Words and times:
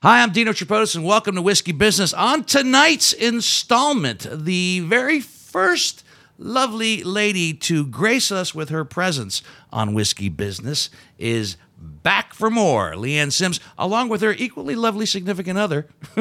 Hi, 0.00 0.22
I'm 0.22 0.30
Dino 0.30 0.52
Tripodis, 0.52 0.94
and 0.94 1.04
welcome 1.04 1.34
to 1.34 1.42
Whiskey 1.42 1.72
Business. 1.72 2.14
On 2.14 2.44
tonight's 2.44 3.12
installment, 3.12 4.28
the 4.30 4.78
very 4.78 5.18
first 5.18 6.04
lovely 6.38 7.02
lady 7.02 7.52
to 7.52 7.84
grace 7.84 8.30
us 8.30 8.54
with 8.54 8.68
her 8.68 8.84
presence 8.84 9.42
on 9.72 9.94
Whiskey 9.94 10.28
Business 10.28 10.88
is 11.18 11.56
back 11.76 12.32
for 12.32 12.48
more. 12.48 12.92
Leanne 12.92 13.32
Sims, 13.32 13.58
along 13.76 14.08
with 14.08 14.20
her 14.20 14.30
equally 14.34 14.76
lovely 14.76 15.04
significant 15.04 15.58
other, 15.58 15.88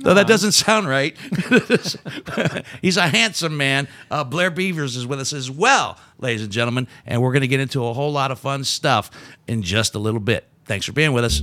though 0.00 0.14
that 0.14 0.26
doesn't 0.26 0.50
sound 0.50 0.88
right. 0.88 1.16
He's 2.82 2.96
a 2.96 3.06
handsome 3.06 3.56
man. 3.56 3.86
Uh, 4.10 4.24
Blair 4.24 4.50
Beavers 4.50 4.96
is 4.96 5.06
with 5.06 5.20
us 5.20 5.32
as 5.32 5.48
well, 5.48 6.00
ladies 6.18 6.42
and 6.42 6.50
gentlemen, 6.50 6.88
and 7.06 7.22
we're 7.22 7.32
going 7.32 7.42
to 7.42 7.46
get 7.46 7.60
into 7.60 7.86
a 7.86 7.92
whole 7.92 8.10
lot 8.10 8.32
of 8.32 8.40
fun 8.40 8.64
stuff 8.64 9.08
in 9.46 9.62
just 9.62 9.94
a 9.94 10.00
little 10.00 10.18
bit. 10.18 10.48
Thanks 10.64 10.84
for 10.84 10.92
being 10.92 11.12
with 11.12 11.24
us. 11.24 11.42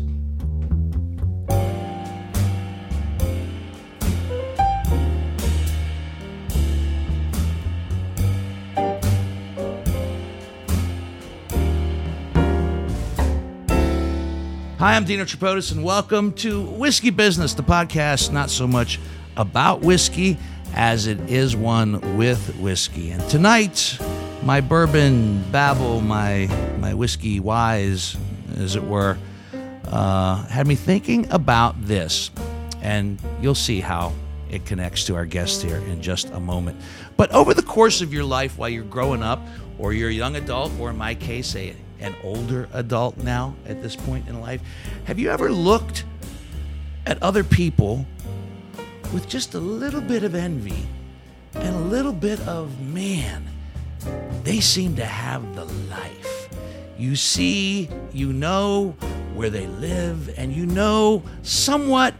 Hi, 14.79 14.95
I'm 14.95 15.05
Dino 15.05 15.23
Tripodis, 15.23 15.71
and 15.71 15.83
welcome 15.83 16.33
to 16.33 16.61
Whiskey 16.61 17.09
Business, 17.09 17.55
the 17.55 17.63
podcast 17.63 18.31
not 18.31 18.51
so 18.51 18.67
much 18.67 18.99
about 19.35 19.81
whiskey 19.81 20.37
as 20.75 21.07
it 21.07 21.19
is 21.31 21.55
one 21.55 22.15
with 22.15 22.55
whiskey. 22.57 23.09
And 23.09 23.27
tonight, 23.27 23.97
my 24.43 24.61
bourbon 24.61 25.43
babble, 25.51 26.01
my 26.01 26.45
my 26.77 26.93
whiskey 26.93 27.39
wise, 27.39 28.15
as 28.55 28.75
it 28.75 28.83
were, 28.83 29.17
uh, 29.85 30.45
had 30.45 30.67
me 30.67 30.75
thinking 30.75 31.27
about 31.31 31.83
this, 31.83 32.29
and 32.79 33.19
you'll 33.41 33.55
see 33.55 33.79
how 33.79 34.13
it 34.51 34.63
connects 34.67 35.05
to 35.05 35.15
our 35.15 35.25
guest 35.25 35.63
here 35.63 35.77
in 35.77 36.03
just 36.03 36.29
a 36.29 36.39
moment. 36.39 36.79
But 37.17 37.31
over 37.31 37.55
the 37.55 37.63
course 37.63 38.01
of 38.01 38.13
your 38.13 38.25
life, 38.25 38.59
while 38.59 38.69
you're 38.69 38.83
growing 38.83 39.23
up, 39.23 39.41
or 39.79 39.93
you're 39.93 40.11
a 40.11 40.13
young 40.13 40.35
adult, 40.35 40.71
or 40.79 40.91
in 40.91 40.97
my 40.97 41.15
case, 41.15 41.55
a 41.55 41.75
an 41.99 42.15
older 42.23 42.67
adult 42.73 43.17
now 43.17 43.55
at 43.65 43.81
this 43.81 43.95
point 43.95 44.27
in 44.27 44.41
life, 44.41 44.61
have 45.05 45.19
you 45.19 45.29
ever 45.29 45.51
looked 45.51 46.05
at 47.05 47.21
other 47.23 47.43
people 47.43 48.05
with 49.13 49.27
just 49.27 49.53
a 49.53 49.59
little 49.59 50.01
bit 50.01 50.23
of 50.23 50.35
envy 50.35 50.85
and 51.55 51.75
a 51.75 51.79
little 51.79 52.13
bit 52.13 52.39
of, 52.41 52.79
man, 52.81 53.47
they 54.43 54.59
seem 54.59 54.95
to 54.95 55.05
have 55.05 55.55
the 55.55 55.65
life? 55.65 56.49
You 56.97 57.15
see, 57.15 57.89
you 58.11 58.33
know 58.33 58.95
where 59.35 59.49
they 59.49 59.67
live, 59.67 60.37
and 60.37 60.51
you 60.51 60.65
know 60.65 61.21
somewhat 61.43 62.15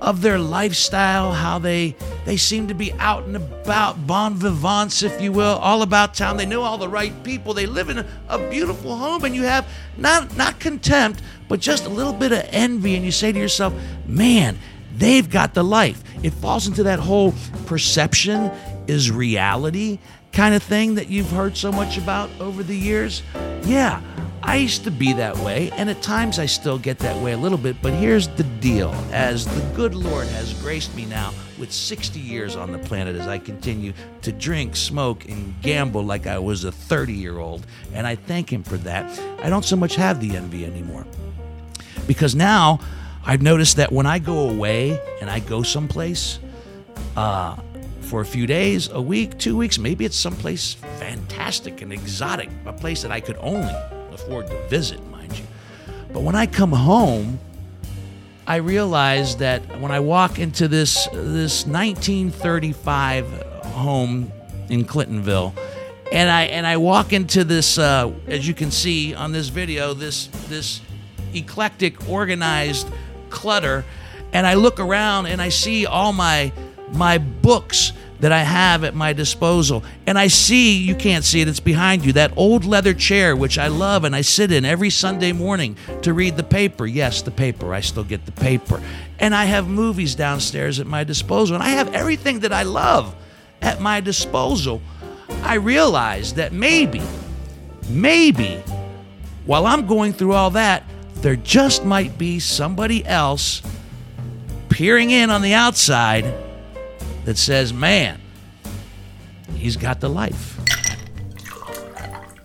of 0.00 0.22
their 0.22 0.38
lifestyle, 0.38 1.32
how 1.32 1.58
they 1.58 1.94
they 2.28 2.36
seem 2.36 2.68
to 2.68 2.74
be 2.74 2.92
out 2.98 3.24
and 3.24 3.36
about, 3.36 4.06
bon 4.06 4.34
vivants, 4.34 5.02
if 5.02 5.18
you 5.18 5.32
will, 5.32 5.56
all 5.56 5.80
about 5.80 6.12
town. 6.12 6.36
They 6.36 6.44
know 6.44 6.60
all 6.60 6.76
the 6.76 6.86
right 6.86 7.24
people. 7.24 7.54
They 7.54 7.64
live 7.64 7.88
in 7.88 8.04
a, 8.28 8.50
beautiful 8.50 8.94
home, 8.94 9.24
and 9.24 9.34
you 9.34 9.44
have 9.44 9.66
not 9.96 10.36
not 10.36 10.60
contempt, 10.60 11.22
but 11.48 11.58
just 11.58 11.86
a 11.86 11.88
little 11.88 12.12
bit 12.12 12.32
of 12.32 12.44
envy, 12.50 12.96
and 12.96 13.04
you 13.04 13.12
say 13.12 13.32
to 13.32 13.38
yourself, 13.38 13.72
"Man, 14.06 14.58
they've 14.94 15.28
got 15.30 15.54
the 15.54 15.64
life." 15.64 16.04
It 16.22 16.34
falls 16.34 16.66
into 16.66 16.82
that 16.82 16.98
whole 16.98 17.32
perception 17.64 18.50
is 18.86 19.10
reality 19.10 19.98
kind 20.30 20.54
of 20.54 20.62
thing 20.62 20.96
that 20.96 21.08
you've 21.08 21.30
heard 21.30 21.56
so 21.56 21.72
much 21.72 21.96
about 21.96 22.28
over 22.40 22.62
the 22.62 22.76
years. 22.76 23.22
Yeah, 23.64 24.02
I 24.42 24.56
used 24.56 24.84
to 24.84 24.90
be 24.90 25.14
that 25.14 25.38
way, 25.38 25.70
and 25.78 25.88
at 25.88 26.02
times 26.02 26.38
I 26.38 26.44
still 26.44 26.78
get 26.78 26.98
that 26.98 27.16
way 27.22 27.32
a 27.32 27.38
little 27.38 27.56
bit, 27.56 27.76
but 27.80 27.94
here's 27.94 28.28
the 28.28 28.44
deal. 28.60 28.92
As 29.12 29.46
the 29.46 29.62
good 29.74 29.94
Lord 29.94 30.26
has 30.28 30.52
graced 30.60 30.94
me 30.94 31.06
now 31.06 31.32
with 31.58 31.72
60 31.72 32.20
years 32.20 32.56
on 32.56 32.72
the 32.72 32.78
planet 32.78 33.16
as 33.16 33.26
I 33.26 33.38
continue 33.38 33.92
to 34.22 34.32
drink, 34.32 34.76
smoke, 34.76 35.24
and 35.26 35.54
gamble 35.62 36.02
like 36.02 36.26
I 36.26 36.38
was 36.38 36.64
a 36.64 36.72
30 36.72 37.12
year 37.12 37.38
old, 37.38 37.66
and 37.92 38.06
I 38.06 38.14
thank 38.14 38.52
Him 38.52 38.62
for 38.62 38.76
that, 38.78 39.20
I 39.42 39.50
don't 39.50 39.64
so 39.64 39.76
much 39.76 39.96
have 39.96 40.20
the 40.20 40.36
envy 40.36 40.64
anymore. 40.64 41.06
Because 42.06 42.34
now 42.34 42.80
I've 43.24 43.42
noticed 43.42 43.76
that 43.76 43.92
when 43.92 44.06
I 44.06 44.18
go 44.18 44.48
away 44.48 45.00
and 45.20 45.28
I 45.28 45.40
go 45.40 45.62
someplace, 45.62 46.38
uh, 47.16 47.56
for 48.08 48.22
a 48.22 48.24
few 48.24 48.46
days, 48.46 48.88
a 48.88 49.00
week, 49.00 49.38
two 49.38 49.56
weeks, 49.56 49.78
maybe 49.78 50.04
it's 50.04 50.16
someplace 50.16 50.74
fantastic 50.98 51.82
and 51.82 51.92
exotic, 51.92 52.48
a 52.64 52.72
place 52.72 53.02
that 53.02 53.12
I 53.12 53.20
could 53.20 53.36
only 53.40 53.74
afford 54.12 54.46
to 54.48 54.68
visit, 54.68 55.06
mind 55.10 55.38
you. 55.38 55.44
But 56.12 56.22
when 56.22 56.34
I 56.34 56.46
come 56.46 56.72
home, 56.72 57.38
I 58.48 58.56
realize 58.56 59.36
that 59.36 59.78
when 59.78 59.92
I 59.92 60.00
walk 60.00 60.38
into 60.38 60.68
this 60.68 61.06
this 61.12 61.66
1935 61.66 63.26
home 63.66 64.32
in 64.70 64.86
Clintonville, 64.86 65.52
and 66.10 66.30
I 66.30 66.44
and 66.44 66.66
I 66.66 66.78
walk 66.78 67.12
into 67.12 67.44
this, 67.44 67.76
uh, 67.76 68.10
as 68.26 68.48
you 68.48 68.54
can 68.54 68.70
see 68.70 69.14
on 69.14 69.32
this 69.32 69.48
video, 69.48 69.92
this 69.92 70.28
this 70.48 70.80
eclectic, 71.34 72.08
organized 72.08 72.88
clutter, 73.28 73.84
and 74.32 74.46
I 74.46 74.54
look 74.54 74.80
around 74.80 75.26
and 75.26 75.42
I 75.42 75.50
see 75.50 75.84
all 75.84 76.14
my 76.14 76.50
my 76.90 77.18
books 77.18 77.92
that 78.20 78.32
I 78.32 78.42
have 78.42 78.84
at 78.84 78.94
my 78.94 79.12
disposal. 79.12 79.84
And 80.06 80.18
I 80.18 80.26
see, 80.26 80.78
you 80.78 80.94
can't 80.94 81.24
see 81.24 81.40
it, 81.40 81.48
it's 81.48 81.60
behind 81.60 82.04
you, 82.04 82.12
that 82.14 82.32
old 82.36 82.64
leather 82.64 82.94
chair, 82.94 83.36
which 83.36 83.58
I 83.58 83.68
love 83.68 84.04
and 84.04 84.14
I 84.14 84.22
sit 84.22 84.50
in 84.50 84.64
every 84.64 84.90
Sunday 84.90 85.32
morning 85.32 85.76
to 86.02 86.12
read 86.12 86.36
the 86.36 86.42
paper. 86.42 86.86
Yes, 86.86 87.22
the 87.22 87.30
paper, 87.30 87.72
I 87.72 87.80
still 87.80 88.04
get 88.04 88.26
the 88.26 88.32
paper. 88.32 88.82
And 89.20 89.34
I 89.34 89.44
have 89.44 89.68
movies 89.68 90.14
downstairs 90.14 90.80
at 90.80 90.86
my 90.86 91.04
disposal. 91.04 91.54
And 91.54 91.62
I 91.62 91.70
have 91.70 91.94
everything 91.94 92.40
that 92.40 92.52
I 92.52 92.64
love 92.64 93.14
at 93.62 93.80
my 93.80 94.00
disposal. 94.00 94.80
I 95.42 95.54
realize 95.54 96.34
that 96.34 96.52
maybe, 96.52 97.02
maybe, 97.88 98.62
while 99.46 99.66
I'm 99.66 99.86
going 99.86 100.12
through 100.12 100.32
all 100.32 100.50
that, 100.50 100.84
there 101.16 101.36
just 101.36 101.84
might 101.84 102.18
be 102.18 102.38
somebody 102.38 103.04
else 103.04 103.62
peering 104.68 105.10
in 105.10 105.30
on 105.30 105.42
the 105.42 105.54
outside 105.54 106.24
that 107.28 107.36
says, 107.36 107.74
man, 107.74 108.18
he's 109.54 109.76
got 109.76 110.00
the 110.00 110.08
life. 110.08 110.58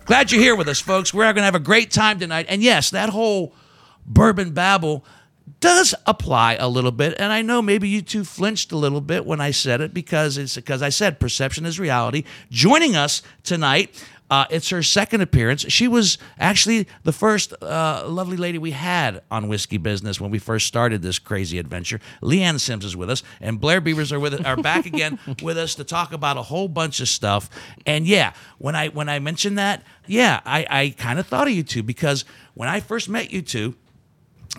Glad 0.03 0.29
you're 0.29 0.41
here 0.41 0.57
with 0.57 0.67
us, 0.67 0.81
folks. 0.81 1.13
We're 1.13 1.23
going 1.23 1.35
to 1.35 1.43
have 1.43 1.55
a 1.55 1.59
great 1.59 1.89
time 1.89 2.19
tonight. 2.19 2.47
And 2.49 2.61
yes, 2.61 2.89
that 2.89 3.07
whole 3.07 3.55
bourbon 4.05 4.51
babble 4.51 5.05
does 5.61 5.95
apply 6.05 6.55
a 6.55 6.67
little 6.67 6.91
bit. 6.91 7.15
And 7.17 7.31
I 7.31 7.41
know 7.41 7.61
maybe 7.61 7.87
you 7.87 8.01
two 8.01 8.25
flinched 8.25 8.73
a 8.73 8.75
little 8.75 8.99
bit 8.99 9.25
when 9.25 9.39
I 9.39 9.51
said 9.51 9.79
it 9.79 9.93
because 9.93 10.37
it's 10.37 10.55
because 10.55 10.81
I 10.81 10.89
said 10.89 11.17
perception 11.17 11.65
is 11.65 11.79
reality. 11.79 12.25
Joining 12.51 12.97
us 12.97 13.21
tonight 13.43 14.05
uh, 14.29 14.45
it's 14.49 14.69
her 14.69 14.81
second 14.81 15.21
appearance. 15.21 15.65
She 15.71 15.87
was 15.87 16.17
actually 16.39 16.87
the 17.03 17.11
first 17.11 17.53
uh, 17.61 18.05
lovely 18.07 18.37
lady 18.37 18.57
we 18.57 18.71
had 18.71 19.21
on 19.29 19.47
Whiskey 19.47 19.77
Business 19.77 20.19
when 20.19 20.31
we 20.31 20.39
first 20.39 20.65
started 20.65 21.01
this 21.01 21.19
crazy 21.19 21.59
adventure. 21.59 21.99
Leanne 22.21 22.59
Sims 22.59 22.85
is 22.85 22.95
with 22.95 23.09
us, 23.09 23.21
and 23.41 23.59
Blair 23.59 23.81
Beavers 23.81 24.11
are 24.11 24.19
with 24.19 24.45
are 24.45 24.57
back 24.57 24.85
again 24.85 25.19
with 25.43 25.57
us 25.57 25.75
to 25.75 25.83
talk 25.83 26.13
about 26.13 26.37
a 26.37 26.41
whole 26.41 26.67
bunch 26.67 26.99
of 26.99 27.09
stuff. 27.09 27.49
And 27.85 28.07
yeah, 28.07 28.33
when 28.57 28.75
I 28.75 28.87
when 28.87 29.09
I 29.09 29.19
mentioned 29.19 29.57
that, 29.57 29.83
yeah, 30.07 30.41
I, 30.45 30.65
I 30.69 30.95
kind 30.97 31.19
of 31.19 31.27
thought 31.27 31.47
of 31.47 31.53
you 31.53 31.63
two 31.63 31.83
because 31.83 32.25
when 32.53 32.69
I 32.69 32.79
first 32.79 33.09
met 33.09 33.31
you 33.31 33.41
two. 33.41 33.75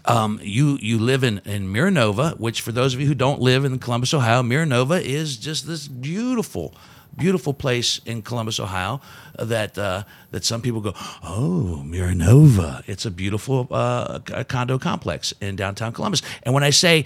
Um, 0.06 0.40
you 0.42 0.76
you 0.82 0.98
live 0.98 1.22
in 1.22 1.38
in 1.44 1.68
Miranova, 1.68 2.38
which 2.40 2.62
for 2.62 2.72
those 2.72 2.94
of 2.94 3.00
you 3.00 3.06
who 3.06 3.14
don't 3.14 3.40
live 3.40 3.64
in 3.64 3.78
Columbus, 3.78 4.12
Ohio, 4.12 4.42
Miranova 4.42 5.00
is 5.00 5.36
just 5.36 5.68
this 5.68 5.86
beautiful 5.86 6.74
beautiful 7.16 7.54
place 7.54 8.00
in 8.04 8.22
Columbus, 8.22 8.58
Ohio, 8.60 9.00
that 9.38 9.78
uh, 9.78 10.04
that 10.30 10.44
some 10.44 10.62
people 10.62 10.80
go, 10.80 10.92
oh, 11.22 11.82
Miranova. 11.84 12.82
It's 12.86 13.06
a 13.06 13.10
beautiful 13.10 13.68
uh, 13.70 14.20
condo 14.48 14.78
complex 14.78 15.32
in 15.40 15.56
downtown 15.56 15.92
Columbus. 15.92 16.22
And 16.42 16.54
when 16.54 16.62
I 16.62 16.70
say 16.70 17.04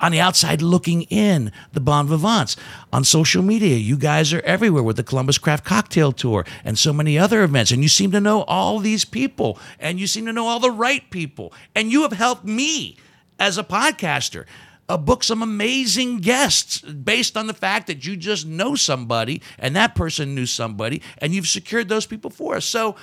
on 0.00 0.12
the 0.12 0.20
outside 0.20 0.62
looking 0.62 1.02
in, 1.02 1.52
the 1.72 1.80
Bon 1.80 2.06
Vivants. 2.06 2.56
On 2.92 3.04
social 3.04 3.42
media, 3.42 3.76
you 3.76 3.96
guys 3.96 4.32
are 4.32 4.40
everywhere 4.40 4.82
with 4.82 4.96
the 4.96 5.02
Columbus 5.02 5.38
Craft 5.38 5.64
Cocktail 5.64 6.12
Tour 6.12 6.44
and 6.64 6.78
so 6.78 6.92
many 6.92 7.18
other 7.18 7.42
events. 7.42 7.70
And 7.70 7.82
you 7.82 7.88
seem 7.88 8.12
to 8.12 8.20
know 8.20 8.42
all 8.42 8.78
these 8.78 9.04
people 9.04 9.58
and 9.78 9.98
you 9.98 10.06
seem 10.06 10.26
to 10.26 10.32
know 10.32 10.46
all 10.46 10.60
the 10.60 10.70
right 10.70 11.08
people. 11.10 11.52
And 11.74 11.90
you 11.90 12.02
have 12.02 12.12
helped 12.12 12.44
me 12.44 12.96
as 13.38 13.58
a 13.58 13.64
podcaster 13.64 14.44
uh, 14.88 14.96
book 14.96 15.22
some 15.22 15.42
amazing 15.42 16.18
guests 16.18 16.80
based 16.80 17.36
on 17.36 17.46
the 17.46 17.54
fact 17.54 17.86
that 17.86 18.06
you 18.06 18.16
just 18.16 18.46
know 18.46 18.74
somebody 18.74 19.42
and 19.58 19.76
that 19.76 19.94
person 19.94 20.34
knew 20.34 20.46
somebody 20.46 21.02
and 21.18 21.34
you've 21.34 21.46
secured 21.46 21.88
those 21.88 22.06
people 22.06 22.30
for 22.30 22.56
us. 22.56 22.64
So, 22.64 22.96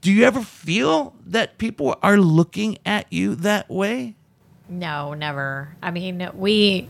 do 0.00 0.12
you 0.12 0.24
ever 0.24 0.42
feel 0.42 1.14
that 1.24 1.56
people 1.56 1.96
are 2.02 2.18
looking 2.18 2.76
at 2.84 3.10
you 3.10 3.34
that 3.36 3.70
way? 3.70 4.14
No, 4.68 5.14
never. 5.14 5.74
I 5.82 5.90
mean, 5.90 6.28
we 6.34 6.88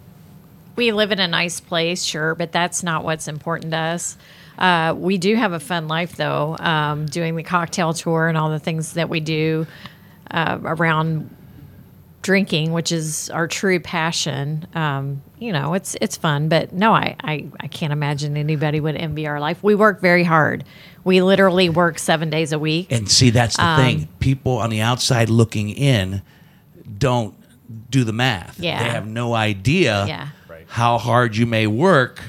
we 0.76 0.90
live 0.90 1.12
in 1.12 1.20
a 1.20 1.28
nice 1.28 1.60
place, 1.60 2.02
sure, 2.02 2.34
but 2.34 2.50
that's 2.50 2.82
not 2.82 3.04
what's 3.04 3.28
important 3.28 3.70
to 3.70 3.78
us. 3.78 4.16
Uh, 4.58 4.94
we 4.96 5.18
do 5.18 5.36
have 5.36 5.52
a 5.52 5.60
fun 5.60 5.88
life, 5.88 6.16
though, 6.16 6.56
um, 6.58 7.06
doing 7.06 7.36
the 7.36 7.42
cocktail 7.42 7.92
tour 7.92 8.28
and 8.28 8.36
all 8.36 8.50
the 8.50 8.58
things 8.58 8.94
that 8.94 9.08
we 9.08 9.20
do 9.20 9.66
uh, 10.30 10.58
around 10.62 11.30
drinking, 12.24 12.72
which 12.72 12.90
is 12.90 13.30
our 13.30 13.46
true 13.46 13.78
passion, 13.78 14.66
um, 14.74 15.22
you 15.38 15.52
know, 15.52 15.74
it's 15.74 15.94
it's 16.00 16.16
fun. 16.16 16.48
But 16.48 16.72
no, 16.72 16.92
I, 16.92 17.14
I 17.20 17.46
I 17.60 17.68
can't 17.68 17.92
imagine 17.92 18.36
anybody 18.36 18.80
would 18.80 18.96
envy 18.96 19.28
our 19.28 19.38
life. 19.38 19.62
We 19.62 19.74
work 19.76 20.00
very 20.00 20.24
hard. 20.24 20.64
We 21.04 21.22
literally 21.22 21.68
work 21.68 21.98
seven 21.98 22.30
days 22.30 22.50
a 22.52 22.58
week. 22.58 22.90
And 22.90 23.08
see, 23.10 23.30
that's 23.30 23.56
the 23.56 23.64
Um, 23.64 23.80
thing. 23.80 24.08
People 24.18 24.52
on 24.58 24.70
the 24.70 24.80
outside 24.80 25.28
looking 25.28 25.68
in 25.70 26.22
don't 26.98 27.34
do 27.90 28.04
the 28.04 28.12
math. 28.12 28.58
Yeah. 28.58 28.82
They 28.82 28.90
have 28.90 29.06
no 29.06 29.34
idea 29.34 30.06
Yeah. 30.08 30.28
How 30.66 30.98
hard 30.98 31.36
you 31.36 31.46
may 31.46 31.66
work 31.66 32.20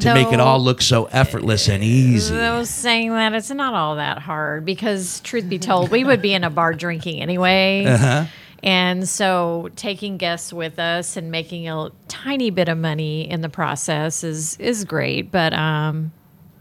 to 0.00 0.14
make 0.14 0.32
it 0.32 0.40
all 0.40 0.58
look 0.58 0.80
so 0.80 1.04
effortless 1.12 1.68
and 1.68 1.84
easy. 1.84 2.34
I 2.34 2.58
was 2.58 2.70
saying 2.70 3.10
that 3.10 3.34
it's 3.34 3.50
not 3.50 3.74
all 3.74 3.96
that 3.96 4.18
hard 4.18 4.64
because, 4.64 5.20
truth 5.20 5.48
be 5.48 5.58
told, 5.58 5.90
we 5.90 6.02
would 6.02 6.22
be 6.22 6.32
in 6.34 6.44
a 6.44 6.50
bar 6.50 6.72
drinking 6.72 7.20
anyway. 7.20 7.84
Uh-huh. 7.84 8.24
And 8.62 9.08
so, 9.08 9.68
taking 9.76 10.16
guests 10.16 10.52
with 10.52 10.78
us 10.78 11.16
and 11.16 11.30
making 11.30 11.68
a 11.68 11.90
tiny 12.08 12.50
bit 12.50 12.68
of 12.68 12.76
money 12.78 13.28
in 13.30 13.40
the 13.40 13.48
process 13.48 14.24
is 14.24 14.56
is 14.58 14.84
great. 14.84 15.30
But 15.30 15.52
um, 15.54 16.12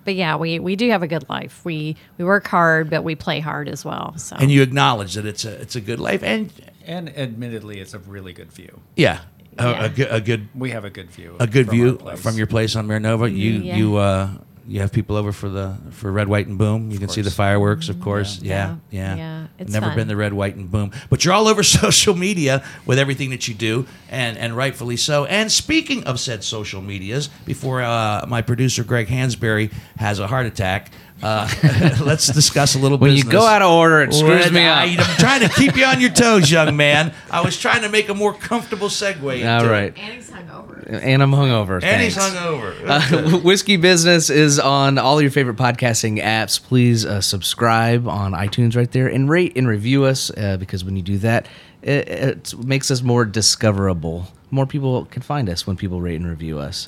but 0.06 0.16
yeah, 0.16 0.36
we, 0.38 0.60
we 0.60 0.76
do 0.76 0.90
have 0.92 1.04
a 1.04 1.08
good 1.08 1.28
life. 1.28 1.66
We 1.66 1.96
we 2.18 2.24
work 2.26 2.48
hard, 2.48 2.90
but 2.90 3.04
we 3.04 3.16
play 3.16 3.40
hard 3.40 3.68
as 3.68 3.84
well. 3.84 4.18
So 4.18 4.36
And 4.40 4.52
you 4.52 4.62
acknowledge 4.62 5.16
that 5.16 5.26
it's 5.26 5.44
a 5.44 5.60
it's 5.62 5.76
a 5.76 5.82
good 5.82 6.00
life, 6.00 6.24
and 6.24 6.52
And 6.86 7.10
admittedly, 7.18 7.80
it's 7.80 7.94
a 7.94 8.00
really 8.00 8.32
good 8.32 8.52
view. 8.54 8.80
yeah, 8.96 9.22
a, 9.58 9.70
Yeah. 9.70 9.84
a, 9.86 9.90
good, 9.90 10.08
a 10.12 10.22
good 10.22 10.48
We 10.56 10.70
have 10.72 10.86
a 10.86 10.90
good 10.90 11.10
view. 11.12 11.36
a 11.40 11.48
good 11.48 11.66
from 11.68 11.76
view 11.76 11.90
our 11.90 11.96
place. 11.98 12.22
from 12.22 12.38
your 12.38 12.48
place 12.48 12.76
on 12.76 12.88
Miranova. 12.88 13.30
You 13.30 13.52
Yeah. 13.54 13.76
you 13.76 13.96
uh 13.98 14.30
you 14.68 14.82
have 14.82 14.92
people 14.92 15.16
over 15.16 15.32
for 15.32 15.48
the 15.50 15.76
for 15.92 16.12
red, 16.12 16.28
white, 16.28 16.48
and 16.48 16.58
boom. 16.58 16.92
You 16.92 17.00
can 17.00 17.08
see 17.10 17.22
the 17.22 17.32
fireworks, 17.32 17.88
of 17.90 18.02
course. 18.02 18.42
Yeah, 18.42 18.76
yeah. 18.90 19.16
Yeah. 19.16 19.16
Yeah, 19.16 19.48
it's 19.60 19.72
Never 19.72 19.88
fun. 19.88 19.96
been 19.96 20.08
the 20.08 20.16
red, 20.18 20.34
white, 20.34 20.56
and 20.56 20.70
boom. 20.70 20.92
But 21.10 21.24
you're 21.24 21.34
all 21.34 21.48
over 21.48 21.64
social 21.84 22.16
media 22.16 22.64
with 22.86 23.00
everything 23.00 23.30
that 23.30 23.48
you 23.48 23.54
do, 23.54 23.88
and 24.10 24.38
and 24.38 24.56
rightfully 24.58 24.98
so. 24.98 25.26
And 25.26 25.52
speaking 25.52 26.04
of 26.04 26.20
said 26.20 26.44
social 26.44 26.82
medias, 26.82 27.30
before 27.46 27.82
uh, 27.82 28.26
my 28.28 28.42
producer 28.42 28.84
Greg 28.84 29.08
Hansberry 29.08 29.72
has 29.98 30.20
a 30.20 30.28
heart 30.28 30.46
attack, 30.46 30.92
uh, 31.24 31.50
let's 32.02 32.28
discuss 32.28 32.76
a 32.76 32.80
little. 32.80 32.98
When 32.98 33.14
you 33.14 33.24
go 33.24 33.42
out 33.46 33.62
of 33.62 33.72
order, 33.72 34.02
it 34.02 34.14
screws 34.14 34.46
When 34.46 34.54
me 34.54 34.66
I, 34.68 34.86
up. 34.94 35.10
am 35.10 35.16
trying 35.18 35.42
to 35.42 35.50
keep 35.50 35.76
you 35.76 35.86
on 35.86 36.00
your 36.00 36.12
toes, 36.12 36.52
young 36.52 36.76
man. 36.78 37.14
I 37.32 37.42
was 37.42 37.58
trying 37.58 37.82
to 37.82 37.90
make 37.90 38.10
a 38.10 38.14
more 38.14 38.34
comfortable 38.34 38.88
segue. 38.88 39.36
into 39.38 39.50
All 39.52 39.66
it. 39.66 39.70
right. 39.70 39.98
Annie's 39.98 40.30
hungover. 40.30 40.88
And 40.90 41.22
I'm 41.24 41.32
hungover. 41.32 41.84
And 41.84 42.02
he's 42.02 42.16
thanks. 42.16 42.36
hungover. 42.38 43.34
Uh, 43.36 43.40
Whiskey 43.44 43.78
Business 43.78 44.30
is 44.30 44.60
on 44.60 44.98
all 44.98 45.22
your 45.22 45.32
favorite 45.32 45.58
podcasting 45.58 46.22
apps. 46.24 46.62
Please 46.62 47.06
uh, 47.06 47.20
subscribe 47.20 48.08
on 48.08 48.32
iTunes 48.34 48.76
right 48.78 48.90
there 48.92 49.08
and 49.08 49.30
rate 49.30 49.58
and 49.58 49.68
review 49.68 50.06
us 50.06 50.32
uh, 50.38 50.58
because 50.58 50.86
when 50.86 50.96
you 50.96 51.02
do 51.02 51.18
that, 51.18 51.48
it, 51.82 52.08
it 52.10 52.54
makes 52.64 52.90
us 52.92 53.02
more 53.02 53.26
discoverable. 53.26 54.28
More 54.50 54.66
people 54.66 55.06
can 55.06 55.22
find 55.22 55.50
us 55.50 55.68
when 55.68 55.76
people 55.76 56.00
rate 56.00 56.16
and 56.16 56.28
review 56.30 56.60
us. 56.60 56.88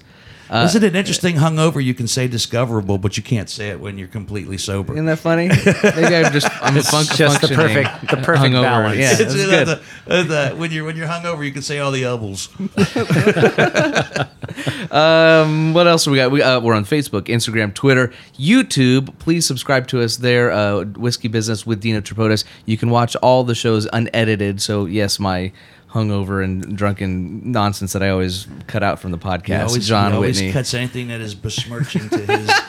Uh, 0.49 0.63
Isn't 0.65 0.83
it 0.83 0.95
interesting? 0.95 1.35
Hungover, 1.35 1.83
you 1.83 1.93
can 1.93 2.07
say 2.07 2.27
discoverable, 2.27 2.97
but 2.97 3.17
you 3.17 3.21
can't 3.23 3.49
say 3.49 3.69
it 3.69 3.79
when 3.79 3.97
you're 3.99 4.07
completely 4.07 4.57
sober. 4.57 4.93
Isn't 4.93 5.05
that 5.05 5.19
funny? 5.19 5.47
Maybe 5.83 6.15
I'm 6.15 6.31
just 6.33 6.47
I'm 6.63 6.75
It's 6.75 6.89
fun- 6.89 7.05
just 7.05 7.41
the 7.41 7.47
functioning 7.49 7.83
perfect- 7.85 8.01
the 8.09 8.17
perfect 8.17 8.53
hungover. 8.55 8.61
balance. 8.63 8.97
Yeah, 8.97 9.09
It's, 9.11 9.17
that's 9.19 9.35
you 9.35 9.43
know, 9.43 9.65
good. 9.65 9.67
the- 10.07 10.13
uh, 10.13 10.23
the- 10.49 10.55
when 10.55 10.71
you're 10.71 10.85
when 10.85 10.95
you're 10.95 11.07
hungover, 11.07 11.45
you 11.45 11.51
can 11.51 11.61
say 11.61 11.77
all 11.79 11.91
the 11.91 12.03
elbows. 12.03 12.49
Um, 14.91 15.73
what 15.73 15.87
else 15.87 16.05
do 16.05 16.11
we 16.11 16.17
got? 16.17 16.31
We, 16.31 16.41
uh, 16.41 16.59
we're 16.59 16.73
on 16.73 16.83
Facebook, 16.83 17.23
Instagram, 17.23 17.73
Twitter, 17.73 18.11
YouTube. 18.37 19.17
Please 19.19 19.45
subscribe 19.45 19.87
to 19.89 20.01
us 20.01 20.17
there. 20.17 20.51
Uh, 20.51 20.85
Whiskey 20.85 21.27
Business 21.27 21.65
with 21.65 21.79
Dino 21.81 22.01
Tripodis. 22.01 22.43
You 22.65 22.75
can 22.77 22.89
watch 22.89 23.15
all 23.17 23.43
the 23.43 23.53
shows 23.55 23.87
unedited. 23.93 24.61
So 24.61 24.85
yes, 24.85 25.19
my 25.19 25.51
hungover 25.93 26.43
and 26.43 26.77
drunken 26.77 27.51
nonsense 27.51 27.93
that 27.93 28.03
I 28.03 28.09
always 28.09 28.47
cut 28.67 28.83
out 28.83 28.99
from 28.99 29.11
the 29.11 29.17
He 29.17 29.23
podcast. 29.23 29.67
always, 29.69 29.87
John 29.87 30.11
he 30.11 30.15
always 30.15 30.37
Whitney. 30.39 30.51
cuts 30.53 30.73
anything 30.73 31.07
that 31.07 31.19
is 31.21 31.33
besmirching 31.35 32.09
to 32.09 32.17
his 32.19 32.47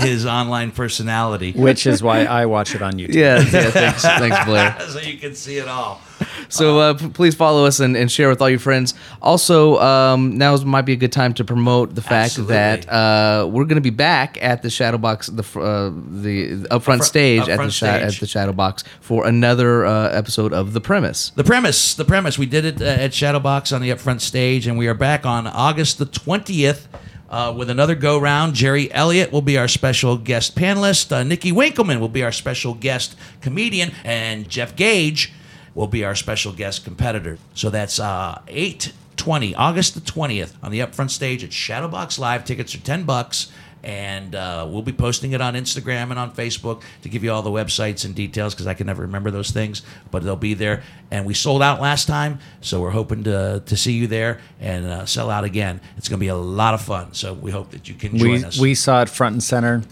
his 0.00 0.26
online 0.26 0.70
personality, 0.70 1.52
Which 1.52 1.86
is 1.86 2.02
why 2.02 2.24
I 2.24 2.46
watch 2.46 2.74
it 2.74 2.82
on 2.82 2.94
YouTube. 2.94 3.14
yeah, 3.14 3.38
yeah. 3.40 3.70
Thanks, 3.70 4.02
thanks, 4.02 4.44
Blair. 4.44 4.76
so 4.88 5.00
you 5.00 5.18
can 5.18 5.34
see 5.34 5.58
it 5.58 5.68
all. 5.68 6.00
So 6.48 6.78
uh, 6.78 6.94
p- 6.94 7.08
please 7.08 7.34
follow 7.34 7.64
us 7.64 7.80
and, 7.80 7.96
and 7.96 8.10
share 8.10 8.28
with 8.28 8.40
all 8.40 8.48
your 8.50 8.58
friends. 8.58 8.94
Also, 9.20 9.78
um, 9.80 10.36
now 10.38 10.56
might 10.58 10.82
be 10.82 10.92
a 10.92 10.96
good 10.96 11.10
time 11.12 11.34
to 11.34 11.44
promote 11.44 11.94
the 11.94 12.02
fact 12.02 12.38
Absolutely. 12.38 12.54
that 12.54 12.88
uh, 12.92 13.46
we're 13.50 13.64
going 13.64 13.76
to 13.76 13.80
be 13.80 13.90
back 13.90 14.38
at 14.42 14.62
the 14.62 14.68
Shadowbox, 14.68 15.34
the 15.34 15.42
fr- 15.42 15.60
uh, 15.60 15.88
the 15.90 16.50
upfront 16.70 16.98
Upfront- 16.98 17.02
stage 17.04 17.40
at 17.40 17.46
the 17.46 17.52
upfront 17.64 17.72
sha- 17.72 18.08
stage. 18.08 18.14
at 18.14 18.20
the 18.20 18.26
Shadowbox 18.26 18.84
for 19.00 19.26
another 19.26 19.84
uh, 19.86 20.10
episode 20.10 20.52
of 20.52 20.72
The 20.74 20.80
Premise. 20.80 21.30
The 21.30 21.44
premise, 21.44 21.94
the 21.94 22.04
premise. 22.04 22.38
We 22.38 22.46
did 22.46 22.64
it 22.64 22.80
uh, 22.82 22.84
at 22.84 23.10
Shadowbox 23.12 23.74
on 23.74 23.80
the 23.82 23.90
upfront 23.90 24.20
stage, 24.20 24.66
and 24.66 24.76
we 24.78 24.86
are 24.88 24.94
back 24.94 25.24
on 25.26 25.46
August 25.46 25.98
the 25.98 26.06
twentieth. 26.06 26.86
Uh, 27.32 27.50
with 27.50 27.70
another 27.70 27.94
go 27.94 28.18
round, 28.18 28.54
Jerry 28.54 28.92
Elliott 28.92 29.32
will 29.32 29.40
be 29.40 29.56
our 29.56 29.66
special 29.66 30.18
guest 30.18 30.54
panelist. 30.54 31.10
Uh, 31.10 31.22
Nikki 31.22 31.50
Winkleman 31.50 31.98
will 31.98 32.10
be 32.10 32.22
our 32.22 32.30
special 32.30 32.74
guest 32.74 33.16
comedian, 33.40 33.90
and 34.04 34.50
Jeff 34.50 34.76
Gage 34.76 35.32
will 35.74 35.86
be 35.86 36.04
our 36.04 36.14
special 36.14 36.52
guest 36.52 36.84
competitor. 36.84 37.38
So 37.54 37.70
that's 37.70 37.98
uh, 37.98 38.42
eight 38.48 38.92
twenty, 39.16 39.54
August 39.54 39.94
the 39.94 40.02
twentieth, 40.02 40.54
on 40.62 40.72
the 40.72 40.80
upfront 40.80 41.08
stage 41.08 41.42
at 41.42 41.50
Shadowbox 41.50 42.18
Live. 42.18 42.44
Tickets 42.44 42.74
are 42.74 42.80
ten 42.80 43.04
bucks, 43.04 43.50
and 43.84 44.34
uh, 44.34 44.66
we'll 44.68 44.82
be 44.82 44.92
posting 44.92 45.32
it 45.32 45.40
on 45.40 45.54
Instagram 45.54 46.10
and 46.10 46.18
on 46.18 46.32
Facebook 46.34 46.82
to 47.02 47.08
give 47.08 47.24
you 47.24 47.32
all 47.32 47.42
the 47.42 47.50
websites 47.50 48.04
and 48.04 48.14
details 48.14 48.54
because 48.54 48.66
I 48.66 48.74
can 48.74 48.86
never 48.86 49.02
remember 49.02 49.30
those 49.30 49.50
things, 49.50 49.82
but 50.10 50.22
they'll 50.22 50.36
be 50.36 50.54
there. 50.54 50.82
And 51.10 51.26
we 51.26 51.34
sold 51.34 51.62
out 51.62 51.80
last 51.80 52.06
time, 52.06 52.38
so 52.60 52.80
we're 52.80 52.90
hoping 52.90 53.24
to 53.24 53.62
to 53.66 53.76
see 53.76 53.92
you 53.92 54.06
there 54.06 54.40
and 54.60 54.86
uh, 54.86 55.06
sell 55.06 55.30
out 55.30 55.44
again. 55.44 55.80
It's 55.96 56.08
going 56.08 56.18
to 56.18 56.24
be 56.24 56.28
a 56.28 56.36
lot 56.36 56.74
of 56.74 56.80
fun, 56.82 57.12
so 57.14 57.34
we 57.34 57.50
hope 57.50 57.70
that 57.72 57.88
you 57.88 57.94
can 57.94 58.16
join 58.18 58.30
We 58.30 58.44
us. 58.44 58.58
we 58.58 58.74
saw 58.74 59.02
it 59.02 59.08
front 59.08 59.34
and 59.34 59.42
center. 59.42 59.82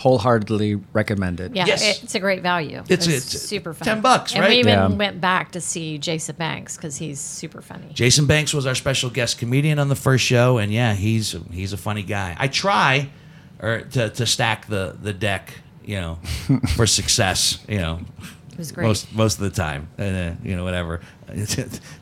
Wholeheartedly 0.00 0.76
recommended. 0.94 1.54
Yeah, 1.54 1.66
Yes. 1.66 2.02
it's 2.02 2.14
a 2.14 2.20
great 2.20 2.42
value. 2.42 2.78
It's- 2.88 3.06
It's, 3.06 3.34
it's 3.34 3.42
super 3.42 3.74
fun. 3.74 3.84
10 3.86 4.00
bucks, 4.00 4.32
and 4.32 4.40
right? 4.40 4.50
we 4.50 4.56
even 4.56 4.72
Yeah. 4.72 4.86
went 4.88 5.20
back 5.20 5.52
to 5.52 5.60
see 5.60 5.98
Jason 5.98 6.36
Banks 6.38 6.76
because 6.76 6.96
he's 6.96 7.20
super 7.20 7.60
funny. 7.60 7.88
Jason 7.92 8.24
Banks 8.26 8.54
was 8.54 8.64
our 8.66 8.74
special 8.74 9.10
guest 9.10 9.36
comedian 9.38 9.78
on 9.78 9.88
the 9.90 9.94
first 9.96 10.24
show, 10.24 10.56
and 10.56 10.72
yeah, 10.72 10.94
he's 10.94 11.36
he's 11.52 11.74
a 11.74 11.76
funny 11.76 12.02
guy. 12.02 12.34
I 12.38 12.48
try 12.48 13.10
or 13.60 13.82
to, 13.92 14.08
to 14.08 14.24
stack 14.26 14.68
the 14.68 14.96
the 15.02 15.12
deck, 15.12 15.52
you 15.84 15.96
know, 16.00 16.18
for 16.76 16.86
success. 16.86 17.58
You 17.68 17.78
know, 17.78 18.00
It 18.22 18.39
was 18.60 18.72
great. 18.72 18.86
most 18.86 19.12
most 19.12 19.34
of 19.34 19.40
the 19.42 19.50
time, 19.50 19.88
and 19.98 20.16
uh, 20.38 20.40
you 20.48 20.54
know, 20.56 20.62
whatever. 20.64 21.00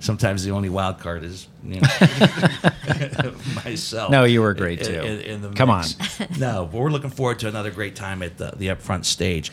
Sometimes 0.00 0.44
the 0.44 0.50
only 0.50 0.68
wild 0.68 0.98
card 0.98 1.24
is 1.24 1.48
you 1.64 1.80
know 1.80 1.88
myself. 3.64 4.10
No, 4.10 4.24
you 4.24 4.42
were 4.42 4.54
great, 4.54 4.80
in- 4.80 4.86
too. 4.86 5.00
in- 5.00 5.20
in 5.20 5.42
the 5.42 5.50
Come 5.50 5.68
mix. 5.70 5.96
no, 6.38 6.68
but 6.70 6.78
we're 6.78 6.90
looking 6.90 7.10
forward 7.10 7.38
to 7.40 7.48
another 7.48 7.70
great 7.70 7.96
time 7.96 8.22
at 8.22 8.36
the 8.38 8.52
the 8.56 8.68
upfront 8.68 9.04
stage. 9.06 9.50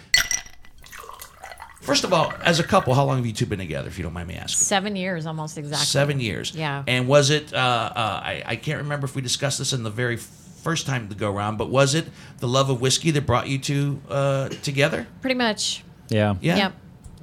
First 1.81 2.03
of 2.03 2.11
all, 2.13 2.33
as 2.41 2.59
a 2.59 2.63
couple, 2.63 2.95
how 2.95 3.05
long 3.05 3.17
have 3.17 3.27
you 3.27 3.33
two 3.33 3.45
been 3.45 3.59
together, 3.59 3.87
if 3.87 3.99
you 3.99 4.03
don't 4.03 4.13
mind 4.13 4.27
me 4.27 4.33
asking? 4.35 4.57
Seven 4.57 4.95
years, 4.95 5.27
almost 5.27 5.55
exactly. 5.59 5.85
Seven 5.85 6.19
years. 6.19 6.55
Yeah. 6.55 6.83
And 6.87 7.07
was 7.07 7.29
it? 7.29 7.53
Uh, 7.53 7.57
uh, 7.57 8.21
I 8.23 8.41
I 8.45 8.55
can't 8.55 8.81
remember 8.81 9.05
if 9.05 9.15
we 9.15 9.21
discussed 9.21 9.59
this 9.59 9.71
in 9.71 9.83
the 9.83 9.91
very 9.91 10.17
first 10.17 10.87
time 10.87 11.07
to 11.09 11.15
go 11.15 11.31
around, 11.31 11.57
but 11.57 11.69
was 11.69 11.93
it 11.93 12.05
the 12.39 12.47
love 12.47 12.71
of 12.71 12.81
whiskey 12.81 13.11
that 13.11 13.27
brought 13.27 13.47
you 13.47 13.59
two 13.59 14.01
uh, 14.09 14.49
together? 14.63 15.05
Pretty 15.21 15.35
much. 15.35 15.83
Yeah. 16.09 16.35
Yeah. 16.41 16.57
Yep. 16.57 16.73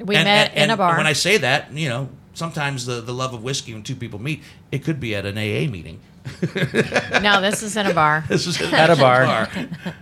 We 0.05 0.17
And- 0.17 0.25
met 0.25 0.53
and- 0.55 0.65
in 0.65 0.71
a 0.71 0.77
bar. 0.77 0.97
When 0.97 1.07
I 1.07 1.13
say 1.15 1.39
that, 1.39 1.73
you 1.73 1.89
know, 1.89 2.09
sometimes 2.35 2.87
the 2.87 3.01
the 3.01 3.13
love 3.15 3.35
of 3.35 3.43
whiskey 3.43 3.73
when 3.75 3.83
two 3.83 3.97
people 3.97 4.19
meet, 4.21 4.43
it 4.71 4.85
could 4.85 5.01
be 5.01 5.15
at 5.15 5.25
an 5.27 5.37
AA 5.39 5.69
meeting. 5.71 6.01
no, 7.23 7.41
this 7.41 7.63
is 7.63 7.77
in 7.77 7.87
a 7.87 7.95
bar. 7.95 8.25
This 8.29 8.47
was 8.47 8.61
At 8.73 8.91
a 8.91 8.97
bar. 8.97 9.49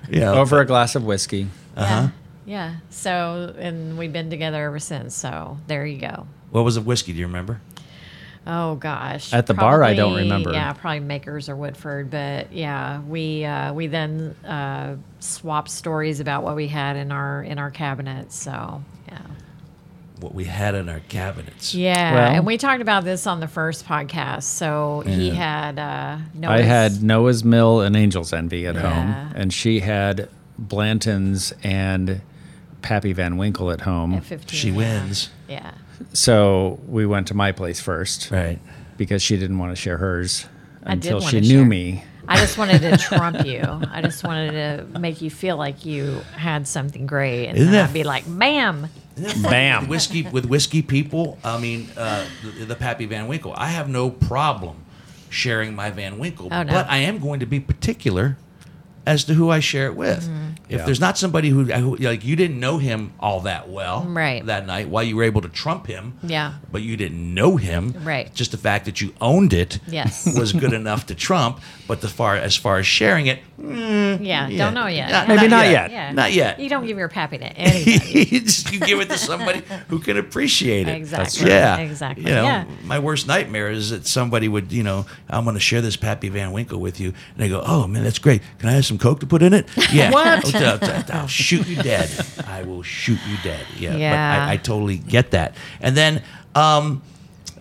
Yeah. 0.09 0.33
Over 0.33 0.61
a 0.61 0.67
glass 0.67 0.95
of 0.95 1.05
whiskey. 1.05 1.49
Uh-huh. 1.77 2.09
Yeah. 2.09 2.11
Yeah. 2.47 2.75
So, 2.91 3.55
and 3.59 3.97
we've 3.97 4.13
been 4.13 4.29
together 4.31 4.65
ever 4.65 4.79
since. 4.79 5.15
So 5.15 5.59
there 5.67 5.87
you 5.87 5.99
go. 5.99 6.27
What 6.51 6.65
was 6.65 6.75
the 6.75 6.81
whiskey? 6.81 7.13
Do 7.13 7.19
you 7.21 7.27
remember? 7.27 7.61
Oh 8.47 8.75
gosh. 8.77 9.33
At 9.33 9.47
the 9.47 9.55
bar, 9.55 9.83
I 9.85 9.95
don't 9.95 10.17
remember. 10.17 10.53
Yeah, 10.53 10.73
probably 10.73 11.01
Makers 11.01 11.49
or 11.49 11.57
Woodford, 11.57 12.11
but 12.11 12.53
yeah, 12.53 13.01
we 13.03 13.45
uh, 13.45 13.73
we 13.75 13.87
then 13.87 14.35
uh, 14.45 14.97
swapped 15.21 15.71
stories 15.71 16.21
about 16.21 16.43
what 16.43 16.57
we 16.57 16.67
had 16.67 16.97
in 16.97 17.13
our 17.13 17.43
in 17.43 17.59
our 17.59 17.71
cabinets. 17.71 18.35
So 18.35 18.83
yeah, 19.09 19.19
What 20.21 20.35
we 20.35 20.45
had 20.45 20.75
in 20.75 20.89
our 20.89 21.01
cabinets. 21.09 21.75
yeah, 21.75 22.13
Well- 22.15 22.31
and 22.37 22.47
we 22.47 22.59
talked 22.59 22.83
about 22.83 23.05
this 23.05 23.27
on 23.27 23.41
the 23.41 23.49
first 23.49 23.87
podcast. 23.87 24.43
So 24.45 25.03
he 25.07 25.31
had 25.31 25.79
uh, 25.79 26.19
no. 26.35 26.49
I 26.51 26.61
had 26.63 27.03
Noah's 27.03 27.43
Mill 27.45 27.81
and 27.81 27.97
Angel's 27.97 28.33
Envy 28.33 28.67
at 28.67 28.75
Yeah. 28.75 28.81
home, 28.91 29.33
and 29.35 29.53
she 29.53 29.81
had 29.81 30.29
Blanton's 30.59 31.53
and 31.63 32.21
Pappy 32.83 33.13
Van 33.13 33.37
Winkle 33.37 33.71
at 33.71 33.81
home. 33.83 34.15
at 34.15 34.25
15. 34.25 34.59
She 34.59 34.69
yeah. 34.71 34.77
wins. 34.77 35.31
Yeah. 35.49 35.71
So 36.13 36.79
we 36.87 37.05
went 37.07 37.27
to 37.29 37.35
my 37.35 37.53
place 37.53 37.81
first, 37.81 38.31
Right. 38.31 38.59
Because 38.97 39.23
she 39.23 39.37
didn't 39.37 39.59
want 39.59 39.73
to 39.73 39.77
share 39.77 39.97
hers 39.99 40.47
until 40.83 41.21
she 41.21 41.41
knew 41.41 41.49
share. 41.61 41.65
me, 41.65 42.05
I 42.29 42.37
just 42.37 42.57
wanted 42.59 42.81
to 42.83 42.97
trump 43.09 43.45
you. 43.47 43.63
I 43.91 44.01
just 44.03 44.25
wanted 44.25 44.53
to 44.93 44.99
make 44.99 45.21
you 45.23 45.31
feel 45.31 45.57
like 45.57 45.85
you 45.85 46.21
had 46.37 46.67
something 46.69 47.07
great, 47.07 47.47
and 47.49 47.57
Isn't 47.59 47.73
then 47.73 47.83
that 47.83 47.89
I'd 47.91 47.95
be 47.95 48.05
like, 48.05 48.25
"Bam!" 48.27 48.87
Bam. 49.43 49.89
whiskey 49.89 50.23
with 50.23 50.45
whiskey 50.47 50.83
people. 50.83 51.39
I 51.45 51.59
mean, 51.59 51.89
uh, 51.97 52.25
the, 52.59 52.65
the 52.67 52.75
Pappy 52.77 53.07
Van 53.07 53.27
Winkle. 53.27 53.53
I 53.57 53.69
have 53.69 53.89
no 53.89 54.11
problem 54.11 54.85
sharing 55.29 55.75
my 55.75 55.91
Van 55.91 56.19
Winkle, 56.19 56.49
Oh, 56.51 56.63
no. 56.63 56.73
but 56.73 56.89
I 56.89 56.99
am 56.99 57.19
going 57.19 57.41
to 57.41 57.47
be 57.47 57.61
particular 57.61 58.37
as 59.07 59.25
to 59.25 59.35
who 59.35 59.49
I 59.51 59.61
share 59.61 59.87
it 59.87 59.97
with. 59.97 60.25
Mm-hmm. 60.25 60.60
If 60.71 60.79
Yeah. 60.79 60.85
there's 60.87 61.01
not 61.01 61.19
somebody 61.19 61.49
who, 61.51 61.65
who 61.65 61.97
like 61.97 62.25
you 62.25 62.37
didn't 62.37 62.61
know 62.61 62.79
him 62.79 63.13
all 63.19 63.41
that 63.41 63.69
well 63.69 64.05
Right. 64.09 64.45
that 64.47 64.67
night, 64.67 64.89
while 64.89 65.03
you 65.03 65.17
were 65.17 65.25
able 65.25 65.41
to 65.43 65.49
trump 65.49 65.87
him, 65.89 66.15
Yeah. 66.23 66.53
but 66.71 66.83
you 66.83 66.97
didn't 66.97 67.35
know 67.35 67.57
him, 67.57 67.95
Right. 68.05 68.33
Just 68.35 68.53
the 68.53 68.57
fact 68.57 68.85
that 68.85 69.01
you 69.01 69.13
owned 69.21 69.53
it, 69.53 69.81
Yes. 69.89 70.27
was 70.39 70.53
good 70.53 70.73
enough 70.73 71.07
to 71.07 71.15
trump. 71.15 71.61
But 71.89 72.01
the 72.03 72.09
far 72.09 72.37
as 72.37 72.55
far 72.55 72.79
as 72.79 72.87
sharing 72.87 73.27
it, 73.27 73.41
mm, 73.61 74.25
Yeah, 74.25 74.49
don't 74.49 74.75
know 74.75 74.87
yet. 74.87 75.11
not- 75.11 75.27
Maybe 75.29 75.49
not 75.49 75.65
yet. 75.67 75.73
yet. 75.73 75.91
Yeah. 75.91 76.13
Not 76.13 76.33
yet. 76.33 76.61
You 76.61 76.69
don't 76.69 76.87
give 76.87 76.97
your 76.99 77.09
pappy 77.09 77.39
to 77.39 77.45
anybody. 77.59 78.29
you 78.31 78.41
just 78.41 78.73
you 78.73 78.79
give 78.79 79.01
it 79.01 79.09
to 79.11 79.19
somebody 79.19 79.63
who 79.89 79.99
can 79.99 80.17
appreciate 80.17 80.87
it. 80.87 80.95
Exactly. 80.97 81.49
Yeah. 81.49 81.79
Exactly. 81.79 82.25
You 82.27 82.31
know, 82.37 82.45
Yeah. 82.45 82.65
my 82.85 83.01
worst 83.01 83.27
nightmare 83.27 83.71
is 83.71 83.91
that 83.91 84.07
somebody 84.07 84.47
would, 84.47 84.71
you 84.71 84.85
know, 84.85 85.05
I'm 85.29 85.43
going 85.45 85.55
to 85.55 85.61
share 85.61 85.81
this 85.81 85.97
Pappy 85.97 86.29
Van 86.29 86.53
Winkle 86.53 86.79
with 86.81 87.01
you, 87.01 87.09
and 87.09 87.39
they 87.39 87.49
go, 87.49 87.61
"Oh 87.67 87.89
man, 87.89 88.05
that's 88.05 88.19
great. 88.21 88.41
Can 88.61 88.69
I 88.69 88.73
have 88.73 88.87
some 88.87 88.99
Coke 88.99 89.19
to 89.21 89.27
put 89.27 89.43
in 89.43 89.53
it?" 89.53 89.67
Yeah. 89.93 90.13
What? 90.13 90.45
I'll, 91.13 91.27
shoot 91.27 91.67
you 91.67 91.77
dead. 91.77 92.11
I 92.47 92.63
will 92.63 92.83
shoot 92.83 93.19
you 93.29 93.37
dead. 93.43 93.67
Yeah. 93.79 93.97
Yeah. 93.97 94.37
But 94.37 94.49
I, 94.49 94.53
I 94.53 94.57
totally 94.57 94.99
get 94.99 95.33
that. 95.33 95.55
And 95.81 95.97
then. 95.97 96.23
um 96.55 97.03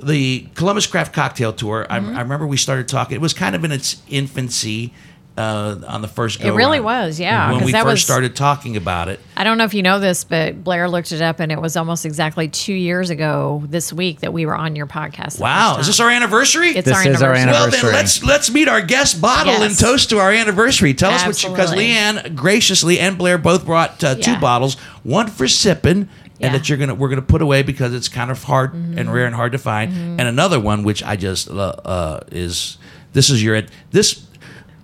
the 0.02 0.48
Columbus 0.56 0.88
Craft 0.88 1.14
Cocktail 1.14 1.52
Tour. 1.52 1.86
Mm-hmm. 1.90 2.16
I, 2.16 2.20
I 2.20 2.22
remember 2.22 2.48
we 2.48 2.56
started 2.56 2.88
talking. 2.88 3.16
It 3.16 3.22
was 3.22 3.34
kind 3.34 3.54
of 3.54 3.66
in 3.66 3.74
its 3.74 4.02
infancy 4.08 4.94
uh, 5.38 5.80
on 5.88 6.02
the 6.02 6.08
first 6.10 6.42
go. 6.42 6.50
It 6.50 6.56
really 6.58 6.80
was, 6.82 7.18
yeah, 7.20 7.52
When 7.54 7.64
we 7.64 7.72
that 7.72 7.84
first 7.84 7.92
was- 7.94 8.04
started 8.04 8.36
talking 8.36 8.76
about 8.76 9.08
it, 9.08 9.20
I 9.38 9.46
don't 9.46 9.58
know 9.58 9.64
if 9.64 9.74
you 9.74 9.82
know 9.82 10.00
this, 10.00 10.26
but 10.26 10.64
Blair 10.64 10.90
looked 10.90 11.12
it 11.14 11.22
up, 11.22 11.40
and 11.40 11.50
it 11.52 11.62
was 11.62 11.78
almost 11.78 12.06
exactly 12.06 12.50
two 12.50 12.74
years 12.74 13.10
ago 13.10 13.64
this 13.68 13.94
week 13.94 14.20
that 14.20 14.34
we 14.34 14.46
were 14.46 14.56
on 14.56 14.76
your 14.76 14.86
podcast. 14.88 15.40
Wow, 15.40 15.78
is 15.80 15.88
this 15.88 16.00
our 16.02 16.10
anniversary? 16.10 16.70
It's 16.70 16.86
This 16.86 16.98
our 16.98 17.08
is 17.08 17.22
our 17.22 17.34
anniversary. 17.34 17.72
well, 17.72 17.92
then 17.92 17.94
let's 17.94 18.24
let's 18.24 18.52
meet 18.52 18.68
our 18.68 18.82
guest 18.82 19.22
bottle 19.22 19.54
and 19.64 19.78
toast 19.78 20.10
to 20.10 20.20
our 20.20 20.32
anniversary. 20.32 20.94
Tell 20.94 21.12
us 21.12 21.26
what 21.26 21.42
you 21.42 21.50
because 21.50 21.72
Absolutely. 21.72 21.86
Leanne 21.94 22.36
graciously 22.36 23.00
and 23.00 23.18
Blair 23.18 23.38
both 23.38 23.66
brought 23.66 24.04
uh, 24.04 24.16
two 24.16 24.38
bottles, 24.40 24.76
one 25.04 25.28
for 25.28 25.48
sipping. 25.48 25.90
And 25.92 26.10
Yeah. 26.42 26.48
Mm-hmm. 26.48 26.54
that 26.58 26.70
you're 26.70 26.78
gonna 26.78 26.96
we're 26.96 27.10
gonna 27.10 27.22
put 27.22 27.42
away 27.42 27.64
because 27.64 27.94
it's 27.94 28.08
kind 28.08 28.32
of 28.32 28.44
hard 28.44 28.74
and 28.74 29.12
rare 29.14 29.26
and 29.26 29.36
hard 29.36 29.52
to 29.52 29.58
find, 29.58 29.92
and 29.92 30.22
another 30.22 30.58
one 30.58 30.84
which 30.84 31.04
I 31.04 31.18
just 31.18 31.50
uh, 31.50 31.54
uh, 31.84 32.20
is 32.32 32.78
this 33.12 33.30
is 33.30 33.44
your 33.44 33.62
this 33.92 34.26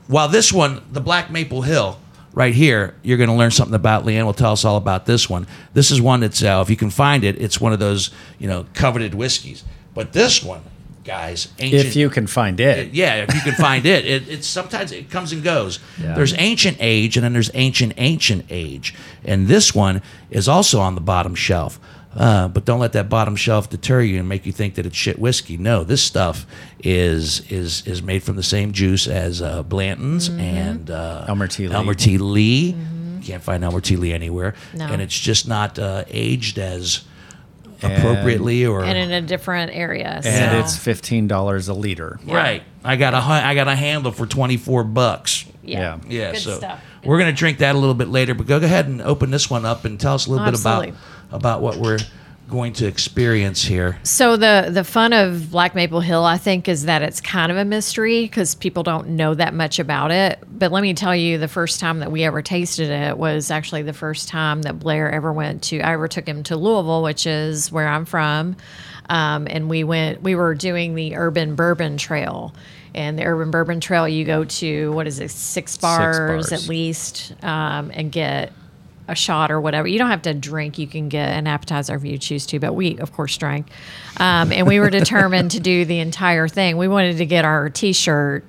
while 0.08 0.28
this 0.28 0.52
one 0.54 0.82
the 0.92 1.02
Black 1.02 1.32
Maple 1.32 1.62
Hill 1.64 2.00
right 2.34 2.54
here 2.54 2.96
you're 3.02 3.18
going 3.18 3.30
to 3.30 3.36
learn 3.36 3.52
something 3.52 3.76
about 3.76 4.04
Leanne 4.06 4.26
will 4.26 4.34
tell 4.34 4.52
us 4.52 4.66
all 4.66 4.78
about 4.78 5.06
this 5.06 5.30
one. 5.30 5.48
This 5.74 5.92
is 5.92 6.02
one 6.02 6.20
that's 6.20 6.44
uh, 6.44 6.62
if 6.64 6.70
you 6.70 6.76
can 6.76 6.90
find 6.90 7.24
it, 7.24 7.42
it's 7.42 7.60
one 7.62 7.74
of 7.74 7.80
those 7.80 8.12
you 8.40 8.48
know 8.48 8.66
coveted 8.74 9.14
whiskeys. 9.16 9.64
But 9.94 10.12
this 10.12 10.44
one, 10.44 10.62
guys, 11.06 11.48
ancient, 11.60 11.86
If 11.86 11.96
you 11.96 12.10
can 12.10 12.28
find 12.28 12.60
it. 12.60 12.94
yeah, 12.94 13.24
if 13.24 13.34
you 13.34 13.40
can 13.42 13.54
find 13.54 13.86
it, 13.86 14.06
it 14.06 14.28
it's 14.28 14.46
sometimes 14.48 14.92
it 14.92 15.10
comes 15.10 15.32
and 15.32 15.42
goes. 15.42 15.80
Yeah. 16.02 16.16
There's 16.16 16.34
ancient 16.38 16.78
age, 16.82 17.16
and 17.16 17.24
then 17.24 17.32
there's 17.32 17.52
ancient 17.54 17.94
ancient 17.96 18.46
age, 18.50 18.94
and 19.24 19.48
this 19.48 19.74
one 19.74 20.02
is 20.30 20.50
also 20.50 20.82
on 20.82 20.96
the 20.96 21.02
bottom 21.02 21.34
shelf. 21.36 21.80
Uh, 22.16 22.48
but 22.48 22.64
don't 22.64 22.80
let 22.80 22.94
that 22.94 23.10
bottom 23.10 23.36
shelf 23.36 23.70
deter 23.70 24.00
you 24.02 24.20
and 24.20 24.30
make 24.30 24.46
you 24.46 24.52
think 24.54 24.76
that 24.76 24.86
it's 24.86 24.96
shit 24.96 25.20
whiskey. 25.20 25.58
No, 25.58 25.84
this 25.84 26.02
stuff 26.02 26.46
is 26.82 27.42
is 27.52 27.86
is 27.86 28.02
made 28.02 28.24
from 28.24 28.38
the 28.38 28.44
same 28.44 28.72
juice 28.72 29.06
as 29.08 29.42
uh, 29.42 29.64
Blanton's 29.64 30.30
and 30.30 30.90
uh, 30.90 31.26
Elmer 31.28 31.48
T. 31.48 31.68
Lee. 31.68 31.76
Elmer 31.76 31.94
T. 31.94 32.18
Lee. 32.18 32.76
Can't 33.24 33.44
find 33.44 33.64
Elmer 33.64 33.82
T. 33.82 33.96
Lee 33.98 34.14
anywhere, 34.14 34.54
No. 34.74 34.86
and 34.88 35.02
it's 35.02 35.18
just 35.20 35.48
not 35.48 35.78
uh, 35.78 36.06
aged 36.08 36.58
as 36.58 37.04
appropriately 37.84 38.66
or 38.66 38.84
and 38.84 38.98
in 38.98 39.12
a 39.12 39.22
different 39.22 39.72
area. 39.74 40.22
And 40.24 40.58
it's 40.60 40.78
fifteen 40.78 41.28
dollars 41.28 41.68
a 41.68 41.74
liter. 41.74 42.20
right. 42.26 42.64
I 42.84 42.98
got 42.98 43.14
a 43.16 43.22
hu- 43.22 43.32
I 43.32 43.56
got 43.56 43.68
a 43.68 43.76
handle 43.76 44.12
for 44.12 44.26
twenty 44.26 44.58
four 44.58 44.84
bucks. 44.84 45.46
yeah, 45.64 45.98
Yeah, 46.08 46.32
good 46.34 46.40
so 46.42 46.58
stuff. 46.58 46.80
we're 47.04 47.18
gonna 47.18 47.34
drink 47.34 47.58
that 47.58 47.76
a 47.76 47.78
little 47.78 47.96
bit 47.96 48.08
later, 48.10 48.34
but 48.36 48.46
go 48.48 48.58
ahead 48.58 48.88
and 48.88 49.02
open 49.02 49.32
this 49.32 49.50
one 49.50 49.66
up 49.66 49.86
and 49.86 50.00
tell 50.00 50.14
us 50.14 50.28
a 50.28 50.32
little 50.32 50.46
bit 50.46 50.60
about 50.60 50.84
Absolutely. 50.86 50.90
about 50.92 51.15
what 51.32 51.78
we're 51.78 52.00
going 52.50 52.74
to 52.74 52.86
experience 52.86 53.64
here. 53.64 53.98
So 54.04 54.38
the 54.38 54.70
the 54.72 54.84
fun 54.84 55.14
of 55.14 55.52
Black 55.52 55.74
Maple 55.76 56.00
Hill, 56.00 56.24
I 56.24 56.38
think, 56.38 56.68
is 56.68 56.86
that 56.86 57.02
it's 57.02 57.22
kind 57.22 57.52
of 57.52 57.58
a 57.58 57.66
mystery 57.66 58.24
because 58.24 58.56
people 58.56 58.84
don't 58.84 59.10
know 59.10 59.34
that 59.34 59.54
much 59.54 59.80
about 59.80 60.12
it. 60.12 60.40
But 60.48 60.72
let 60.72 60.82
me 60.82 60.94
tell 60.94 61.16
you, 61.16 61.38
the 61.38 61.48
first 61.48 61.80
time 61.80 62.00
that 62.00 62.12
we 62.12 62.24
ever 62.24 62.42
tasted 62.42 62.90
it 62.90 63.18
was 63.18 63.52
actually 63.52 63.82
the 63.82 63.94
first 63.94 64.28
time 64.28 64.62
that 64.64 64.80
Blair 64.80 65.12
ever 65.12 65.34
went 65.34 65.64
to. 65.64 65.82
I 65.82 65.94
ever 65.94 66.08
took 66.08 66.28
him 66.28 66.44
to 66.44 66.56
Louisville, 66.56 67.04
which 67.04 67.26
is 67.26 67.72
where 67.72 67.88
I'm 67.88 68.06
from, 68.06 68.56
um, 69.10 69.48
and 69.50 69.70
we 69.70 69.84
went. 69.84 70.22
We 70.22 70.36
were 70.36 70.54
doing 70.54 70.96
the 70.96 71.16
Urban 71.16 71.56
Bourbon 71.56 71.98
Trail. 71.98 72.54
And 72.94 73.20
the 73.20 73.26
Urban 73.26 73.52
Bourbon 73.52 73.82
Trail, 73.82 74.08
you 74.08 74.24
go 74.24 74.46
to 74.46 74.94
what 74.94 75.06
is 75.06 75.20
it, 75.20 75.30
six 75.30 75.76
bars, 75.76 76.50
bars. 76.50 76.54
at 76.54 76.70
least, 76.70 77.34
um, 77.44 77.92
and 77.94 78.10
get 78.10 78.54
a 79.08 79.16
shot 79.16 79.52
or 79.52 79.62
whatever. 79.62 79.88
You 79.88 80.00
don't 80.00 80.10
have 80.10 80.24
to 80.24 80.34
drink. 80.34 80.78
You 80.78 80.88
can 80.88 81.10
get 81.10 81.30
an 81.30 81.48
appetizer 81.48 81.96
if 81.96 82.04
you 82.04 82.18
choose 82.18 82.46
to. 82.48 82.60
But 82.60 82.74
we, 82.74 82.98
of 83.00 83.14
course, 83.14 83.38
drank. 83.38 83.68
Um, 84.18 84.52
and 84.52 84.66
we 84.68 84.80
were 84.80 84.90
determined 84.90 85.52
to 85.52 85.60
do 85.60 85.86
the 85.86 86.00
entire 86.00 86.48
thing. 86.48 86.78
We 86.78 86.88
wanted 86.88 87.18
to 87.18 87.26
get 87.26 87.46
our 87.46 87.70
T-shirt 87.70 88.44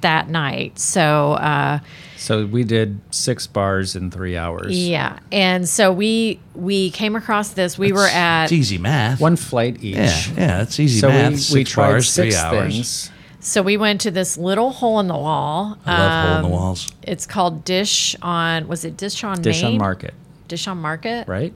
that 0.00 0.28
night. 0.28 0.78
So 0.78 1.32
uh, 1.34 1.78
So 2.16 2.44
we 2.46 2.62
did 2.64 3.00
six 3.10 3.46
bars 3.46 3.96
in 3.96 4.10
three 4.10 4.36
hours. 4.36 4.76
yeah, 4.76 5.18
and 5.32 5.66
so 5.68 5.92
we 5.92 6.40
we 6.54 6.90
came 6.90 7.16
across 7.16 7.50
this. 7.50 7.78
We 7.78 7.92
were 7.92 8.06
at 8.08 8.44
It's 8.44 8.52
easy 8.52 8.76
math. 8.78 9.18
One 9.20 9.36
flight 9.36 9.82
each. 9.82 9.96
yeah, 9.96 10.20
yeah, 10.36 10.62
it's 10.62 10.78
easy 10.78 11.00
So 11.00 11.08
math. 11.08 11.30
we, 11.32 11.36
Six 11.38 11.54
we 11.54 11.64
tried 11.64 11.88
bars, 11.90 12.08
six 12.10 12.34
three 12.34 12.44
hours. 12.44 12.74
things. 12.74 13.10
So 13.40 13.62
we 13.62 13.76
went 13.76 14.00
to 14.02 14.10
this 14.10 14.36
little 14.36 14.70
hole 14.72 14.98
in 15.00 15.06
the 15.08 15.16
wall. 15.16 15.78
I 15.86 15.98
love 15.98 16.26
hole 16.26 16.36
in 16.36 16.42
the 16.42 16.46
Um, 16.48 16.52
walls. 16.52 16.88
It's 17.02 17.26
called 17.26 17.64
Dish 17.64 18.16
on. 18.22 18.68
Was 18.68 18.84
it 18.84 18.96
Dish 18.96 19.22
on 19.24 19.40
Dish 19.42 19.62
on 19.62 19.78
market, 19.78 20.14
Dish 20.48 20.66
on 20.66 20.78
Market. 20.78 21.26
right? 21.28 21.54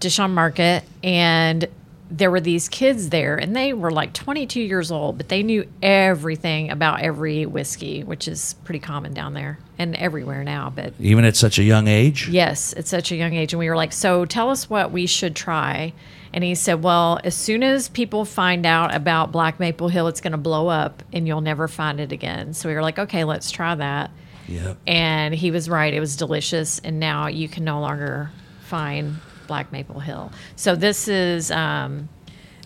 Dish 0.00 0.18
on 0.18 0.34
Market, 0.34 0.84
and 1.02 1.66
there 2.10 2.30
were 2.30 2.40
these 2.40 2.68
kids 2.68 3.08
there, 3.08 3.36
and 3.36 3.54
they 3.56 3.72
were 3.72 3.90
like 3.90 4.12
22 4.12 4.60
years 4.60 4.90
old, 4.92 5.16
but 5.16 5.28
they 5.28 5.42
knew 5.42 5.66
everything 5.82 6.70
about 6.70 7.00
every 7.00 7.46
whiskey, 7.46 8.04
which 8.04 8.28
is 8.28 8.54
pretty 8.64 8.78
common 8.78 9.12
down 9.12 9.34
there 9.34 9.58
and 9.78 9.96
everywhere 9.96 10.44
now. 10.44 10.72
But 10.74 10.94
Even 11.00 11.24
at 11.24 11.36
such 11.36 11.58
a 11.58 11.64
young 11.64 11.88
age. 11.88 12.28
yes, 12.28 12.72
at 12.76 12.86
such 12.86 13.10
a 13.10 13.16
young 13.16 13.34
age, 13.34 13.52
and 13.52 13.58
we 13.58 13.68
were 13.68 13.76
like, 13.76 13.92
"So 13.92 14.24
tell 14.24 14.50
us 14.50 14.70
what 14.70 14.92
we 14.92 15.06
should 15.06 15.34
try." 15.34 15.92
And 16.32 16.44
he 16.44 16.54
said, 16.54 16.82
"Well, 16.82 17.18
as 17.24 17.34
soon 17.34 17.62
as 17.62 17.88
people 17.88 18.24
find 18.24 18.66
out 18.66 18.94
about 18.94 19.32
Black 19.32 19.58
Maple 19.58 19.88
Hill, 19.88 20.06
it's 20.06 20.20
going 20.20 20.32
to 20.32 20.38
blow 20.38 20.68
up, 20.68 21.02
and 21.12 21.26
you'll 21.26 21.40
never 21.40 21.66
find 21.66 21.98
it 21.98 22.12
again." 22.12 22.52
So 22.54 22.68
we 22.68 22.74
were 22.74 22.82
like, 22.82 22.98
"Okay, 22.98 23.24
let's 23.24 23.50
try 23.50 23.74
that." 23.74 24.10
Yep. 24.48 24.76
And 24.86 25.34
he 25.34 25.50
was 25.50 25.68
right; 25.68 25.92
it 25.92 25.98
was 26.00 26.14
delicious, 26.14 26.78
and 26.84 27.00
now 27.00 27.26
you 27.26 27.48
can 27.48 27.64
no 27.64 27.80
longer 27.80 28.30
find 28.60 29.16
Black 29.46 29.72
Maple 29.72 30.00
Hill. 30.00 30.32
So 30.56 30.74
this 30.76 31.08
is 31.08 31.50
um, 31.50 32.08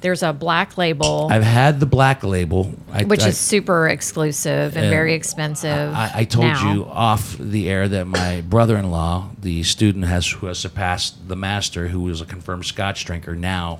there's 0.01 0.23
a 0.23 0.33
black 0.33 0.79
label, 0.79 1.29
I've 1.31 1.43
had 1.43 1.79
the 1.79 1.87
black 1.87 2.25
label, 2.25 2.73
I, 2.91 3.05
which 3.05 3.23
I, 3.23 3.29
is 3.29 3.39
super 3.39 3.87
exclusive 3.89 4.75
and 4.77 4.87
And 4.87 4.91
very 4.91 5.13
expensive. 5.15 5.93
I, 5.93 6.11
I 6.15 6.25
told 6.25 6.47
now. 6.47 6.73
you 6.73 6.85
off 6.87 7.37
the 7.39 7.69
air 7.69 7.87
that 7.89 8.07
my 8.07 8.41
brother-in-law, 8.41 9.31
the 9.41 9.63
student 9.63 10.07
has 10.07 10.27
who 10.31 10.47
has 10.47 10.59
surpassed 10.59 11.29
the 11.29 11.37
master, 11.37 11.89
who 11.89 12.01
was 12.01 12.21
a 12.21 12.27
confirmed 12.27 12.65
Scotch 12.67 13.05
drinker, 13.05 13.35
now 13.35 13.79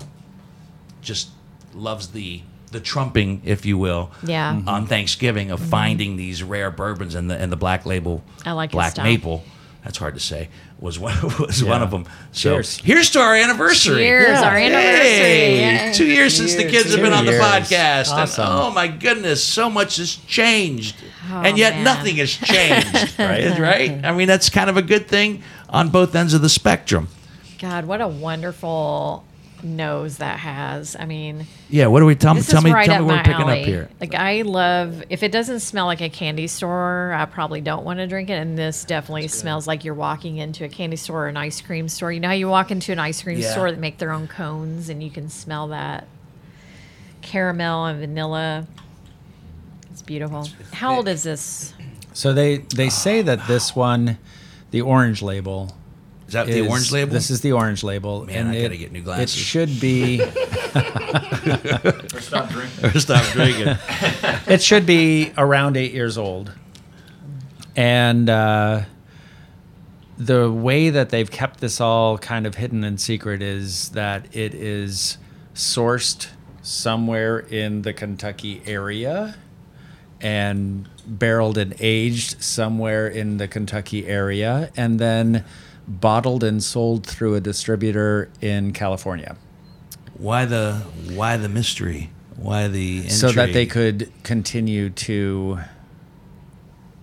just 1.03 1.31
loves 1.75 2.09
the 2.09 2.43
the 2.73 2.81
trumping, 2.81 3.43
if 3.45 3.67
you 3.67 3.77
will, 3.77 4.13
Yeah. 4.23 4.55
Mhm. 4.55 4.69
on 4.69 4.87
Thanksgiving 4.87 5.51
of 5.51 5.59
finding 5.59 6.17
these 6.17 6.41
rare 6.43 6.71
bourbons 6.71 7.17
and 7.17 7.29
the 7.29 7.37
and 7.37 7.51
the 7.51 7.57
black 7.57 7.85
label, 7.85 8.23
I 8.47 8.53
like 8.53 8.71
black 8.71 8.97
maple. 8.99 9.43
That's 9.85 9.97
hard 9.97 10.15
to 10.15 10.21
say. 10.21 10.49
Was 10.79 10.99
one 10.99 11.15
was 11.41 11.65
one 11.65 11.83
of 11.83 11.91
them. 11.91 12.05
So 12.33 12.55
Cheers. 12.57 12.79
here's 12.79 13.11
to 13.11 13.21
our 13.21 13.35
anniversary. 13.35 13.97
Cheers, 13.97 14.39
our 14.41 14.57
anniversary. 14.57 15.09
Hey, 15.09 15.87
Yay. 15.89 15.93
two 15.95 16.07
years 16.07 16.37
since 16.37 16.55
the 16.55 16.65
kids 16.69 16.93
have 16.93 17.01
been 17.01 17.13
on 17.15 17.25
the 17.25 17.33
years. 17.33 17.43
podcast. 17.45 18.09
Awesome. 18.11 18.45
And, 18.45 18.53
oh 18.55 18.71
my 18.73 18.89
goodness, 18.89 19.43
so 19.43 19.71
much 19.71 19.97
has 19.97 20.15
changed. 20.17 20.97
Oh, 21.31 21.41
and 21.43 21.57
yet 21.57 21.75
man. 21.75 21.85
nothing 21.85 22.17
has 22.17 22.31
changed. 22.37 23.19
right? 23.19 23.59
right? 23.59 24.05
I 24.05 24.13
mean, 24.13 24.29
that's 24.29 24.51
kind 24.51 24.69
of 24.69 24.77
a 24.77 24.83
good 24.83 25.09
thing 25.09 25.43
on 25.69 25.89
both 25.89 26.15
ends 26.15 26.35
of 26.35 26.43
the 26.43 26.49
spectrum. 26.49 27.09
God, 27.59 27.85
what 27.87 28.01
a 28.01 28.09
wonderful 28.09 29.25
nose 29.65 30.19
that 30.19 30.39
has. 30.39 30.97
I 30.97 31.05
mean, 31.07 31.47
Yeah, 31.69 31.87
what 31.87 32.01
do 32.01 32.07
we 32.07 32.15
tell, 32.15 32.35
this 32.35 32.47
tell 32.47 32.63
me? 32.63 32.73
right 32.73 32.87
tell 32.87 33.03
me 33.03 33.07
we're 33.09 33.19
picking 33.23 33.33
alley. 33.43 33.61
up 33.61 33.67
here. 33.67 33.89
Like 34.01 34.15
I 34.15 34.43
love 34.43 35.03
if 35.11 35.23
it 35.23 35.33
doesn't 35.33 35.61
smell 35.61 35.87
like 35.87 36.01
a 36.01 36.09
candy 36.09 36.47
store, 36.47 37.13
I 37.17 37.25
probably 37.27 37.61
don't 37.61 37.85
want 37.85 37.99
to 37.99 38.07
drink 38.07 38.31
it. 38.31 38.35
And 38.35 38.59
this 38.59 38.85
definitely 38.85 39.29
smells 39.29 39.67
like 39.67 39.85
you're 39.85 39.95
walking 39.95 40.37
into 40.39 40.65
a 40.65 40.69
candy 40.69 40.97
store 40.97 41.25
or 41.25 41.29
an 41.29 41.37
ice 41.37 41.61
cream 41.61 41.89
store. 41.89 42.11
You 42.13 42.21
know 42.21 42.29
how 42.29 42.35
you 42.35 42.49
walk 42.49 42.71
into 42.71 42.93
an 42.93 42.99
ice 42.99 43.23
cream 43.23 43.39
Yeah. 43.39 43.51
store 43.53 43.71
that 43.71 43.81
make 43.81 43.99
their 43.99 44.13
own 44.13 44.27
cones 44.29 44.89
and 44.89 45.03
you 45.03 45.11
can 45.11 45.29
smell 45.29 45.69
that 45.69 46.07
caramel 47.23 47.87
and 47.87 48.01
vanilla. 48.01 48.67
It's 49.91 50.03
beautiful. 50.03 50.49
How 50.73 50.97
old 50.97 51.09
is 51.09 51.23
this? 51.23 51.75
So 52.13 52.33
they 52.33 52.59
they 52.59 52.89
say 52.89 53.23
that 53.23 53.47
this 53.47 53.75
one, 53.77 54.19
the 54.71 54.81
orange 54.81 55.23
label, 55.23 55.75
Is 56.31 56.35
that 56.35 56.47
the 56.47 56.61
orange 56.69 56.93
label? 56.93 57.13
This 57.13 57.29
is 57.29 57.41
the 57.41 57.51
orange 57.51 57.83
label, 57.83 58.25
Man, 58.25 58.47
I 58.47 58.55
it, 58.55 58.63
gotta 58.63 58.77
get 58.77 58.93
new 58.93 59.03
glasses. 59.03 59.35
It 59.35 59.39
should 59.41 59.81
be 59.81 60.23
or 60.23 62.21
stop 62.21 62.51
drinking. 62.51 62.85
Or 62.85 63.01
stop 63.01 63.25
drinking. 63.33 63.77
it 64.47 64.63
should 64.63 64.87
be 64.87 65.33
around 65.37 65.77
eight 65.77 65.93
years 65.93 66.17
old, 66.17 66.53
and 67.75 68.31
uh, 68.31 68.83
the 70.19 70.53
way 70.53 70.91
that 70.91 71.11
they've 71.11 71.33
kept 71.33 71.59
this 71.59 71.81
all 71.81 72.17
kind 72.17 72.47
of 72.47 72.55
hidden 72.55 72.85
in 72.85 72.97
secret 72.97 73.43
is 73.43 73.89
that 73.89 74.27
it 74.31 74.55
is 74.55 75.19
sourced 75.53 76.29
somewhere 76.63 77.41
in 77.41 77.83
the 77.83 77.93
Kentucky 77.93 78.63
area 78.67 79.35
and 80.21 80.89
barreled 81.05 81.59
and 81.59 81.75
aged 81.81 82.41
somewhere 82.41 83.09
in 83.09 83.39
the 83.39 83.49
Kentucky 83.49 84.07
area 84.07 84.71
and 84.77 85.01
then 85.01 85.45
bottled 85.91 86.45
and 86.45 86.63
sold 86.63 87.05
through 87.07 87.35
a 87.35 87.41
distributor 87.41 88.31
in 88.41 88.73
California 88.73 89.37
why 90.21 90.45
the 90.45 90.75
why 91.15 91.39
the 91.39 91.49
mystery? 91.49 92.11
Why 92.37 92.69
the 92.69 92.97
intrigue? 92.99 93.13
so 93.13 93.33
that 93.33 93.53
they 93.55 93.65
could 93.67 94.13
continue 94.23 94.91
to 94.91 95.61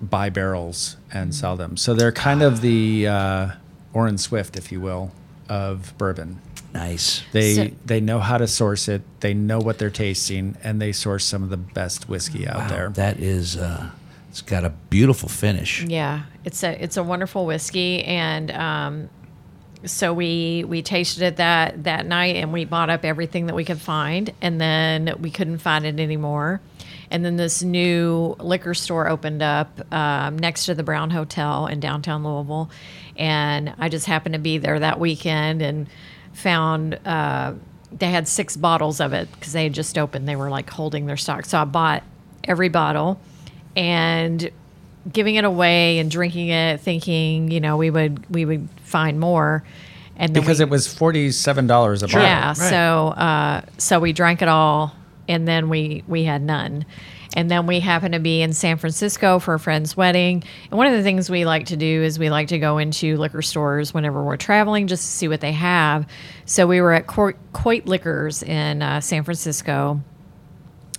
buy 0.02 0.30
barrels 0.30 0.98
and 1.12 1.34
sell 1.34 1.56
them. 1.56 1.78
So 1.78 1.94
they're 1.96 2.12
kind 2.12 2.44
of 2.44 2.62
the 2.62 3.08
uh, 3.08 3.50
Orin 3.94 4.18
Swift, 4.20 4.56
if 4.56 4.72
you 4.72 4.80
will, 4.80 5.12
of 5.50 5.96
bourbon. 5.98 6.40
nice. 6.74 7.24
They 7.32 7.56
So- 7.56 7.72
they 7.86 8.00
know 8.00 8.20
how 8.20 8.38
to 8.38 8.46
source 8.48 8.88
it. 8.88 9.02
They 9.22 9.34
know 9.34 9.60
what 9.60 9.80
they're 9.80 9.90
tasting, 9.90 10.56
and 10.64 10.80
they 10.80 10.92
source 10.92 11.26
some 11.26 11.42
of 11.42 11.50
the 11.50 11.58
best 11.58 12.08
whiskey 12.08 12.48
out 12.48 12.58
Wow, 12.58 12.68
there. 12.68 12.90
That 12.90 13.20
is, 13.20 13.58
uh, 13.58 13.90
it's 14.38 14.48
got 14.48 14.64
a 14.64 14.70
beautiful 14.70 15.30
finish. 15.30 15.84
Yeah, 15.84 16.24
it's 16.46 16.62
a 16.64 16.84
it's 16.84 16.96
a 16.96 17.02
wonderful 17.02 17.48
whiskey, 17.48 18.04
and 18.04 18.52
um, 18.52 19.10
so 19.84 20.14
we 20.14 20.64
we 20.64 20.84
tasted 20.84 21.24
it 21.24 21.38
that 21.38 21.86
that 21.86 22.06
night, 22.06 22.36
and 22.36 22.54
we 22.54 22.64
bought 22.64 22.92
up 22.92 23.04
everything 23.04 23.48
that 23.48 23.56
we 23.56 23.66
could 23.66 23.82
find, 23.82 24.32
and 24.40 24.62
then 24.62 25.16
we 25.20 25.32
couldn't 25.32 25.58
find 25.58 25.88
it 25.88 26.00
anymore. 26.00 26.62
And 27.10 27.26
then 27.26 27.36
this 27.36 27.64
new 27.64 28.36
liquor 28.38 28.76
store 28.76 29.10
opened 29.10 29.42
up 29.42 29.92
um, 29.92 30.38
next 30.38 30.68
to 30.68 30.76
the 30.76 30.84
Brown 30.84 31.10
Hotel 31.10 31.66
in 31.66 31.80
downtown 31.80 32.24
Louisville, 32.24 32.70
and 33.16 33.74
I 33.80 33.90
just 33.90 34.06
happened 34.06 34.34
to 34.34 34.40
be 34.40 34.60
there 34.60 34.78
that 34.80 35.00
weekend 35.00 35.64
and 35.64 35.90
found. 36.34 37.00
Uh, 37.04 37.56
they 37.92 38.12
had 38.12 38.28
six 38.28 38.56
bottles 38.56 39.00
of 39.00 39.14
it 39.14 39.32
because 39.32 39.54
they 39.54 39.64
had 39.64 39.74
just 39.74 39.98
opened. 39.98 40.28
They 40.28 40.36
were 40.36 40.52
like 40.52 40.70
holding 40.70 41.08
their 41.08 41.18
stock. 41.18 41.46
So 41.46 41.58
I 41.58 41.64
bought 41.64 42.04
every 42.44 42.70
bottle 42.70 43.20
and 43.78 44.52
giving 45.12 45.36
it 45.36 45.46
away 45.46 46.00
and 46.00 46.12
drinking 46.12 46.50
it, 46.50 46.82
thinking 46.82 47.50
you 47.52 47.62
know 47.62 47.78
we 47.78 47.90
would 47.90 48.30
we 48.34 48.44
would 48.44 48.68
find 48.82 49.20
more, 49.20 49.64
and 50.18 50.36
then 50.36 50.42
because 50.42 50.60
we, 50.60 50.64
it 50.64 50.70
was 50.70 50.94
forty 50.94 51.32
seven 51.32 51.68
dollars 51.68 52.04
a 52.04 52.08
bottle. 52.08 52.24
yeah. 52.24 52.48
right. 52.48 52.58
So 52.58 53.08
uh, 53.10 53.62
so 53.78 54.00
we 54.00 54.12
drank 54.12 54.42
it 54.42 54.50
all, 54.50 54.94
and 55.30 55.48
then 55.48 55.70
we 55.70 56.04
we 56.08 56.26
had 56.26 56.42
none. 56.42 56.86
And 57.34 57.52
then 57.52 57.68
we 57.68 57.82
happened 57.82 58.16
to 58.16 58.20
be 58.20 58.42
in 58.42 58.52
San 58.54 58.78
Francisco 58.78 59.38
for 59.38 59.54
a 59.54 59.60
friend's 59.60 59.96
wedding. 59.96 60.44
And 60.72 60.78
one 60.78 60.88
of 60.88 60.94
the 60.94 61.04
things 61.04 61.30
we 61.30 61.46
like 61.46 61.68
to 61.68 61.78
do 61.78 62.02
is 62.02 62.18
we 62.18 62.32
like 62.32 62.48
to 62.48 62.58
go 62.58 62.80
into 62.80 63.16
liquor 63.18 63.44
stores 63.44 63.94
whenever 63.94 64.24
we're 64.24 64.38
traveling 64.38 64.88
just 64.88 65.04
to 65.04 65.12
see 65.12 65.28
what 65.28 65.42
they 65.42 65.52
have. 65.52 66.08
So 66.46 66.66
we 66.66 66.82
were 66.82 66.94
at 66.94 67.06
Coit, 67.06 67.36
Coit 67.54 67.86
Liquors 67.86 68.42
in 68.42 68.82
uh, 68.82 69.02
San 69.02 69.24
Francisco 69.24 70.02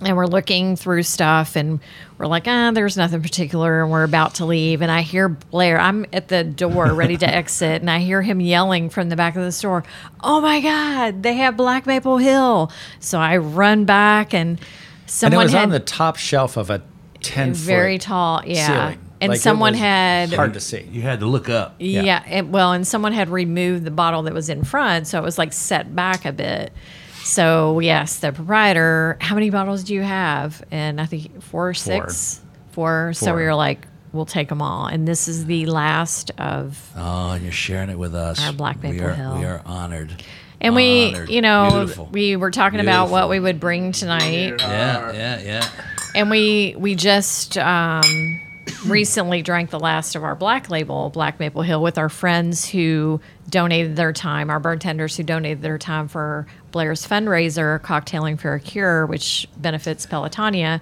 and 0.01 0.15
we're 0.15 0.25
looking 0.27 0.75
through 0.75 1.03
stuff 1.03 1.55
and 1.55 1.79
we're 2.17 2.25
like 2.27 2.43
ah 2.47 2.71
there's 2.71 2.95
nothing 2.97 3.21
particular 3.21 3.81
and 3.81 3.91
we're 3.91 4.03
about 4.03 4.35
to 4.35 4.45
leave 4.45 4.81
and 4.81 4.91
i 4.91 5.01
hear 5.01 5.27
blair 5.29 5.79
i'm 5.79 6.05
at 6.13 6.27
the 6.29 6.43
door 6.43 6.93
ready 6.93 7.17
to 7.17 7.27
exit 7.35 7.81
and 7.81 7.89
i 7.89 7.99
hear 7.99 8.21
him 8.21 8.39
yelling 8.39 8.89
from 8.89 9.09
the 9.09 9.15
back 9.15 9.35
of 9.35 9.43
the 9.43 9.51
store 9.51 9.83
oh 10.23 10.39
my 10.41 10.61
god 10.61 11.23
they 11.23 11.33
have 11.35 11.57
black 11.57 11.85
maple 11.85 12.17
hill 12.17 12.71
so 12.99 13.19
i 13.19 13.35
run 13.37 13.85
back 13.85 14.33
and 14.33 14.51
and 14.51 14.59
it 14.59 15.11
someone 15.11 15.43
was 15.43 15.53
had 15.53 15.63
on 15.63 15.69
the 15.69 15.79
top 15.79 16.15
shelf 16.15 16.55
of 16.55 16.69
a 16.69 16.81
ten 17.21 17.53
very 17.53 17.97
foot 17.97 18.03
tall 18.03 18.41
yeah 18.45 18.67
ceiling. 18.67 18.99
and 19.21 19.29
Like, 19.31 19.37
it 19.37 19.41
someone 19.41 19.73
was 19.73 19.79
had 19.81 20.33
hard 20.33 20.53
to 20.53 20.61
see. 20.61 20.87
You 20.91 21.01
had 21.01 21.19
to 21.19 21.25
look 21.25 21.49
up. 21.49 21.75
yeah, 21.79 22.23
and, 22.25 22.53
well, 22.53 22.71
and 22.71 22.87
someone 22.87 23.11
had 23.11 23.27
removed 23.27 23.83
the 23.83 23.91
bottle 23.91 24.23
that 24.23 24.33
was 24.33 24.47
in 24.47 24.63
front, 24.63 25.07
so 25.07 25.19
it 25.19 25.23
was 25.23 25.37
like 25.37 25.51
set 25.51 25.93
back 25.93 26.23
a 26.23 26.31
bit. 26.31 26.71
So 27.29 27.73
we 27.73 27.89
asked 27.89 28.21
the 28.21 28.31
proprietor, 28.31 29.17
"How 29.21 29.35
many 29.35 29.49
bottles 29.49 29.83
do 29.83 29.93
you 29.93 30.01
have?" 30.01 30.63
And 30.71 30.99
I 30.99 31.05
think 31.05 31.41
four 31.43 31.69
or 31.69 31.73
six, 31.73 32.41
four. 32.71 33.13
So 33.13 33.35
we 33.35 33.43
were 33.43 33.55
like, 33.55 33.87
"We'll 34.13 34.25
take 34.25 34.49
them 34.49 34.61
all." 34.61 34.87
And 34.87 35.07
this 35.07 35.27
is 35.27 35.45
the 35.45 35.65
last 35.67 36.31
of. 36.39 36.89
Oh, 36.97 37.31
and 37.31 37.43
you're 37.43 37.51
sharing 37.51 37.89
it 37.89 37.99
with 37.99 38.15
us. 38.15 38.43
Our 38.43 38.53
Black 38.53 38.81
we 38.81 38.91
Maple 38.91 39.07
are, 39.07 39.13
Hill. 39.13 39.37
We 39.37 39.45
are 39.45 39.61
honored. 39.65 40.23
And 40.61 40.75
we, 40.75 41.13
Honored. 41.13 41.29
you 41.29 41.41
know, 41.41 41.69
Beautiful. 41.71 42.09
we 42.11 42.35
were 42.35 42.51
talking 42.51 42.81
about 42.81 43.09
what 43.09 43.29
we 43.29 43.39
would 43.39 43.61
bring 43.61 43.93
tonight, 43.93 44.55
Yeah, 44.59 45.13
yeah, 45.13 45.39
yeah. 45.41 45.65
and 46.15 46.29
we 46.29 46.75
we 46.77 46.95
just 46.95 47.57
um, 47.57 48.03
recently 48.85 49.41
drank 49.41 49.69
the 49.69 49.79
last 49.79 50.15
of 50.15 50.23
our 50.25 50.35
black 50.35 50.69
label 50.69 51.09
black 51.11 51.39
maple 51.39 51.61
hill 51.61 51.81
with 51.81 51.97
our 51.97 52.09
friends 52.09 52.67
who 52.67 53.19
donated 53.49 53.95
their 53.95 54.13
time 54.13 54.49
our 54.49 54.59
bartenders 54.59 55.15
who 55.17 55.23
donated 55.23 55.61
their 55.61 55.77
time 55.77 56.07
for 56.07 56.45
blair's 56.71 57.05
fundraiser 57.07 57.79
cocktailing 57.81 58.39
for 58.39 58.53
a 58.53 58.59
cure 58.59 59.05
which 59.05 59.47
benefits 59.57 60.05
pelotonia 60.05 60.79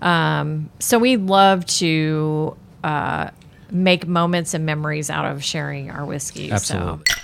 um, 0.00 0.68
so 0.80 0.98
we 0.98 1.16
love 1.16 1.64
to 1.66 2.56
uh, 2.82 3.30
make 3.70 4.06
moments 4.06 4.52
and 4.54 4.66
memories 4.66 5.08
out 5.10 5.24
of 5.24 5.44
sharing 5.44 5.90
our 5.90 6.04
whiskey 6.04 6.50
Absolutely. 6.50 7.04
so 7.06 7.14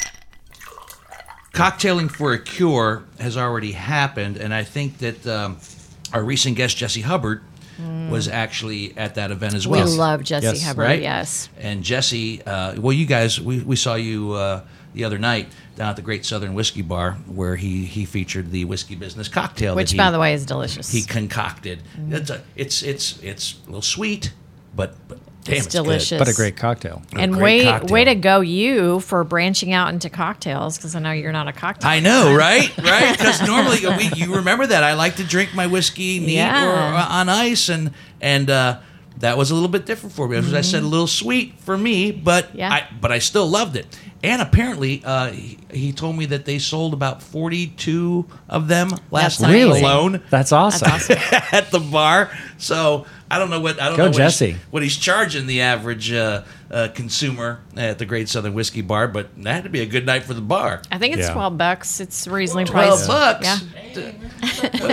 Cocktailing 1.53 2.11
for 2.11 2.33
a 2.35 2.39
Cure 2.39 3.03
has 3.19 3.37
already 3.37 3.73
happened, 3.73 4.37
and 4.37 4.55
I 4.55 4.63
think 4.63 4.99
that 4.99 5.27
um, 5.27 5.57
our 6.13 6.23
recent 6.23 6.57
guest 6.57 6.77
Jesse 6.77 7.01
Hubbard 7.01 7.43
was 8.11 8.27
actually 8.29 8.97
at 8.97 9.15
that 9.17 9.31
event 9.31 9.55
as 9.55 9.67
well. 9.67 9.85
we 9.85 9.91
love 9.93 10.25
jesse 10.25 10.45
Yes. 10.47 10.65
hubbard 10.67 10.83
right? 10.85 11.01
yes 11.03 11.49
And 11.61 11.85
Jesse, 11.85 12.43
uh, 12.43 12.75
well, 12.81 12.93
you 12.93 13.07
guys, 13.07 13.41
we, 13.41 13.61
we 13.61 13.77
saw 13.77 13.95
you 13.95 14.33
uh, 14.33 14.63
the 14.95 15.05
other 15.05 15.17
night 15.19 15.47
down 15.79 15.91
at 15.91 15.97
the 15.97 16.03
Great 16.03 16.27
Southern 16.27 16.55
Whiskey 16.55 16.83
Bar, 16.83 17.13
where 17.27 17.57
he 17.57 17.85
he 17.87 18.05
featured 18.05 18.51
the 18.51 18.65
whiskey 18.67 18.97
business 18.97 19.29
cocktail, 19.29 19.75
which 19.77 19.91
that 19.91 19.93
he, 19.93 19.99
by 19.99 20.11
the 20.11 20.19
way 20.19 20.35
is 20.35 20.45
delicious 20.45 20.91
he 20.93 21.03
concocted. 21.03 21.83
It's 22.11 22.31
a, 22.31 22.43
it's 22.57 22.83
it's 22.83 23.19
it's 23.23 23.55
a 23.63 23.67
little 23.67 23.81
sweet, 23.83 24.33
but 24.75 24.95
but 25.09 25.19
damn, 25.45 25.57
It's 25.57 25.67
it's, 25.67 25.75
good. 25.75 25.83
delicious. 25.85 26.19
But 26.19 26.29
a 26.29 26.35
great 26.35 26.57
cocktail. 26.57 27.01
and 27.17 27.33
great 27.33 27.61
way 27.61 27.65
cocktail. 27.71 27.95
way 27.95 28.05
to 28.05 28.15
go 28.17 28.41
you 28.41 29.01
for 29.01 29.23
branching 29.25 29.73
out 29.73 29.93
into 29.95 30.11
cocktails 30.11 30.77
because 30.77 30.95
I 30.97 30.99
know 30.99 31.13
you're 31.13 31.33
not 31.33 31.47
a 31.49 31.53
cocktail. 31.53 31.89
I 31.91 32.01
know, 32.01 32.35
right? 32.35 32.77
Right? 32.79 33.17
Because 33.17 33.41
normally 33.47 33.79
we, 33.97 34.11
you 34.17 34.35
remember 34.35 34.67
that 34.67 34.83
I 34.85 34.95
like 34.95 35.17
to 35.17 35.25
drink 35.25 35.55
my 35.55 35.67
whiskey 35.69 36.19
neat 36.19 36.35
Yeah. 36.35 36.67
or 36.67 36.75
uh, 36.75 37.07
on 37.09 37.29
ice, 37.29 37.69
and 37.69 37.93
and 38.21 38.51
uh, 38.51 38.81
that 39.19 39.39
was 39.39 39.51
a 39.51 39.55
little 39.55 39.69
bit 39.69 39.87
different 39.87 40.15
for 40.15 40.29
me. 40.29 40.37
As 40.37 40.53
I 40.53 40.61
said, 40.61 40.83
a 40.83 40.87
little 40.87 41.07
sweet 41.07 41.59
for 41.61 41.79
me, 41.79 42.11
but 42.11 42.49
Mm-hmm. 42.49 42.59
Yeah. 42.59 42.73
I 42.73 42.89
but 43.01 43.13
I 43.13 43.21
still 43.21 43.47
loved 43.47 43.77
it. 43.77 43.87
And 44.23 44.43
apparently, 44.43 45.01
uh, 45.05 45.31
he, 45.31 45.59
he 45.73 45.93
told 45.93 46.17
me 46.17 46.27
that 46.27 46.45
they 46.45 46.59
sold 46.59 46.93
about 46.93 47.23
forty-two 47.23 48.27
of 48.49 48.67
them 48.67 48.91
last 49.13 49.39
That's 49.39 49.41
night 49.43 49.63
amazing. 49.63 49.85
alone 49.85 50.23
That's 50.29 50.51
awesome. 50.51 50.89
at 51.53 51.71
the 51.71 51.79
bar. 51.79 52.31
So 52.57 53.07
I 53.31 53.39
don't 53.39 53.49
know 53.49 53.61
what 53.61 53.81
I 53.81 53.87
don't 53.89 53.97
Go 53.97 54.05
know 54.11 54.19
what 54.19 54.33
he's, 54.33 54.57
what 54.73 54.83
he's 54.83 54.97
charging 54.97 55.47
the 55.47 55.61
average 55.61 56.11
uh, 56.13 56.43
uh, 56.69 56.89
consumer 56.95 57.61
at 57.77 57.99
the 58.01 58.07
Great 58.07 58.29
Southern 58.29 58.55
Whiskey 58.55 58.81
Bar, 58.81 59.07
but 59.07 59.29
that 59.45 59.55
had 59.55 59.63
to 59.65 59.71
be 59.71 59.83
a 59.83 59.87
good 59.87 60.05
night 60.05 60.25
for 60.25 60.35
the 60.35 60.41
bar. 60.41 60.83
I 60.91 60.99
think 60.99 61.15
it's 61.17 61.29
Yeah. 61.29 61.35
twelve 61.35 61.57
bucks. 61.57 62.01
It's 62.01 62.27
reasonably 62.27 62.65
Twelve 62.65 63.05
priced. 63.05 63.07
bucks. 63.07 63.65
Yeah. 63.95 64.11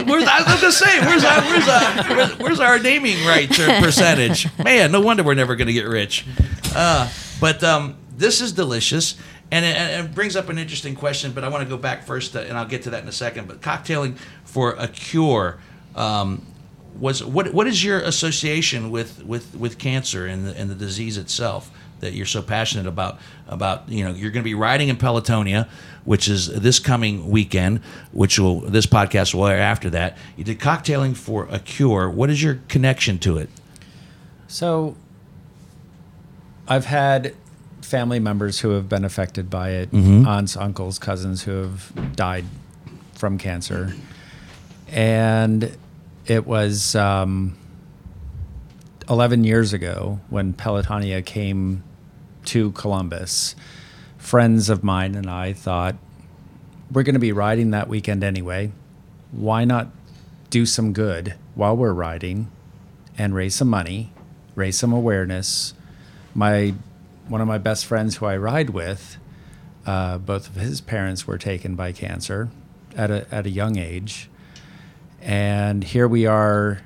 Where's, 0.05 0.23
I 0.27 0.43
was 0.43 0.61
gonna 0.61 0.71
say, 0.71 0.99
where's 0.99 1.23
our, 1.23 1.41
where's, 1.41 1.67
our, 1.67 2.15
where's, 2.15 2.39
where's 2.39 2.59
our 2.59 2.79
naming 2.79 3.25
rights 3.25 3.59
or 3.59 3.67
percentage? 3.81 4.47
Man, 4.63 4.91
no 4.91 5.01
wonder 5.01 5.23
we're 5.23 5.33
never 5.33 5.55
gonna 5.55 5.73
get 5.73 5.87
rich. 5.87 6.25
Uh, 6.75 7.09
but 7.39 7.63
um, 7.63 7.95
this 8.17 8.41
is 8.41 8.51
delicious, 8.51 9.15
and 9.51 9.65
it, 9.65 10.05
it 10.05 10.15
brings 10.15 10.35
up 10.35 10.49
an 10.49 10.57
interesting 10.57 10.95
question. 10.95 11.31
But 11.31 11.43
I 11.43 11.49
want 11.49 11.63
to 11.63 11.69
go 11.69 11.77
back 11.77 12.03
first, 12.03 12.33
to, 12.33 12.41
and 12.41 12.57
I'll 12.57 12.67
get 12.67 12.83
to 12.83 12.91
that 12.91 13.03
in 13.03 13.09
a 13.09 13.13
second. 13.13 13.47
But 13.47 13.61
cocktailing 13.61 14.17
for 14.43 14.71
a 14.73 14.87
cure. 14.87 15.59
Um, 15.95 16.45
was 16.99 17.23
what 17.23 17.53
what 17.53 17.67
is 17.67 17.83
your 17.83 17.99
association 17.99 18.89
with 18.89 19.23
with 19.25 19.55
with 19.55 19.77
cancer 19.77 20.25
and 20.25 20.47
the, 20.47 20.57
and 20.57 20.69
the 20.69 20.75
disease 20.75 21.17
itself 21.17 21.69
that 21.99 22.13
you're 22.13 22.25
so 22.25 22.41
passionate 22.41 22.87
about 22.87 23.19
about 23.47 23.89
you 23.89 24.03
know 24.03 24.11
you're 24.11 24.31
going 24.31 24.43
to 24.43 24.49
be 24.49 24.53
riding 24.53 24.89
in 24.89 24.95
Pelotonia 24.95 25.67
which 26.03 26.27
is 26.27 26.47
this 26.47 26.79
coming 26.79 27.29
weekend 27.29 27.79
which 28.11 28.39
will 28.39 28.61
this 28.61 28.85
podcast 28.85 29.33
will 29.33 29.45
air 29.45 29.59
after 29.59 29.89
that 29.89 30.17
you 30.37 30.43
did 30.43 30.59
cocktailing 30.59 31.15
for 31.15 31.47
a 31.49 31.59
cure 31.59 32.09
what 32.09 32.29
is 32.29 32.41
your 32.41 32.59
connection 32.69 33.19
to 33.19 33.37
it 33.37 33.49
So 34.47 34.95
I've 36.67 36.85
had 36.85 37.35
family 37.85 38.19
members 38.19 38.59
who 38.59 38.69
have 38.71 38.89
been 38.89 39.05
affected 39.05 39.49
by 39.49 39.69
it, 39.69 39.93
aunts, 40.25 40.57
uncles, 40.57 40.99
cousins 40.99 41.43
who 41.43 41.51
have 41.51 42.15
died 42.15 42.45
from 43.13 43.37
cancer. 43.37 43.93
And 44.89 45.75
it 46.25 46.45
was 46.45 46.95
um, 46.95 47.57
11 49.09 49.43
years 49.43 49.71
ago 49.73 50.19
when 50.29 50.53
Pelotonia 50.53 51.23
came 51.25 51.83
to 52.45 52.71
Columbus, 52.71 53.55
friends 54.17 54.69
of 54.69 54.83
mine 54.83 55.15
and 55.15 55.29
I 55.29 55.53
thought, 55.53 55.95
we're 56.91 57.03
going 57.03 57.15
to 57.15 57.19
be 57.19 57.31
riding 57.31 57.71
that 57.71 57.87
weekend 57.87 58.23
anyway. 58.23 58.71
Why 59.31 59.65
not 59.65 59.89
do 60.49 60.65
some 60.65 60.93
good 60.93 61.35
while 61.55 61.75
we're 61.75 61.93
riding 61.93 62.51
and 63.17 63.33
raise 63.33 63.55
some 63.55 63.69
money, 63.69 64.11
raise 64.55 64.77
some 64.77 64.93
awareness? 64.93 65.73
My 66.35 66.73
one 67.27 67.41
of 67.41 67.47
my 67.47 67.57
best 67.57 67.85
friends 67.85 68.17
who 68.17 68.25
I 68.25 68.37
ride 68.37 68.69
with, 68.69 69.17
uh, 69.85 70.17
both 70.17 70.47
of 70.47 70.55
his 70.55 70.81
parents 70.81 71.27
were 71.27 71.37
taken 71.37 71.75
by 71.75 71.91
cancer 71.91 72.49
at 72.95 73.11
a 73.11 73.27
at 73.33 73.45
a 73.45 73.49
young 73.49 73.77
age, 73.77 74.29
and 75.21 75.83
here 75.83 76.07
we 76.07 76.25
are 76.25 76.81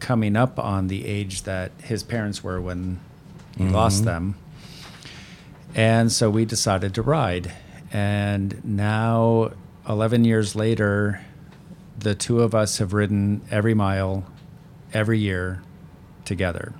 coming 0.00 0.36
up 0.36 0.58
on 0.58 0.88
the 0.88 1.06
age 1.06 1.42
that 1.42 1.72
his 1.82 2.02
parents 2.02 2.42
were 2.42 2.60
when 2.60 3.00
he 3.56 3.64
lost 3.64 4.04
them. 4.04 4.36
And 5.74 6.10
so 6.12 6.30
we 6.30 6.44
decided 6.44 6.94
to 6.94 7.02
ride. 7.02 7.52
And 7.92 8.64
now, 8.64 9.52
11 9.88 10.24
years 10.24 10.54
later, 10.54 11.24
the 11.98 12.14
two 12.14 12.40
of 12.40 12.54
us 12.54 12.78
have 12.78 12.92
ridden 12.92 13.42
every 13.50 13.74
mile, 13.74 14.24
every 14.92 15.18
year 15.18 15.62
together 16.24 16.74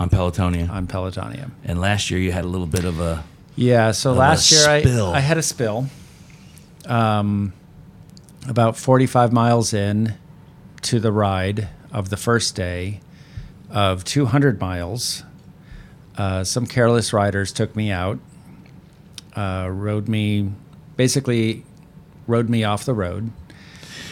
on 0.00 0.08
Pelotonia. 0.10 0.68
on 0.70 0.86
Pelotonia. 0.86 1.50
and 1.64 1.80
last 1.80 2.10
year 2.10 2.18
you 2.18 2.32
had 2.32 2.44
a 2.44 2.48
little 2.48 2.66
bit 2.66 2.84
of 2.84 2.98
a 3.00 3.22
Yeah, 3.54 3.92
so 3.92 4.12
last 4.12 4.50
year 4.50 4.66
I. 4.66 4.80
I 5.12 5.20
had 5.20 5.38
a 5.38 5.42
spill. 5.42 5.86
Um, 6.86 7.52
about 8.48 8.76
45 8.76 9.32
miles 9.32 9.74
in 9.74 10.14
to 10.82 10.98
the 10.98 11.12
ride 11.12 11.68
of 11.92 12.08
the 12.08 12.16
first 12.16 12.56
day 12.56 13.00
of 13.68 14.02
200 14.04 14.58
miles. 14.58 15.22
Uh, 16.16 16.42
some 16.42 16.66
careless 16.66 17.12
riders 17.12 17.52
took 17.52 17.76
me 17.76 17.90
out, 17.92 18.18
uh, 19.36 19.68
rode 19.70 20.08
me, 20.08 20.50
basically 20.96 21.64
rode 22.26 22.48
me 22.48 22.64
off 22.64 22.84
the 22.84 22.94
road. 22.94 23.30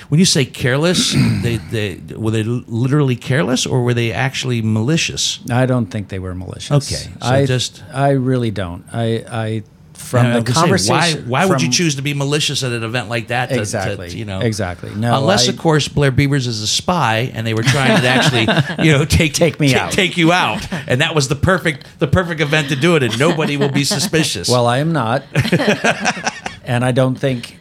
When 0.08 0.18
you 0.20 0.26
say 0.26 0.44
careless, 0.46 1.12
they, 1.42 1.56
they 1.56 2.00
were 2.16 2.30
they 2.30 2.42
literally 2.42 3.16
careless 3.16 3.66
or 3.66 3.82
were 3.82 3.94
they 3.94 4.12
actually 4.12 4.62
malicious? 4.62 5.38
I 5.50 5.66
don't 5.66 5.86
think 5.86 6.08
they 6.08 6.18
were 6.18 6.34
malicious. 6.34 6.70
Okay, 6.90 7.10
so 7.20 7.26
I 7.28 7.44
just- 7.46 7.82
I 7.92 8.10
really 8.10 8.50
don't. 8.50 8.84
I 8.92 9.24
I 9.30 9.62
from 9.94 10.26
And 10.26 10.36
the 10.36 10.40
was 10.42 10.54
say, 10.54 10.60
conversation. 10.60 11.28
why 11.28 11.44
why 11.44 11.46
would 11.50 11.60
you 11.60 11.68
choose 11.70 11.96
to 11.96 12.02
be 12.02 12.14
malicious 12.14 12.62
at 12.62 12.70
an 12.72 12.84
event 12.84 13.08
like 13.10 13.26
that? 13.28 13.48
To, 13.48 13.56
to, 13.56 13.60
Exactly. 13.60 14.10
you 14.16 14.24
know, 14.24 14.38
Exactly. 14.40 14.94
No, 14.94 15.18
unless 15.18 15.48
I- 15.48 15.52
of 15.52 15.58
course 15.58 15.88
Blair 15.88 16.12
Beavers 16.12 16.46
is 16.46 16.62
a 16.62 16.66
spy 16.68 17.30
and 17.34 17.44
they 17.46 17.52
were 17.52 17.64
trying 17.64 18.00
to 18.00 18.06
actually, 18.08 18.46
you 18.86 18.92
know, 18.92 19.04
take 19.04 19.34
Take 19.34 19.58
me 19.60 19.72
ta- 19.74 19.86
out. 19.86 19.92
take 19.92 20.16
you 20.16 20.32
out, 20.32 20.66
and 20.88 21.00
that 21.02 21.14
was 21.16 21.26
the 21.28 21.34
perfect 21.36 21.86
the 21.98 22.06
perfect 22.06 22.40
event 22.40 22.68
to 22.70 22.76
do 22.76 22.96
it, 22.96 23.02
and 23.02 23.18
nobody 23.18 23.56
will 23.58 23.70
be 23.72 23.84
suspicious. 23.84 24.48
Well, 24.48 24.66
I 24.66 24.78
am 24.78 24.92
not, 24.92 25.24
and 26.64 26.84
I 26.84 26.92
don't 26.92 27.16
think. 27.18 27.57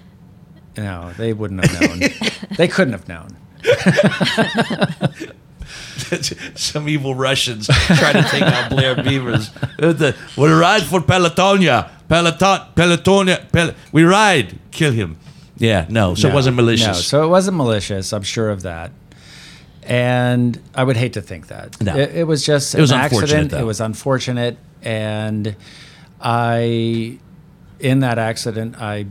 No, 0.78 1.12
they 1.18 1.34
wouldn't 1.34 1.66
have 1.66 1.82
known. 1.82 2.00
they 2.58 2.68
couldn't 2.68 2.94
have 2.94 3.08
known. 3.08 3.36
some 6.56 6.88
evil 6.88 7.16
Russians 7.16 7.68
trying 7.68 8.24
to 8.24 8.30
take 8.30 8.44
out 8.44 8.70
Blair 8.70 8.96
Beavers. 8.96 9.52
We 9.80 10.50
ride 10.50 10.84
for 10.84 11.02
Pelotonia, 11.02 11.90
Peloton, 12.08 12.68
Pelotonia. 12.76 13.52
Pel- 13.52 13.74
we 13.92 14.04
ride, 14.04 14.58
kill 14.72 14.92
him. 14.94 15.18
Yeah, 15.58 15.86
no, 15.90 16.16
so 16.16 16.30
it 16.30 16.34
wasn't 16.34 16.56
malicious. 16.56 16.88
No, 16.88 16.94
so 16.94 17.26
it 17.26 17.30
wasn't 17.30 17.58
malicious. 17.58 18.14
I'm 18.14 18.24
sure 18.24 18.50
of 18.50 18.62
that. 18.62 18.92
And 19.84 20.62
I 20.76 20.84
would 20.84 20.98
hate 20.98 21.14
to 21.14 21.22
think 21.22 21.48
that. 21.48 21.82
No. 21.82 21.96
It, 21.96 22.16
it 22.16 22.24
was 22.26 22.46
just 22.46 22.76
It 22.76 22.82
was 22.82 22.92
an 22.92 23.00
unfortunate, 23.02 23.24
accident. 23.24 23.52
though. 23.52 23.60
It 23.60 23.66
was 23.66 23.82
unfortunate, 23.82 24.58
and 24.84 25.56
I, 26.22 27.18
in 27.80 28.02
that 28.02 28.20
accident, 28.20 28.80
I 28.80 29.08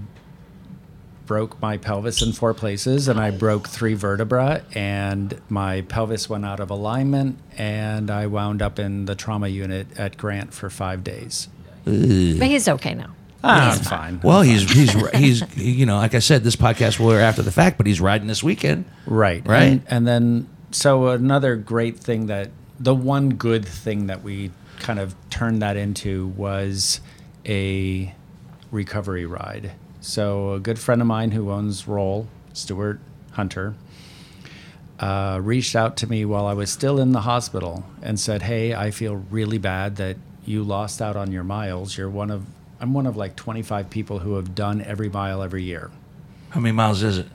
broke 1.27 1.61
my 1.61 1.77
pelvis 1.77 2.23
in 2.23 2.33
four 2.33 2.55
places, 2.55 3.09
and 3.09 3.19
I 3.21 3.31
broke 3.31 3.69
three 3.69 3.95
vertebra, 3.95 4.63
and 4.75 5.41
my 5.49 5.83
pelvis 5.83 6.29
went 6.29 6.47
out 6.47 6.61
of 6.61 6.71
alignment, 6.71 7.39
and 7.59 8.11
I 8.11 8.27
wound 8.27 8.63
up 8.63 8.79
in 8.79 9.05
the 9.07 9.15
trauma 9.15 9.49
unit 9.49 9.89
at 9.99 10.17
Grant 10.17 10.55
for 10.55 10.71
five 10.71 11.05
days. 11.05 11.49
But 11.85 11.93
he's 11.93 12.69
okay 12.69 12.95
now. 12.95 13.15
Ah, 13.45 13.73
I'm 13.73 13.79
fine. 13.79 14.21
well, 14.25 14.43
he's 14.43 14.69
he's 14.73 14.93
he's 15.11 15.57
you 15.57 15.87
know, 15.87 15.97
like 15.97 16.15
I 16.15 16.19
said, 16.19 16.43
this 16.43 16.57
podcast 16.57 16.99
will 16.99 17.13
air 17.13 17.21
after 17.21 17.43
the 17.43 17.53
fact, 17.53 17.77
but 17.77 17.87
he's 17.87 18.01
riding 18.01 18.27
this 18.27 18.43
weekend. 18.43 18.87
Right. 19.07 19.47
Right. 19.47 19.63
And, 19.63 19.83
and 19.89 20.07
then, 20.07 20.49
so 20.73 21.09
another 21.09 21.55
great 21.55 21.99
thing 21.99 22.27
that, 22.27 22.51
the 22.81 22.95
one 22.95 23.31
good 23.31 23.65
thing 23.65 24.09
that 24.09 24.23
we 24.23 24.51
kind 24.81 24.99
of 24.99 25.15
turned 25.31 25.63
that 25.63 25.77
into 25.77 26.29
was 26.29 27.01
a 27.47 28.13
recovery 28.71 29.27
ride. 29.27 29.73
So 30.07 30.53
a 30.53 30.61
good 30.61 30.79
friend 30.79 31.01
of 31.01 31.09
mine 31.09 31.33
who 31.33 31.51
owns 31.51 31.89
Roll, 31.89 32.29
Stuart 32.53 33.01
Hunter, 33.33 33.75
uh, 35.01 35.41
reached 35.43 35.75
out 35.75 35.97
to 35.97 36.07
me 36.07 36.25
while 36.25 36.47
I 36.47 36.53
was 36.53 36.71
still 36.71 37.01
in 37.01 37.11
the 37.11 37.23
hospital 37.23 37.85
and 38.03 38.19
said, 38.19 38.43
"Hey, 38.43 38.73
I 38.73 38.93
feel 38.93 39.17
really 39.31 39.59
bad 39.59 39.97
that 39.97 40.17
you 40.45 40.63
lost 40.63 41.03
out 41.03 41.17
on 41.17 41.33
your 41.33 41.43
miles. 41.43 41.99
You're 41.99 42.09
one 42.09 42.31
of 42.31 42.47
I'm 42.81 42.95
one 42.95 43.07
of 43.07 43.17
like 43.17 43.35
25 43.35 43.91
people 43.91 44.21
who 44.21 44.37
have 44.37 44.55
done 44.55 44.81
every 44.81 45.09
mile 45.09 45.43
every 45.43 45.65
year." 45.65 45.91
How 46.51 46.61
many 46.61 46.73
miles 46.73 47.03
is 47.03 47.19
it? 47.19 47.27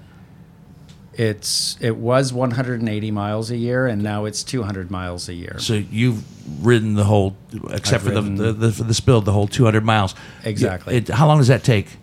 It's 1.14 1.78
it 1.82 1.98
was 1.98 2.32
180 2.32 3.12
miles 3.12 3.52
a 3.52 3.58
year, 3.58 3.86
and 3.86 4.02
now 4.02 4.24
it's 4.24 4.44
200 4.44 4.90
miles 4.90 5.28
a 5.28 5.34
year. 5.34 5.58
So 5.60 5.74
you've 5.74 6.24
ridden 6.66 6.94
the 6.94 7.04
whole, 7.04 7.36
except 7.70 8.06
I've 8.06 8.14
for 8.14 8.22
the, 8.22 8.22
the, 8.22 8.54
the 8.54 8.72
for 8.72 8.84
the 8.84 8.94
spill, 8.94 9.20
the 9.20 9.34
whole 9.34 9.48
200 9.48 9.84
miles. 9.84 10.16
Exactly. 10.46 10.96
It, 10.96 11.10
how 11.10 11.28
long 11.28 11.40
does 11.40 11.50
that 11.50 11.66
take? 11.66 11.98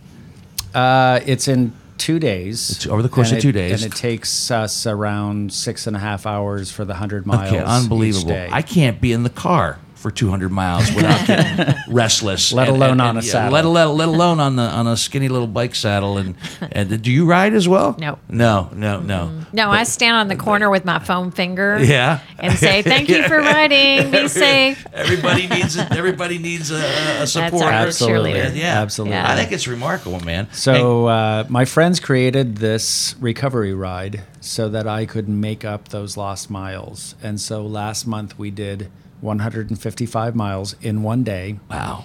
Uh, 0.75 1.21
it's 1.27 1.49
in 1.49 1.73
two 1.99 2.19
days. 2.19 2.71
It's 2.71 2.87
over 2.87 3.03
the 3.03 3.09
course 3.09 3.33
of 3.33 3.41
two 3.41 3.53
days. 3.53 3.83
and 3.83 3.93
it 3.93 3.97
takes 3.97 4.51
us 4.51 4.87
around 4.87 5.53
six 5.53 5.87
and 5.87 5.97
a 5.97 5.99
half 5.99 6.27
hours 6.27 6.71
for 6.71 6.85
the 6.85 6.93
100 6.93 7.27
miles. 7.27 7.53
Okay, 7.53 7.63
unbelievable. 7.63 8.33
I 8.53 8.63
can't 8.63 9.01
be 9.01 9.13
in 9.13 9.25
the 9.25 9.31
car 9.31 9.79
for 9.99 10.11
200 10.11 10.51
miles 10.51 10.93
without 10.95 11.27
getting 11.27 11.75
restless. 11.89 12.53
Let 12.53 12.69
alone 12.69 13.01
on 13.01 13.17
a 13.17 13.23
saddle. 13.23 13.53
Let, 13.53 13.65
let, 13.65 13.85
let 13.87 14.09
alone 14.09 14.39
on 14.41 14.57
the 14.57 14.63
on 14.63 14.87
a 14.87 14.97
skinny 14.97 15.29
little 15.29 15.47
bike 15.49 15.75
saddle. 15.75 16.19
And 16.19 16.37
and 16.73 17.03
do 17.03 17.11
you 17.11 17.27
ride 17.27 17.53
as 17.55 17.67
well? 17.69 17.97
No. 17.99 18.19
No, 18.29 18.71
no, 18.75 19.01
no. 19.01 19.41
No, 19.53 19.71
I 19.71 19.83
stand 19.85 20.17
on 20.17 20.29
the 20.29 20.37
corner 20.37 20.71
with 20.71 20.85
my 20.85 20.99
foam 20.99 21.31
finger. 21.31 21.79
Yeah. 21.89 22.21
And 22.39 22.57
say, 22.59 22.83
"Thank 22.83 23.09
you 23.09 23.27
for 23.27 23.39
riding. 23.55 24.11
Be 24.11 24.29
safe." 24.29 24.87
Everybody 24.93 25.49
needs 25.49 25.77
a, 25.79 25.91
everybody 25.93 26.39
needs 26.39 26.71
a, 26.71 27.23
a 27.23 27.27
support. 27.27 27.65
our 27.65 27.73
Absolutely. 27.73 28.33
cheerleader. 28.33 28.55
Yeah, 28.55 28.83
Absolutely. 28.83 29.17
Yeah. 29.17 29.33
I 29.33 29.37
think 29.37 29.53
it's 29.53 29.67
remarkable, 29.67 30.21
man. 30.21 30.49
So 30.53 31.07
uh, 31.07 31.45
my 31.49 31.65
friends 31.65 31.99
created 31.99 32.59
this 32.59 33.15
recovery 33.21 33.73
ride 33.73 34.23
so 34.41 34.69
that 34.69 34.87
I 34.87 35.07
could 35.07 35.29
make 35.29 35.65
up 35.65 35.89
those 35.89 36.17
lost 36.17 36.51
miles. 36.51 37.15
And 37.23 37.41
so 37.41 37.65
last 37.67 38.07
month 38.07 38.39
we 38.39 38.51
did 38.51 38.91
155 39.21 40.35
miles 40.37 40.75
in 40.81 41.03
one 41.03 41.23
day. 41.25 41.59
Wow. 41.71 42.05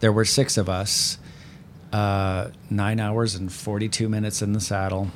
There 0.00 0.12
were 0.12 0.24
six 0.24 0.56
of 0.56 0.68
us, 0.68 1.18
uh, 1.92 2.48
nine 2.70 3.00
hours 3.00 3.34
and 3.34 3.52
42 3.52 4.08
minutes 4.08 4.42
in 4.42 4.52
the 4.52 4.60
saddle. 4.60 5.08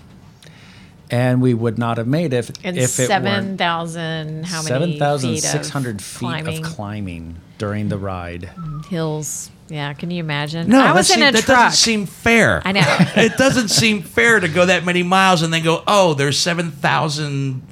And 1.12 1.42
we 1.42 1.54
would 1.54 1.76
not 1.76 1.98
have 1.98 2.06
made 2.06 2.32
it 2.32 2.56
And 2.62 2.78
if 2.78 2.84
it 3.00 3.08
seven 3.08 3.32
weren't 3.46 3.58
thousand 3.58 4.44
how 4.46 4.62
many? 4.62 4.96
7,600 4.96 6.00
feet, 6.00 6.04
feet, 6.04 6.12
of 6.12 6.20
climbing 6.20 6.56
of 6.58 6.62
climbing 6.70 7.36
during 7.58 7.88
the 7.88 7.98
ride. 7.98 8.48
hills. 8.88 9.50
Yeah, 9.68 9.92
can 9.92 10.10
you 10.10 10.20
imagine? 10.20 10.68
No, 10.68 10.80
I 10.80 10.92
was 10.92 11.08
that, 11.08 11.14
in 11.14 11.20
seem- 11.20 11.28
a 11.28 11.32
that 11.32 11.44
truck. 11.44 11.58
doesn't 11.58 11.76
seem 11.76 12.06
fair. 12.06 12.62
I 12.64 12.72
know. 12.72 12.82
it 13.16 13.36
doesn't 13.36 13.68
seem 13.68 14.02
fair 14.02 14.38
to 14.40 14.48
go 14.48 14.66
that 14.66 14.84
many 14.84 15.02
miles 15.02 15.42
and 15.42 15.52
then 15.52 15.62
go, 15.64 15.82
oh, 15.86 16.14
there's 16.14 16.38
7,000. 16.38 17.62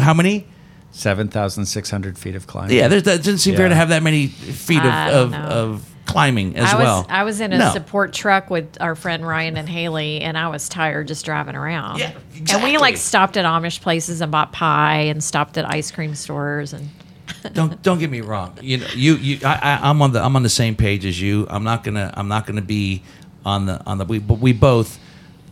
How 0.00 0.14
many? 0.14 0.46
7,600 0.92 2.18
feet 2.18 2.36
of 2.36 2.46
climbing. 2.46 2.76
Yeah, 2.76 2.88
there's, 2.88 3.02
that 3.04 3.18
doesn't 3.18 3.38
seem 3.38 3.56
fair 3.56 3.68
to 3.68 3.74
have 3.74 3.88
that 3.88 4.02
many 4.02 4.28
feet 4.28 4.78
of, 4.78 4.84
I 4.86 5.10
don't 5.10 5.34
of, 5.34 5.50
of 5.50 5.88
climbing 6.06 6.56
as 6.56 6.72
I 6.72 6.76
was 6.76 6.84
well. 6.84 7.06
I 7.08 7.24
was 7.24 7.40
in 7.40 7.52
a 7.52 7.58
No. 7.58 7.72
support 7.72 8.12
truck 8.12 8.50
with 8.50 8.76
our 8.80 8.94
friend 8.94 9.26
Ryan 9.26 9.56
and 9.56 9.68
Haley, 9.68 10.20
and 10.20 10.36
I 10.36 10.48
was 10.48 10.68
tired 10.68 11.08
just 11.08 11.24
driving 11.24 11.56
around. 11.56 11.98
Yeah, 11.98 12.12
exactly. 12.34 12.54
And 12.54 12.64
we 12.64 12.78
like 12.78 12.96
stopped 12.96 13.36
at 13.36 13.44
Amish 13.44 13.80
places 13.80 14.20
and 14.20 14.30
bought 14.30 14.52
pie, 14.52 15.00
and 15.00 15.22
stopped 15.24 15.56
at 15.58 15.68
ice 15.68 15.90
cream 15.90 16.14
stores, 16.14 16.72
and 16.72 16.90
don't 17.54 17.82
don't 17.82 17.98
get 17.98 18.10
me 18.10 18.20
wrong. 18.20 18.58
You 18.60 18.78
know, 18.78 18.86
you 18.94 19.14
you 19.16 19.38
I, 19.46 19.78
I, 19.82 19.88
I'm 19.90 20.02
on 20.02 20.12
the 20.12 20.22
I'm 20.22 20.36
on 20.36 20.42
the 20.42 20.48
same 20.50 20.76
page 20.76 21.06
as 21.06 21.20
you. 21.20 21.46
I'm 21.48 21.64
not 21.64 21.84
gonna 21.84 22.12
I'm 22.14 22.28
not 22.28 22.46
gonna 22.46 22.60
be 22.62 23.02
on 23.46 23.66
the 23.66 23.82
on 23.86 23.98
the 23.98 24.04
we 24.04 24.18
but 24.18 24.38
we 24.38 24.52
both 24.52 24.98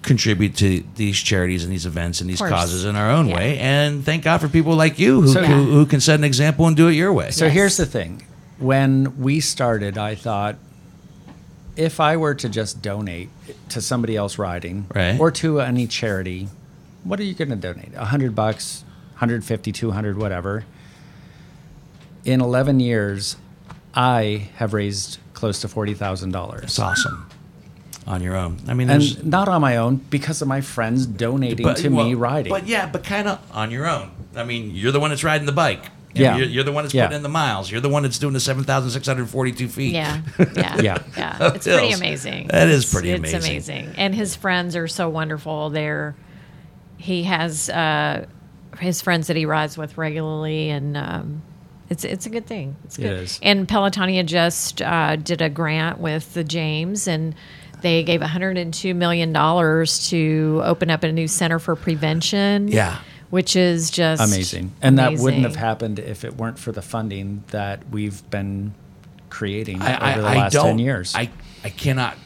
contribute 0.02 0.56
to 0.56 0.82
these 0.96 1.18
charities 1.18 1.62
and 1.62 1.72
these 1.72 1.84
events 1.86 2.20
and 2.20 2.30
these 2.30 2.38
causes 2.40 2.84
in 2.86 2.96
our 2.96 3.10
own 3.10 3.28
Yeah. 3.28 3.36
way. 3.36 3.58
And 3.58 4.04
thank 4.04 4.24
God 4.24 4.40
for 4.40 4.48
people 4.48 4.74
like 4.74 4.98
you 4.98 5.20
who, 5.22 5.28
So- 5.32 5.44
who 5.44 5.64
who 5.72 5.86
can 5.86 6.00
set 6.00 6.18
an 6.18 6.24
example 6.24 6.66
and 6.66 6.76
do 6.76 6.88
it 6.88 6.92
your 6.94 7.12
way. 7.12 7.30
So 7.30 7.44
Yes. 7.46 7.54
here's 7.54 7.76
the 7.76 7.86
thing. 7.86 8.22
When 8.58 9.18
we 9.18 9.40
started, 9.40 9.98
I 9.98 10.14
thought 10.14 10.56
if 11.76 12.00
I 12.00 12.16
were 12.16 12.34
to 12.34 12.48
just 12.48 12.82
donate 12.82 13.28
to 13.70 13.80
somebody 13.80 14.16
else 14.16 14.38
riding 14.38 14.86
Right. 14.94 15.18
or 15.20 15.30
to 15.32 15.60
any 15.60 15.86
charity, 15.86 16.48
what 17.04 17.20
are 17.20 17.24
you 17.24 17.34
going 17.34 17.50
to 17.50 17.56
donate? 17.56 17.92
100 17.96 18.34
bucks, 18.34 18.84
150, 19.18 19.70
200, 19.72 20.16
whatever. 20.18 20.64
in 22.24 22.40
11 22.42 22.80
years, 22.80 23.36
I 23.94 24.48
have 24.56 24.74
raised 24.74 25.16
close 25.32 25.60
to 25.62 25.68
forty 25.68 25.94
thousand 25.94 26.32
dollars. 26.32 26.64
It's 26.64 26.78
awesome. 26.78 27.26
On 28.06 28.22
your 28.22 28.36
own. 28.36 28.58
I 28.66 28.74
mean, 28.74 28.90
and 28.90 29.24
not 29.24 29.48
on 29.48 29.60
my 29.60 29.76
own 29.76 29.96
because 29.96 30.42
of 30.42 30.48
my 30.48 30.60
friends 30.62 31.06
donating 31.06 31.74
to 31.74 31.90
me 31.90 32.14
riding. 32.14 32.50
But 32.50 32.66
yeah, 32.66 32.86
but 32.86 33.04
kind 33.04 33.28
of 33.28 33.38
on 33.52 33.70
your 33.70 33.86
own. 33.88 34.10
I 34.34 34.44
mean, 34.44 34.70
you're 34.74 34.92
the 34.92 35.00
one 35.00 35.10
that's 35.10 35.22
riding 35.24 35.46
the 35.46 35.52
bike. 35.52 35.84
And 36.10 36.18
Yeah. 36.18 36.36
You're, 36.38 36.46
you're 36.48 36.64
the 36.64 36.72
one 36.72 36.84
that's 36.84 36.94
Yeah. 36.94 37.06
putting 37.06 37.18
in 37.18 37.22
the 37.22 37.28
miles. 37.28 37.70
You're 37.70 37.80
the 37.80 37.88
one 37.88 38.02
that's 38.02 38.18
doing 38.18 38.32
the 38.32 38.40
7,642 38.40 39.68
feet. 39.68 39.92
Yeah, 39.92 40.22
yeah, 40.38 40.80
Yeah. 40.80 41.02
yeah. 41.16 41.52
It's 41.54 41.66
pretty 41.66 41.92
amazing. 41.92 42.48
That 42.48 42.68
is 42.68 42.90
pretty 42.90 43.10
It's 43.10 43.18
amazing. 43.18 43.36
It's 43.56 43.68
amazing, 43.68 43.94
and 43.96 44.14
his 44.14 44.34
friends 44.34 44.74
are 44.76 44.88
so 44.88 45.08
wonderful. 45.08 45.70
They're 45.70 46.16
he 46.96 47.22
has 47.24 47.68
uh, 47.70 48.26
his 48.78 49.00
friends 49.02 49.28
that 49.28 49.36
he 49.36 49.46
rides 49.46 49.78
with 49.78 49.96
regularly, 49.98 50.70
and 50.70 50.96
um, 50.96 51.42
it's 51.88 52.04
it's 52.04 52.26
a 52.26 52.30
good 52.30 52.46
thing. 52.46 52.76
It's 52.84 52.96
good. 52.96 53.22
is. 53.22 53.38
And 53.42 53.68
Pelotonia 53.68 54.24
just 54.26 54.82
uh, 54.82 55.16
did 55.16 55.40
a 55.42 55.48
grant 55.50 55.98
with 56.00 56.34
the 56.34 56.42
James 56.44 57.06
and. 57.06 57.34
They 57.82 58.02
gave 58.02 58.20
102 58.20 58.94
million 58.94 59.32
dollars 59.32 60.08
to 60.10 60.60
open 60.64 60.90
up 60.90 61.02
a 61.02 61.12
new 61.12 61.28
center 61.28 61.58
for 61.58 61.76
prevention. 61.76 62.68
Yeah. 62.68 62.98
which 63.30 63.54
is 63.54 63.90
just 63.90 64.22
amazing. 64.22 64.72
And 64.82 64.98
that 64.98 65.18
wouldn't 65.18 65.44
have 65.44 65.56
happened 65.56 65.98
if 65.98 66.24
it 66.24 66.36
weren't 66.36 66.58
for 66.58 66.72
the 66.72 66.82
funding 66.82 67.44
that 67.48 67.88
we've 67.90 68.28
been 68.30 68.74
creating 69.28 69.80
I, 69.80 69.94
I, 69.94 70.12
over 70.12 70.22
the 70.22 70.28
I 70.28 70.34
last 70.36 70.52
don't, 70.52 70.66
10 70.66 70.78
years. 70.80 71.14
I, 71.14 71.30
I 71.62 71.70
cannot 71.70 72.16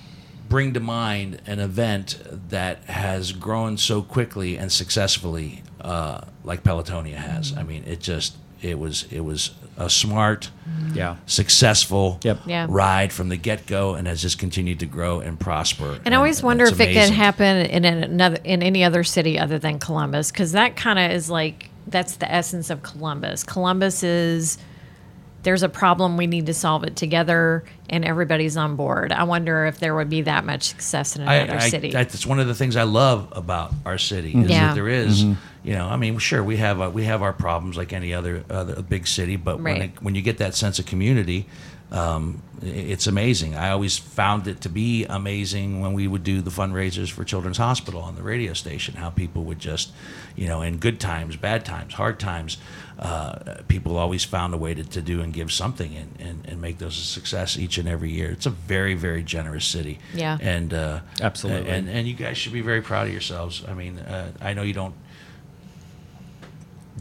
bring 0.49 0.73
to 0.75 0.81
mind 0.81 1.43
an 1.47 1.59
event 1.59 2.19
that 2.49 2.85
has 2.85 3.33
grown 3.33 3.77
so 3.77 4.01
quickly 4.03 4.57
and 4.57 4.71
successfully 4.73 5.63
uh, 5.81 6.23
like 6.45 6.63
Pelotonia 6.63 7.17
has. 7.17 7.55
I 7.57 7.63
mean, 7.63 7.85
it 7.85 8.01
just 8.01 8.37
it 8.63 8.79
was 8.79 9.05
it 9.11 9.21
was 9.21 9.51
a 9.77 9.91
smart, 9.91 10.51
mm-hmm. 10.69 10.97
yeah. 10.97 11.17
successful 11.27 12.21
Yep. 12.23 12.41
Yeah. 12.47 12.67
ride 12.69 13.13
from 13.13 13.29
the 13.29 13.37
get 13.37 13.67
go, 13.67 13.95
and 13.95 14.07
has 14.07 14.23
just 14.23 14.39
continued 14.39 14.81
to 14.81 14.87
grow 14.87 15.21
and 15.21 15.39
prosper. 15.39 15.99
And 16.05 16.15
I 16.15 16.17
always 16.17 16.43
wonder 16.43 16.65
it's 16.65 16.73
if 16.73 16.81
it 16.81 16.95
could 16.95 17.13
happen 17.13 17.67
in 17.67 17.85
another 17.85 18.39
in 18.45 18.63
any 18.63 18.85
other 18.85 19.05
city 19.05 19.39
other 19.39 19.59
than 19.59 19.79
Columbus, 19.79 20.31
because 20.31 20.53
that 20.53 20.77
kind 20.77 20.99
of 20.99 21.11
is 21.11 21.29
like 21.31 21.71
that's 21.87 22.17
the 22.17 22.31
essence 22.31 22.71
of 22.71 22.83
Columbus. 22.83 23.45
Columbus 23.45 24.03
is 24.03 24.59
there's 25.45 25.63
a 25.63 25.69
problem 25.69 26.17
we 26.17 26.27
need 26.27 26.47
to 26.47 26.55
solve 26.55 26.85
it 26.85 26.97
together, 26.97 27.65
and 27.89 28.05
everybody's 28.05 28.57
on 28.57 28.77
board. 28.77 29.13
I 29.13 29.25
wonder 29.25 29.67
if 29.67 29.79
there 29.79 29.95
would 29.95 30.09
be 30.09 30.23
that 30.23 30.45
much 30.45 30.65
success 30.65 31.17
in 31.17 31.23
another 31.23 31.53
I, 31.53 31.67
I, 31.67 31.69
city. 31.69 31.91
That's 31.91 32.27
one 32.27 32.41
of 32.41 32.47
the 32.47 32.55
things 32.55 32.77
I 32.77 32.83
love 32.83 33.29
about 33.33 33.73
our 33.87 33.99
city 33.99 34.33
is 34.33 34.51
Yeah. 34.51 34.69
that 34.69 34.75
there 34.75 34.89
is, 34.89 35.23
you 35.23 35.37
know, 35.75 35.87
I 35.87 35.97
mean, 35.97 36.19
sure 36.19 36.43
we 36.43 36.57
have 36.57 36.81
uh, 36.81 36.91
we 36.93 37.05
have 37.05 37.23
our 37.23 37.33
problems 37.33 37.77
like 37.77 37.93
any 37.93 38.13
other 38.13 38.45
other 38.51 38.83
big 38.83 39.07
city, 39.07 39.37
but 39.37 39.61
when 39.61 39.83
it, 39.83 40.03
when 40.03 40.15
you 40.15 40.23
get 40.23 40.39
that 40.39 40.55
sense 40.55 40.79
of 40.79 40.87
community, 40.87 41.47
um, 41.93 42.43
it's 42.63 43.07
amazing. 43.07 43.55
I 43.55 43.71
always 43.71 43.99
found 43.99 44.49
it 44.49 44.63
to 44.63 44.69
be 44.71 45.05
amazing 45.05 45.81
when 45.81 45.93
we 45.93 46.09
would 46.09 46.25
do 46.25 46.41
the 46.41 46.51
fundraisers 46.51 47.11
for 47.11 47.23
Children's 47.23 47.59
Hospital 47.59 48.01
on 48.01 48.17
the 48.17 48.23
radio 48.23 48.55
station. 48.55 48.95
How 48.95 49.11
people 49.11 49.45
would 49.45 49.59
just, 49.59 49.93
you 50.35 50.49
know, 50.49 50.63
in 50.63 50.79
good 50.79 50.99
times, 50.99 51.37
bad 51.37 51.65
times, 51.65 51.95
hard 51.95 52.19
times, 52.19 52.57
uh, 53.05 53.63
people 53.69 53.99
always 53.99 54.25
found 54.25 54.55
a 54.55 54.57
way 54.57 54.73
to, 54.73 54.83
to 54.83 55.03
do 55.03 55.21
and 55.21 55.33
give 55.33 55.53
something 55.53 55.95
and, 55.95 56.17
and, 56.19 56.47
and 56.47 56.61
make 56.61 56.79
those 56.79 56.99
a 56.99 57.03
success 57.03 57.59
each 57.59 57.77
and 57.77 57.87
every 57.87 58.11
year. 58.11 58.31
It's 58.31 58.47
a 58.47 58.51
very 58.51 58.95
very 58.95 59.23
generous 59.23 59.67
city. 59.67 59.99
Yeah. 60.15 60.39
And 60.41 60.73
uh, 60.73 61.01
Absolutely. 61.21 61.71
and 61.71 61.89
and 61.89 62.09
you 62.09 62.15
guys 62.15 62.39
should 62.39 62.55
be 62.55 62.63
very 62.63 62.81
proud 62.81 63.07
of 63.07 63.13
yourselves. 63.13 63.63
I 63.69 63.75
mean, 63.75 63.99
uh, 63.99 64.33
I 64.41 64.55
know 64.55 64.63
you 64.63 64.73
don't 64.73 64.95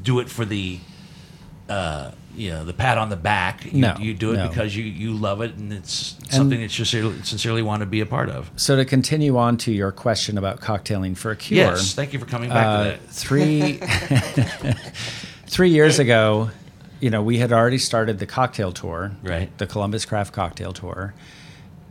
do 0.02 0.20
it 0.20 0.30
for 0.30 0.44
the, 0.44 0.80
uh, 1.70 2.12
you 2.36 2.50
know, 2.50 2.66
the 2.66 2.74
pat 2.74 2.98
on 2.98 3.10
the 3.10 3.16
back. 3.16 3.64
You, 3.72 3.82
No, 3.82 3.96
you 3.98 4.14
do 4.14 4.34
it 4.34 4.38
no. 4.38 4.50
because 4.50 4.76
you, 4.76 4.84
you 4.84 5.14
love 5.14 5.42
it 5.42 5.56
and 5.56 5.72
it's 5.72 6.18
something 6.30 6.60
that 6.60 6.78
you 6.78 6.84
sincerely, 6.86 7.22
sincerely 7.24 7.62
want 7.62 7.80
to 7.82 7.86
be 7.86 8.02
a 8.02 8.06
part 8.06 8.30
of. 8.30 8.52
So 8.58 8.76
to 8.76 8.84
continue 8.84 9.38
on 9.38 9.56
to 9.58 9.72
your 9.72 9.94
question 9.94 10.38
about 10.38 10.60
cocktailing 10.60 11.16
for 11.16 11.32
a 11.32 11.36
cure. 11.38 11.60
Yes, 11.66 11.94
thank 11.94 12.12
you 12.12 12.20
for 12.20 12.26
coming 12.26 12.50
back 12.50 12.66
uh, 12.66 12.84
to 12.84 12.90
that. 12.90 13.10
three 13.10 13.80
three 15.54 15.70
years 15.70 16.00
ago, 16.00 16.50
you 17.00 17.12
know, 17.12 17.22
we 17.22 17.38
had 17.38 17.54
already 17.54 17.78
started 17.78 18.18
the 18.18 18.26
cocktail 18.26 18.72
tour, 18.72 19.12
Right. 19.22 19.56
The 19.60 19.68
Columbus 19.68 20.04
Craft 20.04 20.34
Cocktail 20.34 20.74
Tour, 20.74 21.14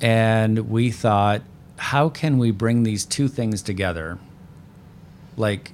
and 0.01 0.69
we 0.69 0.91
thought, 0.91 1.43
how 1.77 2.09
can 2.09 2.39
we 2.39 2.51
bring 2.51 2.83
these 2.83 3.05
two 3.05 3.29
things 3.29 3.63
together? 3.63 4.19
Like, 5.37 5.73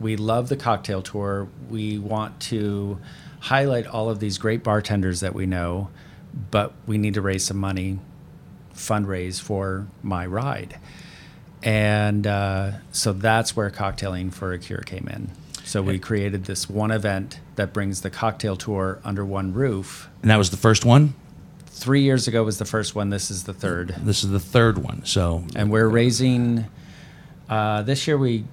we 0.00 0.16
love 0.16 0.48
the 0.48 0.56
cocktail 0.56 1.02
tour. 1.02 1.46
We 1.68 1.98
want 1.98 2.40
to 2.42 2.98
highlight 3.38 3.86
all 3.86 4.10
of 4.10 4.18
these 4.18 4.36
great 4.36 4.64
bartenders 4.64 5.20
that 5.20 5.34
we 5.34 5.46
know, 5.46 5.88
but 6.50 6.72
we 6.86 6.98
need 6.98 7.14
to 7.14 7.20
raise 7.20 7.44
some 7.44 7.58
money, 7.58 8.00
fundraise 8.74 9.40
for 9.40 9.86
my 10.02 10.26
ride. 10.26 10.78
And 11.62 12.26
uh, 12.26 12.72
so 12.90 13.12
that's 13.12 13.54
where 13.54 13.70
Cocktailing 13.70 14.32
for 14.32 14.52
a 14.52 14.58
Cure 14.58 14.80
came 14.80 15.08
in. 15.08 15.30
So 15.70 15.82
we 15.82 16.00
created 16.00 16.46
this 16.46 16.68
one 16.68 16.90
event 16.90 17.38
that 17.54 17.72
brings 17.72 18.00
the 18.00 18.10
cocktail 18.10 18.56
tour 18.56 18.98
under 19.04 19.24
one 19.24 19.52
roof. 19.54 20.10
And 20.20 20.28
that 20.28 20.36
was 20.36 20.50
the 20.50 20.56
first 20.56 20.84
one. 20.84 21.14
Three 21.66 22.02
years 22.02 22.26
ago 22.26 22.42
was 22.42 22.58
the 22.58 22.64
first 22.64 22.96
one. 22.96 23.10
This 23.10 23.30
is 23.30 23.44
the 23.44 23.52
third. 23.54 23.94
This 23.98 24.24
is 24.24 24.30
the 24.30 24.40
third 24.40 24.78
one. 24.78 25.04
So, 25.04 25.44
And 25.54 25.70
we're 25.70 25.86
raising, 25.86 26.66
uh, 27.48 27.82
this 27.82 28.08
year 28.08 28.18
we 28.18 28.46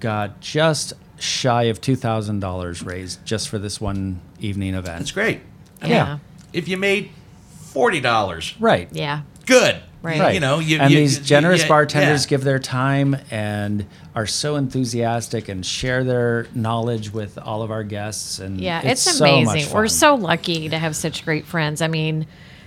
got 0.00 0.40
just 0.40 0.94
shy 1.16 1.62
of 1.64 1.80
$2,000 1.80 2.84
raised 2.84 3.24
just 3.24 3.48
for 3.48 3.60
this 3.60 3.80
one 3.80 4.20
evening 4.40 4.74
event. 4.74 4.98
that's 4.98 5.12
great. 5.12 5.42
I 5.80 5.86
yeah. 5.86 6.04
mean, 6.08 6.20
if 6.52 6.66
you 6.66 6.76
made 6.76 7.10
forty 7.56 8.00
dollars, 8.00 8.54
Right. 8.58 8.88
yeah. 8.90 9.22
good. 9.46 9.80
Right. 10.04 10.20
Right. 10.20 10.34
You 10.34 10.40
know, 10.40 10.58
you, 10.58 10.78
and 10.78 10.90
you- 10.92 10.98
these 10.98 11.18
you- 11.18 11.24
generous 11.24 11.62
yeah, 11.62 11.68
bartenders 11.68 12.24
yeah. 12.24 12.28
give 12.30 12.44
their 12.44 12.58
time 12.58 13.16
and 13.30 13.86
are 14.14 14.26
so 14.26 14.56
enthusiastic 14.56 15.48
and 15.48 15.64
share 15.64 16.04
their 16.04 16.46
knowledge 16.54 17.12
with 17.12 17.38
all 17.38 17.62
of 17.62 17.70
our 17.70 17.82
guests. 17.82 18.38
And 18.38 18.60
Yeah, 18.60 18.82
it's, 18.84 19.02
so 19.02 19.24
amazing. 19.24 19.64
much 19.64 19.72
We're 19.72 19.88
so 19.88 20.14
lucky 20.14 20.68
to 20.68 20.78
have 20.78 20.94
such 20.94 21.24
great 21.24 21.46
friends. 21.46 21.80
I 21.80 21.88
mean, 21.88 22.26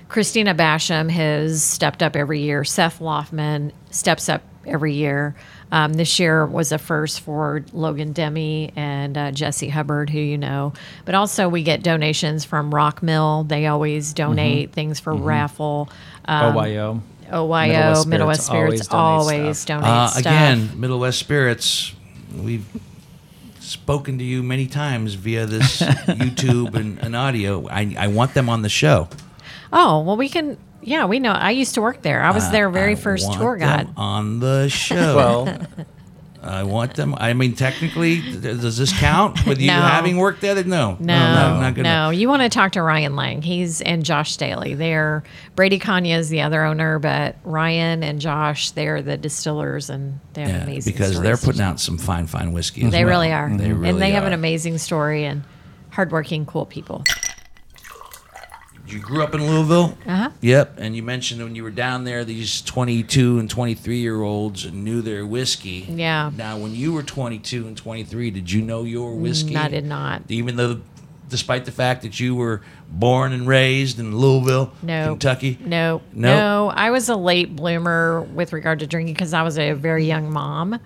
Christina 0.10 0.56
Basham 0.56 1.10
has 1.12 1.64
stepped 1.64 2.02
up 2.02 2.16
every 2.16 2.42
year. 2.42 2.64
Seth 2.64 3.00
Loffman 3.00 3.72
steps 3.92 4.30
up 4.30 4.42
every 4.66 4.94
year. 4.96 5.36
Um, 5.70 5.94
this 5.94 6.18
year 6.18 6.46
was 6.46 6.72
a 6.72 6.78
first 6.78 7.20
for 7.20 7.64
Logan 7.74 8.14
Demi 8.14 8.72
and 8.78 9.18
uh, 9.18 9.32
Jesse 9.32 9.68
Hubbard, 9.68 10.10
who 10.10 10.20
you 10.20 10.38
know. 10.38 10.72
But 11.04 11.14
also, 11.14 11.50
we 11.50 11.62
get 11.62 11.84
donations 11.84 12.46
from 12.46 12.74
Rock 12.74 13.04
Mill. 13.04 13.44
They 13.44 13.68
always 13.68 14.08
Mm-hmm. 14.14 14.16
donate 14.16 14.72
things 14.72 15.00
for 15.02 15.14
raffle. 15.14 15.90
Um, 16.24 16.56
OYO. 16.56 17.02
OYO, 17.32 18.06
Middle 18.08 18.28
West 18.28 18.46
Spirits, 18.46 18.88
always, 18.92 19.64
donates 19.64 19.66
donate 19.66 19.86
Uh, 19.90 20.08
stuff. 20.08 20.20
again, 20.20 20.72
Middle 20.80 21.00
West 21.00 21.20
Spirits. 21.20 21.94
We've 22.36 22.66
spoken 23.60 24.18
to 24.18 24.24
you 24.24 24.44
many 24.44 24.68
times 24.68 25.14
via 25.16 25.46
this 25.46 25.82
YouTube 25.82 26.76
and, 26.76 27.00
and 27.00 27.16
audio. 27.16 27.68
I, 27.68 27.96
I 27.98 28.08
want 28.08 28.34
them 28.34 28.50
on 28.50 28.62
the 28.62 28.70
show. 28.70 29.10
Oh, 29.74 30.02
well, 30.02 30.18
we 30.18 30.30
can. 30.30 30.58
Yeah, 30.82 31.06
we 31.06 31.20
know. 31.20 31.32
I 31.34 31.52
used 31.52 31.74
to 31.76 31.82
work 31.82 32.02
there. 32.02 32.22
I 32.24 32.32
was 32.32 32.50
their 32.52 32.70
very 32.70 32.94
I 32.94 32.96
first 32.96 33.28
want 33.28 33.40
tour 33.40 33.58
them 33.60 33.68
guide. 33.88 33.88
on 33.98 34.40
the 34.40 34.70
show. 34.70 35.16
Well, 35.16 35.58
I 36.48 36.64
want 36.64 36.96
them. 36.96 37.14
I 37.18 37.34
mean, 37.34 37.54
technically, 37.54 38.22
does 38.40 38.78
this 38.78 38.98
count 39.00 39.46
with 39.48 39.60
you 39.60 39.68
No. 39.68 39.82
having 39.82 40.18
worked 40.18 40.42
there? 40.42 40.56
No, 40.64 40.64
No, 40.64 40.96
no, 41.00 41.54
no, 41.56 41.60
not 41.62 41.76
gonna. 41.76 42.14
You 42.14 42.30
want 42.30 42.42
to 42.44 42.50
talk 42.50 42.72
to 42.74 42.82
Ryan 42.82 43.16
Lang. 43.16 43.42
He's 43.42 43.82
and 43.82 44.04
Josh 44.06 44.32
Staley. 44.32 44.74
They're 44.74 45.24
Brady 45.56 45.80
Konya 45.80 46.18
is 46.18 46.30
the 46.30 46.42
other 46.42 46.64
owner, 46.64 47.00
but 47.00 47.36
Ryan 47.44 48.04
and 48.04 48.20
Josh, 48.22 48.72
they're 48.72 49.02
the 49.02 49.18
distillers, 49.18 49.90
and 49.90 50.20
they're 50.34 50.48
Yeah, 50.48 50.64
amazing 50.64 50.94
because 50.94 51.20
they're 51.22 51.38
putting 51.38 51.62
out 51.62 51.80
some 51.80 51.98
fine, 51.98 52.28
fine 52.28 52.54
whiskey. 52.54 52.88
They 52.88 53.04
well. 53.04 53.14
really 53.14 53.32
are, 53.34 53.50
They 53.56 53.74
really 53.74 53.90
and 53.90 54.02
they 54.02 54.12
have 54.12 54.24
an 54.24 54.34
amazing 54.34 54.78
story 54.78 55.26
and 55.26 55.44
hardworking, 55.92 56.46
cool 56.46 56.66
people. 56.66 57.04
You 58.88 59.00
grew 59.00 59.22
up 59.22 59.36
in 59.36 59.46
Louisville. 59.46 59.98
Uh-huh. 60.06 60.30
Yep. 60.42 60.76
And 60.78 60.96
you 60.96 61.04
mentioned 61.04 61.42
when 61.44 61.56
you 61.56 61.64
were 61.64 61.72
down 61.72 62.04
there, 62.06 62.24
these 62.24 62.62
22 62.62 63.40
and 63.40 63.50
23 63.50 63.98
year 63.98 64.22
olds 64.22 64.72
knew 64.72 65.02
their 65.02 65.26
whiskey. 65.26 65.86
Yeah. 65.90 66.32
Now, 66.36 66.58
when 66.58 66.74
you 66.74 66.94
were 66.94 67.04
22 67.04 67.68
and 67.68 67.76
23, 67.76 68.32
did 68.32 68.52
you 68.52 68.62
know 68.62 68.84
your 68.84 69.14
whiskey? 69.16 69.56
Mm, 69.56 69.62
I 69.64 69.68
did 69.68 69.86
not. 69.86 70.22
Even 70.30 70.56
though, 70.56 70.80
despite 71.30 71.66
the 71.66 71.72
fact 71.72 72.04
that 72.04 72.20
you 72.20 72.34
were 72.36 72.62
born 72.90 73.34
and 73.34 73.46
raised 73.46 74.00
in 74.00 74.16
Louisville, 74.18 74.72
No, 74.82 75.10
Kentucky. 75.10 75.58
No, 75.60 76.02
No? 76.14 76.36
no. 76.38 76.70
I 76.74 76.90
was 76.92 77.10
a 77.10 77.16
late 77.18 77.56
bloomer 77.56 78.22
with 78.22 78.54
regard 78.54 78.80
to 78.80 78.88
drinking 78.88 79.16
because 79.16 79.34
I 79.34 79.44
was 79.44 79.58
a 79.60 79.74
very 79.74 80.06
young 80.06 80.32
mom. 80.32 80.80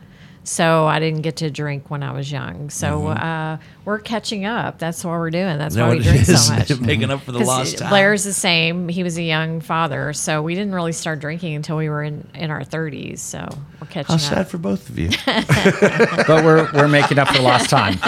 So 0.43 0.87
I 0.87 0.99
didn't 0.99 1.21
get 1.21 1.35
to 1.37 1.51
drink 1.51 1.91
when 1.91 2.01
I 2.01 2.11
was 2.11 2.31
young. 2.31 2.71
So 2.71 3.07
uh, 3.07 3.57
we're 3.85 3.99
catching 3.99 4.45
up. 4.45 4.79
That's 4.79 5.03
what 5.05 5.11
we're 5.11 5.29
doing. 5.29 5.57
That's 5.59 5.75
Mm-hmm. 5.75 5.81
That 5.81 5.87
why 5.89 5.95
we 5.97 6.03
drink 6.03 6.21
it 6.21 6.29
is? 6.29 6.47
so 6.47 6.53
much. 6.77 6.79
Making 6.81 7.11
up 7.11 7.21
for 7.21 7.31
the 7.31 7.39
lost 7.39 7.77
time. 7.77 7.89
Blair's 7.89 8.23
the 8.23 8.33
same. 8.33 8.89
He 8.89 9.03
was 9.03 9.17
a 9.17 9.21
young 9.23 9.61
father, 9.61 10.13
so 10.13 10.41
we 10.41 10.55
didn't 10.55 10.73
really 10.73 10.93
start 10.93 11.19
drinking 11.19 11.53
until 11.55 11.77
we 11.77 11.89
were 11.89 12.01
in, 12.03 12.27
in 12.33 12.49
our 12.49 12.61
30s. 12.61 13.19
So 13.19 13.47
we're 13.79 13.87
catching 13.87 14.07
How 14.07 14.13
up. 14.15 14.19
sad 14.19 14.47
for 14.47 14.57
both 14.57 14.89
of 14.89 14.97
you. 14.97 15.09
but 15.25 16.43
we're, 16.43 16.69
we're 16.73 16.87
making 16.87 17.19
up 17.19 17.27
for 17.29 17.41
lost 17.41 17.69
time. 17.69 17.99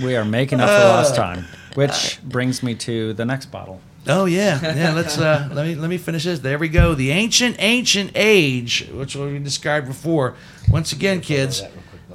We 0.00 0.16
are 0.16 0.24
making 0.24 0.60
up 0.60 0.68
for 0.68 0.86
lost 0.88 1.14
time. 1.16 1.44
Which 1.74 2.20
brings 2.22 2.62
me 2.62 2.74
to 2.76 3.12
the 3.14 3.24
next 3.24 3.46
bottle. 3.46 3.80
Oh 4.08 4.24
yeah, 4.24 4.74
yeah. 4.74 4.92
Let's 4.94 5.18
uh, 5.18 5.48
let 5.52 5.66
me 5.66 5.74
let 5.74 5.90
me 5.90 5.98
finish 5.98 6.24
this. 6.24 6.38
There 6.40 6.58
we 6.58 6.68
go. 6.68 6.94
The 6.94 7.10
ancient 7.10 7.56
ancient 7.58 8.12
age, 8.14 8.88
which 8.92 9.14
we 9.16 9.38
described 9.38 9.86
before. 9.86 10.34
Once 10.70 10.92
again, 10.92 11.20
kids, 11.20 11.62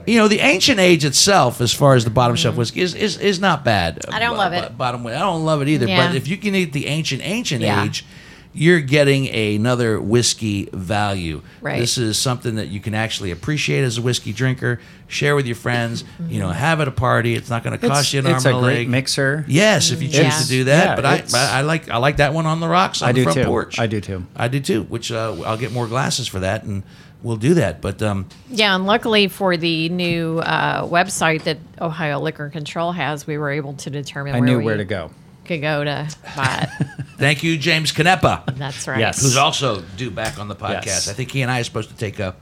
you 0.07 0.17
know 0.17 0.27
the 0.27 0.39
ancient 0.39 0.79
age 0.79 1.05
itself, 1.05 1.61
as 1.61 1.73
far 1.73 1.95
as 1.95 2.03
the 2.03 2.09
bottom 2.09 2.35
shelf 2.35 2.55
whiskey, 2.55 2.81
is, 2.81 2.95
is 2.95 3.17
is 3.17 3.39
not 3.39 3.63
bad. 3.63 3.99
Mm-hmm. 3.99 4.13
I 4.15 4.19
don't 4.19 4.37
love 4.37 4.53
it. 4.53 4.77
Bottom, 4.77 5.05
I 5.07 5.11
don't 5.11 5.45
love 5.45 5.61
it 5.61 5.67
either. 5.67 5.87
Yeah. 5.87 6.07
But 6.07 6.15
if 6.15 6.27
you 6.27 6.37
can 6.37 6.55
eat 6.55 6.73
the 6.73 6.87
ancient 6.87 7.21
ancient 7.23 7.61
Yeah. 7.61 7.85
age. 7.85 8.05
You're 8.55 8.81
getting 8.81 9.27
another 9.29 9.99
whiskey 9.99 10.69
value. 10.71 11.41
Right. 11.59 11.79
This 11.79 11.97
is 11.97 12.19
something 12.19 12.55
that 12.55 12.67
you 12.67 12.79
can 12.79 12.93
actually 12.93 13.31
appreciate 13.31 13.83
as 13.83 13.97
a 13.97 14.01
whiskey 14.03 14.31
drinker, 14.31 14.79
share 15.07 15.35
with 15.35 15.47
your 15.47 15.55
friends. 15.55 16.03
You 16.27 16.39
know, 16.39 16.49
have 16.49 16.79
at 16.79 16.87
a 16.87 16.91
party. 16.91 17.33
It's 17.33 17.49
not 17.49 17.63
going 17.63 17.77
to 17.79 17.87
cost 17.87 18.13
you 18.13 18.19
an 18.19 18.27
it's 18.27 18.45
arm 18.45 18.53
a 18.53 18.57
and 18.57 18.65
a 18.65 18.69
great 18.69 18.77
leg. 18.81 18.89
mixer. 18.89 19.43
Yes, 19.47 19.89
if 19.91 20.01
you 20.03 20.07
choose 20.07 20.17
Yeah. 20.19 20.39
to 20.39 20.47
do 20.47 20.63
that. 20.65 20.85
Yeah, 20.85 20.95
but 20.95 21.05
I, 21.05 21.13
it's- 21.15 21.31
but 21.31 21.39
I 21.51 21.61
like 21.61 21.89
I 21.89 21.97
like 21.97 22.17
that 22.17 22.33
one 22.33 22.45
on 22.45 22.59
the 22.59 22.67
rocks 22.67 23.01
on 23.01 23.09
I 23.09 23.11
the 23.11 23.19
do 23.19 23.23
front 23.23 23.37
too. 23.39 23.45
porch. 23.45 23.79
I 23.79 23.87
do 23.87 23.99
too. 23.99 24.25
I 24.35 24.47
do 24.47 24.59
too. 24.59 24.83
Which 24.83 25.11
uh, 25.11 25.35
I'll 25.45 25.57
get 25.57 25.71
more 25.71 25.87
glasses 25.87 26.27
for 26.27 26.39
that, 26.41 26.63
and 26.63 26.83
we'll 27.23 27.37
do 27.37 27.55
that. 27.55 27.81
But 27.81 28.03
um, 28.03 28.27
Yeah, 28.49 28.75
and 28.75 28.85
luckily 28.85 29.29
for 29.29 29.57
the 29.57 29.89
new 29.89 30.37
uh, 30.39 30.85
website 30.87 31.43
that 31.45 31.57
Ohio 31.81 32.19
Liquor 32.19 32.49
Control 32.49 32.91
has, 32.91 33.25
we 33.25 33.37
were 33.39 33.49
able 33.49 33.73
to 33.75 33.89
determine 33.89 34.35
I 34.35 34.39
where 34.41 34.47
knew 34.47 34.57
we 34.59 34.65
where 34.65 34.77
to 34.77 34.85
go. 34.85 35.09
Could 35.45 35.61
go 35.61 35.83
to 35.83 36.07
buy 36.35 36.67
thank 37.17 37.43
you, 37.43 37.57
James 37.57 37.91
Canepa, 37.91 38.55
That's 38.57 38.87
right. 38.87 38.99
Yes. 38.99 39.21
who's 39.21 39.37
also 39.37 39.81
due 39.97 40.09
back 40.11 40.39
on 40.39 40.47
the 40.47 40.55
podcast. 40.55 40.85
Yes. 40.85 41.07
I 41.09 41.13
think 41.13 41.31
he 41.31 41.41
and 41.41 41.51
I 41.51 41.59
are 41.59 41.63
supposed 41.63 41.89
to 41.89 41.95
take 41.95 42.19
a 42.19 42.35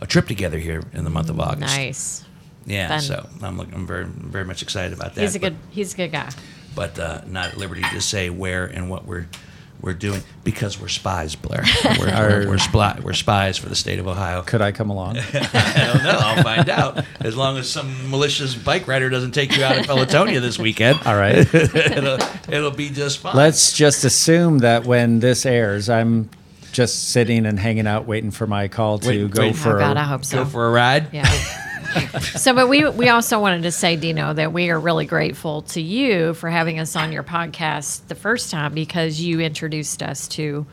a 0.00 0.06
trip 0.06 0.26
together 0.26 0.58
here 0.58 0.82
in 0.92 1.04
the 1.04 1.10
month 1.10 1.30
of 1.30 1.40
August. 1.40 1.60
Nice. 1.76 2.24
Yeah, 2.66 2.88
Fun. 2.88 3.00
so 3.00 3.28
I'm 3.42 3.56
looking, 3.56 3.74
I'm 3.74 3.86
very 3.86 4.04
very 4.04 4.44
much 4.44 4.62
excited 4.62 4.92
about 4.92 5.14
that. 5.14 5.20
He's 5.22 5.36
a 5.36 5.40
but- 5.40 5.48
good. 5.52 5.58
He's 5.70 5.94
a 5.94 5.96
good 5.96 6.12
guy. 6.12 6.30
but 6.74 6.98
uh, 6.98 7.22
not 7.26 7.48
at 7.50 7.56
liberty 7.56 7.82
to 7.92 8.00
say 8.00 8.28
where 8.28 8.66
and 8.66 8.90
what 8.90 9.06
we're 9.06 9.26
we're 9.80 9.92
doing 9.94 10.22
because 10.44 10.80
we're 10.80 10.88
spies, 10.88 11.34
Blair. 11.36 11.62
We're, 11.98 12.06
we're, 12.06 12.48
we're, 12.48 12.56
spli- 12.56 13.00
we're 13.00 13.12
spies 13.12 13.58
for 13.58 13.68
the 13.68 13.74
state 13.76 13.98
of 13.98 14.06
Ohio. 14.08 14.42
Could 14.42 14.62
I 14.62 14.72
come 14.72 14.90
along? 14.90 15.18
I 15.34 15.90
don't 15.92 16.02
know. 16.04 16.18
I'll 16.18 16.42
find 16.42 16.68
out. 16.68 17.04
As 17.20 17.36
long 17.36 17.56
as 17.58 17.68
some 17.68 18.10
malicious 18.10 18.54
bike 18.54 18.86
rider 18.88 19.08
doesn't 19.10 19.32
take 19.32 19.56
you 19.56 19.62
out 19.64 19.78
of 19.78 19.86
Pelotonia 19.86 20.40
this 20.40 20.58
weekend, 20.58 21.00
All 21.04 21.16
right. 21.16 21.38
it'll, 21.54 22.18
it'll 22.48 22.70
be 22.70 22.90
just 22.90 23.18
fine. 23.18 23.36
Let's 23.36 23.72
just 23.72 24.04
assume 24.04 24.58
that 24.58 24.86
when 24.86 25.20
this 25.20 25.44
airs, 25.46 25.88
I'm 25.90 26.30
just 26.72 27.10
sitting 27.10 27.46
and 27.46 27.58
hanging 27.58 27.86
out, 27.86 28.06
waiting 28.06 28.30
for 28.30 28.46
my 28.46 28.68
call 28.68 28.98
to 29.00 29.08
Wait- 29.08 29.30
go 29.30 29.42
wait. 29.42 29.56
for. 29.56 29.76
oh 29.76 29.78
God, 29.80 29.96
I 29.96 30.04
hope 30.04 30.24
so. 30.24 30.44
go 30.44 30.50
for 30.50 30.66
a 30.66 30.70
ride. 30.70 31.12
Yeah. 31.12 31.24
So, 32.20 32.54
but 32.54 32.68
we 32.68 32.88
we 32.88 33.08
also 33.08 33.40
wanted 33.40 33.62
to 33.64 33.70
say, 33.72 33.96
Dino, 33.96 34.32
that 34.34 34.52
we 34.52 34.70
are 34.70 34.78
really 34.80 35.06
grateful 35.06 35.62
to 35.62 35.80
you 35.80 36.34
for 36.34 36.48
having 36.50 36.78
us 36.78 36.96
on 36.96 37.12
your 37.12 37.22
podcast 37.22 38.06
the 38.08 38.14
first 38.14 38.50
time 38.50 38.74
because 38.74 39.20
you 39.20 39.40
introduced 39.40 40.02
us 40.02 40.28
to 40.28 40.66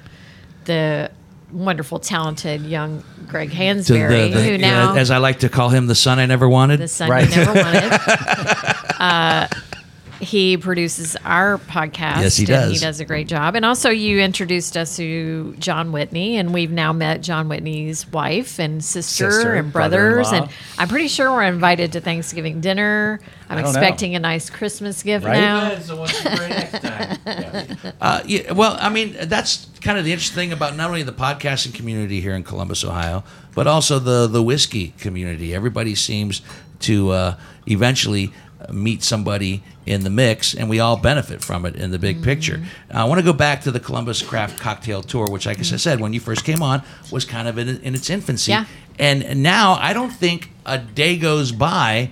the 0.65 1.11
wonderful, 1.51 1.99
talented 1.99 2.63
young 2.63 3.03
Greg 3.27 3.51
Hansberry, 3.51 4.31
the- 4.31 4.37
the- 4.39 4.43
who 4.43 4.57
now 4.57 4.95
as 4.95 5.11
I 5.11 5.17
like 5.17 5.39
to 5.39 5.49
call 5.49 5.69
him, 5.69 5.85
the 5.87 5.95
son 5.95 6.17
I 6.19 6.25
never 6.25 6.49
wanted. 6.49 6.79
the 6.79 6.87
son 6.87 7.09
Right. 7.09 7.29
you 7.29 7.35
never 7.43 7.53
wanted. 7.53 7.93
uh, 8.99 9.47
he 10.23 10.57
produces 10.57 11.15
our 11.23 11.57
podcast. 11.57 12.21
Yes, 12.21 12.37
he 12.37 12.43
And 12.43 12.47
does. 12.49 12.71
he 12.73 12.79
does 12.79 12.99
a 12.99 13.05
great 13.05 13.27
job. 13.27 13.55
And 13.55 13.63
also, 13.65 13.89
you 13.89 14.19
introduced 14.19 14.75
us 14.75 14.95
to 14.97 15.55
John 15.59 15.91
Whitney, 15.91 16.37
and 16.37 16.53
we've 16.53 16.71
now 16.71 16.93
met 16.93 17.21
John 17.21 17.47
Whitney's 17.49 18.07
wife 18.11 18.59
and 18.59 18.83
sister, 18.83 19.31
Sister, 19.31 19.53
and 19.55 19.71
brothers. 19.71 20.31
And 20.31 20.49
I'm 20.77 20.87
pretty 20.87 21.07
sure 21.07 21.31
we're 21.31 21.43
invited 21.43 21.91
to 21.93 22.01
Thanksgiving 22.01 22.61
dinner. 22.61 23.19
I'm 23.49 23.59
I 23.59 23.61
don't 23.61 23.73
know. 23.73 23.79
expecting 23.79 24.15
a 24.15 24.19
nice 24.19 24.49
Christmas 24.49 25.03
gift 25.03 25.25
Right? 25.25 25.39
now. 25.39 25.77
So 25.79 25.97
what's 25.97 26.21
the 26.23 26.29
very 26.29 26.49
next 26.49 26.81
time? 26.81 27.93
Uh, 28.01 28.21
yeah, 28.25 28.51
well, 28.51 28.75
I 28.79 28.89
mean, 28.89 29.15
that's 29.23 29.67
kind 29.81 29.97
of 29.97 30.03
the 30.05 30.11
interesting 30.11 30.35
thing 30.35 30.51
about 30.51 30.75
not 30.75 30.89
only 30.89 31.03
the 31.03 31.13
podcasting 31.13 31.73
community 31.73 32.19
here 32.19 32.33
in 32.35 32.43
Columbus, 32.43 32.83
Ohio, 32.83 33.23
but 33.55 33.65
also 33.67 33.99
the 33.99 34.27
the 34.27 34.41
whiskey 34.43 34.93
community. 34.97 35.53
Everybody 35.55 35.95
seems 35.95 36.41
to 36.81 37.11
uh, 37.11 37.37
eventually 37.67 38.33
meet 38.71 39.03
somebody 39.03 39.63
in 39.85 40.03
the 40.03 40.09
mix, 40.09 40.53
and 40.53 40.69
we 40.69 40.79
all 40.79 40.97
benefit 40.97 41.43
from 41.43 41.65
it 41.65 41.75
in 41.75 41.91
the 41.91 41.99
big 41.99 42.17
mm-hmm. 42.17 42.25
picture. 42.25 42.63
I 42.89 43.03
want 43.05 43.19
to 43.19 43.25
go 43.25 43.33
back 43.33 43.61
to 43.61 43.71
the 43.71 43.79
Columbus 43.79 44.21
Craft 44.21 44.59
Cocktail 44.59 45.01
Tour, 45.01 45.27
which, 45.29 45.45
like 45.45 45.57
I 45.57 45.61
mm-hmm. 45.61 45.77
said, 45.77 45.99
when 45.99 46.13
you 46.13 46.19
first 46.19 46.45
came 46.45 46.61
on, 46.61 46.83
was 47.11 47.25
kind 47.25 47.47
of 47.47 47.57
in, 47.57 47.81
in 47.81 47.95
its 47.95 48.09
infancy. 48.09 48.51
Yeah. 48.51 48.65
And 48.99 49.41
now 49.41 49.73
I 49.73 49.93
don't 49.93 50.11
think 50.11 50.51
a 50.65 50.77
day 50.77 51.17
goes 51.17 51.51
by 51.51 52.11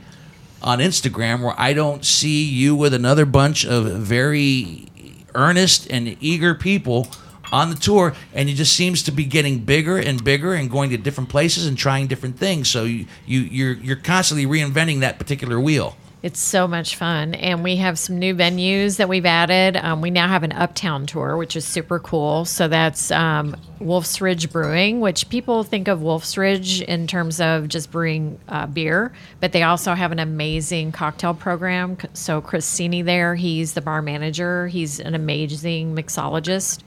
on 0.61 0.79
Instagram 0.79 1.41
where 1.41 1.59
I 1.59 1.73
don't 1.73 2.05
see 2.05 2.43
you 2.43 2.75
with 2.75 2.93
another 2.93 3.25
bunch 3.25 3.65
of 3.65 3.85
very 3.85 4.87
earnest 5.33 5.89
and 5.89 6.17
eager 6.19 6.53
people 6.53 7.07
on 7.51 7.69
the 7.69 7.75
tour 7.75 8.13
and 8.33 8.49
it 8.49 8.53
just 8.53 8.73
seems 8.73 9.03
to 9.03 9.11
be 9.11 9.25
getting 9.25 9.59
bigger 9.59 9.97
and 9.97 10.23
bigger 10.23 10.53
and 10.53 10.71
going 10.71 10.89
to 10.89 10.97
different 10.97 11.29
places 11.29 11.65
and 11.65 11.77
trying 11.77 12.07
different 12.07 12.37
things 12.37 12.69
so 12.69 12.83
you, 12.85 13.05
you 13.25 13.41
you're 13.41 13.73
you're 13.73 13.95
constantly 13.97 14.45
reinventing 14.45 15.01
that 15.01 15.19
particular 15.19 15.59
wheel 15.59 15.97
It's 16.23 16.39
so 16.39 16.67
much 16.67 16.95
fun. 16.97 17.33
And 17.33 17.63
we 17.63 17.77
have 17.77 17.97
some 17.97 18.19
new 18.19 18.35
venues 18.35 18.97
that 18.97 19.09
we've 19.09 19.25
added. 19.25 19.75
Um, 19.75 20.01
we 20.01 20.11
now 20.11 20.27
have 20.27 20.43
an 20.43 20.51
uptown 20.51 21.07
tour, 21.07 21.35
which 21.35 21.55
is 21.55 21.65
super 21.65 21.97
cool. 21.97 22.45
So 22.45 22.67
that's 22.67 23.09
um, 23.09 23.55
Wolf's 23.79 24.21
Ridge 24.21 24.51
Brewing, 24.51 24.99
which 24.99 25.29
people 25.29 25.63
think 25.63 25.87
of 25.87 26.03
Wolf's 26.03 26.37
Ridge 26.37 26.81
in 26.83 27.07
terms 27.07 27.41
of 27.41 27.67
just 27.69 27.89
brewing 27.89 28.39
uh, 28.47 28.67
beer, 28.67 29.11
but 29.39 29.51
they 29.51 29.63
also 29.63 29.95
have 29.95 30.11
an 30.11 30.19
amazing 30.19 30.91
cocktail 30.91 31.33
program. 31.33 31.97
So 32.13 32.39
Chris 32.39 32.71
Cini 32.71 33.03
there, 33.03 33.33
he's 33.33 33.73
the 33.73 33.81
bar 33.81 34.03
manager. 34.03 34.67
He's 34.67 34.99
an 34.99 35.15
amazing 35.15 35.95
mixologist. 35.95 36.83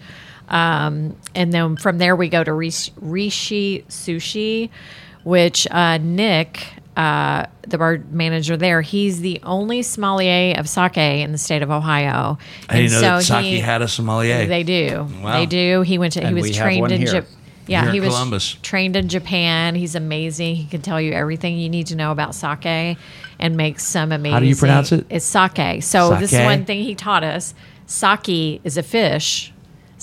Um, 0.48 1.16
and 1.34 1.52
then 1.52 1.76
from 1.76 1.98
there, 1.98 2.14
we 2.14 2.28
go 2.28 2.44
to 2.44 2.52
Rishi, 2.52 3.84
Sushi, 3.88 4.70
which 5.24 5.66
uh, 5.70 5.98
Nick, 5.98 6.74
uh, 6.96 7.46
the 7.62 7.78
bar 7.78 7.98
manager 8.10 8.56
there, 8.56 8.80
he's 8.80 9.20
the 9.20 9.40
only 9.42 9.82
sommelier 9.82 10.54
of 10.56 10.68
sake 10.68 10.96
in 10.96 11.32
the 11.32 11.38
state 11.38 11.62
of 11.62 11.70
Ohio. 11.70 12.38
I 12.68 12.76
didn't 12.82 12.92
know 12.92 13.00
that 13.00 13.22
so 13.22 13.34
Saki 13.34 13.50
he- 13.50 13.58
had 13.60 13.82
a 13.82 13.88
sommelier 13.88 14.46
They 14.46 14.62
do. 14.62 15.08
Wow. 15.22 15.32
They 15.32 15.46
do. 15.46 15.82
He 15.82 15.98
went 15.98 16.12
to. 16.14 16.20
And 16.20 16.36
he 16.36 16.42
was 16.42 16.56
trained 16.56 16.92
in. 16.92 17.00
here. 17.00 17.22
Jap- 17.22 17.26
yeah, 17.66 17.90
he 17.90 18.00
was 18.00 18.10
Columbus. 18.10 18.56
trained 18.62 18.94
in 18.94 19.08
Japan. 19.08 19.74
He's 19.74 19.94
amazing. 19.94 20.56
He 20.56 20.66
can 20.66 20.82
tell 20.82 21.00
you 21.00 21.12
everything 21.12 21.56
you 21.58 21.70
need 21.70 21.86
to 21.86 21.96
know 21.96 22.12
about 22.12 22.34
sake, 22.34 22.98
and 23.38 23.56
make 23.56 23.80
some 23.80 24.12
amazing. 24.12 24.32
How 24.34 24.40
do 24.40 24.46
you 24.46 24.56
pronounce 24.56 24.92
it? 24.92 25.06
It's 25.08 25.24
sake. 25.24 25.82
So 25.82 26.14
this 26.16 26.32
is 26.32 26.40
one 26.40 26.66
thing 26.66 26.82
he 26.82 26.94
taught 26.94 27.24
us. 27.24 27.54
Sake 27.86 28.60
is 28.64 28.76
a 28.76 28.82
fish. 28.82 29.53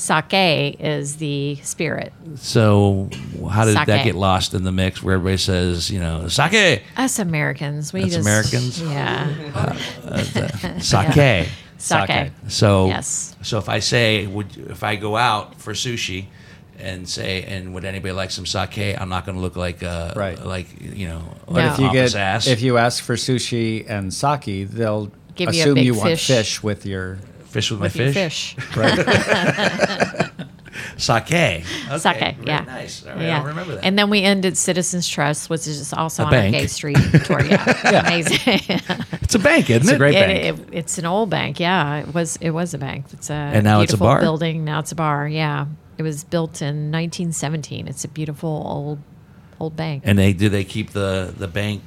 Sake 0.01 0.77
is 0.79 1.17
the 1.17 1.57
spirit. 1.57 2.11
so 2.35 3.07
how 3.51 3.65
did 3.65 3.75
that 3.75 3.85
Sake. 3.85 4.03
get 4.05 4.15
lost 4.15 4.55
in 4.55 4.63
the 4.63 4.71
mix 4.71 5.03
where 5.03 5.13
everybody 5.15 5.37
says 5.37 5.91
you 5.91 5.99
know 5.99 6.27
sake 6.27 6.81
Us 6.97 7.19
Americans, 7.19 7.93
we 7.93 8.03
Us 8.03 8.13
just 8.15 8.19
Americans? 8.21 8.81
Yeah, 8.81 9.77
sake 10.79 11.13
sake. 11.13 11.47
Sake. 11.77 12.31
So 12.47 12.87
Yes. 12.87 13.35
So 13.43 13.57
if 13.59 13.69
I 13.69 13.79
say, 13.79 14.25
would 14.27 14.55
if 14.57 14.83
I 14.83 14.95
go 14.95 15.17
out 15.17 15.55
for 15.61 15.73
sushi, 15.73 16.25
and 16.79 17.07
say, 17.07 17.43
and 17.43 17.73
would 17.75 17.85
anybody 17.85 18.11
like 18.11 18.31
some 18.31 18.45
sake? 18.47 18.99
I'm 18.99 19.09
not 19.09 19.25
going 19.25 19.35
to 19.35 19.41
look 19.41 19.55
like 19.55 19.83
uh, 19.83 20.13
Right. 20.15 20.43
like 20.43 20.67
you 20.81 21.07
know, 21.07 21.21
But 21.45 21.53
like 21.53 21.65
No. 21.65 21.73
If 21.73 21.79
you 21.79 21.91
get 21.91 22.15
ass. 22.15 22.47
if 22.47 22.61
you 22.61 22.77
ask 22.77 23.03
for 23.03 23.15
sushi 23.15 23.87
and 23.89 24.11
sake, 24.13 24.67
they'll 24.69 25.11
Give 25.35 25.53
you 25.53 25.59
a 25.59 25.63
assume 25.63 25.75
big 25.75 25.85
you 25.85 25.93
want 25.93 26.09
fish. 26.09 26.27
fish 26.27 26.63
with 26.63 26.85
your 26.85 27.19
fish 27.51 27.71
with 27.71 27.79
my 27.79 27.85
With 27.85 27.95
your 27.95 28.11
fish, 28.13 28.55
fish. 28.55 28.75
sake, 30.97 31.23
okay. 31.23 31.63
Sake, 31.97 32.35
yeah. 32.45 32.61
nice. 32.63 33.05
Right, 33.05 33.21
Yeah. 33.21 33.39
I'll 33.39 33.45
remember 33.45 33.75
that. 33.75 33.85
And 33.85 33.97
then 33.99 34.09
we 34.09 34.21
ended 34.23 34.57
Citizens 34.57 35.07
Trust, 35.07 35.49
which 35.49 35.67
is 35.67 35.79
just 35.79 35.93
also 35.93 36.23
A 36.23 36.25
on 36.27 36.31
bank. 36.31 36.55
a 36.55 36.59
Gay 36.61 36.67
Street 36.67 36.97
tour. 37.25 37.43
Yeah, 37.51 38.01
amazing. 38.07 38.59
it's 39.21 39.35
a 39.35 39.39
bank, 39.39 39.69
isn't 39.69 39.89
a 39.89 39.95
it? 39.95 39.97
great- 39.97 40.15
It- 40.15 40.55
bank. 40.55 40.59
it- 40.69 40.77
it's 40.77 40.97
an 40.97 41.05
old 41.05 41.29
bank. 41.29 41.59
Yeah, 41.59 41.97
it 41.99 42.13
was. 42.13 42.37
It 42.37 42.51
was 42.51 42.73
a 42.73 42.77
bank. 42.77 43.05
It's 43.13 43.29
a 43.29 43.33
And 43.33 43.63
now 43.63 43.81
it's 43.81 43.93
a 43.93 43.97
beautiful 43.97 44.07
bar? 44.07 44.21
building. 44.21 44.63
Now 44.63 44.79
it's 44.79 44.91
a 44.91 44.95
bar. 44.95 45.27
Yeah, 45.27 45.65
it 45.97 46.03
was 46.03 46.23
built 46.23 46.61
in 46.61 46.91
1917. 46.91 47.87
It's 47.87 48.03
a 48.03 48.07
beautiful 48.07 48.49
old 48.65 48.99
old 49.59 49.75
bank. 49.75 50.03
And 50.05 50.17
they 50.17 50.33
do 50.33 50.49
they 50.49 50.63
keep 50.63 50.91
the 50.91 51.33
the 51.37 51.47
bank 51.47 51.83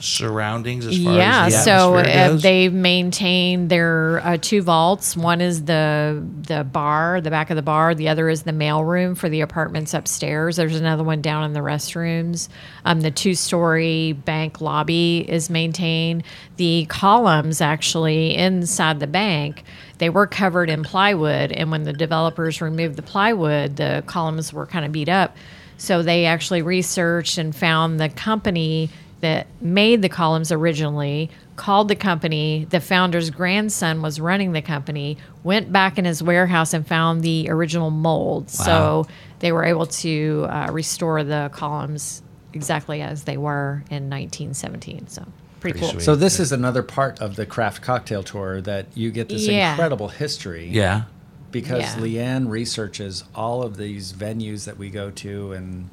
surroundings 0.00 0.86
as 0.86 1.02
far 1.02 1.14
yeah, 1.14 1.46
as 1.46 1.52
the 1.54 1.58
so 1.60 1.94
uh, 1.94 2.36
they 2.36 2.68
maintain 2.68 3.68
their 3.68 4.20
uh, 4.24 4.36
two 4.40 4.62
vaults. 4.62 5.16
One 5.16 5.40
is 5.40 5.64
the 5.64 6.22
the 6.46 6.64
bar, 6.64 7.20
the 7.20 7.30
back 7.30 7.50
of 7.50 7.56
the 7.56 7.62
bar. 7.62 7.94
The 7.94 8.08
other 8.08 8.28
is 8.28 8.42
the 8.42 8.52
mail 8.52 8.84
room 8.84 9.14
for 9.14 9.28
the 9.28 9.40
apartments 9.40 9.94
upstairs. 9.94 10.56
There's 10.56 10.76
another 10.76 11.04
one 11.04 11.22
down 11.22 11.44
in 11.44 11.52
the 11.52 11.60
restrooms. 11.60 12.48
Um, 12.84 13.00
the 13.00 13.10
two 13.10 13.34
story 13.34 14.12
bank 14.12 14.60
lobby 14.60 15.24
is 15.28 15.50
maintained. 15.50 16.24
The 16.56 16.86
columns 16.88 17.60
actually 17.60 18.36
inside 18.36 19.00
the 19.00 19.06
bank. 19.06 19.64
They 19.98 20.10
were 20.10 20.26
covered 20.26 20.68
in 20.68 20.82
plywood, 20.82 21.52
and 21.52 21.70
when 21.70 21.84
the 21.84 21.92
developers 21.92 22.60
removed 22.60 22.96
the 22.96 23.02
plywood, 23.02 23.76
the 23.76 24.04
columns 24.06 24.52
were 24.52 24.66
kind 24.66 24.84
of 24.84 24.92
beat 24.92 25.08
up. 25.08 25.36
So 25.78 26.02
they 26.02 26.24
actually 26.24 26.62
researched 26.62 27.38
and 27.38 27.54
found 27.54 28.00
the 28.00 28.08
company 28.08 28.90
that 29.26 29.46
made 29.60 30.02
the 30.02 30.08
columns 30.08 30.52
originally 30.52 31.28
called 31.56 31.88
the 31.88 31.96
company. 31.96 32.64
The 32.70 32.78
founder's 32.80 33.30
grandson 33.30 34.00
was 34.02 34.20
running 34.20 34.52
the 34.52 34.62
company, 34.62 35.18
went 35.42 35.72
back 35.72 35.98
in 35.98 36.04
his 36.04 36.22
warehouse 36.22 36.72
and 36.72 36.86
found 36.86 37.22
the 37.22 37.48
original 37.50 37.90
mold. 37.90 38.48
So 38.50 39.06
they 39.40 39.50
were 39.52 39.64
able 39.64 39.86
to 39.86 40.46
uh, 40.48 40.68
restore 40.70 41.24
the 41.24 41.50
columns 41.52 42.22
exactly 42.52 43.02
as 43.02 43.24
they 43.24 43.36
were 43.36 43.82
in 43.90 44.08
1917. 44.08 45.08
So 45.08 45.22
pretty, 45.22 45.32
Pretty 45.60 45.80
cool. 45.80 45.88
sweet. 45.90 46.02
So 46.02 46.14
this 46.14 46.38
is 46.38 46.52
another 46.52 46.82
part 46.82 47.20
of 47.20 47.34
the 47.36 47.46
craft 47.46 47.82
cocktail 47.82 48.22
tour 48.22 48.60
that 48.60 48.86
you 48.94 49.10
get 49.10 49.28
this 49.28 49.46
Yeah. 49.46 49.72
incredible 49.72 50.08
history. 50.08 50.68
Yeah. 50.70 51.02
Because 51.50 51.82
Yeah. 51.82 51.96
Leanne 51.96 52.48
researches 52.48 53.24
all 53.34 53.62
of 53.62 53.76
these 53.76 54.12
venues 54.12 54.64
that 54.66 54.78
we 54.78 54.88
go 54.90 55.10
to 55.10 55.52
and 55.52 55.88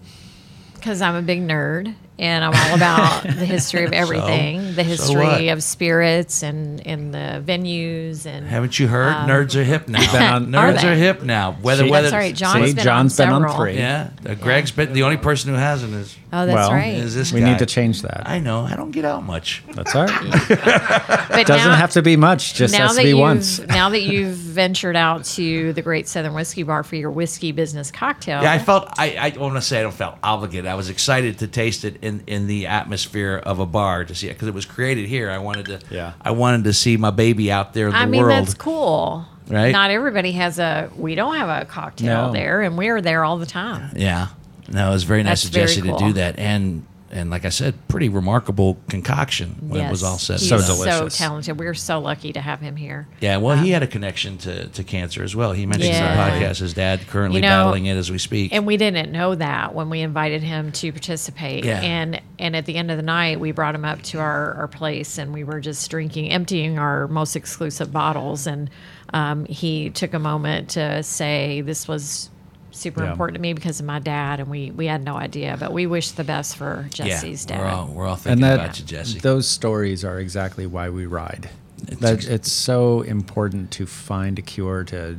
because 0.76 1.02
I'm 1.02 1.16
a 1.16 1.22
big 1.22 1.40
nerd 1.48 1.96
and 2.20 2.44
I'm 2.46 2.54
all 2.54 2.76
about 2.76 3.24
the 3.24 3.46
history 3.46 3.86
of 3.86 3.94
everything, 3.94 4.76
the 4.76 4.84
history 4.84 5.16
what? 5.16 5.44
of 5.48 5.64
spirits 5.64 6.44
and 6.44 6.86
and 6.86 7.14
the 7.14 7.44
venues 7.46 8.26
and 8.26 8.46
Haven't 8.48 8.78
you 8.80 8.88
heard? 8.88 9.14
Nerds 9.28 9.56
are 9.56 9.64
hip 9.64 9.88
now. 9.88 10.36
on- 10.36 10.48
Nerds 10.52 10.82
they? 10.82 10.92
are 10.92 10.96
hip 10.96 11.24
now. 11.24 11.54
Whether 11.54 11.86
See- 11.86 11.92
whether 11.92 12.10
That's 12.10 12.22
right. 12.22 12.36
John's 12.36 12.70
See, 12.70 12.74
been 12.76 12.84
John's 12.84 13.20
on 13.20 13.26
been 13.28 13.34
on 13.34 13.42
several. 13.42 13.58
three. 13.58 13.78
yeah, 13.78 14.10
uh, 14.28 14.36
Greg's 14.36 14.72
been 14.72 14.94
the 14.94 15.04
only 15.04 15.18
person 15.18 15.50
who 15.52 15.56
hasn't 15.58 15.94
is 15.94 16.16
Oh, 16.36 16.48
that's 16.48 16.56
well, 16.56 16.72
right. 16.72 16.96
is 16.96 17.14
this 17.14 17.32
we 17.32 17.42
guy. 17.42 17.52
need 17.52 17.60
to 17.60 17.66
change 17.68 18.02
that. 18.02 18.28
I 18.28 18.40
know. 18.40 18.62
I 18.62 18.76
don't 18.76 18.90
get 18.90 19.06
out 19.06 19.24
much. 19.24 19.64
That's 19.74 19.94
all 19.96 20.08
right. 20.08 20.32
but 20.50 21.46
Doesn't 21.46 21.70
now, 21.70 21.76
have 21.76 21.92
to 21.92 22.02
be 22.02 22.16
much, 22.16 22.56
just 22.56 22.74
now 22.74 22.88
has 22.88 22.92
to 22.94 22.96
that 22.98 23.04
be 23.04 23.10
you've 23.10 23.20
once. 23.20 23.60
now 23.60 23.90
that 23.90 24.02
you've 24.02 24.34
ventured 24.36 24.96
out 24.96 25.26
to 25.26 25.74
the 25.74 25.82
Great 25.84 26.08
Southern 26.08 26.34
Whiskey 26.34 26.64
Bar 26.64 26.82
for 26.84 26.96
your 26.96 27.12
whiskey 27.12 27.52
business 27.52 27.92
cocktail. 27.92 28.42
Yeah, 28.42 28.52
I 28.52 28.58
felt. 28.58 28.90
I, 28.98 29.32
I 29.36 29.38
want 29.38 29.54
to 29.56 29.62
say 29.62 29.80
I 29.80 29.84
don't 29.84 29.94
felt 29.94 30.18
obligated. 30.24 30.66
I 30.66 30.74
was 30.74 30.90
excited 30.90 31.38
to 31.40 31.48
taste 31.48 31.86
it 31.86 32.03
in, 32.04 32.24
in 32.28 32.48
the 32.48 32.68
atmosphere 32.68 33.42
of 33.44 33.60
a 33.60 33.66
bar 33.66 34.04
to 34.06 34.14
see 34.14 34.28
it 34.28 34.34
because 34.34 34.48
it 34.48 34.54
was 34.54 34.66
created 34.66 35.08
here. 35.08 35.30
I 35.30 35.38
wanted 35.38 35.66
to. 35.68 35.80
Yeah. 35.90 36.14
I 36.22 36.32
wanted 36.32 36.66
to 36.66 36.74
see 36.74 36.98
my 36.98 37.12
baby 37.12 37.52
out 37.52 37.74
there 37.74 37.88
in 37.88 37.94
I 37.96 38.06
the 38.06 38.12
mean 38.12 38.22
world. 38.22 38.32
that's 38.46 38.54
cool. 38.54 39.26
Right? 39.48 39.72
Not 39.72 39.90
everybody 39.92 40.34
has 40.34 40.60
a. 40.60 40.90
We 40.96 41.16
don't 41.16 41.36
have 41.36 41.64
a 41.64 41.66
cocktail 41.66 42.28
No. 42.28 42.34
there, 42.34 42.62
and 42.62 42.78
we're 42.78 43.02
there 43.02 43.24
all 43.24 43.38
the 43.38 43.46
time. 43.46 43.92
Yeah. 43.96 44.28
No, 44.70 44.90
it 44.90 44.94
was 44.94 45.04
very 45.04 45.24
nice 45.24 45.44
That's 45.44 45.46
of 45.46 45.52
very 45.54 45.68
Jesse 45.68 45.82
to 45.82 45.98
do 45.98 46.14
that, 46.14 46.40
and 46.40 46.86
and 47.14 47.30
like 47.30 47.46
I 47.46 47.50
said, 47.50 47.76
pretty 47.88 48.10
remarkable 48.10 48.78
concoction 48.90 49.56
when 49.62 49.86
it 49.86 49.90
was 49.92 50.04
all 50.04 50.18
said. 50.18 50.40
he's 50.40 50.52
and 50.52 50.62
So 50.62 50.68
done. 50.68 50.78
delicious. 50.78 51.16
So 51.16 51.24
talented. 51.24 51.60
We're 51.60 51.74
so 51.76 52.00
lucky 52.00 52.34
to 52.34 52.42
have 52.42 52.60
him 52.60 52.76
here. 52.76 53.08
Yeah, 53.22 53.38
well, 53.38 53.56
he 53.58 53.70
had 53.72 53.84
a 53.84 53.88
connection 53.88 54.38
to, 54.40 54.68
to 54.68 54.84
cancer 54.84 55.24
as 55.24 55.36
well. 55.36 55.52
He 55.54 55.66
mentioned 55.66 55.90
in 55.90 56.02
Yeah. 56.02 56.32
the 56.32 56.46
podcast 56.48 56.60
his 56.60 56.74
dad 56.74 57.08
currently 57.08 57.38
You 57.38 57.44
know, 57.44 57.50
battling 57.50 57.86
it 57.86 57.96
as 57.96 58.10
we 58.12 58.18
speak. 58.18 58.52
And 58.54 58.66
we 58.66 58.78
didn't 58.78 59.12
know 59.12 59.36
that 59.36 59.74
when 59.76 59.90
we 59.90 60.02
invited 60.02 60.44
him 60.44 60.72
to 60.74 60.92
participate. 60.92 61.64
Yeah. 61.66 61.82
And 61.82 62.20
and 62.40 62.56
at 62.56 62.66
the 62.66 62.76
end 62.76 62.92
of 62.92 62.98
the 62.98 63.04
night, 63.04 63.40
we 63.40 63.52
brought 63.52 63.76
him 63.76 63.86
up 63.86 64.02
to 64.02 64.20
our, 64.20 64.54
our 64.56 64.68
place 64.68 65.18
and 65.18 65.32
we 65.34 65.44
were 65.44 65.62
just 65.62 65.90
drinking, 65.90 66.30
emptying 66.32 66.78
our 66.80 67.08
most 67.08 67.36
exclusive 67.36 67.94
bottles. 67.94 68.48
And 68.48 68.70
um, 69.14 69.46
he 69.46 69.92
took 69.92 70.14
a 70.14 70.20
moment 70.20 70.72
to 70.72 71.04
say 71.04 71.62
this 71.62 71.88
was 71.88 72.30
super 72.74 73.04
Yeah. 73.04 73.12
important 73.12 73.36
to 73.36 73.42
me 73.42 73.54
because 73.54 73.80
of 73.80 73.86
my 73.86 74.00
dad. 74.00 74.40
And 74.40 74.50
we, 74.50 74.72
we 74.72 74.86
had 74.88 75.04
no 75.04 75.16
idea, 75.16 75.56
but 75.60 75.72
we 75.72 75.86
wish 75.88 76.12
the 76.12 76.24
best 76.24 76.56
for 76.58 76.84
yeah, 76.96 77.06
Jesse's 77.06 77.46
dad. 77.46 77.60
we're 77.60 77.68
all 77.68 77.88
we're 77.88 78.06
all 78.08 78.14
and 78.14 78.22
thinking 78.22 78.42
that 78.42 78.56
about 78.60 78.80
you, 78.80 78.86
Jesse. 78.86 79.20
those 79.20 79.48
stories 79.48 80.04
are 80.04 80.20
exactly 80.20 80.66
why 80.66 80.90
we 80.90 81.06
ride. 81.06 81.50
It's 81.88 82.00
that 82.02 82.14
ex- 82.14 82.26
it's 82.28 82.52
so 82.52 83.02
important 83.02 83.72
to 83.72 83.86
find 83.86 84.40
a 84.40 84.42
cure 84.42 84.84
to 84.86 85.18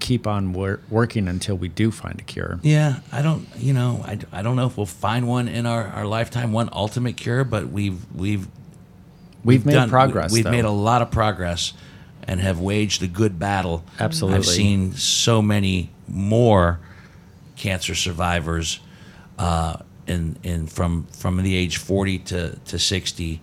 keep 0.00 0.26
on 0.26 0.52
wor- 0.52 0.80
working 0.90 1.28
until 1.28 1.56
we 1.56 1.68
do 1.68 1.90
find 1.92 2.18
a 2.20 2.24
cure. 2.24 2.58
yeah, 2.62 2.96
I 3.12 3.22
don't, 3.22 3.46
you 3.56 3.72
know, 3.72 4.02
I, 4.04 4.18
I 4.32 4.42
don't 4.42 4.56
know 4.56 4.66
if 4.66 4.76
we'll 4.76 4.84
find 4.84 5.28
one 5.28 5.46
in 5.46 5.64
our, 5.64 5.84
our 5.86 6.04
lifetime, 6.06 6.52
one 6.52 6.68
ultimate 6.72 7.16
cure, 7.16 7.44
but 7.44 7.68
we've 7.68 8.04
we've 8.14 8.48
We've 9.44 9.66
made 9.66 9.72
done- 9.74 9.88
progress. 9.88 10.32
We've 10.32 10.44
though. 10.44 10.50
made 10.52 10.64
a 10.64 10.70
lot 10.70 11.02
of 11.02 11.10
progress 11.10 11.72
and 12.28 12.40
have 12.40 12.60
waged 12.60 13.02
a 13.02 13.08
good 13.08 13.38
battle. 13.40 13.84
Absolutely. 13.98 14.38
I've 14.38 14.46
seen 14.46 14.92
so 14.92 15.42
many 15.42 15.90
more 16.12 16.78
cancer 17.56 17.94
survivors 17.96 18.78
uh, 19.38 19.78
in 20.06 20.36
in 20.44 20.66
from 20.68 21.06
from 21.06 21.42
the 21.42 21.54
age 21.56 21.78
40 21.78 22.18
to, 22.18 22.56
to 22.66 22.78
60. 22.78 23.40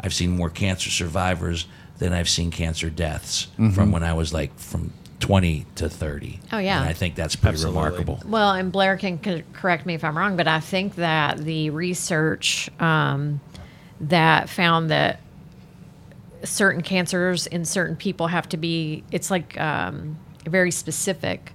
I've 0.00 0.14
seen 0.14 0.30
more 0.30 0.48
cancer 0.48 0.88
survivors 0.88 1.66
than 1.98 2.12
I've 2.12 2.28
seen 2.28 2.50
cancer 2.50 2.88
deaths 2.90 3.48
Mm-hmm. 3.58 3.70
from 3.70 3.92
when 3.92 4.02
I 4.02 4.14
was 4.14 4.32
like 4.32 4.56
from 4.58 4.92
20 5.20 5.66
to 5.76 5.88
30. 5.88 6.40
Oh, 6.52 6.58
yeah. 6.58 6.80
And 6.80 6.88
I 6.88 6.92
think 6.94 7.14
that's 7.14 7.36
pretty 7.36 7.54
Absolutely. 7.54 7.80
remarkable. 7.80 8.20
Well, 8.26 8.50
and 8.52 8.72
Blair 8.72 8.96
can 8.96 9.18
co- 9.18 9.42
correct 9.52 9.86
me 9.86 9.94
if 9.94 10.02
I'm 10.02 10.18
wrong, 10.18 10.36
but 10.36 10.48
I 10.48 10.58
think 10.58 10.96
that 10.96 11.38
the 11.38 11.70
research 11.70 12.68
um, 12.80 13.40
that 14.00 14.48
found 14.48 14.90
that 14.90 15.20
certain 16.42 16.82
cancers 16.82 17.46
in 17.46 17.64
certain 17.64 17.94
people 17.94 18.26
have 18.26 18.48
to 18.48 18.56
be, 18.56 19.04
it's 19.12 19.30
like 19.30 19.58
um, 19.60 20.18
very 20.44 20.72
specific. 20.72 21.52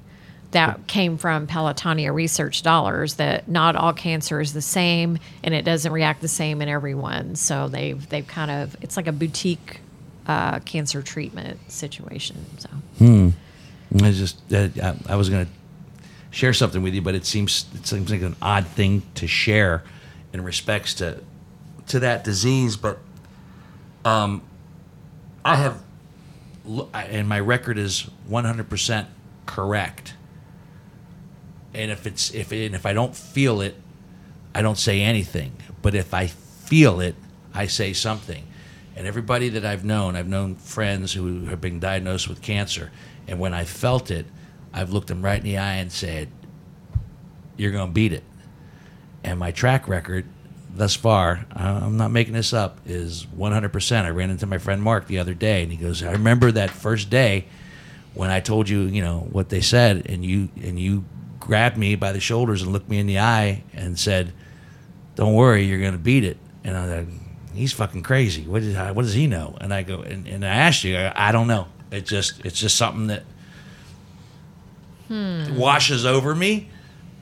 That 0.51 0.87
came 0.87 1.17
from 1.17 1.45
Pelotonia 1.45 2.13
research 2.13 2.63
dollars. 2.63 3.15
That 3.15 3.49
not 3.49 3.75
all 3.75 3.91
cancer 3.93 4.39
is 4.39 4.53
the 4.53 4.61
same, 4.61 5.19
and 5.43 5.53
it 5.53 5.63
doesn't 5.65 5.91
react 5.91 6.21
the 6.21 6.29
same 6.29 6.61
in 6.61 6.69
everyone. 6.69 7.35
So 7.35 7.67
they've 7.67 8.07
they've 8.09 8.25
kind 8.25 8.49
of 8.49 8.75
it's 8.81 8.95
like 8.95 9.07
a 9.07 9.11
boutique 9.11 9.81
uh, 10.25 10.59
cancer 10.59 11.01
treatment 11.01 11.59
situation. 11.71 12.45
So 12.59 12.69
I 14.01 14.11
just 14.11 14.41
I, 14.51 14.95
I 15.07 15.15
was 15.15 15.29
going 15.29 15.45
to 15.45 15.51
share 16.31 16.53
something 16.53 16.81
with 16.81 16.93
you, 16.93 17.01
but 17.01 17.15
it 17.15 17.25
seems 17.25 17.65
it 17.75 17.85
seems 17.85 18.09
like 18.09 18.21
an 18.21 18.35
odd 18.41 18.67
thing 18.67 19.03
to 19.15 19.27
share 19.27 19.83
in 20.31 20.41
respects 20.43 20.93
to 20.95 21.21
to 21.87 21.99
that 21.99 22.23
disease. 22.23 22.77
But 22.77 22.99
um, 24.05 24.41
I 25.43 25.55
have, 25.55 25.81
and 26.93 27.27
my 27.27 27.39
record 27.39 27.77
is 27.77 28.09
one 28.27 28.45
hundred 28.45 28.69
percent 28.69 29.07
correct. 29.45 30.13
And 31.73 31.91
if 31.91 32.07
it's 32.07 32.33
if 32.33 32.51
and 32.51 32.75
if 32.75 32.85
I 32.85 32.93
don't 32.93 33.15
feel 33.15 33.61
it, 33.61 33.75
I 34.55 34.61
don't 34.61 34.77
say 34.77 35.01
anything. 35.01 35.53
But 35.81 35.95
if 35.95 36.13
I 36.13 36.27
feel 36.27 36.99
it, 36.99 37.15
I 37.53 37.67
say 37.67 37.93
something. 37.93 38.45
And 38.95 39.05
everybody 39.05 39.49
that 39.49 39.63
I've 39.63 39.85
known, 39.85 40.15
I've 40.15 40.27
known 40.27 40.55
friends 40.55 41.13
who 41.13 41.45
have 41.45 41.61
been 41.61 41.79
diagnosed 41.79 42.27
with 42.27 42.41
cancer, 42.41 42.91
and 43.27 43.39
when 43.39 43.53
I 43.53 43.63
felt 43.63 44.09
it, 44.09 44.25
I've 44.73 44.91
looked 44.91 45.07
them 45.07 45.23
right 45.23 45.37
in 45.37 45.43
the 45.43 45.57
eye 45.57 45.75
and 45.75 45.91
said, 45.91 46.29
"You're 47.57 47.71
going 47.71 47.89
to 47.89 47.93
beat 47.93 48.13
it." 48.13 48.23
And 49.23 49.39
my 49.39 49.51
track 49.51 49.87
record 49.87 50.25
thus 50.73 50.95
far, 50.95 51.45
uh, 51.55 51.81
I'm 51.83 51.97
not 51.97 52.11
making 52.11 52.33
this 52.33 52.53
up, 52.53 52.79
is 52.85 53.25
100%. 53.35 54.05
I 54.05 54.09
ran 54.09 54.29
into 54.29 54.45
my 54.45 54.57
friend 54.57 54.81
Mark 54.81 55.07
the 55.07 55.19
other 55.19 55.33
day, 55.33 55.63
and 55.63 55.71
he 55.71 55.77
goes, 55.77 56.01
"I 56.01 56.11
remember 56.11 56.51
that 56.51 56.69
first 56.69 57.09
day 57.09 57.45
when 58.13 58.31
I 58.31 58.39
told 58.39 58.67
you, 58.67 58.81
you 58.81 59.01
know, 59.01 59.27
what 59.31 59.49
they 59.49 59.61
said, 59.61 60.07
and 60.07 60.25
you 60.25 60.49
and 60.61 60.79
you 60.79 61.05
grabbed 61.39 61.77
me 61.77 61.95
by 61.95 62.11
the 62.11 62.19
shoulders 62.19 62.61
and 62.61 62.71
looked 62.71 62.89
me 62.89 62.99
in 62.99 63.07
the 63.07 63.19
eye 63.19 63.63
and 63.73 63.97
said." 63.97 64.33
don't 65.17 65.33
worry, 65.33 65.65
you're 65.65 65.79
going 65.79 65.93
to 65.93 65.97
beat 65.97 66.23
it. 66.23 66.37
And 66.63 66.77
I 66.77 66.99
like, 66.99 67.07
he's 67.53 67.73
fucking 67.73 68.03
crazy. 68.03 68.43
What, 68.43 68.61
is, 68.61 68.77
what 68.77 69.01
does 69.01 69.15
he 69.15 69.27
know? 69.27 69.57
And 69.59 69.73
I 69.73 69.81
go, 69.81 70.01
and, 70.01 70.27
and 70.27 70.45
I 70.45 70.49
asked 70.49 70.83
you, 70.83 70.95
I, 70.95 71.29
I 71.29 71.31
don't 71.31 71.47
know. 71.47 71.67
It 71.91 72.05
just, 72.05 72.45
it's 72.45 72.59
just 72.59 72.77
something 72.77 73.07
that 73.07 73.23
hmm. 75.07 75.57
washes 75.57 76.05
over 76.05 76.35
me. 76.35 76.69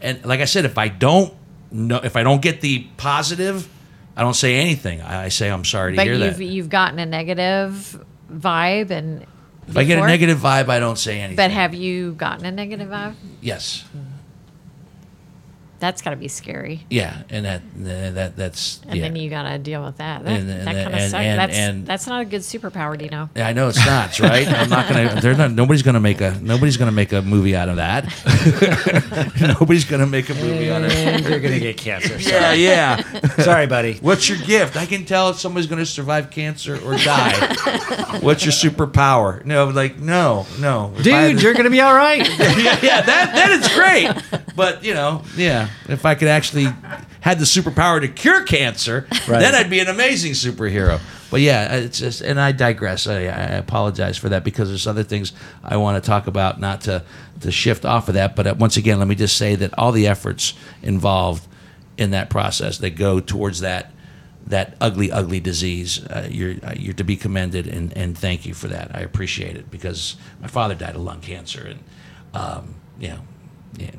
And 0.02 0.24
like 0.26 0.42
I 0.42 0.46
said, 0.46 0.66
if 0.66 0.78
I 0.78 0.90
don't 0.90 1.34
know, 1.72 2.02
if 2.04 2.18
I 2.18 2.24
don't 2.24 2.42
get 2.42 2.60
the 2.60 2.86
positive, 2.98 3.70
I 4.18 4.22
don't 4.24 4.34
say 4.34 4.56
anything. 4.56 5.02
I, 5.02 5.26
I 5.26 5.30
say, 5.30 5.50
I'm 5.50 5.64
sorry 5.64 5.94
to 5.94 5.96
but 5.96 6.06
hear 6.06 6.16
you've 6.16 6.38
that. 6.38 6.44
you've 6.44 6.70
gotten 6.70 7.00
a 7.00 7.06
negative 7.06 8.04
vibe 8.30 8.90
and 8.90 9.26
If 9.68 9.78
I 9.78 9.84
get 9.84 9.94
a 9.94 9.96
before? 9.98 10.08
negative 10.08 10.38
vibe, 10.40 10.70
I 10.70 10.80
don't 10.80 10.98
say 10.98 11.20
anything. 11.20 11.36
But 11.38 11.52
have 11.52 11.74
you 11.74 12.14
gotten 12.14 12.46
a 12.46 12.52
negative 12.52 12.90
vibe? 12.90 13.16
yes. 13.42 13.84
That's 15.80 16.02
got 16.02 16.12
to 16.12 16.16
be 16.16 16.28
scary. 16.28 16.86
Yeah. 16.90 17.24
And 17.30 17.46
that, 17.46 17.62
that, 18.16 18.36
that's, 18.36 18.80
And 18.88 18.96
yeah. 18.96 19.02
then 19.04 19.16
you 19.16 19.30
got 19.30 19.44
to 19.50 19.58
deal 19.60 19.84
with 19.84 19.98
that. 19.98 20.24
That, 20.24 20.40
And- 20.40 20.50
and- 20.50 20.68
that 20.68 20.84
kind 20.84 20.96
of 20.96 21.02
sucks. 21.02 21.14
and- 21.14 21.40
that's 21.40 21.58
and- 21.58 21.86
that's 21.86 22.08
not 22.08 22.22
a 22.22 22.26
good 22.26 22.42
superpower, 22.42 22.98
do 22.98 23.06
you 23.06 23.12
know? 23.12 23.30
Yeah, 23.36 23.48
I 23.48 23.54
know 23.54 23.68
it's 23.68 23.86
not 23.86 24.20
right. 24.20 24.48
I'm 24.48 24.70
not 24.70 24.88
gonna. 24.88 25.20
They're 25.22 25.36
not. 25.36 25.52
Nobody's 25.52 25.84
gonna 25.84 26.00
make 26.00 26.22
a. 26.22 26.32
Nobody's 26.42 26.78
gonna 26.78 26.92
make 26.92 27.12
a 27.12 27.22
movie 27.22 27.56
out 27.56 27.70
of 27.70 27.76
that. 27.78 28.06
nobody's 29.60 29.86
gonna 29.86 30.06
make 30.08 30.30
a 30.30 30.34
movie 30.36 30.72
out 30.72 30.84
of 30.84 30.92
it. 30.92 30.98
And 30.98 31.26
you're 31.26 31.40
gonna 31.40 31.60
get 31.60 31.78
cancer. 31.78 32.16
Yeah, 32.26 32.54
yeah. 32.54 33.02
Sorry, 33.44 33.68
buddy. 33.68 33.96
What's 34.02 34.28
your 34.30 34.38
gift? 34.40 34.76
I 34.78 34.86
can 34.86 35.06
tell 35.06 35.30
if 35.30 35.40
somebody's 35.40 35.68
gonna 35.68 35.86
survive 35.86 36.32
cancer 36.32 36.76
or 36.84 36.98
die. 36.98 38.20
What's 38.22 38.44
your 38.46 38.52
superpower? 38.54 39.44
No, 39.46 39.68
like 39.68 40.00
no, 40.00 40.46
no. 40.60 40.94
If 40.98 41.06
I 41.08 41.10
had 41.10 41.28
Dude, 41.30 41.38
to- 41.38 41.44
you're 41.44 41.54
gonna 41.54 41.70
be 41.70 41.82
all 41.82 41.94
right. 41.96 42.28
yeah, 42.28 42.80
yeah, 42.82 43.02
that 43.02 43.32
that 43.36 43.52
is 43.52 43.68
great. 43.76 44.44
But 44.56 44.84
you 44.84 44.94
know, 44.94 45.24
yeah, 45.36 45.65
if 45.90 46.06
I 46.06 46.16
could 46.16 46.28
actually 46.28 46.68
had 47.22 47.40
the 47.40 47.46
superpower 47.46 48.00
to 48.02 48.08
cure 48.08 48.44
cancer, 48.44 49.08
Right. 49.28 49.40
then 49.40 49.56
I'd 49.56 49.70
be 49.70 49.80
an 49.80 49.88
amazing 49.88 50.34
superhero. 50.34 51.00
But 51.32 51.42
yeah, 51.42 51.76
it's 51.78 52.00
just, 52.00 52.22
and 52.22 52.40
I 52.40 52.52
digress. 52.52 53.08
I, 53.08 53.24
I 53.24 53.56
apologize 53.58 54.18
for 54.18 54.30
that 54.30 54.44
because 54.44 54.70
there's 54.70 54.88
other 54.88 55.04
things 55.04 55.34
I 55.64 55.78
want 55.78 56.02
to 56.02 56.08
talk 56.08 56.28
about, 56.28 56.60
not 56.60 56.82
to 56.82 57.04
to 57.42 57.52
shift 57.52 57.84
off 57.84 58.08
of 58.08 58.14
that. 58.14 58.36
But 58.36 58.48
uh, 58.48 58.56
once 58.58 58.78
again, 58.78 59.00
let 59.00 59.08
me 59.08 59.16
just 59.16 59.36
say 59.38 59.56
that 59.56 59.78
all 59.78 59.92
the 59.92 60.08
efforts 60.08 60.54
involved 60.82 61.48
in 61.98 62.12
that 62.12 62.30
process 62.30 62.78
that 62.78 62.92
go 62.92 63.20
towards 63.20 63.60
that 63.62 63.92
that 64.48 64.78
ugly, 64.80 65.12
ugly 65.12 65.40
disease. 65.40 66.06
Uh, 66.06 66.28
you're 66.30 66.56
uh, 66.64 66.74
you're 66.78 66.94
to 66.94 67.04
be 67.04 67.18
commended, 67.18 67.66
and, 67.68 67.92
and 67.98 68.16
thank 68.18 68.46
you 68.46 68.54
for 68.54 68.68
that. 68.68 68.92
I 68.96 69.00
appreciate 69.00 69.58
it 69.58 69.72
because 69.72 70.16
my 70.40 70.48
father 70.48 70.76
died 70.76 70.96
of 70.96 71.02
lung 71.02 71.20
cancer, 71.22 71.66
and 71.68 71.80
um, 72.36 72.76
you 73.00 73.08
know, 73.10 73.20
yeah, 73.78 73.92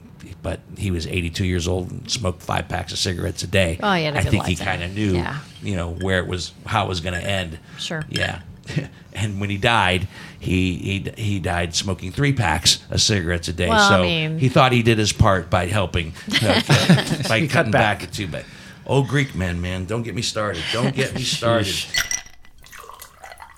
but 0.42 0.60
he 0.76 0.90
was 0.90 1.06
82 1.06 1.44
years 1.44 1.66
old 1.68 1.90
and 1.90 2.10
smoked 2.10 2.42
five 2.42 2.68
packs 2.68 2.92
of 2.92 2.98
cigarettes 2.98 3.42
a 3.42 3.46
day. 3.46 3.78
Oh, 3.82 3.88
a 3.88 4.08
I 4.08 4.20
think 4.22 4.44
he 4.46 4.56
kind 4.56 4.82
of 4.82 4.92
knew, 4.94 5.12
Yeah. 5.14 5.38
you 5.62 5.76
know, 5.76 5.90
where 5.92 6.18
it 6.18 6.26
was, 6.26 6.52
how 6.64 6.84
it 6.84 6.88
was 6.88 7.00
going 7.00 7.14
to 7.14 7.24
end. 7.24 7.58
Sure. 7.78 8.04
Yeah. 8.08 8.40
and 9.14 9.40
when 9.40 9.48
he 9.50 9.56
died, 9.56 10.08
he, 10.40 10.76
he 10.76 11.22
he 11.22 11.38
died 11.38 11.74
smoking 11.74 12.10
three 12.10 12.32
packs 12.32 12.80
of 12.90 13.00
cigarettes 13.00 13.46
a 13.48 13.52
day. 13.52 13.68
Well, 13.68 13.78
I 13.80 13.88
so 13.88 14.02
mean- 14.02 14.38
he 14.38 14.48
thought 14.48 14.72
he 14.72 14.82
did 14.82 14.98
his 14.98 15.12
part 15.12 15.48
by 15.50 15.66
helping, 15.66 16.14
uh, 16.42 16.62
by 17.28 17.46
cutting 17.46 17.70
back. 17.72 18.00
back 18.00 18.10
two. 18.10 18.26
But 18.26 18.44
old 18.84 19.06
Greek 19.08 19.34
men, 19.36 19.60
man, 19.60 19.84
don't 19.84 20.02
get 20.02 20.14
me 20.16 20.22
started. 20.22 20.62
Don't 20.72 20.94
get 20.94 21.14
me 21.14 21.22
started. 21.38 21.74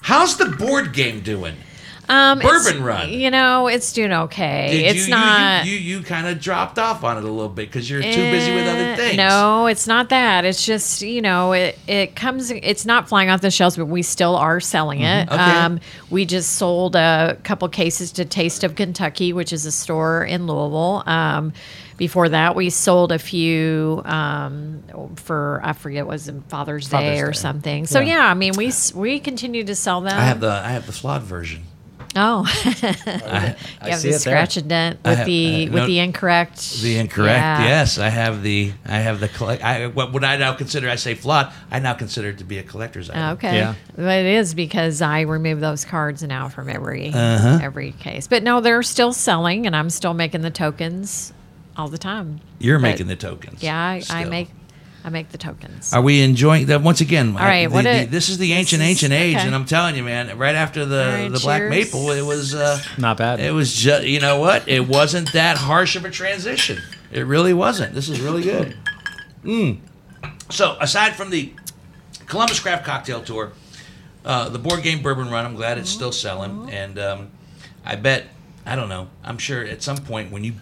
How's 0.03 0.37
the 0.37 0.47
board 0.47 0.93
game 0.93 1.21
doing? 1.21 1.57
Um, 2.09 2.39
Bourbon 2.39 2.83
Run. 2.83 3.11
You 3.11 3.31
know, 3.31 3.67
it's 3.69 3.93
doing 3.93 4.13
okay. 4.13 4.69
Did 4.71 4.97
it's 4.97 5.07
you, 5.07 5.11
not. 5.11 5.67
You 5.67 5.73
you, 5.73 5.99
you 5.99 6.03
kind 6.05 6.27
of 6.27 6.41
dropped 6.41 6.79
off 6.79 7.05
on 7.05 7.17
it 7.19 7.25
a 7.25 7.29
little 7.31 7.49
bit 7.49 7.69
because 7.69 7.89
you're 7.89 8.01
too 8.03 8.09
busy 8.09 8.55
with 8.55 8.67
other 8.67 8.79
Eh, 8.79 8.97
things. 8.97 9.17
No, 9.17 9.67
it's 9.67 9.87
not 9.87 10.09
that. 10.09 10.45
It's 10.45 10.65
just 10.65 11.03
you 11.03 11.21
know 11.21 11.53
it 11.53 11.79
it 11.87 12.17
comes. 12.17 12.51
It's 12.51 12.87
not 12.87 13.09
flying 13.09 13.29
off 13.31 13.41
the 13.41 13.51
shelves, 13.51 13.77
but 13.77 13.87
we 13.87 14.03
still 14.03 14.37
are 14.37 14.61
selling 14.61 15.01
it. 15.03 15.29
Mm-hmm. 15.29 15.35
Okay. 15.35 15.59
Um, 15.59 15.81
we 16.11 16.25
just 16.25 16.55
sold 16.55 16.97
a 16.97 17.37
couple 17.45 17.69
cases 17.69 18.13
to 18.13 18.25
Taste 18.25 18.65
of 18.65 18.75
Kentucky, 18.75 19.33
which 19.33 19.53
is 19.53 19.67
a 19.67 19.73
store 19.73 20.25
in 20.25 20.47
Louisville. 20.47 21.03
Um, 21.07 21.53
before 21.99 22.29
that, 22.29 22.55
we 22.55 22.71
sold 22.71 23.11
a 23.11 23.19
few 23.19 24.03
um, 24.05 24.83
for 25.17 25.61
I 25.65 25.73
forget 25.73 26.07
was 26.07 26.29
it 26.29 26.37
Father's, 26.49 26.89
Day 26.89 27.17
Father's 27.19 27.29
or 27.29 27.33
something. 27.33 27.87
So 27.87 27.99
Yeah. 28.01 28.15
yeah. 28.19 28.27
I 28.31 28.35
mean 28.35 28.53
we 28.57 28.73
we 28.95 29.19
continue 29.21 29.65
to 29.65 29.75
sell 29.75 30.01
them. 30.01 30.17
I 30.17 30.23
have 30.25 30.41
the 30.41 30.51
I 30.51 30.69
have 30.71 30.87
the 30.87 30.93
flawed 30.93 31.23
version. 31.23 31.65
Oh, 32.19 32.45
I 32.47 33.57
you 33.85 33.91
have 33.91 34.01
see 34.01 34.09
the 34.11 34.17
it 34.17 34.19
there. 34.19 34.19
scratch 34.19 34.57
and 34.57 34.69
dent 34.69 34.99
with 35.05 35.17
have- 35.19 35.27
the 35.27 35.69
uh, 35.69 35.73
with 35.73 35.83
no- 35.83 35.87
the 35.87 35.99
incorrect. 36.01 36.81
The 36.83 36.99
incorrect. 36.99 37.39
Yeah. 37.39 37.65
Yes, 37.65 37.99
I 37.99 38.09
have 38.09 38.43
the 38.43 38.73
I 38.87 38.99
have 38.99 39.21
the 39.21 39.29
collect. 39.29 39.63
I, 39.63 39.87
what 39.87 40.13
would 40.13 40.25
I 40.25 40.37
now 40.37 40.53
consider? 40.55 40.89
I 40.89 40.97
say 40.97 41.15
flawed. 41.15 41.53
I 41.71 41.79
now 41.79 41.95
consider 41.95 42.29
it 42.31 42.39
to 42.39 42.45
be 42.45 42.59
a 42.59 42.63
collector's 42.63 43.09
item. 43.11 43.31
Okay. 43.37 43.57
Yeah. 43.57 43.75
Well, 43.97 44.09
it 44.11 44.27
is 44.27 44.55
because 44.55 45.01
I 45.03 45.23
remove 45.23 45.61
those 45.61 45.85
cards 45.85 46.23
now 46.23 46.49
from 46.49 46.69
every 46.69 47.13
Uh-huh. 47.13 47.59
every 47.63 47.93
case. 47.93 48.27
But 48.27 48.43
no, 48.43 48.61
they're 48.61 48.83
still 48.83 49.13
selling, 49.13 49.67
and 49.67 49.75
I'm 49.77 49.91
still 49.91 50.15
making 50.15 50.43
the 50.43 50.51
tokens 50.51 51.33
all 51.77 51.89
the 51.89 51.99
time. 51.99 52.41
You're 52.59 52.79
But- 52.79 52.83
making 52.91 53.07
the 53.07 53.17
tokens. 53.17 53.63
Yeah, 53.63 53.79
I, 53.79 54.03
I 54.11 54.25
make 54.25 54.49
I 55.09 55.11
make 55.11 55.31
the 55.31 55.39
tokens. 55.39 55.95
Are 55.95 56.03
we 56.03 56.21
enjoying 56.21 56.67
that 56.67 56.83
once 56.83 57.01
again? 57.01 57.29
All 57.31 57.43
right, 57.43 57.67
the- 57.67 57.73
what 57.75 57.85
the- 57.85 58.03
a- 58.03 58.05
this 58.05 58.29
is 58.29 58.37
the 58.37 58.53
ancient, 58.53 58.83
is- 58.83 58.89
ancient 58.91 59.15
age, 59.15 59.37
okay. 59.37 59.47
and 59.47 59.55
I'm 59.55 59.65
telling 59.65 59.97
you, 59.97 60.03
man. 60.05 60.37
Right 60.37 60.55
after 60.55 60.85
the 60.85 61.03
All 61.03 61.11
right, 61.13 61.33
the 61.33 61.41
black 61.41 61.63
maple, 61.71 62.11
it 62.11 62.21
was 62.21 62.55
uh, 62.55 62.79
Not 62.99 63.17
bad. 63.17 63.41
It 63.41 63.55
was 63.55 63.75
just 63.75 64.05
you 64.07 64.21
know 64.21 64.39
what? 64.39 64.69
It 64.69 64.87
wasn't 64.87 65.33
that 65.33 65.57
harsh 65.57 65.97
of 65.97 66.05
a 66.05 66.11
transition. 66.11 66.83
It 67.11 67.23
really 67.23 67.55
wasn't. 67.55 67.95
This 67.95 68.11
is 68.11 68.21
really 68.21 68.43
good. 68.43 68.77
Mm. 69.43 69.79
So 70.51 70.77
aside 70.79 71.17
from 71.17 71.31
the 71.31 71.55
Columbus 72.27 72.61
Craft 72.61 72.85
Cocktail 72.85 73.23
Tour, 73.23 73.53
uh, 74.27 74.51
the 74.51 74.59
board 74.59 74.83
game 74.83 75.01
bourbon 75.01 75.31
run, 75.31 75.47
I'm 75.47 75.55
glad 75.55 75.79
it's 75.79 75.89
still 75.89 76.13
selling, 76.13 76.69
and 76.71 76.99
um, 76.99 77.31
I 77.83 77.97
bet 77.97 78.27
I 78.67 78.77
don't 78.77 78.91
know. 78.91 79.09
I'm 79.25 79.39
sure 79.39 79.65
at 79.65 79.83
some 79.83 79.97
point 79.97 80.31
when 80.31 80.45
you 80.45 80.53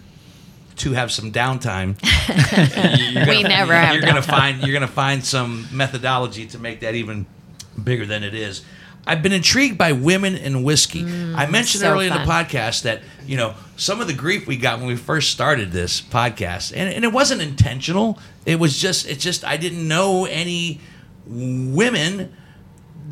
two 0.77 0.93
have 0.93 1.11
some 1.11 1.31
downtime, 1.31 1.95
you're 3.13 3.25
We 3.27 3.43
never 3.43 3.73
have 3.73 3.95
You're 3.95 4.03
gonna 4.05 4.21
find 4.21 4.61
you're 4.63 4.73
gonna 4.73 4.87
find 4.87 5.23
some 5.23 5.67
methodology 5.71 6.45
to 6.47 6.59
make 6.59 6.79
that 6.81 6.95
even 6.95 7.25
bigger 7.83 8.05
than 8.05 8.23
it 8.23 8.33
is. 8.33 8.63
I've 9.05 9.23
been 9.23 9.31
intrigued 9.31 9.77
by 9.77 9.93
women 9.93 10.35
and 10.35 10.65
whiskey. 10.65 11.01
I 11.01 11.45
mentioned 11.45 11.81
Mm, 11.81 11.87
so 11.87 11.91
earlier 11.93 12.11
in 12.11 12.13
the 12.13 12.29
podcast 12.29 12.81
that 12.81 13.01
you 13.25 13.37
know 13.37 13.53
some 13.77 14.01
of 14.01 14.07
the 14.07 14.13
grief 14.13 14.45
we 14.47 14.57
got 14.57 14.79
when 14.79 14.87
we 14.87 14.97
first 14.97 15.31
started 15.31 15.71
this 15.71 16.01
podcast, 16.01 16.73
and, 16.75 16.93
and 16.93 17.05
it 17.05 17.13
wasn't 17.13 17.41
intentional. 17.41 18.19
It 18.45 18.59
was 18.59 18.77
just 18.77 19.07
it's 19.07 19.23
just 19.23 19.45
I 19.45 19.55
didn't 19.57 19.87
know 19.87 20.25
any 20.25 20.81
women 21.25 22.33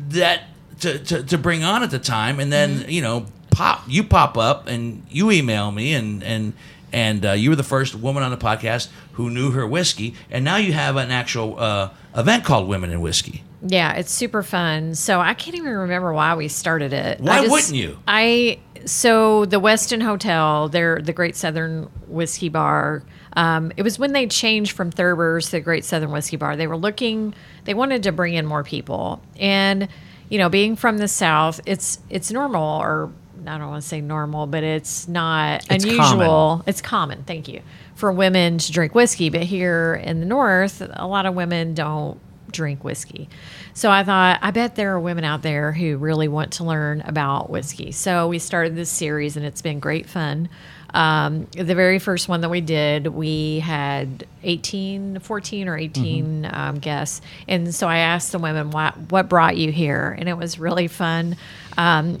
that 0.08 0.42
to, 0.80 0.98
to, 0.98 1.22
to 1.22 1.38
bring 1.38 1.64
on 1.64 1.82
at 1.82 1.90
the 1.90 1.98
time 1.98 2.40
and 2.40 2.52
then 2.52 2.80
Mm-hmm. 2.80 2.90
you 2.90 3.02
know 3.02 3.26
pop 3.50 3.84
you 3.88 4.04
pop 4.04 4.36
up 4.36 4.66
and 4.66 5.02
you 5.08 5.30
email 5.30 5.70
me 5.72 5.94
and 5.94 6.22
and 6.22 6.52
and 6.92 7.24
uh, 7.26 7.32
you 7.32 7.50
were 7.50 7.56
the 7.56 7.62
first 7.62 7.94
woman 7.94 8.22
on 8.22 8.30
the 8.30 8.36
podcast 8.36 8.88
who 9.12 9.28
knew 9.30 9.50
her 9.50 9.66
whiskey 9.66 10.14
and 10.30 10.44
now 10.44 10.56
you 10.56 10.72
have 10.72 10.96
an 10.96 11.10
actual 11.10 11.58
uh, 11.58 11.90
event 12.16 12.44
called 12.44 12.68
women 12.68 12.90
in 12.90 13.00
whiskey 13.00 13.42
Yeah, 13.66 13.92
it's 13.94 14.12
super 14.12 14.42
fun. 14.42 14.94
So 14.94 15.20
I 15.20 15.34
can't 15.34 15.56
even 15.56 15.72
remember 15.72 16.12
why 16.12 16.34
we 16.36 16.46
started 16.48 16.92
it. 16.92 17.20
Why 17.20 17.38
I 17.38 17.40
just- 17.40 17.50
wouldn't 17.50 17.74
you? 17.74 17.98
I 18.06 18.58
so 18.84 19.46
the 19.46 19.58
Westin 19.60 20.00
Hotel, 20.02 20.68
they're 20.68 21.00
the 21.02 21.12
Great 21.12 21.34
Southern 21.34 21.84
Whiskey 22.06 22.48
Bar. 22.48 23.02
Um, 23.32 23.72
it 23.76 23.82
was 23.82 23.98
when 23.98 24.12
they 24.12 24.28
changed 24.28 24.72
from 24.72 24.92
Thurber's 24.92 25.46
to 25.46 25.50
the 25.52 25.60
Great 25.60 25.84
Southern 25.84 26.12
Whiskey 26.12 26.36
Bar. 26.36 26.54
They 26.54 26.68
were 26.68 26.76
looking, 26.76 27.34
they 27.64 27.74
wanted 27.74 28.04
to 28.04 28.12
bring 28.12 28.34
in 28.34 28.46
more 28.46 28.62
people, 28.62 29.20
and 29.40 29.88
you 30.28 30.38
know, 30.38 30.48
being 30.48 30.76
from 30.76 30.98
the 30.98 31.08
South, 31.08 31.60
it's 31.66 31.98
it's 32.10 32.30
normal, 32.30 32.80
or 32.80 33.10
I 33.48 33.58
don't 33.58 33.68
want 33.68 33.82
to 33.82 33.88
say 33.88 34.00
normal, 34.00 34.46
but 34.46 34.62
it's 34.62 35.08
not 35.08 35.64
It's 35.70 35.84
unusual. 35.84 36.02
common. 36.02 36.62
It's 36.66 36.80
common, 36.80 37.24
thank 37.24 37.48
you, 37.48 37.62
for 37.94 38.12
women 38.12 38.58
to 38.58 38.72
drink 38.72 38.94
whiskey. 38.94 39.30
But 39.30 39.42
here 39.42 39.94
in 39.94 40.20
the 40.20 40.26
North, 40.26 40.82
a 40.92 41.06
lot 41.06 41.26
of 41.26 41.34
women 41.34 41.74
don't 41.74 42.18
drink 42.50 42.84
whiskey. 42.84 43.28
So 43.74 43.90
I 43.90 44.04
thought, 44.04 44.38
I 44.40 44.50
bet 44.50 44.76
there 44.76 44.94
are 44.94 45.00
women 45.00 45.24
out 45.24 45.42
there 45.42 45.72
who 45.72 45.98
really 45.98 46.28
want 46.28 46.52
to 46.54 46.64
learn 46.64 47.02
about 47.02 47.50
whiskey. 47.50 47.92
So 47.92 48.28
we 48.28 48.38
started 48.38 48.74
this 48.76 48.88
series 48.88 49.36
and 49.36 49.44
it's 49.44 49.60
been 49.62 49.80
great 49.80 50.06
fun. 50.08 50.48
Um, 50.94 51.46
the 51.52 51.74
very 51.74 51.98
first 51.98 52.28
one 52.28 52.40
that 52.40 52.48
we 52.48 52.62
did, 52.62 53.08
we 53.08 53.58
had 53.58 54.26
18, 54.44 55.18
14 55.18 55.68
or 55.68 55.76
18 55.76 56.48
um, 56.50 56.78
guests. 56.78 57.20
And 57.48 57.74
so 57.74 57.86
I 57.86 57.98
asked 57.98 58.32
the 58.32 58.38
women, 58.38 58.70
what, 58.70 58.96
what 59.10 59.28
brought 59.28 59.56
you 59.58 59.70
here? 59.72 60.16
And 60.18 60.26
it 60.28 60.38
was 60.38 60.58
really 60.58 60.88
fun. 60.88 61.36
Um, 61.76 62.20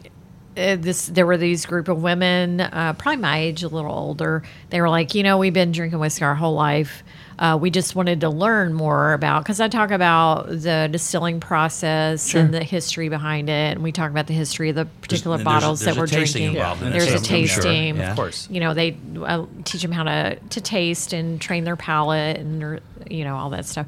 uh, 0.56 0.76
this 0.76 1.06
there 1.06 1.26
were 1.26 1.36
these 1.36 1.66
group 1.66 1.88
of 1.88 2.02
women, 2.02 2.60
uh, 2.60 2.94
probably 2.98 3.20
my 3.20 3.38
age, 3.38 3.62
a 3.62 3.68
little 3.68 3.92
older. 3.92 4.42
They 4.70 4.80
were 4.80 4.88
like, 4.88 5.14
you 5.14 5.22
know, 5.22 5.38
we've 5.38 5.52
been 5.52 5.72
drinking 5.72 5.98
whiskey 5.98 6.24
our 6.24 6.34
whole 6.34 6.54
life. 6.54 7.02
Uh, 7.38 7.58
we 7.60 7.70
just 7.70 7.94
wanted 7.94 8.22
to 8.22 8.30
learn 8.30 8.72
more 8.72 9.12
about 9.12 9.42
because 9.42 9.60
I 9.60 9.68
talk 9.68 9.90
about 9.90 10.48
the 10.48 10.88
distilling 10.90 11.38
process 11.38 12.34
and 12.34 12.54
the 12.54 12.64
history 12.64 13.10
behind 13.10 13.50
it, 13.50 13.72
and 13.74 13.82
we 13.82 13.92
talk 13.92 14.10
about 14.10 14.26
the 14.26 14.32
history 14.32 14.70
of 14.70 14.76
the 14.76 14.86
particular 14.86 15.36
there's 15.36 15.44
bottles 15.44 15.80
there's 15.80 15.94
that 15.96 16.00
we're 16.00 16.06
tasting 16.06 16.44
drinking. 16.52 16.56
involved 16.56 16.80
in 16.82 16.88
it, 16.88 16.92
there's 16.92 17.08
a 17.08 17.12
a 17.12 17.16
I'm 17.16 17.22
sure. 17.24 17.36
tasting, 17.36 17.96
Yeah. 17.96 18.10
Of 18.10 18.16
course. 18.16 18.48
you 18.50 18.60
know 18.60 18.72
they 18.72 18.96
uh, 19.22 19.44
teach 19.64 19.82
them 19.82 19.92
how 19.92 20.04
to 20.04 20.36
to 20.36 20.60
taste 20.62 21.12
and 21.12 21.38
train 21.38 21.64
their 21.64 21.76
palate 21.76 22.38
and 22.38 22.80
you 23.10 23.24
know 23.24 23.36
all 23.36 23.50
that 23.50 23.66
stuff 23.66 23.86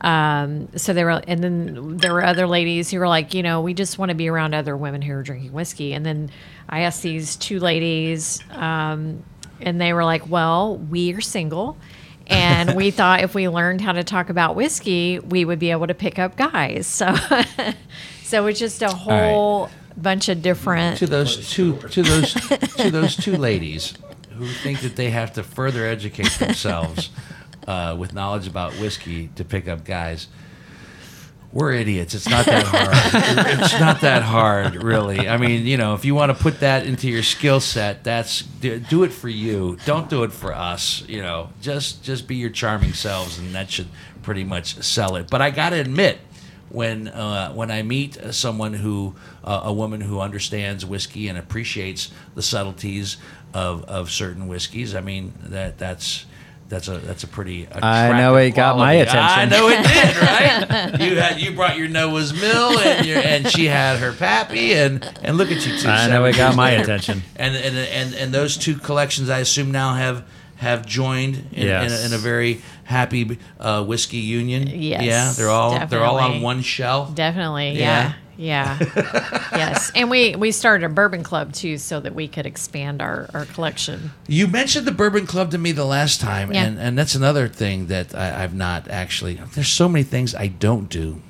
um, 0.00 0.68
so 0.76 0.92
there 0.92 1.06
were 1.06 1.22
and 1.26 1.42
then 1.42 1.96
there 1.96 2.12
were 2.12 2.24
other 2.24 2.46
ladies 2.46 2.90
who 2.90 2.98
were 2.98 3.08
like 3.08 3.34
you 3.34 3.42
know 3.42 3.60
we 3.60 3.74
just 3.74 3.98
want 3.98 4.10
to 4.10 4.14
be 4.14 4.28
around 4.28 4.54
other 4.54 4.76
women 4.76 5.02
who 5.02 5.12
are 5.12 5.22
drinking 5.22 5.52
whiskey. 5.52 5.92
And 5.92 6.04
then 6.04 6.30
i 6.68 6.80
asked 6.80 7.02
these 7.02 7.36
two 7.36 7.58
ladies 7.58 8.40
um, 8.50 9.24
and 9.60 9.80
they 9.80 9.92
were 9.92 10.04
like 10.04 10.28
well 10.28 10.76
we 10.76 11.12
are 11.14 11.20
single 11.20 11.76
and 12.26 12.74
we 12.74 12.90
thought 12.92 13.22
if 13.22 13.34
we 13.34 13.48
learned 13.48 13.80
how 13.80 13.92
to 13.92 14.04
talk 14.04 14.28
about 14.28 14.54
whiskey 14.54 15.18
we 15.18 15.44
would 15.44 15.58
be 15.58 15.70
able 15.70 15.86
to 15.86 15.94
pick 15.94 16.18
up 16.18 16.36
guys. 16.36 16.86
So 16.86 17.14
so 18.22 18.46
it's 18.46 18.60
just 18.60 18.82
a 18.82 18.90
whole 18.90 19.70
bunch 19.96 20.28
of 20.28 20.42
different 20.42 20.98
to 20.98 21.06
those 21.06 21.50
two 21.50 21.76
to 21.90 22.02
those 22.02 22.32
to 22.76 22.90
those 22.90 23.16
two 23.16 23.36
ladies 23.36 23.94
who 24.36 24.46
think 24.46 24.80
that 24.82 24.94
they 24.94 25.10
have 25.10 25.32
to 25.32 25.42
further 25.42 25.84
educate 25.84 26.30
themselves 26.38 27.10
uh, 27.68 27.94
with 27.94 28.14
knowledge 28.14 28.48
about 28.48 28.72
whiskey 28.74 29.28
to 29.36 29.44
pick 29.44 29.68
up 29.68 29.84
guys. 29.84 30.26
We're 31.52 31.72
idiots. 31.72 32.14
It's 32.14 32.28
not 32.28 32.46
that 32.46 32.66
hard. 32.66 33.58
it's 33.60 33.78
not 33.78 34.00
that 34.00 34.22
hard, 34.22 34.82
really. 34.82 35.28
I 35.28 35.36
mean, 35.36 35.66
you 35.66 35.76
know, 35.76 35.94
if 35.94 36.04
you 36.04 36.14
want 36.14 36.34
to 36.34 36.42
put 36.42 36.60
that 36.60 36.86
into 36.86 37.08
your 37.08 37.22
skill 37.22 37.60
set, 37.60 38.04
that's 38.04 38.42
do, 38.42 39.02
it 39.02 39.12
for 39.12 39.28
you. 39.28 39.78
Don't 39.84 40.10
do 40.10 40.24
it 40.24 40.32
for 40.32 40.54
us. 40.54 41.04
You 41.08 41.22
know, 41.22 41.50
just 41.60 42.02
just 42.02 42.26
be 42.26 42.36
your 42.36 42.50
charming 42.50 42.92
selves, 42.92 43.38
and 43.38 43.54
that 43.54 43.70
should 43.70 43.88
pretty 44.22 44.44
much 44.44 44.76
sell 44.82 45.16
it. 45.16 45.30
But 45.30 45.40
I 45.40 45.50
got 45.50 45.70
to 45.70 45.80
admit, 45.80 46.18
when 46.68 47.08
uh, 47.08 47.52
when 47.52 47.70
I 47.70 47.82
meet 47.82 48.18
someone 48.32 48.74
who 48.74 49.14
uh, 49.42 49.62
a 49.64 49.72
woman 49.72 50.02
who 50.02 50.20
understands 50.20 50.84
whiskey 50.84 51.28
and 51.28 51.38
appreciates 51.38 52.10
the 52.34 52.42
subtleties 52.42 53.16
of, 53.54 53.84
of 53.84 54.10
certain 54.10 54.48
whiskeys, 54.48 54.94
I 54.94 55.00
mean 55.00 55.32
that 55.44 55.78
that's 55.78 56.26
that's 56.68 56.88
a 56.88 56.98
that's 56.98 57.24
a 57.24 57.28
pretty. 57.28 57.66
I 57.72 58.08
know 58.18 58.34
attractive 58.36 58.52
it 58.52 58.56
got 58.56 58.76
my 58.76 58.92
attention. 58.94 59.18
I 59.20 59.44
know 59.46 59.68
it 59.68 59.82
did, 59.82 60.16
right? 60.16 61.00
you 61.00 61.16
had 61.18 61.40
you 61.40 61.52
brought 61.52 61.76
your 61.78 61.88
Noah's 61.88 62.32
Mill 62.32 62.78
and 62.78 63.06
your 63.06 63.18
and 63.18 63.48
she 63.50 63.66
had 63.66 63.98
her 63.98 64.12
Pappy 64.12 64.74
and 64.74 65.02
and 65.22 65.36
look 65.38 65.50
at 65.50 65.66
you 65.66 65.78
two. 65.78 65.88
I 65.88 66.08
know 66.08 66.24
it 66.26 66.36
got 66.36 66.54
my 66.56 66.70
later. 66.70 66.82
attention. 66.82 67.22
And 67.36 67.56
and 67.56 67.76
and 67.76 68.14
and 68.14 68.34
those 68.34 68.56
two 68.56 68.74
collections, 68.76 69.30
I 69.30 69.38
assume 69.38 69.70
now 69.70 69.94
have 69.94 70.24
have 70.56 70.84
joined 70.84 71.36
in, 71.52 71.68
in, 71.68 71.92
a, 71.92 72.06
in 72.06 72.12
a 72.12 72.18
very 72.18 72.60
happy 72.84 73.38
uh, 73.60 73.84
whiskey 73.84 74.18
union. 74.18 74.66
Yes, 74.66 75.02
yeah, 75.04 75.32
they're 75.36 75.50
all 75.50 75.86
they're 75.86 76.04
all 76.04 76.18
on 76.18 76.42
one 76.42 76.62
shelf. 76.62 77.14
Definitely, 77.14 77.78
Yeah. 77.78 78.08
yeah, 78.08 78.12
yeah, 78.38 78.78
yes. 79.52 79.90
And 79.94 80.08
we 80.10 80.34
we 80.36 80.52
started 80.52 80.86
a 80.86 80.88
bourbon 80.88 81.22
club 81.22 81.52
too, 81.52 81.76
so 81.76 82.00
that 82.00 82.14
we 82.14 82.28
could 82.28 82.46
expand 82.46 83.02
our 83.02 83.28
our 83.34 83.44
collection. 83.46 84.12
You 84.28 84.46
mentioned 84.46 84.86
the 84.86 84.92
Bourbon 84.92 85.26
Club 85.26 85.50
to 85.50 85.58
me 85.58 85.72
the 85.72 85.84
last 85.84 86.20
time, 86.20 86.52
Yeah. 86.52 86.64
and, 86.64 86.78
and 86.78 86.96
that's 86.96 87.14
another 87.14 87.48
thing 87.48 87.88
that 87.88 88.14
I, 88.14 88.44
I've 88.44 88.54
not 88.54 88.88
actually. 88.88 89.34
There's 89.54 89.68
so 89.68 89.88
many 89.88 90.04
things 90.04 90.34
I 90.34 90.46
don't 90.46 90.88
do. 90.88 91.20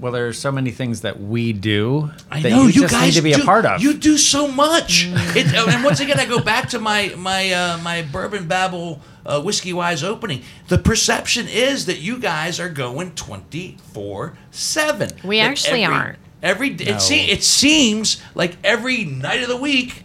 Well, 0.00 0.12
there 0.12 0.26
are 0.28 0.32
so 0.32 0.50
many 0.50 0.70
things 0.70 1.02
that 1.02 1.20
we 1.20 1.52
do 1.52 2.10
I 2.30 2.40
that 2.40 2.48
know 2.50 2.62
you, 2.62 2.68
you, 2.68 2.80
just 2.82 2.94
guys 2.94 3.08
need 3.08 3.14
to 3.16 3.22
be 3.22 3.32
do, 3.34 3.42
a 3.42 3.44
part 3.44 3.66
of. 3.66 3.82
You 3.82 3.92
do 3.94 4.16
so 4.16 4.48
much, 4.48 5.06
it, 5.12 5.54
uh, 5.54 5.66
and 5.68 5.84
once 5.84 6.00
again, 6.00 6.18
I 6.18 6.24
go 6.24 6.40
back 6.40 6.70
to 6.70 6.78
my 6.78 7.12
my 7.18 7.52
uh, 7.52 7.78
my 7.82 8.00
bourbon 8.02 8.48
babble 8.48 9.00
uh, 9.26 9.42
whiskey 9.42 9.72
wise 9.74 10.02
opening. 10.02 10.42
The 10.68 10.78
perception 10.78 11.46
is 11.48 11.84
that 11.86 11.98
you 11.98 12.18
guys 12.18 12.58
are 12.58 12.70
going 12.70 13.12
twenty 13.14 13.76
four 13.92 14.38
seven. 14.50 15.10
We 15.22 15.40
actually 15.40 15.84
aren't. 15.84 16.18
Every 16.42 16.70
it, 16.70 16.86
No. 16.92 16.98
se- 16.98 17.26
it 17.30 17.42
seems 17.44 18.22
like 18.34 18.56
every 18.64 19.04
night 19.04 19.42
of 19.42 19.48
the 19.50 19.56
week, 19.58 20.04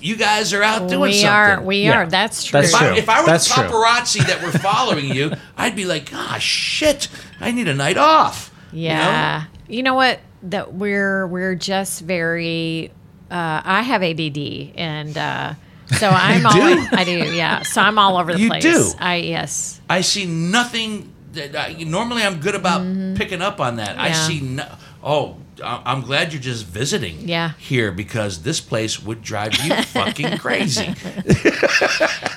you 0.00 0.16
guys 0.16 0.54
are 0.54 0.62
out 0.62 0.88
doing 0.88 1.00
we 1.10 1.12
something. 1.12 1.28
are, 1.28 1.62
we 1.62 1.82
Yeah, 1.82 1.98
are. 1.98 2.06
That's 2.06 2.42
true. 2.44 2.58
that's 2.62 2.72
If 2.72 2.80
I, 2.80 2.88
true. 2.88 2.96
if 2.96 3.08
I 3.10 3.20
were 3.20 3.26
That's 3.26 3.46
the 3.46 3.54
true. 3.54 3.64
paparazzi 3.64 4.26
that 4.26 4.42
were 4.42 4.52
following 4.52 5.14
you, 5.14 5.32
I'd 5.58 5.76
be 5.76 5.84
like, 5.84 6.08
ah, 6.14 6.38
shit, 6.40 7.08
I 7.38 7.50
need 7.50 7.68
a 7.68 7.74
night 7.74 7.98
off. 7.98 8.49
You 8.72 8.88
know? 8.88 8.94
Yeah. 8.94 9.44
You 9.68 9.82
know 9.82 9.94
what? 9.94 10.20
That 10.44 10.74
we're 10.74 11.26
we're 11.26 11.54
just 11.54 12.02
very. 12.02 12.90
Uh, 13.30 13.60
I 13.64 13.82
have 13.82 14.02
ADD, 14.02 14.72
and 14.76 15.16
uh, 15.16 15.54
so 15.98 16.08
I'm 16.12 16.44
all. 16.46 16.52
do? 16.52 16.86
I 16.92 17.04
do. 17.04 17.32
Yeah. 17.34 17.62
So 17.62 17.80
I'm 17.80 17.98
all 17.98 18.16
over 18.16 18.32
the 18.32 18.40
You 18.40 18.48
place. 18.48 18.62
do? 18.62 18.90
I 18.98 19.16
yes. 19.16 19.80
I 19.88 20.00
see 20.00 20.26
nothing. 20.26 21.12
That 21.32 21.54
I, 21.54 21.74
normally, 21.84 22.22
I'm 22.24 22.40
good 22.40 22.56
about 22.56 22.80
picking 23.16 23.40
up 23.40 23.60
on 23.60 23.76
that. 23.76 23.96
I 23.98 24.10
Mm-hmm. 24.10 24.26
See 24.26 24.40
no. 24.40 24.66
Oh, 25.04 25.36
I- 25.36 25.36
I'm 25.62 26.00
glad 26.02 26.32
you're 26.32 26.42
just 26.42 26.66
visiting. 26.66 27.28
Yeah. 27.28 27.52
Here 27.58 27.92
because 27.92 28.42
this 28.42 28.60
place 28.60 29.00
would 29.02 29.22
drive 29.22 29.54
you 29.64 29.74
fucking 29.82 30.38
crazy. 30.38 30.94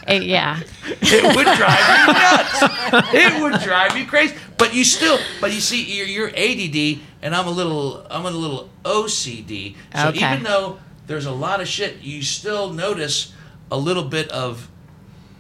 Eh, 0.08 0.20
yeah. 0.22 0.60
It 0.86 1.36
would 1.36 1.46
drive 1.58 1.98
you 1.98 2.14
nuts. 3.02 3.14
It 3.14 3.42
would 3.42 3.62
drive 3.62 3.98
you 3.98 4.06
crazy. 4.06 4.36
But 4.58 4.74
you 4.74 4.84
still, 4.84 5.18
but 5.42 5.52
you 5.54 5.60
see, 5.62 5.84
you're, 5.84 6.08
you're 6.08 6.30
ADD, 6.30 7.02
and 7.22 7.36
I'm 7.36 7.48
a 7.48 7.52
little, 7.52 8.06
I'm 8.10 8.26
a 8.26 8.32
little 8.32 8.70
OCD. 8.84 9.76
So 9.96 10.10
Okay. 10.10 10.26
even 10.32 10.44
though 10.44 10.80
there's 11.08 11.26
a 11.26 11.32
lot 11.32 11.62
of 11.62 11.68
shit, 11.68 12.02
you 12.02 12.22
still 12.22 12.72
notice 12.74 13.34
a 13.72 13.78
little 13.78 14.04
bit 14.04 14.30
of. 14.30 14.70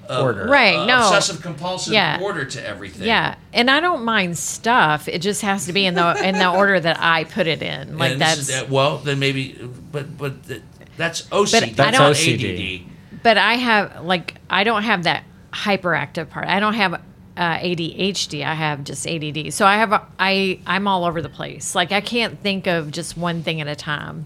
Of, 0.10 0.24
Order. 0.24 0.46
Right, 0.48 0.76
uh, 0.76 0.86
no. 0.86 0.98
Obsessive 1.08 1.42
compulsive 1.42 1.94
Yeah. 1.94 2.20
order 2.22 2.46
to 2.46 2.66
everything. 2.68 3.08
Yeah, 3.08 3.36
and 3.54 3.70
I 3.72 3.80
don't 3.80 4.04
mind 4.04 4.38
stuff. 4.38 5.08
It 5.08 5.20
just 5.22 5.42
has 5.42 5.66
to 5.68 5.74
be 5.74 5.86
in 5.86 5.94
the 5.96 6.16
in 6.28 6.38
the 6.38 6.50
order 6.52 6.80
that 6.80 6.98
I 7.00 7.24
put 7.24 7.48
it 7.48 7.62
in. 7.62 7.98
Like 7.98 8.14
And 8.14 8.22
this 8.22 8.28
that's. 8.36 8.50
is- 8.50 8.62
uh, 8.64 8.66
well, 8.70 8.98
then 8.98 9.20
maybe, 9.20 9.60
but 9.92 10.18
but 10.18 10.46
th- 10.48 10.62
that's 10.98 11.22
OCD. 11.32 11.80
I 11.80 11.92
not 11.92 11.94
don't- 11.94 12.12
OCD. 12.12 12.84
but 13.24 13.38
I 13.38 13.54
have 13.56 14.04
like 14.04 14.36
I 14.50 14.64
don't 14.64 14.84
have 14.84 15.04
that 15.04 15.24
hyperactive 15.54 16.30
part. 16.30 16.48
I 16.48 16.60
don't 16.60 16.74
have 16.74 16.94
uh, 17.36 17.58
ADHD. 17.58 18.44
I 18.46 18.54
have 18.54 18.84
just 18.84 19.08
ADD. 19.08 19.52
So 19.54 19.66
I 19.66 19.78
have 19.78 19.92
a, 19.92 20.06
I 20.20 20.60
I'm 20.68 20.88
all 20.88 21.06
over 21.06 21.22
the 21.22 21.30
place. 21.30 21.74
Like 21.76 21.92
I 21.92 22.02
can't 22.02 22.40
think 22.42 22.68
of 22.68 22.92
just 22.92 23.18
one 23.18 23.42
thing 23.44 23.62
at 23.62 23.68
a 23.68 23.76
time. 23.76 24.26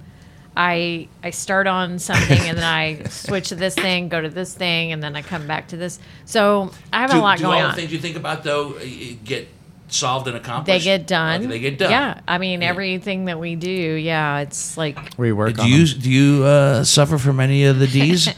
I 0.60 1.08
I 1.24 1.30
start 1.30 1.68
on 1.68 2.00
something 2.00 2.40
and 2.40 2.58
then 2.58 2.66
I 2.66 3.04
switch 3.10 3.50
to 3.50 3.56
this 3.56 3.76
thing, 3.76 4.10
go 4.10 4.20
to 4.20 4.30
this 4.30 4.56
thing, 4.56 4.92
and 4.92 5.04
then 5.04 5.16
I 5.16 5.22
come 5.22 5.46
back 5.46 5.68
to 5.68 5.78
this. 5.78 6.00
So 6.26 6.72
I 6.92 7.02
have 7.02 7.12
Do, 7.12 7.18
a 7.18 7.22
lot 7.22 7.38
going 7.38 7.38
on. 7.38 7.38
do 7.38 7.44
going 7.44 7.62
all 7.62 7.70
on. 7.70 7.76
the 7.76 7.82
things 7.82 7.94
you 7.94 8.00
think 8.00 8.16
about 8.18 8.44
though 8.44 8.74
uh, 8.74 8.84
get 9.24 9.48
solved 9.90 10.28
and 10.28 10.36
accomplished. 10.38 10.68
They 10.80 10.84
get 10.84 11.08
done. 11.08 11.42
Okay, 11.42 11.48
they 11.50 11.60
get 11.60 11.78
done. 11.78 11.92
Yeah, 11.92 12.22
I 12.28 12.38
mean 12.38 12.62
everything 12.64 13.26
that 13.26 13.40
we 13.40 13.56
do. 13.56 13.70
Yeah, 13.70 14.40
it's 14.40 14.78
like 14.78 14.98
we 15.18 15.32
work 15.32 15.56
Do 15.56 15.62
on 15.64 15.70
you 15.70 15.86
them. 15.88 16.00
do 16.02 16.10
you 16.12 16.44
uh, 16.44 16.84
suffer 16.84 17.18
from 17.18 17.40
any 17.40 17.66
of 17.66 17.80
the 17.80 17.88
D's 17.88 18.28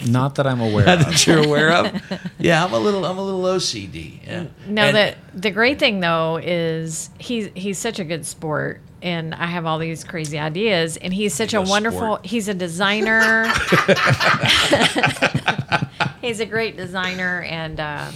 Not 0.08 0.36
that 0.36 0.46
I'm 0.46 0.60
aware 0.60 0.88
of. 0.88 1.00
that 1.00 1.26
you're 1.26 1.44
aware 1.44 1.72
of? 1.72 2.02
Yeah, 2.38 2.64
I'm 2.64 2.72
a 2.72 2.78
little 2.78 3.04
I'm 3.04 3.18
a 3.18 3.22
little 3.24 3.42
OCD. 3.42 4.26
Yeah. 4.26 4.44
No, 4.66 4.82
And- 4.84 4.96
the 4.96 5.14
the 5.38 5.50
great 5.50 5.78
thing 5.78 6.00
though 6.00 6.38
is 6.42 7.10
he's 7.18 7.50
he's 7.54 7.76
such 7.78 7.98
a 7.98 8.04
good 8.04 8.24
sport, 8.24 8.80
and 9.02 9.34
I 9.34 9.46
have 9.46 9.66
all 9.66 9.78
these 9.78 10.04
crazy 10.04 10.38
ideas, 10.38 10.96
and 10.96 11.12
he's 11.12 11.34
such 11.34 11.50
There 11.52 11.60
a 11.60 11.64
you 11.64 11.70
wonderful. 11.70 12.00
sport. 12.00 12.26
He's 12.26 12.48
a 12.48 12.54
designer. 12.54 13.44
he's 16.20 16.40
a 16.40 16.46
great 16.46 16.76
designer 16.76 17.42
and 17.42 17.78
uh, 17.80 18.10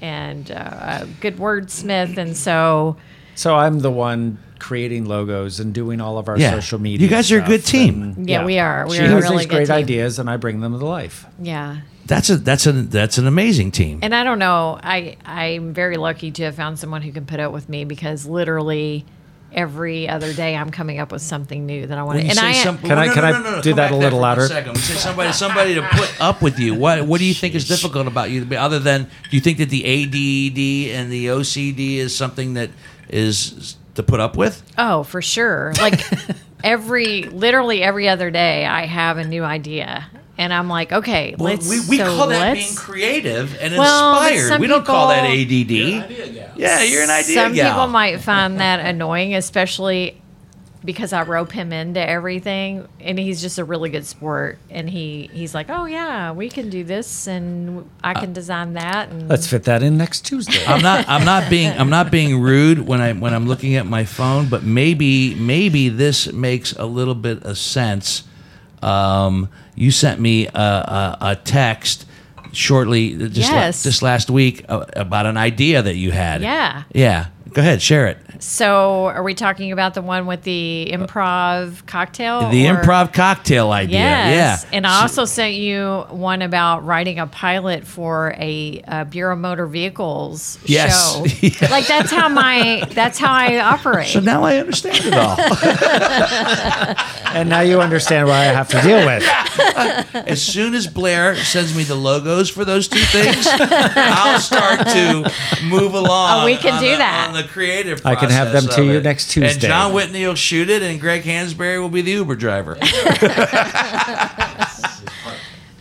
and 0.00 0.50
uh, 0.50 1.00
a 1.02 1.06
good 1.20 1.36
wordsmith, 1.38 2.16
and 2.16 2.36
so 2.36 2.96
So 3.34 3.54
I'm 3.54 3.80
the 3.80 3.90
one 3.90 4.38
creating 4.58 5.04
logos 5.04 5.60
and 5.60 5.72
doing 5.72 6.00
all 6.00 6.18
of 6.18 6.28
our 6.28 6.36
Yeah. 6.38 6.50
social 6.50 6.80
media. 6.80 7.04
You 7.06 7.08
guys 7.08 7.30
are 7.30 7.38
a 7.40 7.46
good 7.46 7.64
team. 7.64 8.02
and- 8.02 8.28
Yeah, 8.28 8.44
we 8.44 8.58
are. 8.58 8.86
We 8.88 8.96
she 8.96 9.02
are 9.02 9.06
a 9.06 9.08
has 9.10 9.22
really 9.24 9.36
these 9.38 9.46
good 9.46 9.56
great 9.56 9.66
team. 9.68 9.76
ideas, 9.76 10.18
and 10.18 10.28
I 10.28 10.36
bring 10.36 10.60
them 10.60 10.78
to 10.78 10.84
life. 10.84 11.26
yeah. 11.40 11.78
That's 12.06 12.30
a 12.30 12.36
that's 12.38 12.66
a 12.66 12.72
that's 12.72 13.18
an 13.18 13.26
amazing 13.26 13.70
team. 13.70 13.98
And 14.00 14.14
I 14.14 14.24
don't 14.24 14.38
know. 14.38 14.78
I 14.82 15.16
I'm 15.26 15.74
very 15.74 15.98
lucky 15.98 16.30
to 16.30 16.44
have 16.44 16.54
found 16.54 16.78
someone 16.78 17.02
who 17.02 17.12
can 17.12 17.26
put 17.26 17.38
up 17.38 17.52
with 17.52 17.68
me 17.68 17.84
because 17.84 18.24
literally 18.24 19.04
every 19.52 20.08
other 20.08 20.32
day 20.32 20.54
I'm 20.56 20.70
coming 20.70 20.98
up 20.98 21.10
with 21.12 21.22
something 21.22 21.64
new 21.66 21.86
that 21.86 21.96
I 21.98 22.02
want 22.02 22.20
to. 22.20 22.26
And 22.26 22.38
I 22.38 22.52
some- 22.52 22.78
Can 22.78 22.92
I- 22.98 23.06
no, 23.06 23.12
can 23.14 23.22
no, 23.22 23.28
I 23.28 23.32
no, 23.32 23.42
no, 23.42 23.50
no, 23.56 23.62
do 23.62 23.70
come 23.70 23.76
that 23.76 23.90
a 23.92 23.96
little 23.96 24.20
louder? 24.20 24.42
One 24.42 24.48
second. 24.48 24.68
When 24.72 24.76
you 24.76 24.82
say 24.82 24.94
somebody 24.94 25.32
somebody 25.32 25.74
to 25.74 25.82
put 25.82 26.20
up 26.20 26.42
with 26.42 26.58
you. 26.58 26.74
What 26.74 27.06
what 27.06 27.18
do 27.18 27.24
you 27.24 27.34
think 27.34 27.54
is 27.54 27.66
difficult 27.68 28.06
about 28.06 28.30
you? 28.30 28.46
Other 28.56 28.78
than 28.78 29.04
do 29.04 29.36
you 29.36 29.40
think 29.40 29.58
that 29.58 29.70
the 29.70 29.84
ADD 29.84 30.94
and 30.98 31.10
the 31.12 31.26
OCD 31.26 31.96
is 31.96 32.14
something 32.16 32.54
that 32.54 32.70
is 33.08 33.76
to 33.94 34.02
put 34.02 34.20
up 34.20 34.36
with? 34.36 34.62
Oh, 34.78 35.02
for 35.02 35.20
sure. 35.22 35.72
Like 35.80 36.00
every, 36.64 37.22
literally 37.24 37.82
every 37.82 38.08
other 38.08 38.30
day, 38.30 38.64
I 38.66 38.86
have 38.86 39.16
a 39.18 39.24
new 39.24 39.42
idea, 39.44 40.06
and 40.38 40.52
I'm 40.54 40.68
like, 40.68 40.92
okay, 40.92 41.34
Well, 41.36 41.52
let's. 41.54 41.68
we, 41.68 41.80
we 41.88 41.98
so 41.98 42.04
call 42.16 42.28
that 42.28 42.40
let's, 42.54 42.60
being 42.66 42.76
creative 42.76 43.56
and 43.60 43.76
Well, 43.76 44.22
inspired. 44.22 44.48
some 44.48 44.60
We 44.60 44.66
don't 44.68 44.84
call 44.86 45.08
that 45.08 45.28
people- 45.28 45.74
ADD. 45.74 46.56
Yeah, 46.56 46.82
you're 46.82 47.02
an 47.02 47.10
idea 47.10 47.34
Some 47.34 47.52
gal. 47.54 47.72
people 47.72 47.86
might 47.88 48.20
find 48.20 48.58
that 48.60 48.80
annoying, 48.80 49.34
especially 49.34 50.20
because 50.84 51.12
I 51.12 51.22
rope 51.24 51.50
him 51.50 51.72
into 51.72 52.00
everything, 52.00 52.86
and 53.00 53.18
he's 53.18 53.40
just 53.40 53.58
a 53.58 53.64
really 53.64 53.90
good 53.90 54.06
sport. 54.06 54.58
And 54.70 54.88
he 54.88 55.28
he's 55.32 55.52
like, 55.54 55.66
oh 55.70 55.86
yeah, 55.86 56.30
we 56.32 56.48
can 56.48 56.70
do 56.70 56.84
this, 56.84 57.26
and 57.26 57.88
I 58.02 58.12
Uh, 58.12 58.20
can 58.20 58.32
design 58.32 58.74
that. 58.74 59.10
And 59.10 59.28
Let's 59.28 59.48
fit 59.48 59.64
that 59.64 59.82
in 59.82 59.98
next 59.98 60.24
Tuesday. 60.24 60.64
I'm 60.66 60.80
not. 60.80 61.04
I'm 61.08 61.24
not 61.24 61.50
being. 61.50 61.72
I'm 61.76 61.90
not 61.90 62.10
being 62.12 62.40
rude 62.40 62.86
when 62.86 63.00
I 63.00 63.12
when 63.12 63.34
I'm 63.34 63.46
looking 63.48 63.74
at 63.74 63.86
my 63.86 64.04
phone. 64.04 64.48
But 64.48 64.62
maybe 64.62 65.34
maybe 65.34 65.88
this 65.88 66.32
makes 66.32 66.72
a 66.74 66.86
little 66.86 67.16
bit 67.16 67.42
of 67.42 67.58
sense. 67.58 68.22
Um, 68.82 69.48
you 69.74 69.90
sent 69.90 70.20
me 70.20 70.46
a, 70.48 70.50
a, 70.52 71.18
a 71.20 71.36
text 71.36 72.06
shortly 72.52 73.14
just 73.28 73.50
la- 73.52 73.90
just 73.90 74.02
last 74.02 74.30
week 74.30 74.64
uh, 74.68 74.84
about 74.96 75.26
an 75.26 75.36
idea 75.36 75.82
that 75.82 75.96
you 75.96 76.10
had. 76.12 76.42
Yeah. 76.42 76.84
Yeah. 76.94 77.26
Go 77.52 77.62
ahead. 77.62 77.80
Share 77.82 78.06
it. 78.06 78.18
So, 78.40 79.06
are 79.06 79.22
we 79.22 79.34
talking 79.34 79.72
about 79.72 79.94
the 79.94 80.02
one 80.02 80.26
with 80.26 80.42
the 80.42 80.88
improv 80.92 81.84
cocktail? 81.86 82.48
The 82.50 82.68
or- 82.68 82.74
improv 82.76 83.12
cocktail 83.12 83.70
idea. 83.72 83.98
Yes. 83.98 84.64
Yeah. 84.64 84.76
And 84.76 84.86
I 84.86 85.02
also 85.02 85.24
sent 85.24 85.54
you 85.54 86.04
one 86.10 86.42
about 86.42 86.84
writing 86.84 87.18
a 87.18 87.26
pilot 87.26 87.86
for 87.86 88.34
a, 88.38 88.82
uh 88.86 89.04
Bureau 89.04 89.34
of 89.34 89.40
Motor 89.40 89.66
Vehicles 89.66 90.58
Yes. 90.64 91.14
show. 91.14 91.24
Yeah. 91.48 91.70
Like 91.70 91.86
that's 91.86 92.10
how 92.10 92.28
my 92.28 92.84
that's 92.90 93.18
how 93.18 93.32
I 93.32 93.58
operate. 93.58 94.08
So 94.08 94.20
now 94.20 94.42
I 94.44 94.58
understand 94.58 94.98
it 95.00 95.14
all. 95.14 95.36
and 97.34 97.48
now 97.48 97.60
you 97.60 97.80
understand 97.80 98.28
why 98.28 98.38
I 98.40 98.44
have 98.44 98.68
to 98.68 98.80
deal 98.82 99.04
with. 99.06 99.22
as 100.28 100.42
soon 100.42 100.74
as 100.74 100.86
Blair 100.86 101.36
sends 101.36 101.76
me 101.76 101.84
the 101.84 101.94
logos 101.94 102.50
for 102.50 102.64
those 102.64 102.88
two 102.88 102.98
things, 102.98 103.46
I'll 103.48 104.40
start 104.40 104.80
to 104.88 105.30
move 105.64 105.94
along. 105.94 106.42
Oh, 106.42 106.44
we 106.44 106.56
can 106.56 106.80
do 106.80 106.90
the, 106.90 106.96
that. 106.98 107.28
on 107.28 107.34
the 107.34 107.48
creative. 107.48 108.04
I 108.04 108.14
can 108.14 108.27
have 108.32 108.52
them 108.52 108.64
to 108.74 108.80
of 108.80 108.86
you 108.86 108.92
it. 108.98 109.04
next 109.04 109.34
And 109.36 109.44
Tuesday. 109.46 109.68
John 109.68 109.92
Whitney 109.92 110.26
will 110.26 110.34
shoot 110.34 110.68
it, 110.70 110.82
and 110.82 111.00
Greg 111.00 111.22
Hansberry 111.22 111.80
will 111.80 111.88
be 111.88 112.02
the 112.02 112.12
Uber 112.12 112.36
driver. 112.36 112.76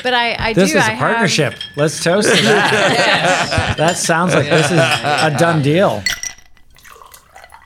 But 0.03 0.13
I, 0.13 0.35
I 0.39 0.53
This 0.53 0.71
do. 0.71 0.77
is 0.77 0.83
I 0.83 0.87
a 0.87 0.91
have- 0.91 0.99
partnership. 0.99 1.55
Let's 1.75 2.01
toast 2.01 2.29
to 2.33 2.41
that. 2.43 3.73
that 3.77 3.97
sounds 3.97 4.33
like 4.35 4.47
this 4.47 4.67
is 4.67 4.77
a 4.77 5.35
done 5.37 5.61
deal. 5.61 6.03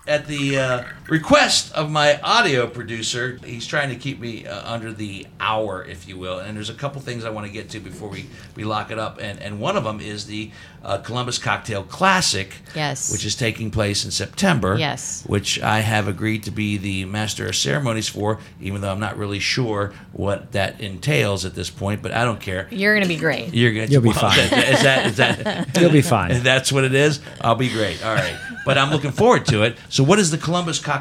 at 0.08 0.26
the 0.28 0.58
uh, 0.58 0.84
request 1.12 1.74
of 1.74 1.92
my 1.92 2.18
audio 2.22 2.66
producer, 2.66 3.38
he's 3.44 3.68
trying 3.68 3.90
to 3.90 3.98
keep 3.98 4.18
me 4.22 4.48
uh, 4.48 4.74
under 4.74 4.94
the 4.94 5.28
hour, 5.42 5.84
if 5.84 6.08
you 6.08 6.18
will. 6.18 6.40
And 6.40 6.56
there's 6.56 6.70
a 6.70 6.74
couple 6.74 7.02
things 7.02 7.26
I 7.26 7.30
want 7.30 7.46
to 7.46 7.52
get 7.52 7.70
to 7.72 7.82
before 7.82 8.08
we, 8.08 8.28
we 8.56 8.64
lock 8.64 8.92
it 8.92 8.98
up. 8.98 9.20
And, 9.22 9.38
and 9.42 9.60
one 9.60 9.76
of 9.76 9.84
them 9.84 10.00
is 10.00 10.26
the 10.26 10.52
uh, 10.84 11.00
Columbus 11.00 11.38
Cocktail 11.38 11.84
Classic, 11.84 12.54
Yes. 12.74 13.12
which 13.12 13.26
is 13.26 13.36
taking 13.36 13.72
place 13.72 14.06
in 14.06 14.12
September. 14.12 14.78
Yes. 14.80 15.26
Which 15.28 15.62
I 15.62 15.82
have 15.82 16.08
agreed 16.08 16.44
to 16.44 16.52
be 16.52 16.78
the 16.78 17.04
master 17.04 17.46
of 17.46 17.58
ceremonies 17.58 18.08
for, 18.08 18.40
even 18.62 18.80
though 18.80 18.92
I'm 18.92 19.02
not 19.02 19.18
really 19.18 19.40
sure 19.40 19.94
what 20.14 20.54
that 20.54 20.80
entails 20.80 21.44
at 21.44 21.56
this 21.56 21.70
point. 21.70 22.02
But 22.02 22.14
I 22.14 22.24
don't 22.24 22.40
care. 22.40 22.70
You're 22.72 22.96
going 22.96 23.04
to 23.04 23.14
be 23.14 23.20
great. 23.20 23.54
You're 23.54 23.74
gonna. 23.74 23.88
You'll 23.88 24.02
be 24.02 24.10
well, 24.10 24.32
fine. 24.32 24.40
Is 24.40 24.84
that 24.84 25.06
is 25.08 25.18
that? 25.18 25.78
You'll 25.80 25.92
be 25.92 26.02
fine. 26.02 26.42
That's 26.44 26.72
what 26.72 26.86
it 26.86 26.96
is, 26.96 27.20
I'll 27.42 27.56
be 27.56 27.70
great. 27.70 28.04
All 28.06 28.16
right. 28.16 28.38
But 28.66 28.78
I'm 28.78 28.92
looking 28.92 29.12
forward 29.12 29.46
to 29.48 29.64
it. 29.64 29.78
So, 29.90 30.04
what 30.04 30.20
is 30.20 30.32
the 30.32 30.38
Columbus 30.38 30.80
Cocktail 30.80 31.01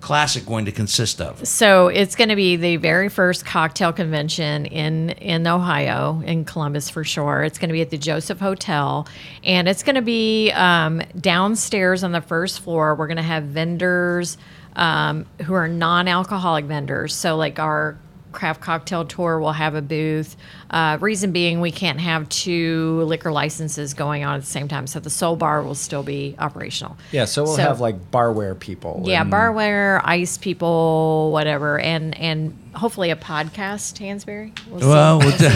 Classic 0.00 0.46
going 0.46 0.66
to 0.66 0.72
consist 0.72 1.20
of? 1.20 1.46
So 1.48 1.88
it's 1.88 2.14
going 2.14 2.28
to 2.28 2.36
be 2.36 2.56
the 2.56 2.76
very 2.76 3.08
first 3.08 3.44
cocktail 3.44 3.92
convention 3.92 4.66
in 4.66 5.10
in 5.10 5.46
Ohio, 5.46 6.22
in 6.24 6.44
Columbus 6.44 6.90
for 6.90 7.02
sure. 7.02 7.42
It's 7.42 7.58
going 7.58 7.70
to 7.70 7.72
be 7.72 7.80
at 7.80 7.90
the 7.90 7.98
Joseph 7.98 8.38
Hotel, 8.38 9.08
and 9.42 9.68
it's 9.68 9.82
going 9.82 9.96
to 9.96 10.02
be 10.02 10.52
um, 10.52 11.02
downstairs 11.20 12.04
on 12.04 12.12
the 12.12 12.20
first 12.20 12.60
floor. 12.60 12.94
We're 12.94 13.08
going 13.08 13.16
to 13.16 13.22
have 13.22 13.44
vendors 13.44 14.38
um, 14.76 15.26
who 15.42 15.54
are 15.54 15.66
non-alcoholic 15.66 16.66
vendors. 16.66 17.14
So 17.14 17.36
like 17.36 17.58
our 17.58 17.98
craft 18.36 18.60
cocktail 18.60 19.04
tour 19.04 19.40
will 19.40 19.52
have 19.52 19.74
a 19.74 19.82
booth. 19.82 20.36
Uh, 20.70 20.98
reason 21.00 21.32
being, 21.32 21.60
we 21.60 21.72
can't 21.72 21.98
have 21.98 22.28
two 22.28 23.00
liquor 23.02 23.32
licenses 23.32 23.94
going 23.94 24.22
on 24.24 24.36
at 24.36 24.40
the 24.42 24.46
same 24.46 24.68
time, 24.68 24.86
so 24.86 25.00
the 25.00 25.10
Soul 25.10 25.34
Bar 25.34 25.62
will 25.62 25.74
still 25.74 26.02
be 26.04 26.36
operational. 26.38 26.96
Yeah, 27.10 27.24
so 27.24 27.42
we'll 27.42 27.56
So- 27.56 27.62
have 27.62 27.80
like 27.80 28.12
barware 28.12 28.56
people. 28.58 29.02
Yeah, 29.04 29.22
and- 29.22 29.32
barware, 29.32 30.00
ice 30.04 30.36
people, 30.38 31.30
whatever, 31.32 31.80
and 31.80 32.16
and 32.18 32.56
hopefully 32.74 33.10
a 33.10 33.16
podcast, 33.16 33.98
Hansberry. 33.98 34.56
We'll 34.68 34.80
see. 34.80 34.86
Well, 34.86 35.18
we'll 35.18 35.30
do, 35.30 35.48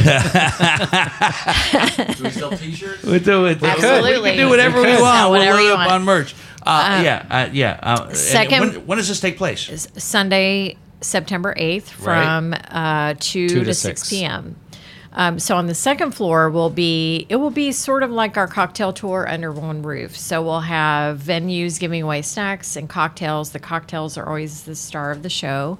Do 2.14 2.24
we 2.24 2.31
sell 2.31 2.51
T-shirts? 2.51 3.03
we'll 3.05 3.20
do 3.20 3.47
it. 3.47 3.62
Absolutely. 3.62 4.31
We 4.31 4.37
can 4.37 4.39
do 4.39 4.49
whatever 4.49 4.81
We 4.81 4.87
we, 4.89 4.93
want. 5.03 5.16
Sell 5.16 5.31
We'll 5.31 5.45
load 5.45 5.72
up 5.72 5.91
on 5.91 6.05
merch. 6.05 6.35
Uh, 6.62 7.01
yeah, 7.05 7.26
uh, 7.31 7.49
yeah. 7.53 7.78
Uh, 7.83 8.12
second- 8.14 8.61
when, 8.61 8.87
when 8.87 8.99
does 8.99 9.09
this 9.09 9.20
take 9.20 9.37
place? 9.39 9.87
Sunday, 9.97 10.76
September 11.01 11.55
eighth, 11.57 11.90
from 11.90 12.55
uh, 12.68 13.14
two, 13.18 13.48
Two 13.48 13.61
to, 13.61 13.64
to 13.64 13.74
six 13.74 14.03
six. 14.03 14.11
p.m. 14.11 14.57
Um, 15.12 15.40
so 15.40 15.57
on 15.57 15.66
the 15.66 15.74
second 15.74 16.12
floor 16.12 16.51
will 16.51 16.70
be 16.70 17.26
it 17.28 17.36
will 17.36 17.51
be 17.51 17.72
sort 17.72 18.05
of 18.05 18.12
like 18.12 18.36
our 18.36 18.46
cocktail 18.46 18.92
tour 18.92 19.28
under 19.28 19.51
one 19.51 19.82
roof. 19.82 20.16
So 20.16 20.40
we'll 20.40 20.61
have 20.61 21.18
venues 21.18 21.80
giving 21.80 22.03
away 22.03 22.22
snacks 22.22 22.76
and 22.76 22.88
cocktails. 22.88 23.51
The 23.51 23.59
cocktails 23.59 24.16
are 24.16 24.26
always 24.26 24.62
the 24.62 24.76
star 24.76 25.11
of 25.11 25.22
the 25.24 25.30
show. 25.30 25.78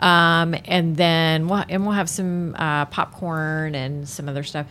Um, 0.00 0.56
and 0.64 0.96
then 0.96 1.48
we'll, 1.48 1.64
and 1.68 1.84
we'll 1.84 1.94
have 1.94 2.08
some 2.08 2.56
uh, 2.56 2.86
popcorn 2.86 3.74
and 3.74 4.08
some 4.08 4.28
other 4.28 4.42
stuff. 4.42 4.66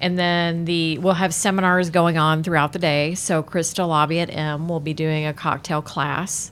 And 0.00 0.18
then 0.18 0.64
the 0.64 0.98
we'll 0.98 1.14
have 1.14 1.32
seminars 1.32 1.90
going 1.90 2.18
on 2.18 2.42
throughout 2.42 2.72
the 2.72 2.80
day. 2.80 3.14
So 3.14 3.42
Crystal 3.42 3.86
Lobby 3.86 4.18
at 4.18 4.34
M 4.34 4.68
will 4.68 4.80
be 4.80 4.94
doing 4.94 5.26
a 5.26 5.32
cocktail 5.32 5.80
class. 5.80 6.50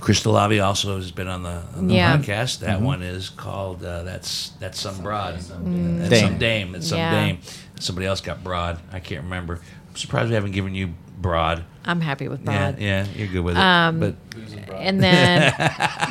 Crystal 0.00 0.36
Avi 0.36 0.60
also 0.60 0.96
has 0.96 1.10
been 1.10 1.28
on 1.28 1.42
the, 1.42 1.62
on 1.76 1.88
the 1.88 1.94
Yeah. 1.94 2.16
podcast. 2.16 2.60
That 2.60 2.80
one 2.80 3.02
is 3.02 3.28
called 3.30 3.84
uh, 3.84 4.02
that's 4.04 4.50
that's 4.60 4.80
some 4.80 5.02
broad, 5.02 5.34
that's 5.34 5.46
some 5.48 6.08
Dame. 6.08 6.38
dame, 6.38 6.72
that's 6.72 6.88
some 6.88 6.98
Yeah. 6.98 7.10
dame. 7.12 7.38
Somebody 7.80 8.06
else 8.06 8.20
got 8.20 8.44
broad. 8.44 8.78
I 8.92 9.00
can't 9.00 9.24
remember. 9.24 9.60
I'm 9.88 9.96
surprised 9.96 10.28
we 10.28 10.34
haven't 10.34 10.52
given 10.52 10.74
you 10.74 10.94
broad. 11.18 11.64
I'm 11.84 12.00
happy 12.00 12.28
with 12.28 12.44
Broad. 12.44 12.78
yeah, 12.78 13.06
you're 13.16 13.26
good 13.28 13.40
with 13.40 13.56
it. 13.56 13.60
Um, 13.60 13.98
but 14.00 14.14
And 14.74 15.02
then 15.02 15.52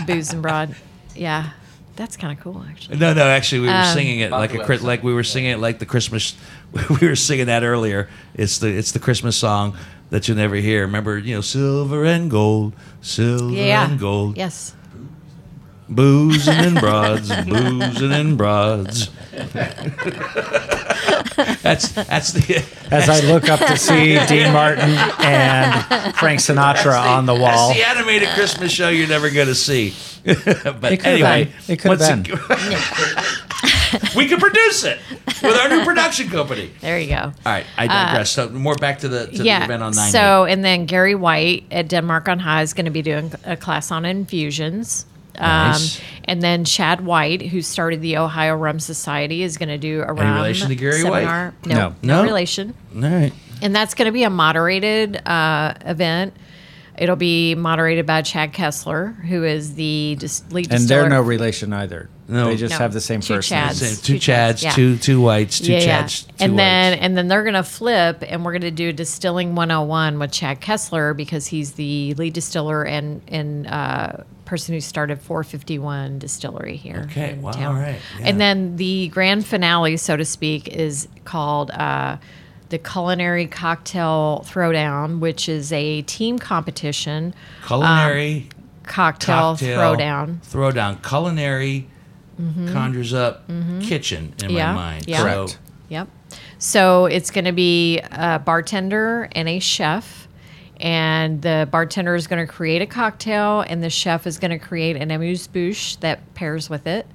Booze 0.07 0.33
and 0.33 0.41
Broad. 0.41 0.75
Yeah. 1.15 1.51
That's 1.97 2.17
kind 2.17 2.35
of 2.37 2.43
cool, 2.43 2.65
actually. 2.69 2.97
no, 2.97 3.13
no, 3.13 3.23
actually, 3.27 3.61
we 3.61 3.67
were 3.67 3.73
Um, 3.73 3.93
singing 3.93 4.19
it 4.21 4.31
like 4.31 4.53
a 4.53 4.59
Chris- 4.63 4.81
website. 4.81 4.85
like 4.85 5.03
we 5.03 5.13
were 5.13 5.23
singing 5.23 5.51
it 5.51 5.59
like 5.59 5.79
the 5.79 5.85
Christmas. 5.85 6.35
We 7.01 7.07
were 7.07 7.15
singing 7.17 7.45
that 7.47 7.63
earlier. 7.63 8.07
It's 8.33 8.57
the 8.59 8.67
it's 8.69 8.91
the 8.93 8.99
Christmas 8.99 9.35
song 9.35 9.75
that 10.11 10.27
you'll 10.27 10.37
never 10.37 10.55
hear. 10.55 10.81
Remember, 10.81 11.17
you 11.17 11.33
know, 11.35 11.41
silver 11.41 12.05
and 12.05 12.29
gold, 12.29 12.73
silver 13.01 13.51
Yeah. 13.55 13.89
and 13.89 13.99
gold, 13.99 14.37
Yes. 14.37 14.75
boozing 15.89 16.53
and 16.53 16.79
broads, 16.79 17.29
boozing 17.45 18.11
and 18.13 18.37
broads. 18.37 19.09
that's 21.63 21.89
that's 21.93 22.33
the 22.33 22.63
As 22.91 23.09
I 23.09 23.19
look 23.21 23.49
up 23.49 23.59
to 23.59 23.77
see 23.77 24.19
Dean 24.27 24.51
Martin 24.53 24.89
and 25.19 26.15
Frank 26.15 26.39
Sinatra 26.39 26.99
on 27.01 27.25
the 27.25 27.33
wall. 27.33 27.69
That's 27.69 27.79
the 27.79 27.87
animated 27.87 28.29
Christmas 28.29 28.71
show 28.71 28.89
you're 28.89 29.07
never 29.07 29.29
going 29.29 29.47
to 29.47 29.55
see. 29.55 29.93
but 30.23 30.91
It 30.93 31.05
anyway, 31.05 31.45
been. 31.45 31.53
It 31.75 31.79
could've 31.79 31.99
once 31.99 32.27
been. 32.27 32.37
Ag- 33.93 34.09
we 34.15 34.27
can 34.27 34.39
produce 34.39 34.83
it 34.83 34.99
with 35.43 35.55
our 35.57 35.69
new 35.69 35.83
production 35.85 36.29
company. 36.29 36.71
There 36.81 36.99
you 36.99 37.09
go. 37.09 37.15
All 37.15 37.33
right, 37.45 37.65
I 37.77 37.87
digress. 37.87 38.31
so 38.31 38.49
more 38.49 38.75
back 38.75 38.99
to 38.99 39.07
the 39.09 39.27
to 39.27 39.43
the 39.43 39.49
event 39.63 39.83
on 39.83 39.93
nine. 39.93 40.11
So, 40.11 40.45
and 40.45 40.63
then 40.63 40.85
Gary 40.85 41.15
White 41.15 41.65
at 41.71 41.87
Denmark 41.87 42.27
on 42.27 42.39
High 42.39 42.61
is 42.61 42.73
going 42.73 42.85
to 42.85 42.91
be 42.91 43.01
doing 43.01 43.31
a 43.45 43.55
class 43.57 43.91
on 43.91 44.05
infusions. 44.05 45.05
Nice. 45.39 45.97
Um, 45.99 46.05
and 46.25 46.41
then 46.43 46.65
Chad 46.65 47.05
White, 47.05 47.41
who 47.41 47.61
started 47.61 48.01
the 48.01 48.17
Ohio 48.17 48.55
Rum 48.55 48.79
Society, 48.79 49.43
is 49.43 49.57
going 49.57 49.69
to 49.69 49.77
do 49.77 50.01
a 50.05 50.11
rum 50.13 50.35
relation 50.35 50.67
to 50.69 50.75
Gary 50.75 51.03
White? 51.03 51.21
seminar. 51.21 51.53
No, 51.65 51.75
No. 51.75 51.95
no, 52.01 52.17
No? 52.17 52.23
relation. 52.23 52.73
All 52.95 53.01
right. 53.01 53.31
And 53.61 53.73
that's 53.75 53.93
going 53.93 54.07
to 54.07 54.11
be 54.11 54.23
a 54.23 54.29
moderated 54.29 55.25
uh, 55.25 55.73
event. 55.85 56.33
It'll 56.97 57.15
be 57.15 57.55
moderated 57.55 58.05
by 58.05 58.21
Chad 58.23 58.51
Kessler, 58.53 59.07
who 59.29 59.43
is 59.43 59.75
the 59.75 60.17
dis- 60.19 60.43
lead 60.51 60.65
And 60.69 60.81
distiller. 60.81 61.01
they're 61.01 61.09
no 61.09 61.21
relation 61.21 61.71
either. 61.73 62.09
No. 62.31 62.47
They 62.47 62.55
just 62.55 62.71
No. 62.71 62.77
have 62.79 62.93
the 62.93 63.01
same 63.01 63.21
Two 63.21 63.35
first 63.35 63.51
Chads. 63.51 63.65
name. 63.67 63.73
Same, 63.73 63.95
two 63.97 64.19
Two 64.19 64.31
Chads, 64.31 64.49
Chads, 64.53 64.63
yeah. 64.63 64.71
two 64.71 64.97
two 64.97 65.21
whites, 65.21 65.59
two 65.59 65.73
yeah, 65.73 65.79
yeah. 65.79 66.03
Chads, 66.03 66.27
two 66.27 66.33
and 66.45 66.57
then 66.57 66.93
and 66.99 67.17
then 67.17 67.27
they're 67.27 67.43
gonna 67.43 67.63
flip, 67.63 68.23
and 68.27 68.43
we're 68.45 68.53
gonna 68.53 68.71
do 68.71 68.91
distilling 68.93 69.53
101 69.55 70.17
with 70.19 70.31
Chad 70.31 70.61
Kessler 70.61 71.13
because 71.13 71.47
he's 71.47 71.73
the 71.73 72.13
lead 72.15 72.33
distiller 72.33 72.83
and 72.83 73.21
and 73.27 73.67
uh, 73.67 74.13
person 74.45 74.73
who 74.73 74.81
started 74.81 75.21
451 75.21 76.19
Distillery 76.19 76.75
here. 76.75 77.07
Okay, 77.09 77.31
in 77.31 77.41
wow, 77.41 77.51
town. 77.51 77.75
all 77.75 77.81
right, 77.81 77.99
yeah. 78.19 78.25
And 78.27 78.39
then 78.41 78.75
the 78.77 79.07
grand 79.09 79.45
finale, 79.45 79.97
so 79.97 80.17
to 80.17 80.25
speak, 80.25 80.67
is 80.67 81.07
called. 81.25 81.71
Uh, 81.71 82.17
the 82.69 82.77
Culinary 82.77 83.47
Cocktail 83.47 84.45
Throwdown, 84.47 85.19
which 85.19 85.49
is 85.49 85.73
a 85.73 86.03
team 86.03 86.39
competition 86.39 87.33
culinary 87.67 88.47
cocktail, 88.83 89.55
cocktail 89.57 89.77
throwdown. 89.77 90.37
Throwdown. 90.45 91.03
Culinary 91.05 91.87
conjures 92.71 93.13
up 93.13 93.47
kitchen 93.81 94.33
in 94.39 94.49
Mm-hmm. 94.49 94.49
Yeah, 94.57 94.73
my 94.73 94.75
mind. 94.75 95.07
yeah. 95.07 95.17
So, 95.17 95.23
Correct. 95.23 95.59
Yep. 95.89 96.07
So 96.59 97.05
it's 97.05 97.31
going 97.31 97.45
to 97.45 97.51
be 97.51 97.99
a 97.99 98.39
bartender 98.39 99.27
and 99.33 99.47
a 99.49 99.59
chef. 99.59 100.27
And 100.79 101.41
the 101.43 101.67
bartender 101.71 102.15
is 102.15 102.25
going 102.25 102.43
to 102.45 102.51
create 102.51 102.81
a 102.81 102.87
cocktail, 102.87 103.61
and 103.61 103.83
the 103.83 103.89
chef 103.91 104.25
is 104.25 104.39
going 104.39 104.49
to 104.49 104.57
create 104.57 104.95
an 104.95 105.11
amuse 105.11 105.45
bouche 105.45 105.97
that 105.97 106.33
pairs 106.33 106.71
with 106.71 106.87
it. 106.87 107.05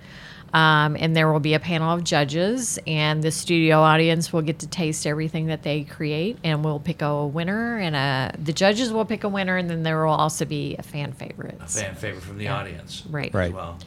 Um, 0.55 0.97
and 0.99 1.17
there 1.17 1.31
will 1.33 1.41
be 1.41 1.55
a 1.55 1.59
panel 1.59 1.93
of 1.93 2.05
judges, 2.05 2.79
and 2.87 3.23
the 3.25 3.33
studio 3.33 3.81
audience 3.81 4.33
will 4.33 4.43
get 4.43 4.61
to 4.61 4.69
taste 4.69 5.05
everything 5.05 5.47
that 5.47 5.65
they 5.65 5.83
create, 5.83 6.39
and 6.45 6.65
we'll 6.65 6.79
pick 6.79 7.03
a 7.03 7.27
winner. 7.27 7.77
And 7.79 7.97
a, 7.97 8.33
the 8.39 8.53
judges 8.53 8.93
will 8.93 9.05
pick 9.05 9.25
a 9.25 9.29
winner, 9.29 9.57
and 9.57 9.69
then 9.69 9.83
there 9.83 10.05
will 10.07 10.15
also 10.15 10.45
be 10.45 10.77
a 10.79 10.83
fan 10.85 11.13
favorite. 11.13 11.59
A 11.61 11.67
fan 11.67 11.97
favorite 11.97 12.23
from 12.23 12.39
the 12.39 12.47
audience. 12.49 13.03
Right. 13.11 13.29
as 13.31 13.35
Right. 13.35 13.53
well. 13.53 13.79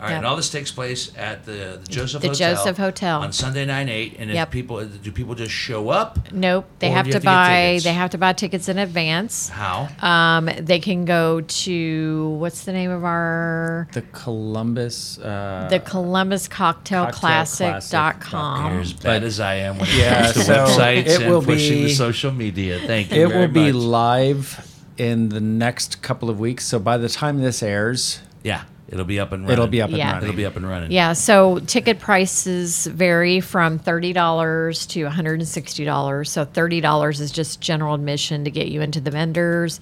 All 0.00 0.04
right, 0.04 0.10
Yep. 0.12 0.18
and 0.18 0.26
all 0.26 0.36
this 0.36 0.48
takes 0.48 0.70
place 0.70 1.10
at 1.16 1.44
the, 1.44 1.80
the 1.82 1.86
Joseph 1.90 2.22
The 2.22 2.28
Hotel. 2.28 2.54
Joseph 2.54 2.76
Hotel. 2.76 3.20
on 3.20 3.32
Sunday 3.32 3.64
nine 3.66 3.88
eight. 3.88 4.14
And 4.20 4.30
if 4.30 4.50
people 4.50 4.84
do 4.84 5.10
people 5.10 5.34
just 5.34 5.52
show 5.52 5.88
up? 5.88 6.30
Nope, 6.32 6.66
they 6.78 6.90
Or 6.90 6.92
have 6.94 7.06
to 7.06 7.12
to 7.18 7.20
buy. 7.20 7.48
tickets? 7.72 7.84
They 7.84 7.92
have 7.94 8.10
to 8.10 8.18
buy 8.18 8.32
tickets 8.32 8.68
in 8.68 8.78
advance. 8.78 9.48
How? 9.48 9.88
Um, 10.00 10.48
they 10.60 10.78
can 10.78 11.04
go 11.04 11.40
to 11.40 12.28
what's 12.38 12.64
the 12.64 12.72
name 12.72 12.92
of 12.92 13.02
our 13.04 13.88
The 13.92 14.02
Columbus. 14.12 15.18
Uh, 15.18 15.66
the 15.68 15.80
Columbus 15.80 16.46
Cocktail 16.46 17.06
Classic.com. 17.06 17.80
Cocktailclassic.com. 17.80 18.72
You're 18.74 18.80
as 18.82 18.92
bad 18.92 19.22
as 19.24 19.40
I 19.40 19.54
am 19.56 19.78
when 19.78 19.88
it 19.88 19.94
Yeah, 19.96 20.22
comes 20.22 20.34
to 20.34 20.40
so 20.44 20.54
websites 20.66 21.06
it 21.06 21.20
and 21.22 21.30
will 21.32 21.42
pushing 21.42 21.78
the 21.78 21.84
be- 21.86 21.92
social 21.94 22.30
media. 22.30 22.78
Thank 22.86 23.10
you. 23.12 23.24
it 23.24 23.28
very 23.30 23.46
will 23.46 23.52
be 23.52 23.72
much. 23.72 23.82
live 23.82 24.74
in 24.96 25.30
the 25.30 25.40
next 25.40 26.02
couple 26.02 26.30
of 26.30 26.38
weeks. 26.38 26.64
So 26.66 26.78
by 26.78 26.98
the 26.98 27.08
time 27.08 27.40
this 27.40 27.62
airs, 27.64 28.20
yeah. 28.44 28.62
It'll 28.90 29.04
be 29.04 29.20
up 29.20 29.32
and 29.32 29.42
running. 29.42 29.52
it'll 29.52 29.66
be 29.66 29.82
up 29.82 29.90
and 29.90 29.98
Yeah. 29.98 30.12
running. 30.12 30.28
It'll 30.30 30.36
be 30.36 30.46
up 30.46 30.56
and 30.56 30.66
running. 30.66 30.90
Yeah, 30.90 31.12
so 31.12 31.58
ticket 31.58 31.98
prices 32.00 32.86
vary 32.86 33.40
from 33.40 33.78
thirty 33.78 34.14
dollars 34.14 34.86
to 34.86 35.04
one 35.04 35.12
hundred 35.12 35.40
and 35.40 35.48
sixty 35.48 35.84
dollars. 35.84 36.30
So 36.30 36.46
thirty 36.46 36.80
dollars 36.80 37.20
is 37.20 37.30
just 37.30 37.60
general 37.60 37.94
admission 37.94 38.44
to 38.44 38.50
get 38.50 38.68
you 38.68 38.80
into 38.80 39.00
the 39.02 39.10
vendors, 39.10 39.78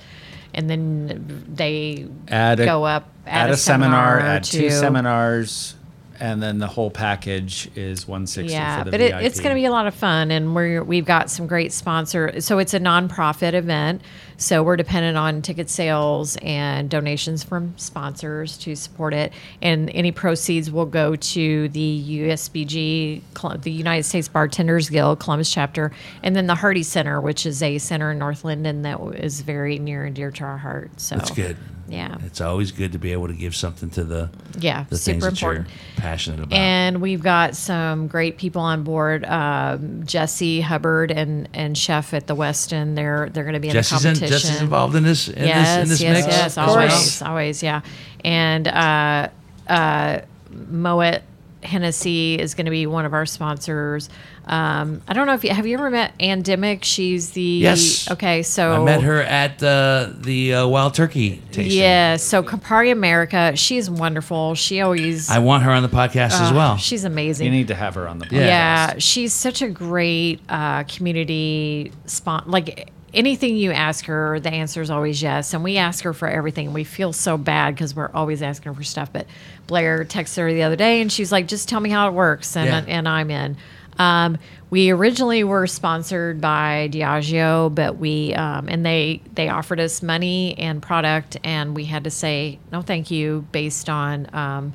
and 0.53 0.69
then 0.69 1.45
they 1.49 2.09
Add 2.27 2.59
a, 2.59 2.65
go 2.65 2.85
up 2.85 3.09
add, 3.29 3.51
a 3.51 3.57
seminar, 3.57 4.19
add 4.19 4.43
two 4.43 4.63
to- 4.63 4.71
seminars, 4.73 5.76
and 6.21 6.43
then 6.43 6.59
the 6.59 6.67
whole 6.67 6.91
package 6.91 7.71
is 7.75 8.07
160 8.07 8.53
yeah, 8.53 8.79
for 8.79 8.85
the 8.85 8.91
but 8.91 9.01
VIP. 9.01 9.15
it, 9.15 9.25
it's 9.25 9.41
going 9.41 9.55
to 9.55 9.61
be 9.61 9.65
a 9.65 9.71
lot 9.71 9.87
of 9.87 9.95
fun, 9.95 10.31
and 10.31 10.55
we're 10.55 10.83
we've 10.83 11.05
got 11.05 11.31
some 11.31 11.47
great 11.47 11.73
sponsors. 11.73 12.45
So 12.45 12.59
it's 12.59 12.75
a 12.75 12.81
nonprofit 12.81 13.55
event, 13.55 14.03
so 14.37 14.63
we're 14.63 14.77
dependent 14.77 15.17
on 15.17 15.43
ticket 15.43 15.71
sales 15.71 16.37
and 16.43 16.91
donations 16.91 17.43
from 17.43 17.75
sponsors 17.77 18.59
to 18.59 18.75
support 18.77 19.15
it, 19.15 19.33
and 19.63 19.91
any 19.91 20.13
proceeds 20.13 20.71
will 20.71 20.87
go 20.87 21.17
to 21.17 21.69
the 21.69 22.21
USBG, 22.21 23.23
the 23.63 23.71
United 23.71 24.05
States 24.05 24.29
Bartenders 24.29 24.89
Guild 24.89 25.21
Columbus 25.21 25.51
chapter, 25.51 25.93
and 26.23 26.35
then 26.35 26.47
the 26.47 26.55
Hardy 26.55 26.83
Center, 26.83 27.21
which 27.21 27.47
is 27.47 27.63
a 27.63 27.79
center 27.79 28.13
in 28.13 28.19
North 28.19 28.45
Linden 28.45 28.83
that 28.83 29.01
is 29.17 29.41
very 29.41 29.79
near 29.79 30.05
and 30.05 30.15
dear 30.15 30.31
to 30.31 30.45
our 30.45 30.59
heart. 30.59 30.91
So 31.01 31.17
That's 31.17 31.31
good. 31.31 31.57
Yeah. 31.89 32.17
It's 32.25 32.41
always 32.41 32.73
good 32.73 32.93
to 32.93 32.99
be 32.99 33.13
able 33.13 33.29
to 33.29 33.35
give 33.35 33.55
something 33.55 33.91
to 33.91 34.05
the 34.05 34.31
Yeah, 34.59 34.85
the 34.89 34.97
super 34.97 35.29
important. 35.29 35.69
passionate 35.97 36.41
about. 36.41 36.59
And 36.59 37.01
we've 37.01 37.23
got 37.23 37.57
some 37.57 38.09
great 38.09 38.39
people 38.39 38.63
on 38.63 38.83
board. 38.83 39.25
Um, 39.25 40.05
Jesse 40.05 40.61
Hubbard 40.61 41.11
and, 41.11 41.49
and 41.55 41.77
Chef 41.77 42.13
at 42.15 42.27
the 42.27 42.37
Westin. 42.37 42.95
They're 42.95 43.29
they're 43.31 43.45
going 43.45 43.55
to 43.55 43.61
be 43.61 43.69
in 43.69 43.75
Jesse's, 43.75 44.03
the 44.03 44.09
in, 44.09 44.15
competition. 44.15 44.49
Jesse's 44.49 44.63
involved 44.63 44.95
in 44.97 45.03
this 45.03 45.29
in 45.29 45.45
yes, 45.47 45.77
this 45.77 45.83
in 45.83 45.89
this 45.89 46.01
yes, 46.01 46.27
mix. 46.27 46.37
yes, 46.37 46.59
always, 46.59 47.23
always, 47.23 47.63
yeah. 47.63 47.81
And 48.25 48.69
uh, 48.69 49.29
uh, 49.69 50.21
Moet 50.51 51.23
Hennessy 51.67 52.39
is 52.39 52.55
going 52.55 52.67
to 52.67 52.71
be 52.71 52.87
one 52.87 53.05
of 53.05 53.13
our 53.13 53.27
sponsors. 53.27 54.09
Um, 54.47 55.03
I 55.09 55.13
don't 55.13 55.27
know 55.27 55.35
if 55.35 55.43
you 55.43 55.51
have 55.51 55.67
you 55.67 55.75
ever 55.75 55.91
met 55.91 56.13
Ann 56.21 56.43
Dimmick. 56.43 56.85
She's 56.85 57.31
the 57.31 57.43
Yes. 57.43 58.11
Okay, 58.11 58.43
so 58.43 58.83
I 58.83 58.85
met 58.85 59.03
her 59.03 59.21
at 59.21 59.63
uh, 59.63 60.11
the 60.15 60.55
uh, 60.55 60.69
Wild 60.69 60.95
Turkey 60.95 61.43
tasting. 61.51 61.79
Yeah, 61.79 62.17
so 62.17 62.43
Campari 62.43 62.93
America. 62.93 63.57
She's 63.57 63.91
wonderful. 63.91 64.55
She 64.55 64.81
always. 64.81 65.29
I 65.29 65.41
want 65.41 65.65
her 65.65 65.73
on 65.73 65.83
the 65.83 65.89
podcast 65.89 66.41
as 66.41 66.53
uh, 66.53 66.55
well. 66.55 66.77
She's 66.77 67.05
amazing. 67.05 67.47
You 67.47 67.53
need 67.53 67.69
to 67.69 67.75
have 67.75 67.95
her 67.97 68.07
on 68.07 68.19
the 68.19 68.27
podcast. 68.27 68.33
Yeah. 68.33 68.47
Yeah, 68.47 68.95
she's 68.99 69.33
such 69.33 69.63
a 69.63 69.69
great 69.69 70.41
uh, 70.49 70.85
community 70.85 71.93
spot. 72.07 72.49
Like 72.49 72.93
anything 73.15 73.57
you 73.57 73.73
ask 73.73 74.05
her, 74.07 74.41
the 74.41 74.51
answer 74.51 74.81
is 74.83 74.91
always 74.91 75.21
yes. 75.23 75.55
And 75.55 75.63
we 75.65 75.77
ask 75.77 76.05
her 76.05 76.13
for 76.13 76.29
everything. 76.29 76.73
We 76.73 76.85
feel 76.85 77.13
so 77.13 77.37
bad 77.39 77.75
because 77.75 77.95
we're 77.95 78.11
always 78.13 78.43
asking 78.43 78.73
her 78.73 78.77
for 78.77 78.85
stuff. 78.85 79.13
But 79.13 79.27
Blair 79.67 80.05
texted 80.05 80.39
her 80.39 80.53
the 80.53 80.63
other 80.63 80.77
day, 80.77 81.01
and 81.01 81.11
she's 81.11 81.33
like, 81.33 81.47
"Just 81.49 81.69
tell 81.69 81.81
me 81.81 81.91
how 81.91 82.09
it 82.09 82.13
works," 82.15 82.57
and 82.57 82.67
Yeah. 82.67 82.95
and 82.97 83.09
I'm 83.09 83.31
in. 83.31 83.57
Um, 83.99 84.37
we 84.69 84.91
originally 84.91 85.43
were 85.45 85.67
sponsored 85.67 86.41
by 86.41 86.91
Diageo, 86.93 87.75
but 87.75 87.97
we 87.99 88.35
um, 88.35 88.69
and 88.69 88.85
they 88.85 89.23
they 89.35 89.49
offered 89.49 89.81
us 89.81 90.03
money 90.03 90.55
and 90.59 90.83
product, 90.83 91.39
and 91.45 91.75
we 91.75 91.85
had 91.87 92.05
to 92.05 92.11
say 92.11 92.59
no, 92.73 92.83
thank 92.83 93.11
you, 93.11 93.47
based 93.53 93.89
on. 93.89 94.29
Um, 94.35 94.73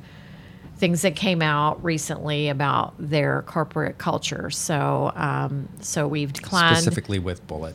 things 0.76 1.02
that 1.02 1.14
came 1.14 1.42
out 1.42 1.84
recently 1.84 2.48
about 2.48 2.92
their 2.98 3.42
corporate 3.42 3.98
culture. 3.98 4.50
So, 4.50 5.12
um, 5.14 5.68
so 5.78 6.08
we've 6.08 6.32
declined. 6.32 6.78
Specifically 6.78 7.20
with 7.20 7.46
Bulleit. 7.46 7.74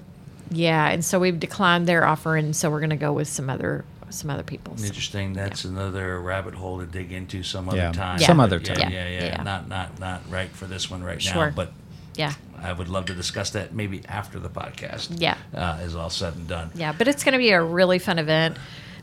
Yeah, 0.52 0.88
and 0.90 1.04
so 1.04 1.20
we've 1.20 1.40
declined 1.40 1.88
their 1.88 2.06
offer, 2.06 2.36
and 2.36 2.56
so 2.56 2.70
we're 2.70 2.80
going 2.80 2.90
to 2.92 2.96
go 2.96 3.14
with 3.14 3.28
some 3.28 3.50
other 3.50 3.84
some 4.10 4.30
other 4.30 4.44
people's. 4.44 4.86
Interesting. 4.86 5.34
That's 5.34 5.66
another 5.66 6.22
rabbit 6.22 6.54
hole 6.56 6.80
to 6.80 6.86
dig 6.86 7.12
into 7.12 7.44
some 7.44 7.68
other 7.68 7.78
Yeah. 7.78 7.92
time. 7.92 8.20
Some 8.20 8.38
But 8.38 8.44
other 8.44 8.58
yeah, 8.64 8.74
time. 8.74 8.92
Yeah, 8.94 9.08
yeah, 9.10 9.26
Yeah. 9.26 9.44
Not 9.44 9.68
not 9.68 10.00
not 10.00 10.22
right 10.30 10.50
for 10.50 10.66
this 10.66 10.90
one 10.90 11.04
right 11.04 11.24
now. 11.26 11.34
Sure. 11.34 11.52
But 11.54 11.74
Yeah, 12.16 12.32
I 12.64 12.72
would 12.72 12.88
love 12.88 13.06
to 13.08 13.14
discuss 13.14 13.50
that 13.52 13.74
maybe 13.76 14.02
after 14.08 14.40
the 14.40 14.50
podcast. 14.50 15.10
Yeah. 15.20 15.36
uh, 15.54 15.80
is 15.84 15.94
all 15.94 16.10
said 16.10 16.36
and 16.36 16.48
done. 16.48 16.72
yeah, 16.74 16.94
but 16.98 17.08
it's 17.10 17.24
going 17.26 17.34
to 17.34 17.38
be 17.38 17.50
a 17.52 17.62
really 17.62 18.00
fun 18.00 18.18
event. 18.18 18.56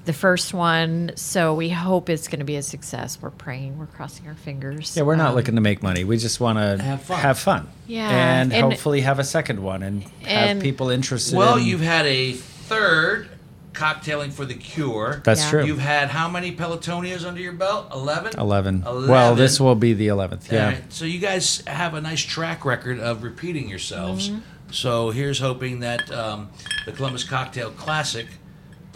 The 0.05 0.12
first 0.12 0.52
one, 0.52 1.12
so 1.16 1.55
we 1.55 1.70
hope 1.70 2.11
it's 2.11 2.28
going 2.28 2.40
to 2.40 2.44
be 2.44 2.57
a 2.57 2.62
success. 2.62 3.16
We're 3.22 3.30
praying, 3.30 3.78
we're 3.78 3.86
crossing 3.86 4.26
our 4.28 4.34
fingers. 4.34 4.94
Yeah, 4.96 5.05
we're 5.05 5.16
not 5.16 5.30
Um, 5.30 5.34
looking 5.36 5.55
to 5.55 5.62
make 5.62 5.82
money. 5.82 6.05
We 6.05 6.18
just 6.18 6.40
want 6.40 6.59
to 6.59 6.82
Have 6.82 7.02
fun. 7.02 7.18
Have 7.20 7.38
fun. 7.38 7.68
Yeah, 7.86 8.09
And, 8.11 8.52
and- 8.52 8.62
hopefully 8.64 9.00
have 9.00 9.18
a 9.18 9.24
second 9.24 9.61
one 9.62 9.82
and, 9.82 10.05
And- 10.26 10.59
have 10.59 10.61
people 10.62 10.90
interested. 10.90 11.32
In 11.32 11.38
Well, 11.38 11.57
in, 11.57 11.64
you've 11.64 11.80
had 11.80 12.05
a 12.05 12.32
third 12.32 13.28
cocktailing 13.72 14.30
for 14.32 14.44
the 14.44 14.55
cure. 14.55 15.22
That's 15.24 15.42
Yeah. 15.44 15.50
true. 15.50 15.64
You've 15.64 15.78
had 15.80 16.11
how 16.11 16.28
many 16.28 16.52
Pelotonias 16.52 17.26
under 17.26 17.40
your 17.40 17.52
belt? 17.55 17.88
Eleven. 17.92 18.32
11. 18.38 18.84
Well, 19.09 19.34
this 19.34 19.59
will 19.59 19.74
be 19.74 19.94
the 19.94 20.09
11th. 20.09 20.52
Yeah. 20.52 20.64
All 20.66 20.70
right, 20.72 20.92
So 20.92 21.07
you 21.07 21.18
guys 21.18 21.62
have 21.66 21.94
a 21.94 22.00
nice 22.00 22.20
track 22.20 22.64
record 22.66 23.00
of 23.00 23.22
repeating 23.22 23.68
yourselves. 23.70 24.28
Mm-hmm. 24.28 24.38
So 24.70 25.11
here's 25.11 25.38
hoping 25.38 25.80
that 25.80 26.11
um, 26.12 26.50
the 26.86 26.92
Columbus 26.92 27.24
Cocktail 27.24 27.70
Classic 27.70 28.26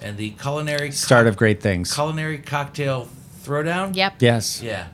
and 0.03 0.17
the 0.17 0.31
culinary 0.31 0.91
Start 0.93 1.27
of 1.27 1.37
great 1.37 1.61
things. 1.61 1.93
culinary 1.95 2.39
cocktail 2.39 3.09
throwdown. 3.43 3.95
Yep. 3.97 4.15
yes. 4.21 4.63
Yeah. 4.63 4.89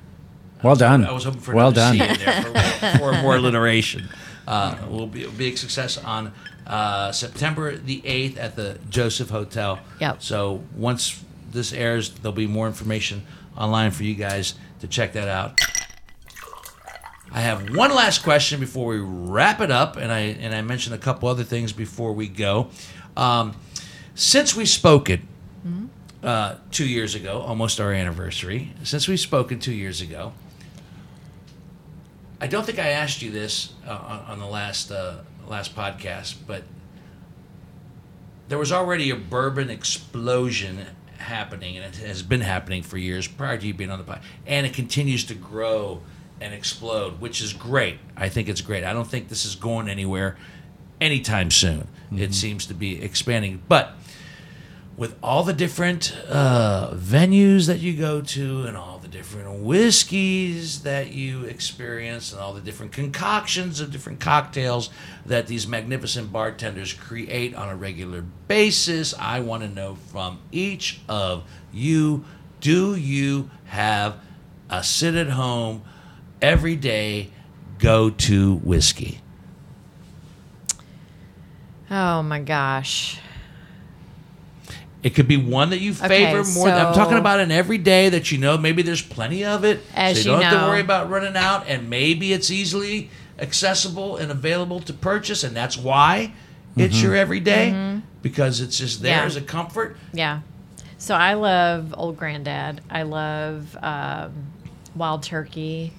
Well 0.62 0.76
done. 0.76 1.04
I 1.04 1.12
was 1.12 1.24
hoping 1.24 1.40
for 1.40 1.54
well 1.54 1.68
another 1.68 1.96
done. 1.98 2.08
C 2.08 2.14
in 2.14 2.26
there 2.26 2.42
for, 2.42 2.98
for 2.98 3.12
more 3.22 3.36
alliteration. 3.36 4.08
Uh, 4.46 4.76
will 4.88 5.06
be 5.06 5.24
a 5.24 5.30
big 5.30 5.56
success 5.58 5.96
on 5.98 6.32
uh, 6.66 7.12
September 7.12 7.76
the 7.76 8.00
8th 8.02 8.38
at 8.38 8.56
the 8.56 8.78
Joseph 8.90 9.30
Hotel. 9.30 9.78
Yep. 10.00 10.22
So 10.22 10.62
once 10.76 11.22
this 11.50 11.72
airs, 11.72 12.10
there'll 12.10 12.32
be 12.32 12.46
more 12.46 12.66
information 12.66 13.24
online 13.56 13.90
for 13.90 14.04
you 14.04 14.14
guys 14.14 14.54
to 14.80 14.88
check 14.88 15.12
that 15.14 15.28
out. 15.28 15.60
I 17.32 17.40
have 17.40 17.74
one 17.74 17.92
last 17.94 18.22
question 18.22 18.60
before 18.60 18.86
we 18.86 18.98
wrap 19.00 19.60
it 19.60 19.70
up, 19.70 19.96
and 19.96 20.12
I 20.12 20.20
and 20.20 20.54
I 20.54 20.62
mentioned 20.62 20.94
a 20.94 20.98
couple 20.98 21.28
other 21.28 21.42
things 21.42 21.72
before 21.72 22.12
we 22.12 22.28
go. 22.28 22.68
Um, 23.16 23.56
since 24.14 24.54
we 24.54 24.64
spoke 24.64 25.10
it 25.10 25.20
uh, 26.22 26.56
two 26.70 26.86
years 26.86 27.14
ago, 27.14 27.40
almost 27.40 27.80
our 27.80 27.92
anniversary. 27.92 28.72
Since 28.82 29.08
we've 29.08 29.20
spoken 29.20 29.58
two 29.58 29.74
years 29.74 30.00
ago, 30.00 30.32
I 32.40 32.46
don't 32.46 32.64
think 32.64 32.78
I 32.78 32.88
asked 32.88 33.22
you 33.22 33.30
this 33.30 33.72
uh, 33.86 33.90
on, 33.90 34.18
on 34.32 34.38
the 34.38 34.46
last 34.46 34.90
uh, 34.90 35.18
last 35.46 35.76
podcast, 35.76 36.36
but 36.46 36.62
there 38.48 38.58
was 38.58 38.72
already 38.72 39.10
a 39.10 39.16
bourbon 39.16 39.70
explosion 39.70 40.86
happening, 41.18 41.76
and 41.76 41.84
it 41.84 41.98
has 42.06 42.22
been 42.22 42.40
happening 42.40 42.82
for 42.82 42.98
years 42.98 43.26
prior 43.26 43.58
to 43.58 43.66
you 43.66 43.74
being 43.74 43.90
on 43.90 43.98
the 43.98 44.04
pod, 44.04 44.20
and 44.46 44.66
it 44.66 44.72
continues 44.72 45.24
to 45.24 45.34
grow 45.34 46.00
and 46.40 46.52
explode, 46.52 47.20
which 47.20 47.40
is 47.40 47.52
great. 47.52 47.98
I 48.16 48.28
think 48.28 48.48
it's 48.48 48.60
great. 48.60 48.84
I 48.84 48.92
don't 48.92 49.06
think 49.06 49.28
this 49.28 49.44
is 49.44 49.54
going 49.54 49.88
anywhere 49.88 50.36
anytime 51.00 51.50
soon. 51.50 51.88
It 52.14 52.34
seems 52.34 52.66
to 52.66 52.74
be 52.74 53.02
expanding, 53.02 53.62
but 53.68 53.94
with 54.96 55.16
all 55.22 55.42
the 55.42 55.52
different 55.52 56.16
uh, 56.28 56.92
venues 56.94 57.66
that 57.66 57.80
you 57.80 57.96
go 57.96 58.20
to 58.20 58.62
and 58.62 58.76
all 58.76 58.98
the 58.98 59.08
different 59.08 59.60
whiskeys 59.60 60.82
that 60.82 61.12
you 61.12 61.44
experience 61.44 62.32
and 62.32 62.40
all 62.40 62.54
the 62.54 62.60
different 62.60 62.92
concoctions 62.92 63.80
of 63.80 63.90
different 63.90 64.20
cocktails 64.20 64.90
that 65.26 65.46
these 65.46 65.66
magnificent 65.66 66.32
bartenders 66.32 66.92
create 66.92 67.54
on 67.54 67.68
a 67.68 67.74
regular 67.74 68.22
basis, 68.46 69.14
I 69.18 69.40
want 69.40 69.62
to 69.62 69.68
know 69.68 69.96
from 69.96 70.38
each 70.52 71.00
of 71.08 71.44
you 71.72 72.24
do 72.60 72.94
you 72.94 73.50
have 73.66 74.16
a 74.70 74.82
sit 74.82 75.14
at 75.14 75.28
home 75.28 75.82
every 76.40 76.76
day 76.76 77.30
go 77.78 78.10
to 78.10 78.54
whiskey? 78.56 79.20
Oh 81.90 82.22
my 82.22 82.40
gosh. 82.40 83.18
It 85.04 85.14
could 85.14 85.28
be 85.28 85.36
one 85.36 85.70
that 85.70 85.80
you 85.80 85.92
Okay, 85.92 86.08
favor 86.32 86.42
more. 86.54 86.68
I'm 86.70 86.94
talking 86.94 87.18
about 87.18 87.38
an 87.38 87.52
everyday 87.52 88.08
that 88.08 88.32
you 88.32 88.38
know 88.38 88.56
maybe 88.58 88.80
there's 88.82 89.02
plenty 89.02 89.44
of 89.44 89.62
it, 89.62 89.80
As 89.94 90.22
so 90.22 90.30
you 90.30 90.36
you 90.36 90.42
don't 90.42 90.50
have 90.50 90.62
to 90.62 90.68
worry 90.70 90.80
about 90.80 91.10
running 91.10 91.36
out, 91.36 91.68
and 91.68 91.88
maybe 91.90 92.32
it's 92.32 92.50
easily 92.50 93.10
accessible 93.38 94.16
and 94.16 94.32
available 94.32 94.80
to 94.80 94.92
purchase, 94.94 95.44
and 95.44 95.54
that's 95.54 95.76
why 95.76 96.32
it's 96.76 97.00
your 97.02 97.14
everyday 97.14 98.00
because 98.22 98.60
it's 98.62 98.78
just 98.78 99.02
there 99.02 99.12
Mm-hmm. 99.18 99.20
Yeah. 99.20 99.26
as 99.26 99.36
a 99.36 99.42
comfort. 99.42 99.96
Yeah. 100.12 100.40
So 100.96 101.14
I 101.14 101.34
love 101.34 101.94
Old 101.96 102.16
Granddad. 102.16 102.80
I 102.88 103.02
love 103.02 103.76
um, 103.82 104.32
Wild 104.96 105.22
Turkey. 105.22 105.92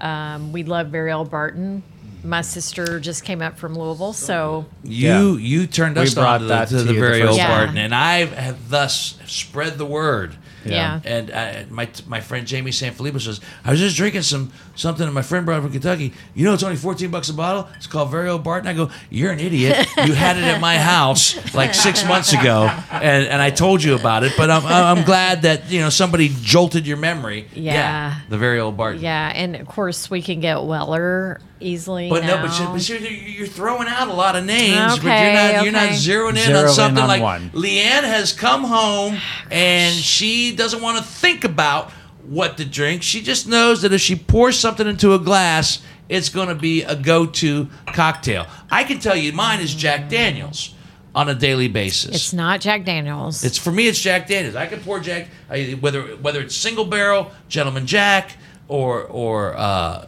Um, 0.00 0.52
we 0.52 0.64
love 0.64 0.88
Very 0.88 1.12
Barton. 1.24 1.82
My 2.28 2.42
sister 2.42 3.00
just 3.00 3.24
came 3.24 3.40
up 3.42 3.58
from 3.58 3.74
Louisville, 3.78 4.12
so 4.12 4.66
You 4.84 5.36
you 5.36 5.66
turned 5.66 5.96
We 5.96 6.02
us 6.02 6.14
brought 6.14 6.34
on 6.36 6.40
to, 6.40 6.46
the, 6.46 6.48
that 6.54 6.68
to 6.68 6.78
to 6.78 6.82
the 6.84 6.92
very 6.94 7.22
old 7.22 7.38
time. 7.38 7.48
Barton, 7.48 7.78
and 7.78 7.94
I 7.94 8.26
have 8.26 8.68
thus 8.68 9.18
spread 9.26 9.78
the 9.78 9.86
word. 9.86 10.36
yeah. 10.64 11.00
And 11.04 11.30
uh, 11.30 11.62
my 11.70 11.88
my 12.06 12.20
friend 12.20 12.46
Jamie 12.46 12.70
Sanfilippo 12.72 13.20
says, 13.20 13.40
I 13.64 13.70
was 13.70 13.80
just 13.80 13.96
drinking 13.96 14.22
some 14.22 14.52
something 14.74 15.06
that 15.06 15.12
my 15.12 15.22
friend 15.22 15.46
brought 15.46 15.62
from 15.62 15.72
Kentucky. 15.72 16.12
You 16.34 16.44
know, 16.44 16.52
it's 16.52 16.62
only 16.62 16.76
14 16.76 17.10
bucks 17.10 17.30
a 17.30 17.34
bottle. 17.34 17.66
It's 17.76 17.86
called 17.86 18.10
Very 18.10 18.28
Old 18.28 18.44
Barton. 18.44 18.68
I 18.68 18.74
go, 18.74 18.90
you're 19.08 19.32
an 19.32 19.40
idiot. 19.40 19.86
You 20.04 20.12
had 20.12 20.36
it 20.36 20.44
at 20.44 20.60
my 20.60 20.76
house 20.94 21.54
like 21.54 21.72
six 21.74 22.04
months 22.06 22.32
ago, 22.34 22.68
and, 22.90 23.26
and 23.26 23.40
I 23.40 23.48
told 23.50 23.82
you 23.82 23.94
about 23.94 24.24
it. 24.24 24.34
But 24.36 24.50
I'm, 24.50 24.66
I'm 24.66 25.04
glad 25.04 25.42
that, 25.42 25.70
you 25.70 25.80
know, 25.80 25.88
somebody 25.88 26.28
jolted 26.42 26.86
your 26.86 26.98
memory. 26.98 27.48
Yeah. 27.54 28.20
the 28.28 28.36
Very 28.36 28.60
Old 28.60 28.76
Barton. 28.76 29.00
Yeah, 29.00 29.32
and 29.34 29.56
of 29.56 29.66
course 29.66 30.10
we 30.10 30.20
can 30.20 30.40
get 30.40 30.62
Weller 30.62 31.40
easily. 31.60 32.08
But 32.08 32.22
now. 32.22 32.36
no, 32.36 32.46
but, 32.46 32.58
you, 32.58 32.66
but 32.66 32.88
you're, 32.88 33.10
you're 33.10 33.46
throwing 33.46 33.88
out 33.88 34.08
a 34.08 34.12
lot 34.12 34.36
of 34.36 34.44
names, 34.44 34.98
but 34.98 35.04
you're 35.04 35.12
Okay, 35.12 35.52
not 35.52 35.64
you're 35.64 35.72
not 35.72 35.88
zeroing 35.90 36.30
in 36.30 36.36
Zero 36.36 36.58
on 36.58 36.64
in 36.66 36.70
something 36.70 37.02
on 37.02 37.08
like 37.08 37.22
one. 37.22 37.50
Leanne 37.50 38.04
has 38.04 38.32
come 38.32 38.64
home 38.64 39.18
and 39.50 39.94
she 39.94 40.54
doesn't 40.54 40.82
want 40.82 40.98
to 40.98 41.04
think 41.04 41.44
about 41.44 41.90
what 42.26 42.56
to 42.58 42.64
drink. 42.64 43.02
She 43.02 43.22
just 43.22 43.48
knows 43.48 43.82
that 43.82 43.92
if 43.92 44.00
she 44.00 44.16
pours 44.16 44.58
something 44.58 44.86
into 44.86 45.14
a 45.14 45.18
glass, 45.18 45.80
it's 46.08 46.28
going 46.28 46.48
to 46.48 46.54
be 46.54 46.82
a 46.82 46.94
go-to 46.94 47.68
cocktail. 47.86 48.46
I 48.70 48.84
can 48.84 48.98
tell 48.98 49.16
you, 49.16 49.32
mine 49.32 49.60
is 49.60 49.74
Jack 49.74 50.02
mm. 50.02 50.10
Daniels 50.10 50.74
on 51.14 51.28
a 51.28 51.34
daily 51.34 51.68
basis. 51.68 52.14
It's 52.14 52.32
not 52.32 52.60
Jack 52.60 52.84
Daniels. 52.84 53.44
It's 53.44 53.58
for 53.58 53.72
me. 53.72 53.88
It's 53.88 54.00
Jack 54.00 54.28
Daniels. 54.28 54.54
I 54.54 54.66
can 54.66 54.80
pour 54.80 55.00
Jack 55.00 55.28
I, 55.50 55.76
whether 55.80 56.02
whether 56.16 56.40
it's 56.40 56.54
single 56.54 56.84
barrel, 56.84 57.30
Gentleman 57.48 57.86
Jack, 57.86 58.36
or 58.68 59.02
or 59.02 59.56
uh, 59.56 60.06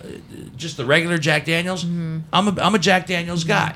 just 0.56 0.76
the 0.76 0.84
regular 0.84 1.18
Jack 1.18 1.44
Daniels. 1.46 1.84
I'm 1.84 2.24
a 2.32 2.54
I'm 2.60 2.74
a 2.74 2.78
Jack 2.78 3.06
Daniels 3.06 3.44
guy. 3.44 3.74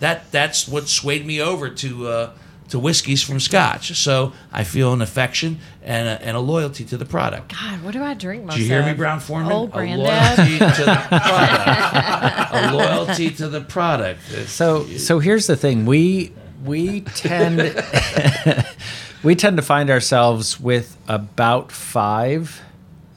That 0.00 0.30
that's 0.32 0.66
what 0.66 0.88
swayed 0.88 1.24
me 1.24 1.40
over 1.40 1.68
to 1.68 2.08
uh, 2.08 2.30
to 2.70 2.78
whiskeys 2.78 3.22
from 3.22 3.38
Scotch. 3.38 3.96
So 3.96 4.32
I 4.50 4.64
feel 4.64 4.92
an 4.92 5.02
affection 5.02 5.58
and 5.84 6.08
a, 6.08 6.22
and 6.26 6.36
a 6.36 6.40
loyalty 6.40 6.84
to 6.86 6.96
the 6.96 7.04
product. 7.04 7.52
God, 7.52 7.82
what 7.84 7.92
do 7.92 8.02
I 8.02 8.14
drink 8.14 8.44
most 8.44 8.56
Do 8.56 8.62
you 8.62 8.68
hear 8.68 8.80
of? 8.80 8.86
me, 8.86 8.94
Brown-Forman? 8.94 9.52
Old 9.52 9.70
a 9.74 9.96
loyalty 9.96 10.58
to 10.58 10.84
the 10.84 11.04
product. 11.08 12.54
a 12.54 12.72
loyalty 12.74 13.30
to 13.30 13.48
the 13.48 13.60
product. 13.60 14.20
It's- 14.32 14.50
So 14.50 14.86
so 14.96 15.18
here's 15.18 15.46
the 15.46 15.56
thing. 15.56 15.84
We 15.86 16.32
we 16.64 17.02
tend 17.02 17.58
we 19.22 19.34
tend 19.34 19.56
to 19.56 19.62
find 19.62 19.90
ourselves 19.90 20.58
with 20.58 20.96
about 21.08 21.70
five 21.70 22.60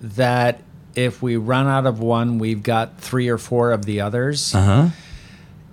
that 0.01 0.61
if 0.95 1.21
we 1.21 1.35
run 1.37 1.67
out 1.67 1.85
of 1.85 1.99
one, 1.99 2.39
we've 2.39 2.63
got 2.63 2.99
three 2.99 3.27
or 3.29 3.37
four 3.37 3.71
of 3.71 3.85
the 3.85 4.01
others. 4.01 4.53
uh-huh. 4.55 4.89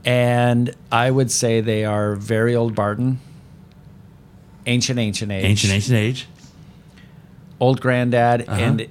And 0.04 0.74
I 0.90 1.10
would 1.10 1.30
say 1.30 1.60
they 1.60 1.84
are 1.84 2.16
very 2.16 2.56
old 2.56 2.74
Barton, 2.74 3.20
ancient, 4.66 4.98
ancient 4.98 5.30
age, 5.32 5.44
Ancient 5.44 5.72
ancient 5.72 5.96
age. 5.96 6.26
old 7.60 7.80
granddad, 7.80 8.42
Uh-huh. 8.48 8.60
and 8.60 8.86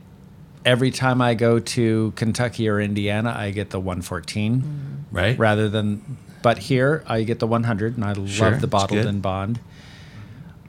every 0.65 0.91
time 0.91 1.21
I 1.21 1.34
go 1.34 1.59
to 1.59 2.13
Kentucky 2.15 2.69
or 2.69 2.79
Indiana, 2.79 3.34
I 3.38 3.51
get 3.51 3.71
the 3.71 3.79
114 3.79 5.05
Right. 5.11 5.38
rather 5.38 5.67
than. 5.69 6.17
But 6.41 6.57
here 6.59 7.03
I 7.07 7.23
get 7.23 7.39
the 7.39 7.47
100, 7.47 7.95
and 7.97 8.05
I 8.05 8.13
love 8.13 8.61
the 8.61 8.67
bottled 8.67 9.01
good. 9.01 9.05
and 9.05 9.21
bond. 9.21 9.59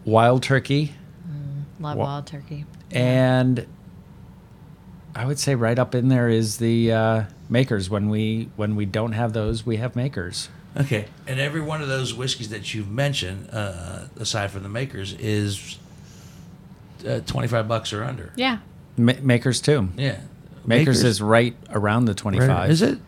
Wild 0.05 0.43
turkey, 0.43 0.93
Love 1.81 1.97
Wha- 1.97 2.05
wild 2.05 2.27
turkey. 2.27 2.65
and 2.91 3.65
I 5.15 5.25
would 5.27 5.39
say 5.39 5.55
right 5.55 5.79
up 5.79 5.95
in 5.95 6.09
there 6.09 6.29
is 6.29 6.57
the 6.59 6.93
uh, 6.93 7.23
makers. 7.49 7.91
When 7.91 8.09
we 8.09 8.49
when 8.57 8.77
we 8.77 8.87
don't 8.87 9.13
have 9.13 9.33
those, 9.33 9.67
we 9.67 9.77
have 9.77 9.95
makers. 9.95 10.49
Okay, 10.77 11.07
and 11.27 11.39
every 11.39 11.61
one 11.61 11.83
of 11.83 11.89
those 11.89 12.15
whiskeys 12.15 12.49
that 12.49 12.73
you've 12.73 12.91
mentioned, 12.91 13.51
uh, 13.53 14.07
aside 14.19 14.51
from 14.51 14.63
the 14.63 14.71
makers, 14.71 15.13
is 15.15 15.79
uh, 17.07 17.21
twenty-five 17.27 17.69
bucks 17.69 17.93
or 17.93 18.05
under. 18.05 18.33
Yeah. 18.37 18.59
Ma- 18.97 19.13
makers 19.21 19.61
too. 19.61 19.91
Yeah, 19.97 20.21
Makers, 20.67 21.03
is 21.03 21.21
right 21.21 21.57
around 21.71 22.05
the 22.05 22.15
25. 22.15 22.71
Is 22.71 22.83
it? 22.83 22.99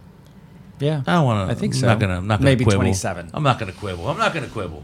Yeah. 0.80 1.02
I 1.06 1.12
don't 1.12 1.24
want 1.24 1.48
to. 1.48 1.52
I 1.52 1.54
think 1.54 1.74
I'm 1.74 1.80
so. 1.80 1.86
Not 1.86 2.00
gonna. 2.00 2.16
I'm 2.16 2.26
not 2.26 2.38
gonna 2.40 2.50
Maybe 2.50 2.64
27. 2.64 3.30
I'm 3.32 3.42
not 3.42 3.58
gonna 3.58 3.72
quibble. 3.72 4.08
I'm 4.08 4.18
not 4.18 4.34
gonna 4.34 4.48
quibble. 4.48 4.82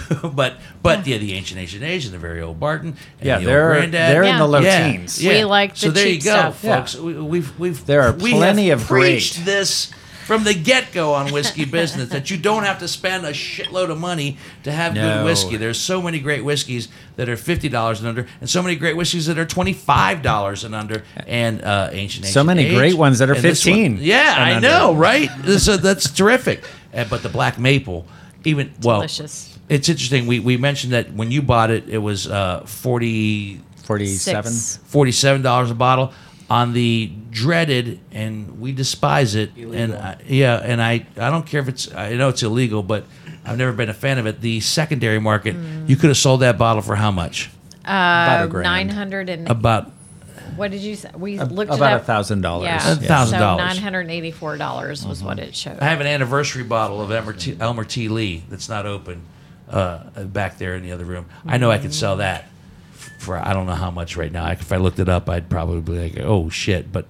but 0.32 0.56
but 0.82 1.06
yeah. 1.06 1.18
the 1.18 1.32
ancient 1.34 1.60
ancient 1.60 1.82
age 1.84 2.04
and 2.04 2.14
the 2.14 2.18
very 2.18 2.40
old 2.40 2.58
Barton. 2.60 2.96
And 3.18 3.26
Yeah, 3.26 3.38
the 3.38 3.46
they're 3.46 3.68
old 3.72 3.76
granddad. 3.78 4.14
they're 4.14 4.22
in 4.22 4.38
the 4.38 4.46
low 4.46 4.60
yeah, 4.60 4.90
teens. 4.92 5.22
Yeah. 5.22 5.32
We 5.32 5.44
like 5.44 5.76
so 5.76 5.88
the 5.88 5.92
there 5.94 6.08
you 6.08 6.16
go, 6.20 6.30
stuff. 6.30 6.64
Yeah. 6.64 6.76
folks. 6.78 6.96
We, 6.96 7.14
we've 7.14 7.58
we've 7.58 7.84
There 7.86 8.02
are 8.02 8.12
plenty 8.12 8.68
have 8.68 8.82
of 8.82 8.88
great- 8.88 9.12
preached 9.14 9.44
this 9.44 9.90
from 10.26 10.44
the 10.44 10.54
get 10.54 10.92
go 10.92 11.14
on 11.14 11.32
whiskey 11.32 11.64
business 11.64 12.10
that 12.10 12.30
you 12.30 12.36
don't 12.38 12.62
have 12.62 12.78
to 12.78 12.86
spend 12.86 13.26
a 13.26 13.32
shitload 13.32 13.90
of 13.90 13.98
money 13.98 14.38
to 14.62 14.70
have 14.70 14.94
good 14.94 15.24
whiskey. 15.24 15.56
There's 15.56 15.80
so 15.80 16.00
many 16.00 16.20
great 16.20 16.44
whiskeys 16.44 16.86
that 17.16 17.28
are 17.28 17.36
fifty 17.36 17.68
dollars 17.68 17.98
and 17.98 18.08
under, 18.08 18.26
and 18.40 18.48
so 18.48 18.62
many 18.62 18.76
great 18.76 18.96
whiskeys 18.96 19.26
that 19.26 19.36
are 19.36 19.44
twenty 19.44 19.72
five 19.72 20.22
dollars 20.22 20.62
and 20.62 20.76
under, 20.76 21.02
and 21.26 21.60
uh, 21.62 21.88
ancient. 21.92 22.24
So 22.26 22.44
many 22.44 22.66
Age. 22.66 22.76
great 22.76 22.94
ones 22.94 23.18
that 23.18 23.30
are 23.30 23.34
And 23.34 23.42
this 23.42 23.66
one- 23.66 23.74
15 23.74 23.98
Yeah, 24.00 24.34
and 24.36 24.44
I 24.44 24.54
under. 24.56 24.68
know, 24.68 24.94
right? 24.94 25.28
so 25.58 25.76
that's 25.76 26.08
terrific. 26.10 26.62
Uh, 26.94 27.04
but 27.10 27.22
the 27.24 27.28
black 27.28 27.58
maple, 27.58 28.06
even 28.44 28.72
well, 28.80 28.98
Delicious. 29.00 29.51
It's 29.72 29.88
interesting. 29.88 30.26
We 30.26 30.38
we 30.40 30.56
mentioned 30.56 30.92
that 30.92 31.12
when 31.12 31.30
you 31.30 31.42
bought 31.42 31.70
it, 31.70 31.88
it 31.88 31.98
was 31.98 32.26
uh, 32.28 32.60
40 32.66 33.60
47. 33.84 34.52
Six. 34.52 34.76
forty-seven 34.84 35.42
dollars 35.42 35.70
a 35.70 35.74
bottle 35.74 36.12
on 36.48 36.72
the 36.72 37.10
dreaded, 37.30 37.98
and 38.12 38.60
we 38.60 38.72
despise 38.72 39.34
it. 39.34 39.56
And 39.56 39.94
I, 39.94 40.18
yeah, 40.26 40.56
and 40.62 40.80
I 40.82 41.06
I 41.16 41.30
don't 41.30 41.46
care 41.46 41.60
if 41.60 41.68
it's 41.68 41.92
I 41.92 42.14
know 42.14 42.28
it's 42.28 42.42
illegal, 42.42 42.82
but 42.82 43.04
I've 43.44 43.58
never 43.58 43.72
been 43.72 43.88
a 43.88 43.94
fan 43.94 44.18
of 44.18 44.26
it. 44.26 44.40
The 44.40 44.60
secondary 44.60 45.18
market, 45.18 45.56
you 45.86 45.96
could 45.96 46.08
have 46.08 46.16
sold 46.16 46.40
that 46.42 46.58
bottle 46.58 46.82
for 46.82 46.94
how 46.94 47.10
much? 47.10 47.50
About 47.82 48.42
Uh, 48.42 48.46
grand. 48.46 48.64
900 48.88 49.28
and 49.28 49.48
About 49.48 49.90
what 50.54 50.70
did 50.70 50.82
you 50.82 50.94
say? 50.94 51.10
We 51.16 51.38
A- 51.38 51.44
looked 51.46 51.72
it 51.72 51.76
about 51.76 52.00
a 52.00 52.04
thousand 52.04 52.42
dollars. 52.42 52.66
Yeah. 52.66 52.92
A 52.92 52.96
thousand 52.96 53.38
So 53.38 53.44
dollars. 53.44 53.78
$984 53.80 55.08
was 55.08 55.22
what 55.24 55.38
it 55.38 55.56
showed. 55.56 55.78
I 55.80 55.86
have 55.86 56.00
an 56.00 56.06
anniversary 56.06 56.62
bottle 56.62 57.00
of 57.00 57.10
Elmer 57.10 57.32
T, 57.32 57.56
Elmer 57.58 57.84
T. 57.84 58.08
Lee 58.08 58.44
that's 58.48 58.68
not 58.68 58.86
open 58.86 59.22
uh, 59.68 60.24
back 60.24 60.58
there 60.58 60.74
in 60.74 60.82
the 60.82 60.92
other 60.92 61.04
room. 61.04 61.26
I 61.46 61.58
know 61.58 61.70
I 61.70 61.78
could 61.78 61.94
sell 61.94 62.16
that 62.16 62.46
for 63.18 63.36
I 63.38 63.52
don't 63.52 63.66
know 63.66 63.74
how 63.74 63.90
much 63.90 64.16
right 64.16 64.32
now. 64.32 64.48
If 64.50 64.72
I 64.72 64.76
looked 64.76 64.98
it 64.98 65.08
up, 65.08 65.28
I'd 65.28 65.48
probably 65.48 65.80
be 65.80 66.10
like, 66.10 66.24
oh 66.24 66.48
shit, 66.50 66.92
but. 66.92 67.06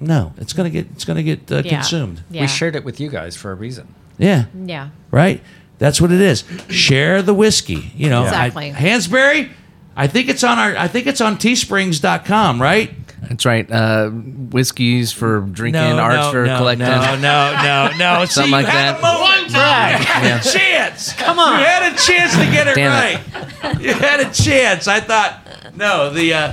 No, 0.00 0.32
it's 0.36 0.52
gonna 0.52 0.70
get 0.70 0.86
it's 0.92 1.04
gonna 1.04 1.24
get 1.24 1.50
uh, 1.50 1.62
Yeah. 1.64 1.70
consumed. 1.80 2.22
Yeah. 2.30 2.42
We 2.42 2.46
shared 2.46 2.76
it 2.76 2.84
with 2.84 3.00
you 3.00 3.08
guys 3.10 3.34
for 3.34 3.50
a 3.50 3.54
reason. 3.56 3.92
Yeah, 4.16 4.44
Yeah. 4.64 4.90
right? 5.10 5.42
That's 5.78 6.00
what 6.00 6.12
it 6.12 6.20
is. 6.20 6.44
Share 6.70 7.20
the 7.20 7.34
whiskey. 7.34 7.90
You 7.96 8.08
know, 8.08 8.22
I- 8.22 8.26
Exactly. 8.46 8.70
Hansberry, 8.70 9.50
I 9.96 10.06
think 10.06 10.28
it's 10.28 10.44
on 10.44 10.56
our 10.56 10.76
I 10.76 10.86
think 10.86 11.08
it's 11.08 11.20
on 11.20 11.36
teesprings.com, 11.36 12.62
right? 12.62 12.94
That's 13.22 13.44
right. 13.44 13.70
Uh, 13.70 14.10
whiskeys 14.10 15.12
for 15.12 15.40
drinking, 15.40 15.80
arts 15.82 16.30
for 16.30 16.46
no, 16.46 16.58
collecting. 16.58 16.86
No, 16.86 17.16
no, 17.16 17.56
no, 17.62 17.96
no. 17.98 18.24
See, 18.26 18.32
Something 18.34 18.50
you 18.50 18.56
like 18.56 18.66
had 18.66 18.94
that. 18.94 18.98
a 18.98 19.02
moment. 19.02 19.48
You 19.50 19.56
had 19.56 20.40
a 20.40 20.50
chance. 20.50 21.12
Come 21.14 21.38
on. 21.38 21.58
You 21.58 21.64
had 21.66 21.92
a 21.92 21.96
chance 21.96 22.32
to 22.32 22.44
get 22.52 22.68
it 22.68 22.74
Damn 22.76 22.90
right. 22.92 23.80
You 23.80 23.92
had 23.92 24.20
a 24.20 24.32
chance. 24.32 24.86
I 24.86 25.00
thought, 25.00 25.40
no, 25.76 26.10
the 26.10 26.32
uh, 26.32 26.52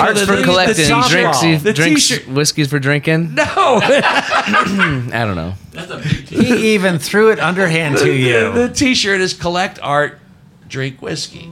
Arts 0.00 0.20
the, 0.20 0.26
for 0.26 0.36
the- 0.36 0.42
collecting, 0.42 0.76
the 0.88 0.94
t-shirt- 1.02 1.10
drinks, 1.10 1.62
the 1.62 1.72
drinks, 1.72 2.08
t-shirt. 2.08 2.28
whiskeys 2.28 2.68
for 2.68 2.78
drinking. 2.78 3.34
No, 3.34 3.44
I 3.46 5.08
don't 5.12 5.36
know. 5.36 5.54
He 6.28 6.74
even 6.74 6.98
threw 6.98 7.30
it 7.30 7.38
underhand 7.40 7.96
to 7.98 8.12
you. 8.12 8.52
the 8.52 8.62
you. 8.62 8.68
T-shirt 8.74 9.20
is 9.20 9.32
collect 9.32 9.78
art, 9.80 10.18
drink 10.68 11.00
whiskey, 11.00 11.48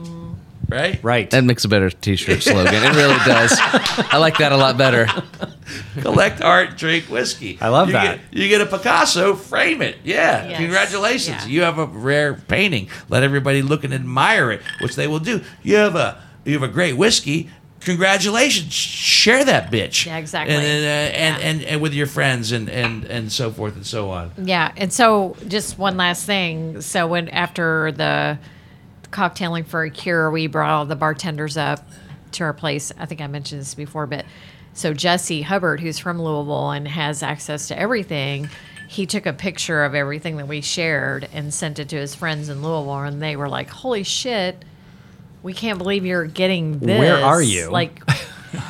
right? 0.69 1.03
Right. 1.03 1.29
That 1.31 1.43
makes 1.43 1.65
a 1.65 1.67
better 1.67 1.89
T-shirt 1.89 2.41
slogan. 2.43 2.73
It 2.75 2.95
really 2.95 3.17
does. 3.25 3.51
I 3.59 4.17
like 4.17 4.37
that 4.37 4.51
a 4.51 4.57
lot 4.57 4.77
better. 4.77 5.07
collect 6.01 6.41
art, 6.41 6.77
drink 6.77 7.05
whiskey. 7.05 7.57
I 7.61 7.69
love 7.69 7.87
You 7.87 7.93
that. 7.93 8.19
Get, 8.31 8.39
you 8.41 8.47
get 8.49 8.61
a 8.61 8.65
Picasso, 8.65 9.35
frame 9.35 9.81
it. 9.81 9.97
Yeah, 10.03 10.47
Yes. 10.47 10.57
congratulations. 10.59 11.45
Yeah. 11.45 11.51
You 11.51 11.61
have 11.63 11.77
a 11.77 11.85
rare 11.85 12.33
painting. 12.35 12.89
Let 13.09 13.23
everybody 13.23 13.61
look 13.61 13.83
and 13.83 13.93
admire 13.93 14.51
it, 14.51 14.61
which 14.81 14.95
they 14.95 15.07
will 15.07 15.19
do. 15.19 15.41
You 15.63 15.75
have 15.77 15.95
a 15.95 16.21
you 16.45 16.53
have 16.53 16.63
a 16.63 16.71
great 16.71 16.93
whiskey. 16.97 17.49
Congratulations. 17.81 18.73
Share 18.73 19.43
that 19.45 19.71
bitch. 19.71 20.05
Yeah, 20.05 20.17
exactly. 20.17 20.53
And 20.55 20.63
then, 20.63 20.83
uh, 20.83 21.15
and, 21.15 21.41
and 21.43 21.63
and 21.63 21.81
with 21.81 21.93
your 21.93 22.07
friends 22.07 22.51
and 22.51 22.69
and 22.69 23.05
and 23.05 23.31
so 23.31 23.51
forth 23.51 23.75
and 23.75 23.85
so 23.85 24.09
on. 24.09 24.31
Yeah, 24.37 24.71
and 24.77 24.91
so 24.91 25.35
just 25.47 25.77
one 25.77 25.95
last 25.97 26.25
thing. 26.25 26.81
So 26.81 27.07
when 27.07 27.29
after 27.29 27.91
the 27.93 28.37
cocktailing 29.11 29.65
for 29.65 29.83
a 29.83 29.89
cure, 29.89 30.29
we 30.31 30.47
brought 30.47 30.69
all 30.69 30.85
the 30.85 30.95
bartenders 30.95 31.57
up 31.57 31.87
to 32.33 32.43
our 32.43 32.53
place. 32.53 32.91
I 32.97 33.05
think 33.05 33.21
I 33.21 33.27
mentioned 33.27 33.61
this 33.61 33.75
before, 33.75 34.07
but 34.07 34.25
so 34.73 34.93
Jesse 34.93 35.41
Hubbard, 35.41 35.79
who's 35.79 35.99
from 35.99 36.21
Louisville 36.21 36.71
and 36.71 36.87
has 36.87 37.23
access 37.23 37.67
to 37.69 37.77
everything, 37.77 38.49
he 38.87 39.05
took 39.05 39.25
a 39.25 39.33
picture 39.33 39.83
of 39.83 39.93
everything 39.93 40.37
that 40.37 40.47
we 40.47 40.61
shared 40.61 41.27
and 41.33 41.53
sent 41.53 41.79
it 41.79 41.89
to 41.89 41.95
his 41.95 42.15
friends 42.15 42.49
in 42.49 42.63
Louisville, 42.63 43.01
and 43.01 43.21
they 43.21 43.35
were 43.35 43.49
like, 43.49 43.69
"Holy 43.69 44.03
shit!" 44.03 44.63
We 45.41 45.53
can't 45.53 45.77
believe 45.77 46.05
you're 46.05 46.25
getting 46.25 46.79
this. 46.79 46.99
Where 46.99 47.23
are 47.23 47.41
you? 47.41 47.69
Like, 47.69 48.01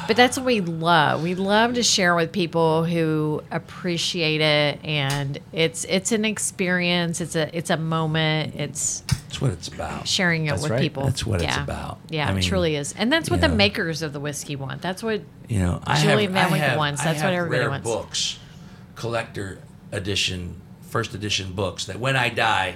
but 0.07 0.15
that's 0.15 0.37
what 0.37 0.45
we 0.45 0.61
love. 0.61 1.23
We 1.23 1.35
love 1.35 1.75
to 1.75 1.83
share 1.83 2.15
with 2.15 2.31
people 2.31 2.83
who 2.83 3.43
appreciate 3.51 4.41
it, 4.41 4.79
and 4.83 5.39
it's 5.53 5.85
it's 5.85 6.11
an 6.11 6.25
experience. 6.25 7.21
It's 7.21 7.35
a 7.35 7.55
it's 7.57 7.69
a 7.69 7.77
moment. 7.77 8.55
It's 8.55 9.01
That's 9.01 9.39
what 9.41 9.51
it's 9.51 9.67
about. 9.67 10.07
sharing 10.07 10.47
it 10.47 10.51
That's 10.51 10.63
with 10.63 10.71
right. 10.71 10.81
people. 10.81 11.03
That's 11.05 11.25
what 11.25 11.41
it's 11.41 11.55
about. 11.57 11.99
Yeah, 12.09 12.27
I 12.27 12.31
mean, 12.31 12.39
it 12.39 12.43
truly 12.47 12.75
is, 12.75 12.93
and 12.97 13.11
that's 13.11 13.29
what 13.29 13.41
the 13.41 13.47
know. 13.47 13.55
makers 13.55 14.01
of 14.01 14.13
the 14.13 14.19
whiskey 14.19 14.55
want. 14.55 14.81
That's 14.81 15.01
what 15.03 15.21
You 15.47 15.59
know, 15.59 15.81
I 15.85 16.01
Julie 16.01 16.23
have, 16.23 16.33
Van 16.33 16.45
I 16.47 16.51
Winkle 16.51 16.69
have, 16.69 16.77
wants. 16.77 17.03
That's 17.03 17.23
what 17.23 17.33
everybody 17.33 17.59
rare 17.61 17.69
wants. 17.69 17.89
books, 17.89 18.39
collector 18.95 19.59
edition, 19.91 20.59
first 20.89 21.13
edition 21.13 21.53
books 21.53 21.85
that 21.85 21.99
when 21.99 22.15
I 22.15 22.29
die, 22.29 22.75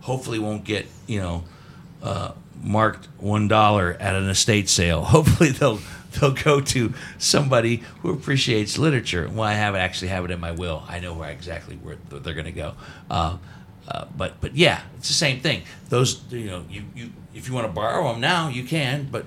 hopefully 0.00 0.38
won't 0.38 0.64
get 0.64 0.86
you 1.06 1.20
know 1.20 1.44
uh, 2.02 2.32
marked 2.62 3.08
one 3.18 3.48
dollar 3.48 3.96
at 3.98 4.14
an 4.14 4.28
estate 4.28 4.68
sale. 4.68 5.02
Hopefully 5.04 5.50
they'll 5.50 5.80
they'll 6.20 6.30
go 6.32 6.60
to 6.60 6.92
somebody 7.18 7.82
who 8.02 8.10
appreciates 8.12 8.78
literature. 8.78 9.28
Well, 9.32 9.42
I 9.44 9.54
have 9.54 9.74
it 9.74 9.78
actually 9.78 10.08
have 10.08 10.24
it 10.24 10.30
in 10.30 10.40
my 10.40 10.52
will. 10.52 10.82
I 10.88 11.00
know 11.00 11.14
where 11.14 11.30
exactly 11.30 11.76
where 11.76 11.96
they're 12.10 12.34
going 12.34 12.46
to 12.46 12.52
go. 12.52 12.74
Uh, 13.10 13.38
uh, 13.88 14.04
but 14.16 14.40
but 14.40 14.56
yeah, 14.56 14.80
it's 14.96 15.08
the 15.08 15.14
same 15.14 15.40
thing. 15.40 15.62
Those 15.88 16.22
you 16.30 16.46
know 16.46 16.64
you, 16.70 16.82
you 16.94 17.10
if 17.34 17.48
you 17.48 17.54
want 17.54 17.66
to 17.66 17.72
borrow 17.72 18.12
them 18.12 18.20
now 18.20 18.48
you 18.48 18.64
can, 18.64 19.08
but 19.10 19.26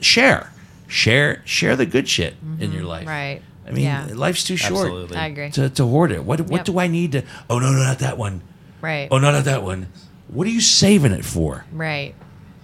share 0.00 0.52
share 0.88 1.42
share 1.44 1.76
the 1.76 1.86
good 1.86 2.08
shit 2.08 2.34
in 2.58 2.72
your 2.72 2.84
life. 2.84 3.02
Mm-hmm. 3.02 3.08
Right. 3.10 3.42
I 3.66 3.72
mean, 3.72 3.84
Yeah. 3.84 4.08
life's 4.14 4.42
too 4.42 4.56
short 4.56 4.86
Absolutely. 4.86 5.16
I 5.16 5.26
agree. 5.26 5.50
to, 5.50 5.68
to 5.70 5.84
hoard 5.86 6.12
it. 6.12 6.24
What 6.24 6.40
what 6.42 6.58
Yep. 6.60 6.64
do 6.64 6.78
I 6.78 6.86
need 6.86 7.12
to? 7.12 7.22
Oh 7.48 7.58
no, 7.58 7.70
no, 7.70 7.78
not 7.78 7.98
that 8.00 8.16
one. 8.18 8.40
Right. 8.80 9.08
Oh 9.10 9.18
no, 9.18 9.30
not 9.30 9.44
that 9.44 9.62
one. 9.62 9.88
What 10.28 10.46
are 10.46 10.50
you 10.50 10.60
saving 10.60 11.12
it 11.12 11.24
for? 11.24 11.64
Right. 11.72 12.14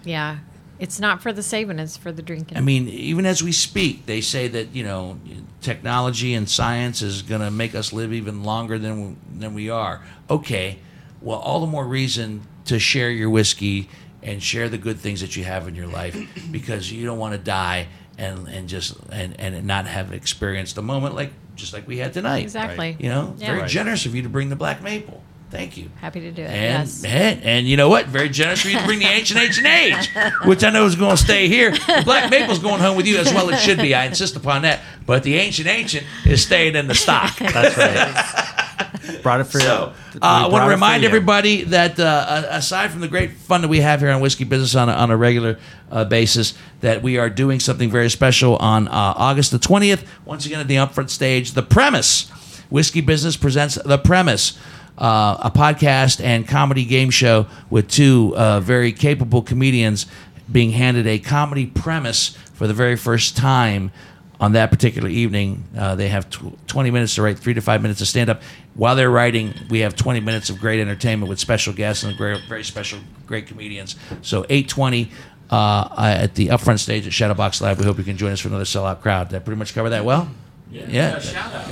Yeah. 0.05 0.39
It's 0.79 1.01
not 1.01 1.23
for 1.23 1.33
the 1.33 1.43
saving, 1.43 1.79
it's 1.79 1.97
for 1.97 2.13
the 2.13 2.23
drinking. 2.23 2.59
I 2.59 2.61
mean, 2.61 2.89
even 2.89 3.25
as 3.27 3.43
we 3.43 3.53
speak, 3.53 4.07
they 4.07 4.21
say 4.21 4.49
that 4.49 4.75
you 4.75 4.85
know 4.85 5.19
technology 5.63 6.35
and 6.35 6.49
science 6.49 7.03
is 7.03 7.23
going 7.23 7.41
to 7.41 7.51
make 7.51 7.75
us 7.75 7.93
live 7.93 8.13
even 8.13 8.43
longer 8.43 8.79
than 8.79 9.17
than 9.39 9.55
we 9.55 9.71
are. 9.71 10.03
Okay, 10.29 10.79
well, 11.21 11.39
all 11.39 11.61
the 11.61 11.67
more 11.67 11.87
reason 11.87 12.43
to 12.67 12.79
share 12.79 13.11
your 13.11 13.31
whiskey 13.31 13.89
and 14.23 14.43
share 14.43 14.69
the 14.69 14.79
good 14.79 14.99
things 14.99 15.21
that 15.21 15.37
you 15.37 15.45
have 15.45 15.69
in 15.69 15.75
your 15.75 15.87
life 15.87 16.17
because 16.51 16.91
you 16.93 17.07
don't 17.07 17.19
want 17.19 17.33
to 17.33 17.39
die 17.39 17.87
and 18.19 18.47
and 18.49 18.69
just 18.69 18.97
and 19.11 19.39
and 19.41 19.65
not 19.67 19.87
have 19.87 20.13
experienced 20.13 20.77
a 20.79 20.83
moment 20.83 21.15
like 21.15 21.33
just 21.55 21.73
like 21.73 21.87
we 21.89 21.97
had 21.99 22.13
tonight. 22.13 22.43
exactly. 22.43 22.97
You 23.01 23.09
know, 23.09 23.35
Yeah. 23.39 23.47
very 23.47 23.61
Right. 23.61 23.71
generous 23.71 24.05
of 24.05 24.15
you 24.15 24.23
to 24.23 24.29
bring 24.29 24.51
the 24.51 24.57
black 24.57 24.83
maple. 24.83 25.23
Thank 25.51 25.77
you. 25.77 25.91
Happy 26.01 26.21
to 26.21 26.33
do 26.33 26.43
it. 26.43 26.51
And, 26.51 26.89
yes. 26.89 27.05
and 27.05 27.43
and 27.43 27.67
you 27.69 27.77
know 27.77 27.89
what? 27.89 28.07
Very 28.07 28.29
generous 28.29 28.63
for 28.63 28.69
you 28.69 28.79
to 28.79 28.85
bring 28.85 28.99
the 28.99 29.07
ancient 29.07 29.41
H 29.41 29.59
and 29.59 29.67
H, 29.67 30.09
which 30.45 30.65
I 30.65 30.71
know 30.71 30.87
is 30.87 30.97
going 30.97 31.17
to 31.17 31.23
stay 31.23 31.47
here. 31.47 31.71
The 31.71 32.03
Black 32.05 32.31
Maple's 32.31 32.59
going 32.59 32.81
home 32.81 32.97
with 32.97 33.07
you 33.07 33.19
as 33.19 33.33
well. 33.33 33.49
It 33.51 33.59
should 33.59 33.79
be. 33.79 33.95
I 33.95 34.07
insist 34.07 34.35
upon 34.35 34.63
that. 34.63 34.81
But 35.07 35.23
the 35.23 35.37
ancient 35.37 35.69
ancient 35.69 36.05
is 36.25 36.43
staying 36.43 36.75
in 36.75 36.89
the 36.89 36.95
stock. 36.95 37.37
That's 37.39 37.77
right. 37.77 39.23
Brought 39.23 39.41
it 39.41 39.45
for 39.45 39.61
So 39.61 39.93
we 40.15 40.21
uh, 40.21 40.47
I 40.47 40.49
want 40.49 40.65
to 40.65 40.71
remind 40.71 41.05
everybody 41.05 41.63
that 41.65 42.01
uh, 42.01 42.47
aside 42.49 42.91
from 42.91 43.01
the 43.01 43.09
great 43.09 43.33
fun 43.33 43.63
that 43.63 43.69
we 43.69 43.81
have 43.81 44.01
here 44.01 44.11
on 44.11 44.21
Whiskey 44.21 44.45
Business 44.45 44.75
on 44.75 44.89
a, 44.89 44.93
on 44.93 45.13
a 45.13 45.17
regular 45.17 45.59
uh, 45.93 46.05
basis, 46.05 46.55
that 46.81 47.03
we 47.03 47.19
are 47.19 47.31
doing 47.31 47.61
something 47.61 47.89
very 47.89 48.11
special 48.11 48.57
on 48.57 48.89
uh, 48.89 48.91
August 49.17 49.53
the 49.53 49.59
20th. 49.59 50.05
Once 50.25 50.45
again 50.45 50.59
at 50.59 50.67
the 50.67 50.77
upfront 50.77 51.11
stage, 51.11 51.53
The 51.53 51.63
Premise. 51.63 52.31
Whiskey 52.69 53.01
Business 53.01 53.37
presents 53.37 53.77
The 53.77 53.99
Premise. 53.99 54.59
Uh, 54.99 55.37
a 55.43 55.51
podcast 55.51 56.25
and 56.25 56.49
comedy 56.49 56.85
game 56.85 57.11
show 57.11 57.47
with 57.69 57.87
two 57.89 58.35
uh, 58.37 58.61
very 58.61 58.93
capable 58.93 59.43
comedians 59.43 60.07
being 60.51 60.71
handed 60.71 61.07
a 61.07 61.19
comedy 61.19 61.67
premise 61.67 62.37
for 62.55 62.67
the 62.67 62.73
very 62.75 62.97
first 62.97 63.37
time 63.37 63.91
on 64.41 64.53
that 64.53 64.71
particular 64.71 65.09
evening. 65.09 65.65
Uh, 65.77 65.95
they 65.95 66.09
have 66.09 66.29
tw- 66.31 66.57
20 66.67 66.91
minutes 66.91 67.15
to 67.15 67.23
write, 67.23 67.39
three 67.39 67.55
to 67.55 67.61
five 67.61 67.83
minutes 67.83 68.01
to 68.01 68.07
stand 68.07 68.31
up. 68.31 68.43
While 68.75 68.97
they're 68.97 69.11
writing, 69.11 69.55
we 69.71 69.81
have 69.81 69.97
20 69.97 70.21
minutes 70.21 70.51
of 70.51 70.61
great 70.61 70.81
entertainment 70.81 71.29
with 71.29 71.39
special 71.39 71.73
guests 71.73 72.05
and 72.05 72.17
great, 72.17 72.43
very 72.49 72.65
special, 72.65 72.99
great 73.27 73.47
comedians. 73.47 73.97
So 74.23 74.45
820 74.49 75.11
uh, 75.51 75.89
at 75.99 76.35
the 76.35 76.49
upfront 76.49 76.81
stage 76.81 77.07
at 77.07 77.13
Shadowbox 77.13 77.61
Live. 77.61 77.79
We 77.79 77.85
hope 77.85 77.99
you 77.99 78.05
can 78.05 78.17
join 78.17 78.33
us 78.33 78.41
for 78.41 78.49
another 78.49 78.65
sellout 78.65 79.01
crowd. 79.01 79.29
Did 79.29 79.45
pretty 79.45 79.59
much 79.59 79.75
cover 79.75 79.91
that 79.91 80.05
well? 80.05 80.29
Yeah. 80.71 81.21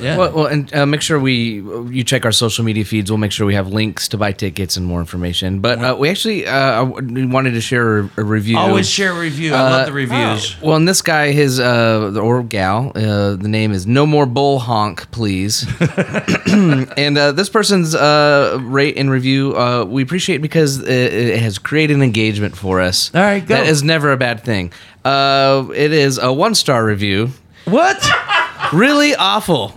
Yeah. 0.00 0.16
Well, 0.16 0.32
well 0.32 0.46
and 0.46 0.72
uh, 0.74 0.86
make 0.86 1.02
sure 1.02 1.18
we 1.18 1.62
you 1.90 2.04
check 2.04 2.24
our 2.24 2.32
social 2.32 2.64
media 2.64 2.84
feeds. 2.84 3.10
We'll 3.10 3.18
make 3.18 3.32
sure 3.32 3.46
we 3.46 3.54
have 3.54 3.68
links 3.68 4.08
to 4.08 4.18
buy 4.18 4.32
tickets 4.32 4.76
and 4.76 4.86
more 4.86 5.00
information. 5.00 5.60
But 5.60 5.78
uh, 5.82 5.96
we 5.98 6.08
actually 6.08 6.46
uh, 6.46 6.84
we 6.84 7.26
wanted 7.26 7.52
to 7.52 7.60
share 7.60 8.00
a, 8.00 8.10
a 8.18 8.24
review. 8.24 8.56
Always 8.56 8.88
share 8.88 9.12
a 9.12 9.18
review. 9.18 9.54
I 9.54 9.62
love 9.62 9.86
the 9.86 9.92
reviews. 9.92 10.60
Well, 10.60 10.76
and 10.76 10.86
this 10.86 11.02
guy, 11.02 11.32
his 11.32 11.58
uh, 11.58 12.12
or 12.20 12.42
gal, 12.42 12.92
uh, 12.94 13.34
the 13.36 13.48
name 13.48 13.72
is 13.72 13.86
No 13.86 14.06
More 14.06 14.26
Bull 14.26 14.60
Honk, 14.60 15.10
please. 15.10 15.66
and 16.46 17.18
uh, 17.18 17.32
this 17.32 17.48
person's 17.48 17.94
uh, 17.94 18.58
rate 18.62 18.96
and 18.96 19.10
review, 19.10 19.56
uh, 19.56 19.84
we 19.84 20.02
appreciate 20.02 20.38
because 20.38 20.80
it, 20.80 20.88
it 20.88 21.42
has 21.42 21.58
created 21.58 21.96
an 21.96 22.02
engagement 22.02 22.56
for 22.56 22.80
us. 22.80 23.12
All 23.14 23.20
right, 23.20 23.44
go. 23.44 23.56
That 23.56 23.66
is 23.66 23.82
never 23.82 24.12
a 24.12 24.16
bad 24.16 24.44
thing. 24.44 24.72
Uh, 25.04 25.68
it 25.74 25.92
is 25.92 26.18
a 26.18 26.32
one 26.32 26.54
star 26.54 26.84
review. 26.84 27.30
What? 27.64 27.98
Really 28.72 29.14
awful. 29.14 29.68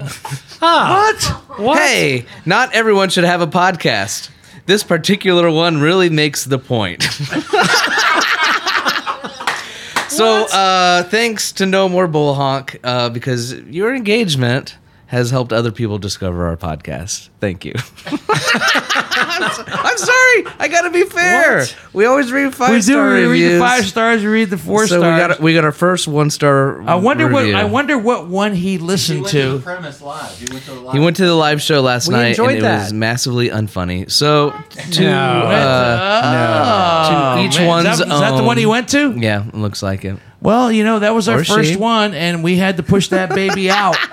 What? 0.59 1.77
Hey, 1.77 2.25
not 2.45 2.73
everyone 2.73 3.09
should 3.09 3.25
have 3.25 3.41
a 3.41 3.47
podcast. 3.47 4.29
This 4.65 4.83
particular 4.83 5.49
one 5.51 5.79
really 5.79 6.09
makes 6.09 6.45
the 6.45 6.59
point. 6.59 7.03
so, 10.09 10.45
uh, 10.51 11.03
thanks 11.03 11.51
to 11.53 11.65
No 11.65 11.87
More 11.87 12.07
Bull 12.07 12.33
Honk, 12.33 12.77
uh, 12.83 13.09
because 13.09 13.53
your 13.53 13.95
engagement 13.95 14.77
has 15.07 15.31
helped 15.31 15.53
other 15.53 15.71
people 15.71 15.97
discover 15.97 16.47
our 16.47 16.57
podcast. 16.57 17.29
Thank 17.39 17.63
you. 17.65 17.73
I'm, 18.05 18.17
so- 19.51 19.63
I'm 19.67 19.97
sorry. 19.97 20.45
I 20.59 20.67
gotta 20.69 20.89
be 20.91 21.03
fair. 21.05 21.59
What? 21.59 21.77
We 21.93 22.05
always 22.05 22.31
read 22.31 22.53
five 22.53 22.69
We 22.71 22.75
do. 22.77 22.81
star 22.81 23.13
We 23.13 23.23
reviews. 23.25 23.51
read 23.51 23.55
the 23.55 23.59
five 23.59 23.85
stars. 23.85 24.21
We 24.21 24.27
read 24.27 24.49
the 24.49 24.57
four 24.57 24.85
so 24.87 24.99
stars. 24.99 25.13
we 25.29 25.33
got 25.35 25.39
we 25.41 25.53
got 25.53 25.63
our 25.63 25.71
first 25.71 26.07
one 26.07 26.29
star. 26.29 26.81
I 26.81 26.95
wonder 26.95 27.27
what. 27.29 27.45
I 27.45 27.63
wonder 27.65 27.97
what 27.97 28.27
one 28.27 28.53
he 28.53 28.77
listened 28.77 29.27
to. 29.27 29.59
premise 29.59 30.01
live. 30.01 30.41
You 30.41 30.47
went 30.53 30.65
to 30.65 30.71
the 30.71 30.79
live. 30.81 30.93
He 30.93 30.99
went 30.99 31.15
to 31.17 31.25
the 31.25 31.33
live 31.35 31.61
show 31.61 31.81
last 31.81 32.07
We 32.09 32.13
night 32.15 32.27
enjoyed 32.29 32.55
and 32.57 32.65
it 32.65 32.69
was 32.69 32.93
massively 32.93 33.49
unfunny. 33.49 34.11
So 34.11 34.51
to 34.91 35.01
No. 35.01 35.43
uh, 35.47 37.35
Oh, 37.37 37.41
to 37.41 37.47
each 37.47 37.57
man. 37.57 37.67
one's 37.67 37.87
is 37.87 37.99
that, 37.99 38.07
is 38.13 38.19
that 38.19 38.35
the 38.37 38.43
one 38.43 38.57
he 38.57 38.65
went 38.65 38.89
to? 38.89 39.11
yeah, 39.17 39.47
it 39.47 39.55
looks 39.55 39.81
like 39.81 40.03
it. 40.05 40.17
Well, 40.41 40.71
you 40.71 40.83
know 40.83 40.99
that 40.99 41.15
was 41.15 41.27
our 41.29 41.39
Or 41.39 41.43
first 41.45 41.71
she. 41.71 41.75
one, 41.77 42.13
and 42.13 42.43
we 42.43 42.57
had 42.57 42.77
to 42.77 42.83
push 42.83 43.07
that 43.09 43.29
baby 43.29 43.69
out. 43.71 43.95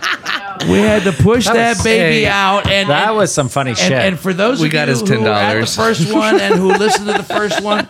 we 0.69 0.79
had 0.79 1.03
to 1.05 1.13
push 1.13 1.47
that, 1.47 1.77
That 1.77 1.85
baby 1.85 2.23
hey, 2.23 2.27
out, 2.27 2.69
and 2.71 2.89
That 2.91 3.09
and- 3.09 3.17
was 3.17 3.33
some 3.35 3.49
funny 3.49 3.71
and, 3.71 3.79
shit. 3.79 3.93
and 3.93 4.19
for 4.19 4.33
those 4.33 4.61
We 4.61 4.67
of 4.69 4.73
got 4.73 4.89
you 4.89 4.93
his 4.95 5.01
who 5.09 5.21
were 5.23 5.29
at 5.29 5.55
the 5.55 5.61
$10. 5.67 5.77
first 5.77 6.13
one 6.13 6.41
and 6.41 6.55
who 6.55 6.69
listened 6.75 7.07
to 7.07 7.13
the 7.15 7.23
first 7.23 7.61
one, 7.63 7.87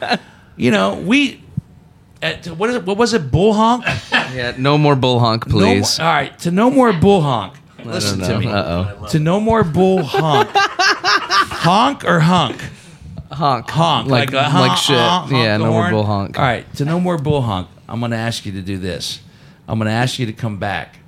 you 0.57 0.71
know 0.71 0.95
we. 0.95 1.41
At, 2.23 2.47
what 2.47 2.71
is 2.71 2.77
it? 2.77 2.87
What 2.87 2.97
was 2.97 3.13
it? 3.13 3.31
Bull 3.31 3.53
honk. 3.53 3.85
Yeah, 4.13 4.55
no 4.57 4.79
more 4.79 4.97
bull 4.97 5.19
honk, 5.21 5.47
please. 5.49 5.99
more- 5.99 6.09
all 6.09 6.15
right, 6.15 6.39
to 6.41 6.51
no 6.51 6.71
more 6.71 6.93
bull 6.93 7.21
honk. 7.21 7.55
Listen 7.85 8.19
to 8.21 8.39
me. 8.39 8.47
Uh 8.47 8.87
oh. 9.03 9.07
To 9.09 9.19
no 9.19 9.41
more 9.41 9.63
bull 9.63 10.03
honk. 10.03 10.49
honk 10.55 12.05
or 12.05 12.21
hunk? 12.21 12.63
Honk. 13.31 13.69
honk 13.71 14.09
Like, 14.09 14.33
like, 14.33 14.53
a 14.53 14.59
like 14.59 14.79
shit. 14.79 14.97
honk, 14.97 15.31
honk 15.31 15.45
yeah, 15.45 15.59
the 15.59 15.65
no 15.65 15.71
more 15.73 15.91
bull 15.91 16.05
honk. 16.05 16.39
All 16.39 16.45
right, 16.45 16.73
to 16.77 16.85
no 16.85 16.99
more 17.01 17.19
bull 17.19 17.43
honk. 17.43 17.69
I'm 17.89 17.99
going 18.01 18.13
to 18.13 18.17
ask 18.17 18.47
you 18.47 18.53
to 18.53 18.63
do 18.63 18.79
this. 18.79 19.21
I'm 19.69 19.79
going 19.79 19.87
to 19.87 19.93
ask 19.93 20.19
you 20.19 20.27
to 20.27 20.33
come 20.33 20.57
back 20.59 20.99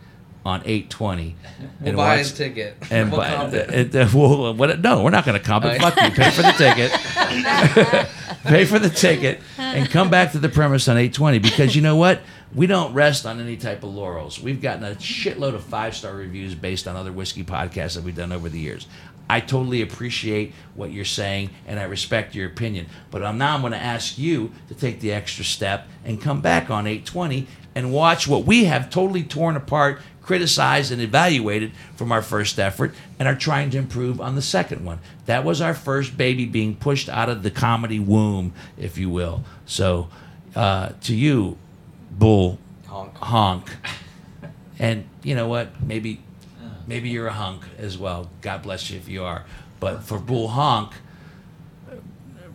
on 0.47 0.61
820 0.64 1.34
and 1.84 1.97
buy 1.97 2.09
watch 2.11 2.18
his 2.20 2.32
ticket. 2.32 2.76
and 2.90 3.11
We'll 3.11 3.20
buy. 3.20 3.34
comp 3.34 3.53
it. 3.55 3.70
it- 3.70 3.94
it- 3.94 4.14
well, 4.14 4.55
what, 4.55 4.80
no, 4.80 5.03
we're 5.03 5.11
not 5.11 5.24
going 5.26 5.38
to 5.38 5.44
comp 5.44 5.64
it. 5.64 5.80
Fuck 5.80 5.97
you. 6.01 6.11
Pay 6.11 6.30
for 6.30 6.42
the 6.42 6.53
ticket. 6.53 6.92
Pay 8.44 8.64
for 8.64 8.78
the 8.78 8.88
ticket 8.90 9.40
and 9.59 9.90
come 9.90 10.09
back 10.09 10.32
to 10.32 10.38
the 10.38 10.49
premise 10.49 10.86
on 10.88 10.97
820 10.97 11.40
because 11.40 11.74
you 11.74 11.82
know 11.82 11.97
what? 11.97 12.20
We 12.55 12.66
don't 12.68 12.94
rest 12.94 13.26
on 13.26 13.40
any 13.40 13.57
type 13.57 13.82
of 13.82 13.92
laurels. 13.92 14.40
We've 14.40 14.62
gotten 14.62 14.84
a 14.84 14.94
shitload 14.94 15.55
of 15.55 15.64
five 15.64 15.97
star 15.97 16.14
reviews 16.14 16.55
based 16.55 16.86
on 16.86 16.94
other 16.94 17.11
whiskey 17.12 17.42
podcasts 17.42 17.97
that 17.97 18.05
we've 18.05 18.14
done 18.14 18.30
over 18.32 18.49
the 18.49 18.61
years. 18.61 18.86
I 19.28 19.40
totally 19.40 19.82
appreciate 19.82 20.55
what 20.76 20.92
you're 20.92 21.05
saying 21.05 21.51
and 21.66 21.80
I 21.80 21.82
respect 21.84 22.36
your 22.36 22.47
opinion. 22.47 22.86
But 23.11 23.24
I'm 23.24 23.36
now 23.38 23.55
I'm 23.57 23.62
going 23.62 23.72
to 23.72 23.82
ask 23.82 24.16
you 24.16 24.53
to 24.68 24.74
take 24.74 25.01
the 25.01 25.12
extra 25.12 25.44
step 25.44 25.88
and 26.05 26.20
come 26.22 26.40
back 26.40 26.70
on 26.70 26.86
820 26.86 27.49
and 27.74 27.92
watch 27.92 28.28
what 28.28 28.44
we 28.44 28.64
have 28.66 28.88
totally 28.88 29.24
torn 29.24 29.57
apart, 29.57 30.01
criticized, 30.27 30.91
and 30.91 31.01
evaluated 31.01 31.70
from 31.95 32.11
our 32.11 32.20
first 32.20 32.59
effort 32.59 32.93
and 33.18 33.29
are 33.29 33.37
trying 33.37 33.70
to 33.70 33.79
improve 33.79 34.20
on 34.20 34.35
the 34.35 34.43
second 34.43 34.85
one. 34.85 34.99
That 35.27 35.45
was 35.45 35.61
our 35.61 35.72
first 35.72 36.18
baby 36.18 36.45
being 36.45 36.74
pushed 36.74 37.09
out 37.09 37.29
of 37.29 37.45
the 37.45 37.51
comedy 37.51 38.01
womb, 38.01 38.53
if 38.77 38.99
you 38.99 39.09
will. 39.09 39.45
So, 39.66 40.09
uh, 40.57 40.91
to 41.03 41.14
you, 41.14 41.57
Bull 42.11 42.59
Honk. 42.87 43.16
honk. 43.16 43.70
And 44.79 45.07
you 45.22 45.35
know 45.35 45.49
what? 45.49 45.81
Maybe 45.81 46.20
maybe 46.87 47.09
you're 47.09 47.29
a 47.29 47.33
hunk 47.33 47.62
as 47.79 47.97
well. 47.97 48.31
God 48.43 48.62
bless 48.62 48.91
you 48.91 48.99
if 48.99 49.09
you 49.09 49.24
are. 49.24 49.47
But 49.81 50.03
for 50.03 50.18
Bull 50.18 50.49
Honk, 50.49 50.93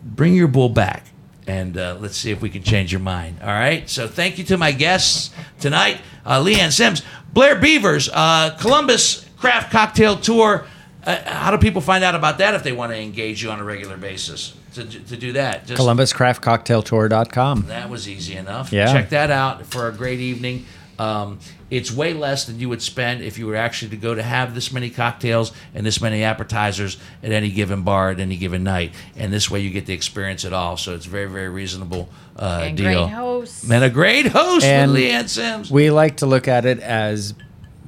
bring 0.04 0.32
your 0.32 0.46
bull 0.46 0.68
back. 0.68 1.06
And 1.46 1.76
uh, 1.76 1.96
let's 2.00 2.16
see 2.16 2.30
if 2.30 2.40
we 2.40 2.50
can 2.50 2.62
change 2.62 2.92
your 2.92 3.00
mind. 3.00 3.38
All 3.42 3.48
right. 3.48 3.88
So 3.90 4.06
thank 4.06 4.38
you 4.38 4.44
to 4.44 4.56
my 4.56 4.70
guests 4.72 5.30
tonight, 5.58 6.00
uh, 6.24 6.40
Leanne 6.40 6.70
Sims, 6.70 7.02
Blair 7.32 7.56
Beavers, 7.58 8.08
uh, 8.12 8.56
Columbus 8.60 9.28
Craft 9.38 9.72
Cocktail 9.72 10.16
Tour. 10.18 10.66
Uh, 11.04 11.16
how 11.28 11.50
do 11.50 11.58
people 11.58 11.80
find 11.80 12.04
out 12.04 12.14
about 12.14 12.38
that 12.38 12.54
if 12.54 12.62
they 12.62 12.70
want 12.70 12.92
to 12.92 12.98
engage 12.98 13.42
you 13.42 13.50
on 13.50 13.58
a 13.58 13.64
regular 13.64 13.96
basis 13.96 14.54
to, 14.74 14.84
to 14.84 15.16
do 15.16 15.32
that? 15.32 15.66
Just 15.66 15.80
ColumbusCraftCocktailTour.com. 15.82 17.62
that 17.68 17.90
was 17.90 18.08
easy 18.08 18.36
enough. 18.36 18.72
Yeah. 18.72 18.92
Check 18.92 19.10
that 19.10 19.30
out 19.30 19.66
for 19.66 19.88
a 19.88 19.92
great 19.92 20.20
evening. 20.20 20.64
Um, 21.02 21.38
it's 21.70 21.90
way 21.90 22.12
less 22.12 22.44
than 22.44 22.60
you 22.60 22.68
would 22.68 22.82
spend 22.82 23.22
if 23.22 23.38
you 23.38 23.46
were 23.46 23.56
actually 23.56 23.90
to 23.90 23.96
go 23.96 24.14
to 24.14 24.22
have 24.22 24.54
this 24.54 24.72
many 24.72 24.90
cocktails 24.90 25.52
and 25.74 25.84
this 25.84 26.00
many 26.00 26.22
appetizers 26.22 26.96
at 27.22 27.32
any 27.32 27.50
given 27.50 27.82
bar 27.82 28.10
at 28.10 28.20
any 28.20 28.36
given 28.36 28.62
night. 28.62 28.92
And 29.16 29.32
this 29.32 29.50
way 29.50 29.60
you 29.60 29.70
get 29.70 29.86
the 29.86 29.94
experience 29.94 30.44
at 30.44 30.52
all. 30.52 30.76
So 30.76 30.94
it's 30.94 31.06
very, 31.06 31.28
very 31.28 31.48
reasonable 31.48 32.08
uh, 32.36 32.60
and 32.62 32.76
deal. 32.76 33.06
great 33.06 33.14
hosts. 33.14 33.70
And 33.70 33.84
a 33.84 33.90
great 33.90 34.26
host 34.26 34.64
And 34.64 34.92
with 34.92 35.00
Leanne 35.00 35.28
Sims. 35.28 35.70
We 35.70 35.90
like 35.90 36.18
to 36.18 36.26
look 36.26 36.46
at 36.46 36.64
it 36.64 36.78
as 36.80 37.34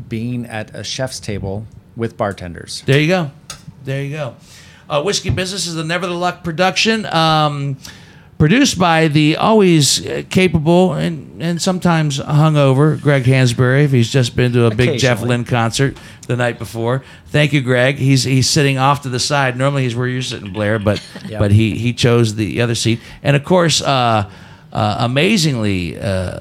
being 0.08 0.46
at 0.46 0.74
a 0.74 0.82
chef's 0.82 1.20
table 1.20 1.66
with 1.94 2.16
bartenders. 2.16 2.82
There 2.86 2.98
you 2.98 3.08
go. 3.08 3.30
There 3.84 4.02
you 4.02 4.16
go. 4.16 4.36
Uh, 4.88 5.02
Whiskey 5.02 5.30
Business 5.30 5.66
is 5.66 5.76
a 5.76 5.84
Never 5.84 6.06
the 6.06 6.14
Luck 6.14 6.42
production. 6.42 7.06
Um, 7.06 7.78
produced 8.38 8.78
by 8.78 9.08
the 9.08 9.36
always 9.36 10.04
uh, 10.06 10.22
capable 10.28 10.92
and, 10.94 11.40
and 11.42 11.62
sometimes 11.62 12.18
hungover 12.18 13.00
Greg 13.00 13.24
Hansberry 13.24 13.84
if 13.84 13.92
he's 13.92 14.10
just 14.10 14.34
been 14.36 14.52
to 14.52 14.66
a 14.66 14.74
big 14.74 14.98
Jeff 14.98 15.22
Lynne 15.22 15.44
concert 15.44 15.96
the 16.26 16.36
night 16.36 16.58
before. 16.58 17.04
Thank 17.26 17.52
you, 17.52 17.60
Greg. 17.60 17.96
He's 17.96 18.24
he's 18.24 18.48
sitting 18.48 18.76
off 18.78 19.02
to 19.02 19.08
the 19.08 19.20
side. 19.20 19.56
Normally 19.56 19.82
he's 19.84 19.94
where 19.96 20.08
you're 20.08 20.22
sitting, 20.22 20.52
Blair, 20.52 20.78
but 20.78 21.02
Yep. 21.28 21.38
but 21.38 21.52
he 21.52 21.76
he 21.76 21.92
chose 21.92 22.34
the 22.34 22.60
other 22.60 22.74
seat. 22.74 23.00
And 23.22 23.36
of 23.36 23.44
course, 23.44 23.80
uh, 23.82 24.30
uh, 24.72 24.96
amazingly 24.98 25.98
uh, 25.98 26.40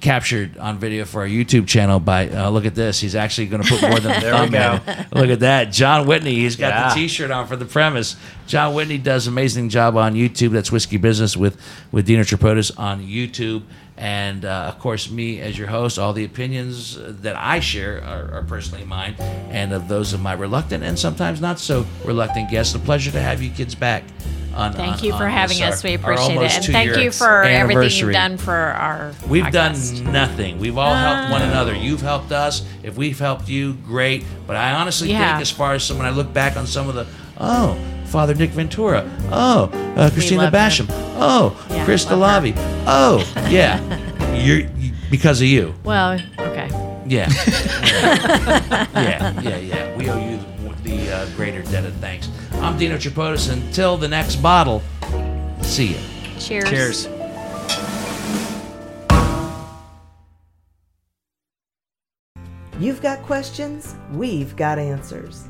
captured 0.00 0.56
on 0.58 0.78
video 0.78 1.04
for 1.04 1.20
our 1.22 1.26
YouTube 1.28 1.66
channel 1.66 2.00
by 2.00 2.28
uh, 2.28 2.48
look 2.50 2.64
at 2.64 2.74
this. 2.74 3.00
He's 3.00 3.14
actually 3.14 3.46
going 3.48 3.62
to 3.62 3.68
put 3.68 3.82
more 3.82 4.00
than 4.00 4.14
we 4.16 4.20
thumbnail. 4.20 4.80
Look 5.12 5.30
at 5.30 5.40
that, 5.40 5.72
John 5.72 6.06
Whitney. 6.06 6.34
He's 6.36 6.56
got 6.56 6.68
Yeah. 6.70 6.88
the 6.88 6.94
T-shirt 6.94 7.30
on 7.30 7.46
for 7.46 7.56
the 7.56 7.64
premise. 7.64 8.16
John 8.46 8.74
Whitney 8.74 8.98
does 8.98 9.26
amazing 9.26 9.68
job 9.68 9.96
on 9.96 10.14
YouTube. 10.14 10.50
That's 10.50 10.72
Whiskey 10.72 10.96
Business 10.96 11.36
with 11.36 11.60
with 11.92 12.06
Dino 12.06 12.22
Tripodis 12.22 12.76
on 12.78 13.02
YouTube. 13.06 13.62
And 14.00 14.46
uh, 14.46 14.64
of 14.72 14.78
course, 14.78 15.10
me 15.10 15.40
as 15.42 15.58
your 15.58 15.68
host, 15.68 15.98
all 15.98 16.14
the 16.14 16.24
opinions 16.24 16.96
that 16.98 17.36
I 17.36 17.60
share 17.60 18.02
are, 18.02 18.38
are 18.38 18.42
personally 18.44 18.84
mine, 18.86 19.14
and 19.50 19.74
of 19.74 19.88
those 19.88 20.14
of 20.14 20.20
my 20.22 20.32
reluctant 20.32 20.82
and 20.82 20.98
sometimes 20.98 21.40
not 21.42 21.58
so 21.58 21.84
reluctant 22.06 22.50
guests. 22.50 22.74
A 22.74 22.78
pleasure 22.78 23.10
to 23.10 23.20
have 23.20 23.42
you 23.42 23.50
kids 23.50 23.74
back. 23.74 24.04
On, 24.54 24.72
Thank 24.72 24.96
on- 24.98 25.04
you 25.04 25.12
for 25.16 25.28
having 25.28 25.58
this, 25.58 25.74
us. 25.76 25.84
our- 25.84 25.90
We 25.90 25.94
appreciate 25.94 26.36
it. 26.40 26.54
And 26.56 26.64
thank 26.64 26.96
you 26.96 27.12
for 27.12 27.42
everything 27.44 27.90
you've 28.06 28.12
done 28.12 28.36
for 28.38 28.52
our 28.54 29.12
We've 29.28 29.44
podcast. 29.44 30.02
done 30.02 30.12
nothing. 30.12 30.58
We've 30.58 30.76
all 30.78 30.94
helped 30.94 31.30
one 31.30 31.42
Ah. 31.42 31.50
another. 31.50 31.74
You've 31.76 32.00
helped 32.00 32.32
us. 32.32 32.62
If 32.82 32.96
we've 32.96 33.18
helped 33.18 33.48
you, 33.48 33.74
great. 33.74 34.24
But 34.46 34.56
I 34.56 34.72
honestly 34.72 35.10
Yeah. 35.10 35.32
think, 35.32 35.42
as 35.42 35.50
far 35.50 35.74
as 35.74 35.84
some, 35.84 35.98
when 35.98 36.06
I 36.06 36.10
look 36.10 36.32
back 36.32 36.56
on 36.56 36.66
some 36.66 36.88
of 36.88 36.94
the, 36.96 37.06
oh, 37.38 37.76
Father 38.10 38.34
Nick 38.34 38.50
Ventura, 38.50 39.08
oh, 39.30 39.70
uh, 39.96 40.10
Christina 40.10 40.42
love 40.42 40.52
him. 40.52 40.60
Basham, 40.60 40.86
oh, 41.16 41.66
Yeah, 41.70 41.84
Chris. 41.84 42.04
DeLavi, 42.04 42.54
oh, 42.86 43.18
yeah, 43.48 43.78
you're 44.34 44.60
you, 44.76 44.92
because 45.12 45.40
of 45.40 45.46
you. 45.46 45.72
Well, 45.84 46.14
okay. 46.40 46.68
Yeah, 47.06 47.28
yeah, 47.30 48.90
yeah, 48.94 49.40
yeah. 49.40 49.56
yeah. 49.58 49.96
We 49.96 50.10
owe 50.10 50.18
you 50.18 50.38
the, 50.38 50.90
the 50.90 51.12
uh, 51.12 51.26
greater 51.36 51.62
debt 51.62 51.84
of 51.84 51.94
thanks. 51.96 52.28
I'm 52.54 52.76
Dino 52.76 52.96
Tripodis. 52.96 53.52
Until 53.52 53.96
the 53.96 54.08
next 54.08 54.36
bottle, 54.36 54.82
see 55.62 55.94
ya. 55.94 55.98
Cheers. 56.40 56.68
Cheers. 56.68 57.08
You've 62.80 63.02
got 63.02 63.22
questions, 63.22 63.94
we've 64.12 64.56
got 64.56 64.78
answers. 64.78 65.49